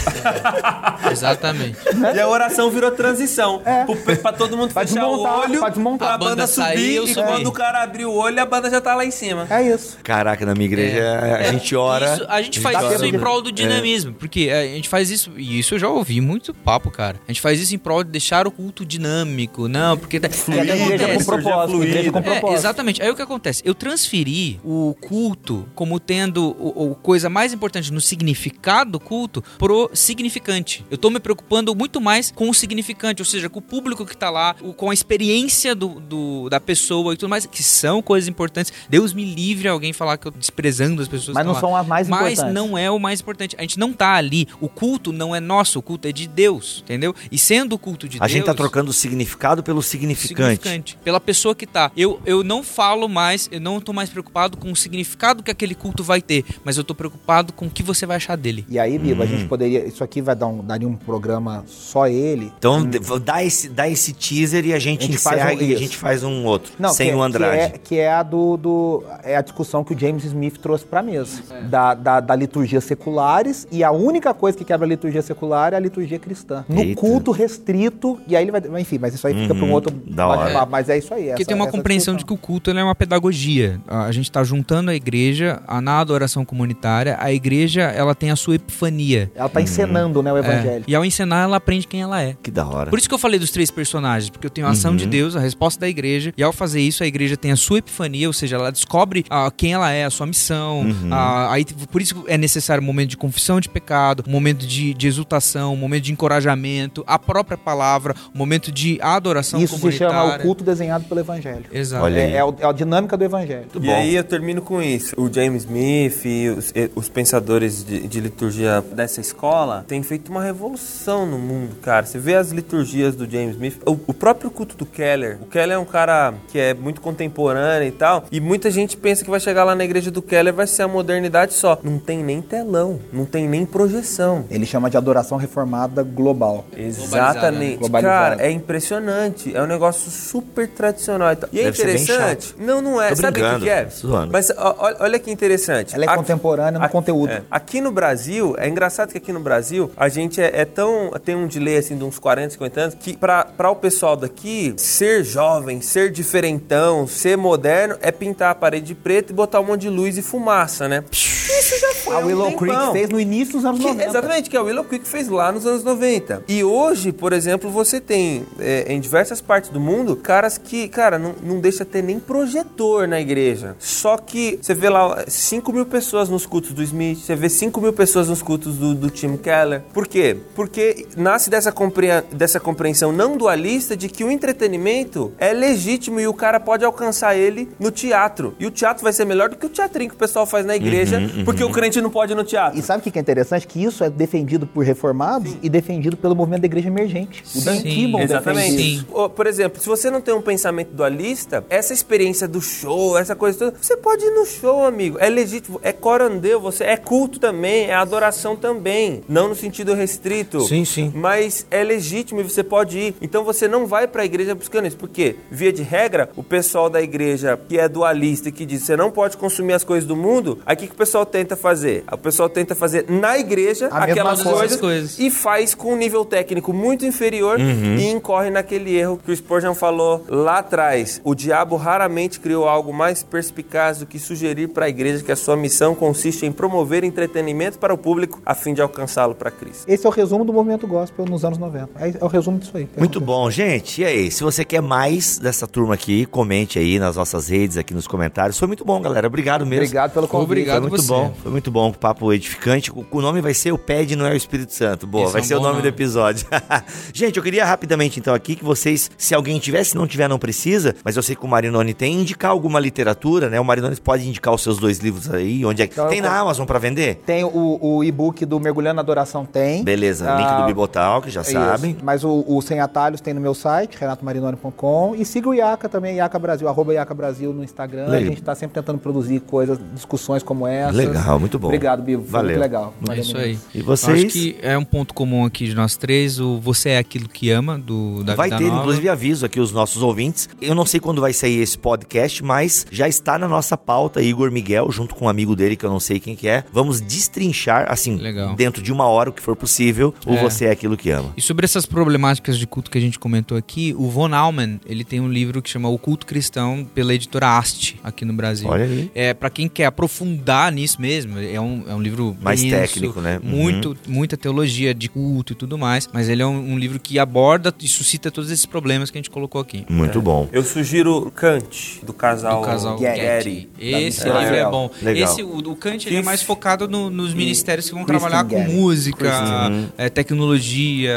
Exatamente. 1.28 1.78
E 2.16 2.20
a 2.20 2.28
oração 2.28 2.70
virou 2.72 2.92
transição. 2.92 3.62
É. 3.66 3.84
Pro- 3.86 4.18
Pra 4.18 4.34
todo 4.34 4.56
mundo 4.58 4.74
Pra 4.74 4.86
fechar 4.88 5.08
o 5.08 5.22
olho, 5.22 5.60
pra 5.60 5.70
desmontar. 5.70 6.08
pra 6.08 6.16
A 6.16 6.18
banda 6.18 6.30
banda 6.32 6.48
sair, 6.48 6.98
subir, 7.00 7.12
e 7.12 7.16
quando 7.16 7.48
o 7.48 7.52
cara 7.52 7.84
abrir 7.84 8.06
o 8.06 8.14
olho, 8.14 8.42
a 8.42 8.46
banda 8.46 8.70
já 8.70 8.82
tá 8.82 8.96
lá 8.96 9.06
em 9.06 9.12
cima. 9.12 9.46
é 9.50 9.62
isso. 9.74 9.98
Caraca, 10.04 10.46
na 10.46 10.54
minha 10.54 10.66
igreja 10.66 11.20
a 11.40 11.44
gente 11.52 11.76
ora. 11.76 12.14
Isso, 12.16 12.26
a 12.28 12.42
gente 12.42 12.60
faz 12.60 12.78
dá 12.78 12.82
isso 12.88 12.92
tempo 12.94 13.06
em 13.06 13.12
de- 13.12 13.18
prol 13.20 13.42
do 13.42 13.52
dinamismo, 13.52 14.14
porque 14.14 14.48
é, 14.52 14.62
a 14.62 14.76
gente 14.76 14.90
faz 14.90 15.10
isso, 15.10 15.32
e 15.38 15.60
isso 15.60 15.76
eu 15.76 15.80
já 15.80 15.88
ouvi 15.90 16.20
muito 16.22 16.54
papo, 16.54 16.90
cara. 16.92 17.18
A 17.28 17.32
gente 17.32 17.42
faz 17.42 17.60
isso 17.60 17.74
em 17.76 17.78
prol 17.78 18.04
de 18.04 18.10
deixar 18.12 18.48
o 18.48 18.52
culto 18.52 18.86
dinâmico, 18.86 19.68
não, 19.68 19.98
porque... 19.98 20.20
tá- 20.20 20.28
até 20.28 20.72
a 20.72 20.78
igreja 20.78 21.08
com 21.18 21.24
propósito, 21.26 21.84
igreja 21.84 22.12
com 22.12 22.20
É, 22.20 22.22
propósito. 22.22 22.54
exatamente. 22.58 23.02
Aí 23.02 23.10
o 23.10 23.16
que 23.16 23.22
acontece? 23.22 23.62
Eu 23.66 23.74
transferi 23.74 24.60
o 24.64 24.96
culto 25.02 25.68
como 25.76 26.00
tendo 26.00 26.56
o, 26.60 26.92
o 26.92 26.96
coisa 26.96 27.30
mais 27.30 27.54
importante 27.54 27.92
no 27.94 28.02
significado 28.02 28.92
do 28.92 29.00
culto 29.00 29.44
pro 29.58 29.90
significante. 29.94 30.86
Eu 30.90 30.98
tô 30.98 31.09
me 31.10 31.20
preocupando 31.20 31.74
muito 31.76 32.00
mais 32.02 32.32
com 32.32 32.50
o 32.50 32.54
significante, 32.54 33.22
ou 33.22 33.26
seja, 33.26 33.50
com 33.50 33.60
o 33.60 33.62
público 33.62 34.06
que 34.06 34.16
tá 34.16 34.30
lá, 34.30 34.56
com 34.78 34.90
a 34.90 34.94
experiência 34.94 35.74
do, 35.76 36.00
do- 36.00 36.50
da 36.50 36.60
pessoa 36.60 37.14
e 37.14 37.18
tudo 37.18 37.30
mais, 37.30 37.46
que 37.46 37.64
são 37.64 38.02
coisas 38.02 38.28
importantes. 38.28 38.72
Deus 38.90 39.14
me 39.14 39.26
livre 39.26 39.68
alguém 39.68 39.92
falar 39.94 40.18
que 40.18 40.28
eu 40.28 40.32
tô 40.32 40.40
desprezando 40.40 41.02
as 41.02 41.08
pessoas 41.08 41.36
Mas 41.36 41.44
que 41.44 41.48
não 41.48 41.54
estão 41.54 41.70
são 41.70 41.74
lá. 41.74 41.82
as 41.82 41.88
mais 41.88 42.08
Mas 42.08 42.34
importantes. 42.34 42.54
não 42.54 42.78
é 42.78 42.90
o 42.92 43.00
mais 43.00 43.20
importante. 43.22 43.56
A 43.58 43.62
gente 43.62 43.78
não 43.80 43.92
tá 43.94 44.14
ali. 44.14 44.48
O 44.62 44.68
culto 44.70 45.12
não 45.12 45.36
é 45.36 45.40
nosso, 45.40 45.80
o 45.80 45.82
culto 45.82 46.08
é 46.08 46.12
de 46.12 46.28
Deus, 46.28 46.82
entendeu? 46.84 47.14
E 47.32 47.38
sendo 47.38 47.74
o 47.74 47.80
culto 47.80 48.08
de 48.08 48.18
A 48.18 48.22
Deus. 48.22 48.32
gente 48.32 48.46
tá 48.46 48.54
trocando 48.54 48.90
o 48.92 48.94
significado 48.94 49.62
pelo 49.64 49.82
significante. 49.82 50.58
significante. 50.64 50.98
Pela 51.04 51.20
pessoa 51.20 51.54
que 51.56 51.66
tá. 51.68 51.92
Eu, 51.96 52.20
eu 52.26 52.44
não 52.44 52.64
falo 52.64 53.08
mais, 53.08 53.48
eu 53.52 53.60
não 53.60 53.80
tô 53.82 53.92
mais 53.94 54.10
preocupado 54.10 54.58
com 54.58 54.72
o 54.72 54.76
significado 54.76 55.44
que 55.44 55.52
aquele 55.52 55.76
culto 55.76 56.04
vai 56.04 56.22
ter, 56.22 56.44
mas 56.64 56.78
eu 56.78 56.84
tô 56.84 56.94
preocupado 56.96 57.54
com 57.54 57.68
o 57.68 57.70
que 57.70 57.84
você 57.84 58.06
vai 58.06 58.18
achar 58.18 58.36
dele. 58.36 58.66
E 58.70 58.78
aí, 58.80 58.98
Biba, 58.98 59.24
a 59.24 59.28
Hum. 59.28 59.30
gente 59.30 59.46
poderia. 59.48 59.86
Isso 59.88 60.04
aqui 60.04 60.22
vai 60.22 60.36
dar 60.36 60.48
um, 60.48 60.64
daria 60.64 60.88
um 60.88 60.96
programa 61.06 61.64
só 61.68 62.08
ele. 62.08 62.52
Então 62.58 62.86
de- 62.86 63.00
vou 63.00 63.20
dar 63.20 63.44
esse, 63.44 63.70
dá 63.70 63.88
esse 63.90 64.14
teaser 64.14 64.66
e 64.66 64.74
a 64.74 64.80
gente, 64.80 65.04
A 65.04 65.06
gente 65.08 65.18
faz 65.18 65.38
encerra 65.38 65.54
um- 65.56 65.62
e 65.62 65.76
a 65.76 65.78
gente 65.78 65.98
faz 65.98 66.24
um 66.24 66.46
outro. 66.46 66.72
Não, 66.80 66.90
sem 66.90 67.10
que, 67.10 67.16
o 67.16 67.22
Andrade. 67.22 67.58
Que 67.58 67.76
é, 67.76 67.78
que 67.80 67.98
é 68.00 68.12
a 68.12 68.24
do, 68.24 68.58
do- 68.58 69.04
é 69.24 69.36
a 69.36 69.42
discussão 69.42 69.84
que 69.84 69.94
o 69.94 70.00
James 70.00 70.24
Smith 70.26 70.58
trouxe 70.58 70.86
pra 70.86 71.02
mesa. 71.02 71.42
Da, 71.70 71.94
da, 71.94 72.20
da 72.20 72.36
liturgia 72.36 72.82
seculares, 72.82 73.68
e 73.72 73.84
a 73.84 73.92
única 73.92 74.34
coisa 74.34 74.58
que 74.58 74.64
quebra 74.64 74.86
a 74.86 74.90
liturgia 74.90 75.22
secular 75.22 75.74
é 75.74 75.78
a 75.78 75.80
liturgia 75.80 76.20
cristã. 76.20 76.64
No 76.68 76.82
Eita. 76.82 77.00
culto 77.00 77.32
restrito, 77.32 78.20
e 78.28 78.36
aí 78.36 78.44
ele 78.44 78.52
vai. 78.52 78.62
Enfim, 78.82 78.98
mas 79.00 79.14
isso 79.14 79.26
aí 79.28 79.34
fica 79.34 79.54
pra 79.56 79.66
um 79.66 79.72
outro 79.72 79.94
Uhum. 79.94 80.14
da 80.16 80.28
hora. 80.28 80.40
bate-papo, 80.42 80.72
Mas 80.72 80.90
é 80.90 80.98
isso 80.98 81.14
aí. 81.14 81.26
Porque 81.28 81.42
essa- 81.44 81.46
tem 81.48 81.56
uma 81.56 81.66
essa 81.66 81.72
compreensão 81.78 82.14
de 82.14 82.20
discussão. 82.20 82.38
que 82.38 82.44
o 82.44 82.48
culto 82.48 82.70
ele 82.70 82.80
é 82.80 82.84
uma 82.84 82.96
pedagogia. 82.96 83.80
A 83.88 84.12
gente 84.12 84.26
está 84.30 84.44
juntando 84.44 84.92
a 84.92 84.96
igreja 84.96 85.62
a- 85.68 85.82
na 85.82 86.00
adoração 86.00 86.46
comunitária. 86.46 87.18
A 87.20 87.32
igreja 87.34 87.82
ela 87.84 88.14
tem 88.16 88.32
a 88.32 88.36
sua 88.36 88.56
epifania. 88.56 89.32
Ela 89.36 89.50
tá 89.50 89.62
encenando, 89.62 90.22
né, 90.22 90.32
o 90.32 90.38
É, 90.38 90.40
evangelho. 90.40 90.84
E 90.90 90.96
ao 90.96 91.06
ensinar, 91.06 91.44
ela 91.44 91.58
aprende 91.58 91.86
quem 91.88 92.02
ela 92.02 92.20
é. 92.22 92.36
Que 92.42 92.50
da 92.50 92.66
hora. 92.68 92.90
Por 92.90 92.98
isso 92.98 93.08
que 93.08 93.14
eu 93.14 93.20
falei 93.20 93.40
dos 93.40 93.52
três 93.52 93.70
personagens, 93.70 94.30
porque 94.30 94.48
eu 94.48 94.50
tenho 94.50 94.66
a 94.66 94.72
ação 94.72 94.96
de 94.96 95.06
Deus, 95.06 95.36
a 95.36 95.40
resposta 95.40 95.80
da 95.80 95.88
igreja, 95.88 96.34
e 96.36 96.42
ao 96.42 96.52
fazer 96.52 96.82
isso, 96.82 97.04
a 97.04 97.06
igreja 97.08 97.38
tem 97.38 97.52
a 97.52 97.56
sua 97.56 97.78
epifania, 97.78 98.26
ou 98.28 98.34
seja, 98.34 98.56
ela 98.56 98.72
descobre 98.72 99.24
ah, 99.30 99.52
quem 99.56 99.74
ela 99.74 99.92
é, 99.92 100.04
a 100.06 100.10
sua 100.10 100.26
missão. 100.26 100.84
ah, 101.12 101.52
aí, 101.52 101.64
por 101.92 102.02
isso 102.02 102.24
é 102.28 102.38
necessário 102.40 102.82
um 102.82 102.86
momento 102.88 103.10
de 103.12 103.18
confissão 103.18 103.60
de 103.60 103.70
pecado, 103.70 104.24
um 104.28 104.32
momento 104.32 104.66
de, 104.66 104.94
de 104.96 105.08
exultação, 105.08 105.74
um 105.74 105.78
momento 105.78 106.06
de 106.06 106.12
encorajamento, 106.12 107.04
a 107.06 107.20
própria 107.20 107.56
palavra, 107.58 108.16
um 108.34 108.38
momento 108.40 108.72
de 108.72 108.98
adoração 109.00 109.62
Isso 109.62 109.78
se 109.78 109.92
chama 109.92 110.38
o 110.38 110.40
culto 110.40 110.64
desenhado 110.64 111.06
pelo 111.06 111.20
evangelho. 111.20 111.66
Exato. 111.72 112.04
Olha 112.06 112.24
aí. 112.24 112.34
É, 112.34 112.38
é 112.38 112.44
o- 112.44 112.56
é 112.60 112.66
a 112.66 112.72
dinâmica 112.72 113.16
do 113.16 113.24
evangelho. 113.24 113.68
Muito 113.72 113.78
E 113.84 113.88
bom. 113.88 113.96
aí 113.96 114.16
eu 114.16 114.24
termino 114.24 114.62
com 114.64 114.82
isso. 114.82 115.14
O 115.18 115.32
James 115.32 115.66
Smith 115.66 116.26
e 116.26 116.50
os, 116.50 116.72
e 116.76 116.90
os 116.96 117.08
pensadores 117.10 117.84
de, 117.86 118.08
de 118.08 118.20
liturgia 118.20 118.82
dessa 118.92 119.22
escola 119.22 119.86
têm 119.88 120.02
feito 120.02 120.32
uma 120.32 120.44
revolução 120.44 120.79
no 121.10 121.40
mundo, 121.40 121.76
cara. 121.82 122.06
Você 122.06 122.20
vê 122.20 122.36
as 122.36 122.52
liturgias 122.52 123.16
do 123.16 123.28
James 123.28 123.56
Smith, 123.56 123.82
o, 123.84 123.94
o 124.06 124.14
próprio 124.14 124.52
culto 124.52 124.78
do 124.78 124.86
Keller. 124.86 125.40
O 125.42 125.48
Keller 125.48 125.76
é 125.76 125.80
um 125.80 125.86
cara 125.86 126.36
que 126.50 126.60
é 126.60 126.72
muito 126.76 127.02
contemporâneo 127.02 127.88
e 127.88 127.92
tal, 127.92 128.26
e 128.32 128.40
muita 128.40 128.70
gente 128.70 128.96
pensa 128.96 129.24
que 129.24 129.30
vai 129.32 129.40
chegar 129.40 129.64
lá 129.64 129.74
na 129.74 129.84
igreja 129.84 130.12
do 130.12 130.22
Keller 130.22 130.54
vai 130.54 130.68
ser 130.68 130.84
a 130.84 130.88
modernidade 130.88 131.54
só. 131.56 131.80
Não 131.84 131.98
tem 131.98 132.24
nem 132.24 132.44
telão, 132.44 133.00
não 133.12 133.26
tem 133.26 133.48
nem 133.50 133.66
projeção. 133.66 134.46
Ele 134.52 134.68
chama 134.68 134.88
de 134.88 134.98
adoração 134.98 135.36
reformada 135.40 136.04
global. 136.04 136.66
Exatamente. 136.78 137.78
Globalizada. 137.78 138.36
Cara, 138.38 138.48
é 138.48 138.52
impressionante. 138.52 139.56
É 139.56 139.62
um 139.64 139.68
negócio 139.68 140.12
super 140.12 140.68
tradicional. 140.68 141.32
e 141.34 141.36
tal. 141.38 141.50
E 141.52 141.60
é 141.60 141.64
Deve 141.64 141.78
ser 141.78 141.86
bem 141.86 141.96
interessante. 141.96 142.46
chato. 142.50 142.56
Não, 142.60 142.82
não 142.82 143.02
é. 143.02 143.10
Tô 143.10 143.16
Sabe 143.16 143.42
o 143.44 143.60
que 143.60 143.70
é? 143.70 143.86
zoando. 143.90 144.32
Mas 144.32 144.52
ó, 144.56 144.76
olha, 144.78 144.98
olha 145.00 145.20
que 145.20 145.32
interessante. 145.32 145.96
Ela 145.96 146.06
é 146.06 146.08
Aqui- 146.08 146.18
contemporânea 146.18 146.78
no 146.80 146.86
aqui- 146.86 146.92
conteúdo. 146.92 147.32
é. 147.32 147.42
Aqui 147.50 147.82
no 147.82 147.92
Brasil, 147.92 148.56
é 148.60 148.68
engraçado 148.70 149.12
que 149.12 149.18
aqui 149.18 149.34
no 149.34 149.40
Brasil, 149.40 149.92
a 149.98 150.08
gente 150.08 150.40
é, 150.42 150.62
é 150.62 150.66
tão. 150.70 151.12
tem 151.24 151.36
um 151.36 151.48
delay 151.48 151.78
assim 151.78 151.98
de 151.98 152.04
uns 152.04 152.20
40, 152.20 152.52
50 152.52 152.82
anos, 152.82 152.96
que 152.96 153.18
pra 153.18 153.70
o 153.70 153.76
pessoal 153.76 154.16
daqui, 154.16 154.74
ser 154.78 155.24
jovem, 155.24 155.82
ser 155.82 156.12
diferentão, 156.12 157.08
ser 157.08 157.38
moderno, 157.38 157.98
é 158.02 158.12
pintar 158.12 158.52
a 158.52 158.56
parede 158.56 158.88
de 158.88 158.96
preto 158.96 159.32
e 159.32 159.34
botar 159.34 159.60
um 159.60 159.66
monte 159.66 159.82
de 159.82 159.90
luz 159.90 160.18
e 160.18 160.22
fumaça, 160.22 160.88
né? 160.88 161.04
Isso 161.12 161.80
já 161.80 161.94
foi. 162.10 162.16
A 162.16 162.20
há 162.20 162.22
um 162.24 162.28
Willow 162.28 162.50
tempão. 162.52 162.68
Creek 162.68 162.92
fez 162.92 163.10
no 163.10 163.20
início 163.20 163.54
dos 163.56 163.66
anos 163.66 163.80
Que- 163.80 163.88
90. 163.88 164.10
exatamente, 164.10 164.50
que 164.50 164.58
a 164.58 164.62
Willow 164.62 164.84
Creek 164.84 165.08
fez 165.08 165.28
lá 165.30 165.52
nos 165.52 165.66
anos 165.66 165.84
90. 165.84 166.44
E 166.48 166.64
hoje, 166.64 167.12
por 167.12 167.34
exemplo, 167.34 167.70
você 167.70 168.00
tem 168.00 168.46
é, 168.60 168.86
em 168.94 169.00
diversas 169.00 169.42
partes 169.42 169.70
do 169.70 169.80
mundo 169.80 170.16
caras 170.16 170.58
que, 170.58 170.88
cara, 170.88 171.18
não, 171.20 171.34
não 171.42 171.60
deixa 171.60 171.86
ter 171.86 172.02
nem 172.04 172.20
projetor 172.20 173.08
na 173.08 173.20
igreja. 173.20 173.76
Só 173.80 174.18
que 174.18 174.60
você 174.62 174.74
vê 174.74 174.90
lá 174.90 175.24
5 175.28 175.72
mil 175.72 175.86
pessoas 175.86 176.30
nos 176.30 176.46
cultos 176.46 176.74
do 176.74 176.82
Smith, 176.84 177.20
você 177.20 177.36
vê 177.36 177.50
5 177.50 177.80
mil 177.82 177.94
pessoas 177.94 178.28
nos 178.30 178.42
cultos 178.42 178.76
do, 178.76 178.94
do 178.96 179.10
Tim 179.10 179.38
Keller. 179.38 179.82
Por 179.94 180.08
quê? 180.08 180.38
Porque 180.56 181.06
nasce 181.16 181.50
dessa, 181.50 181.72
compre- 181.72 182.22
dessa 182.32 182.60
compreensão 182.60 183.12
não 183.12 183.38
dualista 183.38 183.96
de 183.96 184.10
que 184.10 184.24
o 184.24 184.32
entretenimento 184.32 185.32
é 185.38 185.54
legítimo 185.54 186.20
e 186.20 186.28
o 186.28 186.34
cara 186.34 186.60
pode 186.60 186.84
alcançar 186.86 187.36
ele 187.36 187.70
no 187.80 187.92
teatro. 187.92 188.54
E 188.60 188.66
o 188.66 188.72
teatro 188.72 189.04
vai 189.04 189.14
ser 189.14 189.26
melhor 189.26 189.50
do 189.50 189.56
que 189.56 189.66
o 189.66 189.70
teatrinho 189.70 190.10
que 190.10 190.16
o 190.16 190.20
pessoal 190.20 190.46
faz 190.46 190.66
na 190.66 190.76
igreja, 190.76 191.20
porque 191.46 191.64
o 191.64 191.72
crente 191.72 191.99
não 192.02 192.10
pode 192.10 192.34
ir 192.34 192.36
no 192.36 192.44
teatro. 192.44 192.78
E 192.78 192.82
sabe 192.82 193.00
o 193.00 193.04
que 193.04 193.12
que 193.12 193.20
é 193.20 193.22
interessante? 193.22 193.68
Que 193.68 193.84
isso 193.84 194.04
é 194.04 194.10
defendido 194.10 194.66
por 194.68 194.86
reformados 194.86 195.56
e 195.62 195.70
defendido 195.70 196.18
pelo 196.18 196.36
movimento 196.36 196.62
da 196.62 196.68
igreja 196.68 196.88
emergente. 196.88 197.44
O 197.56 197.62
Dan 197.62 197.76
Sim, 197.76 198.20
Exatamente. 198.20 198.78
Sim. 198.78 199.06
Por 199.36 199.48
exemplo, 199.48 199.82
se 199.82 199.88
você 199.88 200.10
não 200.10 200.22
tem 200.22 200.34
um 200.34 200.42
pensamento 200.42 200.92
dualista, 200.94 201.64
essa 201.70 201.94
experiência 201.94 202.48
do 202.48 202.62
show, 202.62 203.18
essa 203.18 203.36
coisa 203.36 203.58
toda, 203.58 203.78
você 203.80 203.96
pode 203.98 204.26
ir 204.26 204.32
no 204.32 204.46
show, 204.46 204.86
amigo. 204.86 205.18
É 205.20 205.30
legítimo, 205.30 205.80
é 205.84 205.92
corandeu, 205.92 206.60
você 206.60 206.84
é 206.84 206.98
culto 206.98 207.40
também, 207.40 207.86
é 207.86 207.94
adoração 207.94 208.56
também. 208.56 209.22
Não 209.28 209.50
no 209.50 209.56
sentido 209.56 209.94
restrito. 209.94 210.62
Sim, 210.62 210.86
sim. 210.86 211.12
Mas 211.16 211.66
é 211.72 211.84
legítimo 211.84 212.42
e 212.42 212.44
você 212.44 212.64
pode 212.64 212.98
ir. 212.98 213.16
Então 213.22 213.44
você 213.44 213.68
não 213.68 213.86
vai 213.86 214.08
pra 214.08 214.26
igreja 214.26 214.56
buscando 214.56 214.88
isso. 214.88 214.98
Por 214.98 215.10
quê? 215.10 215.36
Via 215.50 215.72
de 215.72 215.84
regra, 215.84 216.30
o 216.36 216.44
pessoal 216.44 216.90
da 216.90 217.02
igreja 217.02 217.60
que 217.68 217.78
é 217.78 217.88
dualista 217.88 218.50
e 218.50 218.52
que 218.52 218.66
diz 218.66 218.84
você 218.84 218.96
não 218.96 219.12
pode 219.12 219.38
consumir 219.38 219.74
as 219.74 219.84
coisas 219.84 220.08
do 220.08 220.16
mundo, 220.16 220.60
aí 220.66 220.76
o 220.76 220.78
que, 220.78 220.88
que 220.88 220.94
o 220.94 220.98
pessoal 220.98 221.26
tenta 221.26 221.56
fazer? 221.56 221.89
O 222.12 222.18
pessoal 222.18 222.50
tenta 222.50 222.76
fazer 222.76 223.06
na 223.10 223.38
igreja 223.38 223.88
A 223.92 224.04
aquelas 224.04 224.42
coisa. 224.42 224.58
coisas, 224.60 224.80
coisas. 224.80 225.20
e 225.20 225.30
faz 225.30 225.74
com 225.76 225.94
um 225.94 225.98
nível 225.98 226.24
técnico 226.26 226.74
muito 226.74 227.06
inferior 227.06 227.60
e 227.60 228.08
incorre 228.10 228.50
naquele 228.50 228.96
erro 228.96 229.20
que 229.24 229.32
o 229.32 229.36
Spurgeon 229.36 229.74
falou 229.76 230.24
lá 230.28 230.60
atrás. 230.60 231.22
O 231.24 231.34
diabo 231.36 231.76
raramente 231.76 232.40
criou 232.40 232.68
algo 232.68 232.94
mais 232.94 233.24
perspicaz 233.24 234.00
do 234.00 234.06
que 234.06 234.20
sugerir 234.20 234.68
para 234.70 234.86
a 234.86 234.90
igreja 234.90 235.24
que 235.24 235.32
a 235.32 235.36
sua 235.36 235.56
missão 235.56 235.94
consiste 235.96 236.46
em 236.46 236.52
promover 236.52 237.04
entretenimento 237.04 237.78
para 237.80 237.94
o 237.94 237.98
público 237.98 238.42
a 238.46 238.54
fim 238.56 238.74
de 238.74 238.82
alcançá-lo 238.82 239.36
para 239.36 239.52
Cristo. 239.52 239.86
Esse 239.88 240.06
é 240.06 240.10
o 240.10 240.12
resumo 240.12 240.44
do 240.44 240.52
movimento 240.54 240.88
gospel 240.88 241.26
nos 241.26 241.46
anos 241.46 241.58
90. 241.58 241.90
É, 242.00 242.10
é 242.20 242.24
o 242.24 242.28
resumo 242.28 242.58
disso 242.60 242.76
aí. 242.76 242.88
Muito 242.98 243.22
bom, 243.22 243.50
gente. 243.50 244.02
E 244.02 244.06
aí, 244.06 244.32
se 244.32 244.44
você 244.44 244.66
quer 244.66 244.82
mais 244.82 245.38
dessa 245.38 245.68
turma 245.68 245.94
aqui, 245.94 246.26
comente 246.26 246.78
aí 246.80 247.00
nas 247.00 247.16
nossas 247.16 247.48
redes, 247.50 247.78
aqui 247.78 247.94
nos 247.94 248.08
comentários. 248.08 248.58
Foi 248.58 248.68
muito 248.68 248.84
bom, 248.84 249.00
galera. 249.02 249.28
Obrigado 249.28 249.66
mesmo. 249.66 249.84
Obrigado 249.86 250.12
pelo 250.14 250.28
convite. 250.28 250.46
Obrigado. 250.50 250.82
Foi 250.82 250.90
muito 250.90 251.02
você. 251.04 251.08
bom, 251.14 251.34
foi 251.42 251.52
muito 251.52 251.72
bom, 251.72 251.79
papo 251.94 252.32
edificante. 252.34 252.92
O 252.92 253.22
nome 253.22 253.42
vai 253.42 253.54
ser 253.54 253.72
O 253.72 253.78
Pede 253.78 254.16
Não 254.16 254.26
é 254.26 254.32
o 254.34 254.36
Espírito 254.36 254.74
Santo. 254.74 255.08
Boa, 255.08 255.24
Esse 255.26 255.34
vai 255.34 255.42
é 255.42 255.44
um 255.44 255.48
ser 255.48 255.56
o 255.56 255.58
bom 255.58 255.64
nome, 255.64 255.76
do 255.76 255.80
nome. 255.80 255.90
episódio. 255.90 256.48
Gente, 257.14 257.38
eu 257.38 257.44
queria 257.44 257.66
rapidamente 257.66 258.20
então 258.20 258.34
aqui 258.34 258.56
que 258.56 258.64
vocês, 258.64 259.10
se 259.18 259.34
alguém 259.34 259.60
tiver, 259.60 259.84
se 259.84 259.96
não 259.96 260.06
tiver, 260.08 260.28
não 260.28 260.38
precisa, 260.40 260.96
mas 261.04 261.16
eu 261.16 261.24
sei 261.24 261.36
que 261.36 261.44
o 261.46 261.48
Marinoni 261.48 261.94
tem, 261.94 262.14
indicar 262.20 262.52
alguma 262.52 262.80
literatura, 262.80 263.50
né? 263.50 263.60
O 263.60 263.66
Marinoni 263.66 263.96
pode 263.98 264.28
indicar 264.28 264.54
os 264.54 264.62
seus 264.62 264.78
dois 264.78 265.00
livros 265.00 265.30
aí, 265.34 265.66
onde 265.66 265.82
é 265.82 265.88
que. 265.88 265.94
Então, 265.94 266.08
tem 266.08 266.22
na 266.22 266.38
Amazon 266.38 266.66
pra 266.66 266.80
vender? 266.80 267.16
Tem 267.26 267.44
o, 267.44 267.78
o 267.82 268.04
e-book 268.04 268.46
do 268.46 268.60
Mergulhando 268.60 268.96
na 268.96 269.02
Adoração, 269.02 269.46
tem. 269.46 269.84
Beleza, 269.84 270.26
link 270.36 270.48
Ah, 270.48 270.62
do 270.62 270.68
Bibotal, 270.68 271.22
que 271.22 271.30
já 271.30 271.42
Isso. 271.42 271.52
sabem. 271.52 271.96
Mas 272.04 272.24
o, 272.24 272.44
o 272.48 272.62
Sem 272.62 272.80
Atalhos 272.80 273.22
tem 273.22 273.34
no 273.34 273.42
meu 273.42 273.54
site, 273.54 273.98
renatomarinoni.com. 274.00 275.16
E 275.16 275.26
siga 275.26 275.50
o 275.50 275.54
IACA 275.54 275.90
também, 275.90 276.16
IACA 276.18 276.40
Brasil, 276.40 276.68
arroba 276.68 276.94
IACA 276.94 277.14
Brasil 277.14 277.54
no 277.54 277.64
Instagram. 277.64 278.06
Legal. 278.08 278.20
A 278.20 278.26
gente 278.26 278.42
tá 278.42 278.56
sempre 278.56 278.74
tentando 278.76 279.00
produzir 279.00 279.40
coisas, 279.42 279.78
discussões 279.94 280.44
como 280.44 280.66
essa. 280.68 280.92
Legal, 280.96 281.40
muito 281.40 281.58
bom. 281.60 281.69
Obrigado, 281.70 282.04
Bibo. 282.04 282.24
Foi 282.24 282.32
Valeu. 282.32 282.50
muito 282.52 282.60
legal. 282.62 282.94
É 283.02 283.06
Valeu 283.08 283.22
isso 283.24 283.34
mesmo. 283.38 283.50
aí. 283.50 283.60
E 283.76 283.80
Eu 283.80 283.86
vocês? 283.86 284.26
acho 284.26 284.34
que 284.34 284.56
é 284.62 284.78
um 284.78 284.84
ponto 284.86 285.14
comum 285.14 285.46
aqui 285.46 285.66
de 285.66 285.76
nós 285.76 285.96
três. 285.96 286.40
O 286.40 286.60
você 286.60 286.90
é 286.90 286.98
aquilo 286.98 287.28
que 287.30 287.50
ama, 287.52 287.78
do 287.78 288.24
da 288.24 288.36
Vai 288.36 288.50
Vida 288.50 288.62
ter, 288.62 288.68
Nova. 288.68 288.80
inclusive 288.82 289.10
aviso 289.10 289.46
aqui 289.46 289.60
os 289.60 289.72
nossos 289.72 290.02
ouvintes. 290.02 290.50
Eu 290.62 290.76
não 290.76 290.86
sei 290.86 291.00
quando 291.00 291.22
vai 291.22 291.34
sair 291.34 291.60
esse 291.62 291.78
podcast, 291.78 292.44
mas 292.44 292.86
já 292.92 293.08
está 293.08 293.38
na 293.38 293.48
nossa 293.48 293.78
pauta 293.78 294.22
Igor 294.22 294.52
Miguel, 294.52 294.92
junto 294.92 295.16
com 295.16 295.26
um 295.26 295.30
amigo 295.30 295.56
dele 295.56 295.76
que 295.76 295.86
eu 295.86 295.90
não 295.90 296.00
sei 296.00 296.20
quem 296.20 296.36
que 296.36 296.48
é. 296.48 296.64
Vamos 296.72 297.00
destrinchar, 297.02 297.86
assim, 297.90 298.16
Legal. 298.18 298.56
dentro 298.56 298.82
de 298.82 298.92
uma 298.92 299.06
hora, 299.06 299.30
o 299.30 299.34
que 299.34 299.42
for 299.42 299.56
possível, 299.56 300.14
o 300.26 300.34
É. 300.34 300.42
Você 300.42 300.66
é 300.66 300.72
Aquilo 300.72 300.96
que 300.98 301.10
Ama. 301.12 301.34
E 301.36 301.42
sobre 301.42 301.66
essas 301.66 301.86
problemáticas 301.86 302.58
de 302.58 302.66
culto 302.66 302.90
que 302.90 302.98
a 302.98 303.02
gente 303.02 303.20
comentou 303.20 303.58
aqui, 303.58 303.94
o 303.98 304.10
Von 304.10 304.34
Allman, 304.34 304.80
ele 304.86 305.04
tem 305.04 305.20
um 305.20 305.28
livro 305.30 305.62
que 305.62 305.70
chama 305.70 305.90
O 305.90 305.98
Culto 305.98 306.26
Cristão, 306.26 306.88
pela 306.96 307.14
editora 307.14 307.48
Ast, 307.58 308.00
aqui 308.04 308.24
no 308.26 308.34
Brasil. 308.34 308.68
Olha 308.70 308.86
aí. 308.86 309.12
É, 309.14 309.34
para 309.34 309.50
quem 309.50 309.68
quer 309.68 309.86
aprofundar 309.86 310.72
nisso 310.72 311.02
mesmo, 311.02 311.38
é 311.54 311.60
um, 311.62 311.84
é 311.88 311.94
um 311.96 312.02
livro 312.02 312.36
Mais 312.42 312.62
denso, 312.62 312.76
técnico, 312.94 313.22
né? 313.22 313.40
Uhum. 313.44 313.50
Muito, 313.50 313.98
muita 314.08 314.38
teologia 314.38 314.94
de 314.94 315.10
culto 315.10 315.54
e 315.54 315.56
tudo 315.56 315.78
mais, 315.78 316.08
mas 316.14 316.30
ele 316.30 316.42
é 316.42 316.46
um, 316.46 316.74
um 316.74 316.78
livro 316.80 317.00
que 317.00 317.18
aborda 317.20 317.74
e 317.82 317.88
suscita 317.88 318.30
todos 318.32 318.52
esses 318.52 318.66
problemas 318.66 319.10
que 319.12 319.18
a 319.18 319.20
gente 319.20 319.30
colocou 319.30 319.60
aqui. 319.62 319.86
Muito 319.90 320.22
bom. 320.22 320.48
Eu 320.52 320.64
sugiro 320.64 321.32
Kant, 321.36 322.00
do 322.04 322.14
casal, 322.14 322.62
Do 322.62 322.66
casal 322.68 322.98
Getty. 322.98 323.20
Getty. 323.20 323.70
Esse 323.80 324.24
livro 324.26 324.56
é 324.56 324.70
bom. 324.70 324.90
Legal. 325.02 325.24
Esse, 325.32 325.44
o, 325.44 325.58
o 325.58 325.76
Kant 325.76 326.08
ele 326.08 326.18
é 326.18 326.22
mais 326.22 326.42
focado 326.42 326.88
no- 326.88 327.10
nos 327.10 327.34
ministérios 327.34 327.88
que 327.90 327.96
vão 327.96 328.04
Christian 328.06 328.30
trabalhar 328.30 328.50
com 328.50 328.58
Getty. 328.58 328.72
música, 328.76 329.18
Christian. 329.18 329.90
é, 329.98 330.10
tecnologia, 330.10 331.12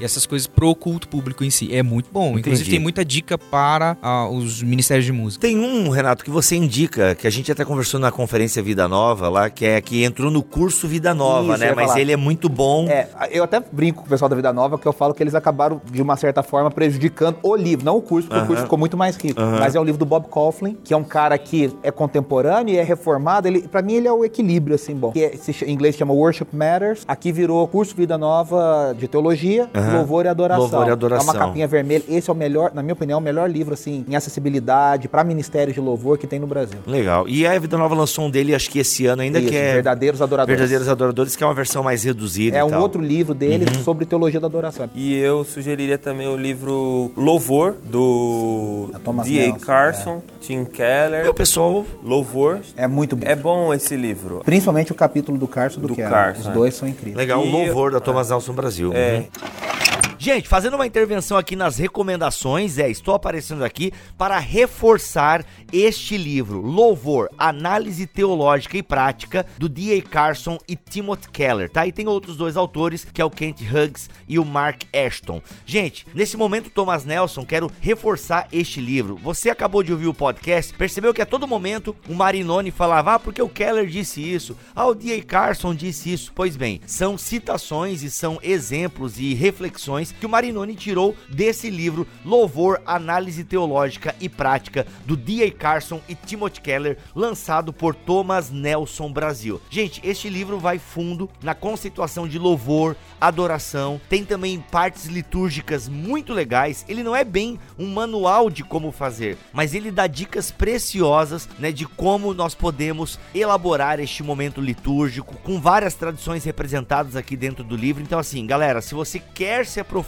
essas 0.00 0.26
coisas 0.26 0.46
pro 0.46 0.74
culto 0.74 1.08
público 1.08 1.44
em 1.44 1.50
si. 1.50 1.74
É 1.74 1.82
muito 1.82 2.08
bom. 2.12 2.38
Inclusive 2.38 2.52
Entendi. 2.62 2.70
tem 2.70 2.78
muita 2.80 3.04
dica 3.04 3.36
para 3.38 3.96
ah, 4.02 4.28
os 4.28 4.62
ministérios 4.62 5.04
de 5.06 5.12
música. 5.12 5.40
Tem 5.40 5.58
um, 5.58 5.88
Renato, 5.88 6.24
que 6.24 6.30
você 6.30 6.56
indica, 6.56 7.14
que 7.14 7.26
a 7.26 7.30
gente 7.30 7.50
até 7.50 7.64
conversou 7.64 7.98
na 7.98 8.10
conferência 8.10 8.62
Vida 8.62 8.86
Nova 8.88 9.28
lá, 9.28 9.50
que 9.50 9.64
é, 9.64 9.71
que 9.80 10.04
entrou 10.04 10.30
no 10.30 10.42
curso 10.42 10.86
Vida 10.88 11.14
Nova, 11.14 11.52
Isso, 11.54 11.60
né? 11.60 11.72
Mas 11.74 11.86
falar. 11.88 12.00
ele 12.00 12.12
é 12.12 12.16
muito 12.16 12.48
bom. 12.48 12.86
É, 12.88 13.08
eu 13.30 13.44
até 13.44 13.60
brinco 13.72 14.00
com 14.02 14.06
o 14.06 14.08
pessoal 14.10 14.28
da 14.28 14.36
Vida 14.36 14.52
Nova 14.52 14.78
que 14.78 14.86
eu 14.86 14.92
falo 14.92 15.14
que 15.14 15.22
eles 15.22 15.34
acabaram, 15.34 15.80
de 15.90 16.02
uma 16.02 16.16
certa 16.16 16.42
forma, 16.42 16.70
prejudicando 16.70 17.36
o 17.42 17.54
livro, 17.56 17.84
não 17.84 17.96
o 17.96 18.02
curso, 18.02 18.28
porque 18.28 18.42
o 18.42 18.46
curso 18.46 18.62
ficou 18.64 18.78
muito 18.78 18.96
mais 18.96 19.16
rico. 19.16 19.40
Mas 19.40 19.74
é 19.74 19.80
o 19.80 19.84
livro 19.84 19.98
do 19.98 20.06
Bob 20.06 20.26
Coughlin, 20.28 20.76
que 20.84 20.92
é 20.92 20.96
um 20.96 21.04
cara 21.04 21.36
que 21.38 21.72
é 21.82 21.90
contemporâneo 21.90 22.74
e 22.74 22.78
é 22.78 22.82
reformado. 22.82 23.46
Ele, 23.48 23.62
pra 23.68 23.82
mim, 23.82 23.94
ele 23.94 24.08
é 24.08 24.12
o 24.12 24.24
equilíbrio, 24.24 24.74
assim, 24.74 24.94
bom. 24.94 25.12
Que 25.12 25.24
é- 25.24 25.36
se 25.36 25.64
em 25.64 25.70
inglês 25.72 25.96
chama 25.96 26.12
Worship 26.12 26.46
Matters. 26.52 27.04
Aqui 27.06 27.32
virou 27.32 27.66
curso 27.68 27.94
Vida 27.96 28.16
Nova 28.18 28.94
de 28.98 29.06
Teologia, 29.08 29.68
Louvor 29.92 30.24
e 30.24 30.28
Adoração. 30.28 30.62
Louvor 30.62 30.88
e 30.88 30.90
Adoração. 30.90 31.28
É 31.28 31.36
uma 31.38 31.46
capinha 31.46 31.66
vermelha. 31.66 32.02
Esse 32.08 32.28
é 32.30 32.32
o 32.32 32.36
melhor, 32.36 32.72
na 32.74 32.82
minha 32.82 32.92
opinião, 32.94 33.18
é 33.18 33.20
o 33.20 33.24
melhor 33.24 33.48
livro, 33.50 33.74
assim, 33.74 34.04
em 34.08 34.16
acessibilidade, 34.16 35.08
pra 35.08 35.22
ministérios 35.24 35.74
de 35.74 35.80
louvor 35.80 36.18
que 36.18 36.26
tem 36.26 36.38
no 36.38 36.46
Brasil. 36.46 36.78
Legal. 36.86 37.28
E 37.28 37.46
a 37.46 37.58
Vida 37.58 37.76
Nova 37.78 37.94
lançou 37.94 38.24
um 38.26 38.30
dele, 38.30 38.54
acho 38.54 38.68
que 38.70 38.78
esse 38.78 39.06
ano 39.06 39.22
ainda, 39.22 39.38
Isso, 39.38 39.48
que 39.48 39.56
é 39.56 39.61
Verdadeiros 39.74 40.20
Adoradores. 40.22 40.58
Verdadeiros 40.58 40.88
Adoradores, 40.88 41.36
que 41.36 41.42
é 41.42 41.46
uma 41.46 41.54
versão 41.54 41.82
mais 41.82 42.02
reduzida 42.04 42.56
É 42.56 42.60
e 42.60 42.62
um 42.62 42.70
tal. 42.70 42.82
outro 42.82 43.00
livro 43.02 43.34
dele 43.34 43.66
sobre 43.84 44.04
teologia 44.04 44.40
da 44.40 44.46
adoração. 44.46 44.88
E 44.94 45.16
eu 45.18 45.44
sugeriria 45.44 45.98
também 45.98 46.26
o 46.28 46.36
livro 46.36 47.10
Louvor, 47.16 47.74
do 47.84 48.88
Da 48.92 48.98
Thomas 48.98 49.26
D.A. 49.26 49.52
Carson, 49.54 50.22
Tim 50.40 50.64
Keller. 50.64 51.22
Meu 51.24 51.34
pessoal, 51.34 51.84
Louvor. 52.02 52.58
É 52.76 52.86
muito 52.86 53.16
bom. 53.16 53.26
É 53.26 53.34
bom 53.36 53.72
esse 53.74 53.96
livro. 53.96 54.42
Principalmente 54.44 54.92
o 54.92 54.94
capítulo 54.94 55.38
do 55.38 55.46
Carson 55.46 55.80
do, 55.80 55.88
Do 55.88 55.94
Keller. 55.94 56.10
Carson, 56.10 56.40
Os 56.40 56.46
é. 56.48 56.52
dois 56.52 56.74
são 56.74 56.88
incríveis. 56.88 57.16
legal, 57.16 57.40
o 57.42 57.50
louvor 57.50 57.92
da 57.92 58.00
Thomas 58.00 58.30
Nelson 58.30 58.52
Brasil. 58.52 58.92
É. 58.94 59.16
Uhum. 59.16 59.91
Gente, 60.24 60.48
fazendo 60.48 60.74
uma 60.74 60.86
intervenção 60.86 61.36
aqui 61.36 61.56
nas 61.56 61.78
recomendações, 61.78 62.78
é, 62.78 62.88
estou 62.88 63.12
aparecendo 63.12 63.64
aqui 63.64 63.92
para 64.16 64.38
reforçar 64.38 65.44
este 65.72 66.16
livro, 66.16 66.60
Louvor, 66.60 67.28
Análise 67.36 68.06
Teológica 68.06 68.78
e 68.78 68.84
Prática, 68.84 69.44
do 69.58 69.68
D.A. 69.68 70.00
Carson 70.00 70.58
e 70.68 70.76
Timothy 70.76 71.28
Keller, 71.28 71.68
tá? 71.68 71.88
E 71.88 71.90
tem 71.90 72.06
outros 72.06 72.36
dois 72.36 72.56
autores, 72.56 73.04
que 73.04 73.20
é 73.20 73.24
o 73.24 73.30
Kent 73.30 73.62
Hughes 73.62 74.08
e 74.28 74.38
o 74.38 74.44
Mark 74.44 74.84
Ashton. 74.94 75.42
Gente, 75.66 76.06
nesse 76.14 76.36
momento, 76.36 76.70
Thomas 76.70 77.04
Nelson, 77.04 77.44
quero 77.44 77.68
reforçar 77.80 78.46
este 78.52 78.80
livro. 78.80 79.16
Você 79.16 79.50
acabou 79.50 79.82
de 79.82 79.90
ouvir 79.90 80.06
o 80.06 80.14
podcast, 80.14 80.72
percebeu 80.74 81.12
que 81.12 81.22
a 81.22 81.26
todo 81.26 81.48
momento 81.48 81.96
o 82.08 82.14
Marinoni 82.14 82.70
falava, 82.70 83.14
ah, 83.14 83.18
porque 83.18 83.42
o 83.42 83.48
Keller 83.48 83.88
disse 83.88 84.22
isso, 84.22 84.56
ah, 84.72 84.86
o 84.86 84.94
D.A. 84.94 85.20
Carson 85.24 85.74
disse 85.74 86.12
isso. 86.12 86.30
Pois 86.32 86.56
bem, 86.56 86.80
são 86.86 87.18
citações 87.18 88.04
e 88.04 88.10
são 88.10 88.38
exemplos 88.40 89.18
e 89.18 89.34
reflexões 89.34 90.11
que 90.12 90.26
o 90.26 90.28
Marinoni 90.28 90.74
tirou 90.74 91.16
desse 91.28 91.70
livro, 91.70 92.06
Louvor, 92.24 92.80
Análise 92.86 93.44
Teológica 93.44 94.14
e 94.20 94.28
Prática, 94.28 94.86
do 95.04 95.16
D.A. 95.16 95.50
Carson 95.50 96.00
e 96.08 96.14
Timothy 96.14 96.60
Keller, 96.60 96.98
lançado 97.14 97.72
por 97.72 97.94
Thomas 97.94 98.50
Nelson 98.50 99.12
Brasil. 99.12 99.60
Gente, 99.70 100.00
este 100.04 100.28
livro 100.28 100.58
vai 100.58 100.78
fundo 100.78 101.28
na 101.42 101.54
conceituação 101.54 102.28
de 102.28 102.38
louvor, 102.38 102.96
adoração, 103.20 104.00
tem 104.08 104.24
também 104.24 104.60
partes 104.60 105.06
litúrgicas 105.06 105.88
muito 105.88 106.32
legais. 106.32 106.84
Ele 106.88 107.02
não 107.02 107.14
é 107.14 107.24
bem 107.24 107.58
um 107.78 107.86
manual 107.86 108.50
de 108.50 108.62
como 108.62 108.92
fazer, 108.92 109.36
mas 109.52 109.74
ele 109.74 109.90
dá 109.90 110.06
dicas 110.06 110.50
preciosas, 110.50 111.48
né, 111.58 111.72
de 111.72 111.86
como 111.86 112.34
nós 112.34 112.54
podemos 112.54 113.18
elaborar 113.34 114.00
este 114.00 114.22
momento 114.22 114.60
litúrgico 114.60 115.36
com 115.42 115.60
várias 115.60 115.94
tradições 115.94 116.44
representadas 116.44 117.16
aqui 117.16 117.36
dentro 117.36 117.64
do 117.64 117.76
livro. 117.76 118.02
Então 118.02 118.18
assim, 118.18 118.46
galera, 118.46 118.80
se 118.80 118.94
você 118.94 119.18
quer 119.18 119.66
se 119.66 119.80
aprofundar 119.80 120.01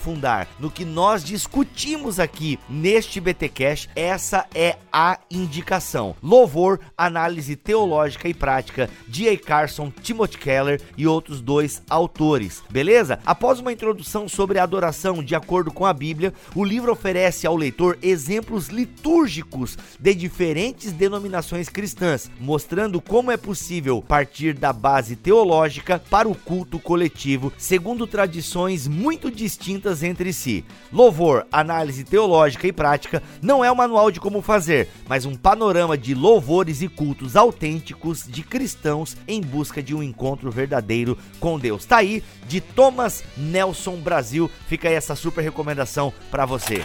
no 0.58 0.70
que 0.70 0.84
nós 0.84 1.24
discutimos 1.24 2.18
aqui 2.18 2.58
neste 2.68 3.20
BT 3.20 3.48
Cash, 3.48 3.88
essa 3.94 4.46
é 4.54 4.76
a 4.92 5.18
indicação. 5.30 6.14
Louvor, 6.22 6.80
análise 6.96 7.56
teológica 7.56 8.28
e 8.28 8.34
prática 8.34 8.90
de 9.08 9.28
A. 9.28 9.38
Carson, 9.38 9.90
Timothy 10.02 10.38
Keller 10.38 10.80
e 10.96 11.06
outros 11.06 11.40
dois 11.40 11.82
autores. 11.88 12.62
Beleza? 12.70 13.18
Após 13.24 13.60
uma 13.60 13.72
introdução 13.72 14.28
sobre 14.28 14.58
a 14.58 14.62
adoração 14.62 15.22
de 15.22 15.34
acordo 15.34 15.70
com 15.70 15.86
a 15.86 15.92
Bíblia, 15.92 16.32
o 16.54 16.64
livro 16.64 16.92
oferece 16.92 17.46
ao 17.46 17.56
leitor 17.56 17.98
exemplos 18.02 18.68
litúrgicos 18.68 19.78
de 19.98 20.14
diferentes 20.14 20.92
denominações 20.92 21.68
cristãs, 21.68 22.30
mostrando 22.40 23.00
como 23.00 23.30
é 23.30 23.36
possível 23.36 24.02
partir 24.02 24.54
da 24.54 24.72
base 24.72 25.16
teológica 25.16 25.98
para 26.10 26.28
o 26.28 26.34
culto 26.34 26.78
coletivo, 26.78 27.52
segundo 27.56 28.06
tradições 28.06 28.86
muito 28.86 29.30
distintas 29.30 29.83
entre 30.02 30.32
si. 30.32 30.64
Louvor, 30.92 31.46
análise 31.50 32.04
teológica 32.04 32.66
e 32.66 32.72
prática 32.72 33.22
não 33.42 33.64
é 33.64 33.70
um 33.70 33.74
manual 33.74 34.10
de 34.10 34.20
como 34.20 34.40
fazer, 34.40 34.88
mas 35.08 35.24
um 35.24 35.34
panorama 35.34 35.96
de 35.96 36.14
louvores 36.14 36.82
e 36.82 36.88
cultos 36.88 37.36
autênticos 37.36 38.24
de 38.26 38.42
cristãos 38.42 39.16
em 39.26 39.40
busca 39.40 39.82
de 39.82 39.94
um 39.94 40.02
encontro 40.02 40.50
verdadeiro 40.50 41.18
com 41.40 41.58
Deus. 41.58 41.84
Tá 41.84 41.98
aí 41.98 42.22
de 42.46 42.60
Thomas 42.60 43.24
Nelson 43.36 43.96
Brasil. 43.96 44.50
Fica 44.66 44.88
aí 44.88 44.94
essa 44.94 45.14
super 45.14 45.42
recomendação 45.42 46.12
para 46.30 46.46
você. 46.46 46.84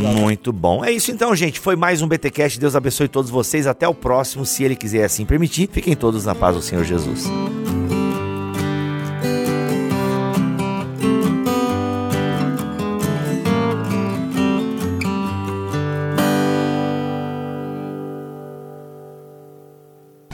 Muito 0.00 0.52
bom. 0.52 0.84
É 0.84 0.90
isso 0.90 1.10
então, 1.10 1.34
gente. 1.34 1.60
Foi 1.60 1.76
mais 1.76 2.00
um 2.00 2.08
BTcast. 2.08 2.58
Deus 2.58 2.74
abençoe 2.74 3.08
todos 3.08 3.30
vocês. 3.30 3.66
Até 3.66 3.86
o 3.86 3.94
próximo, 3.94 4.46
se 4.46 4.64
ele 4.64 4.76
quiser 4.76 5.04
assim 5.04 5.26
permitir. 5.26 5.68
Fiquem 5.70 5.94
todos 5.94 6.24
na 6.24 6.34
paz 6.34 6.56
do 6.56 6.62
Senhor 6.62 6.84
Jesus. 6.84 7.24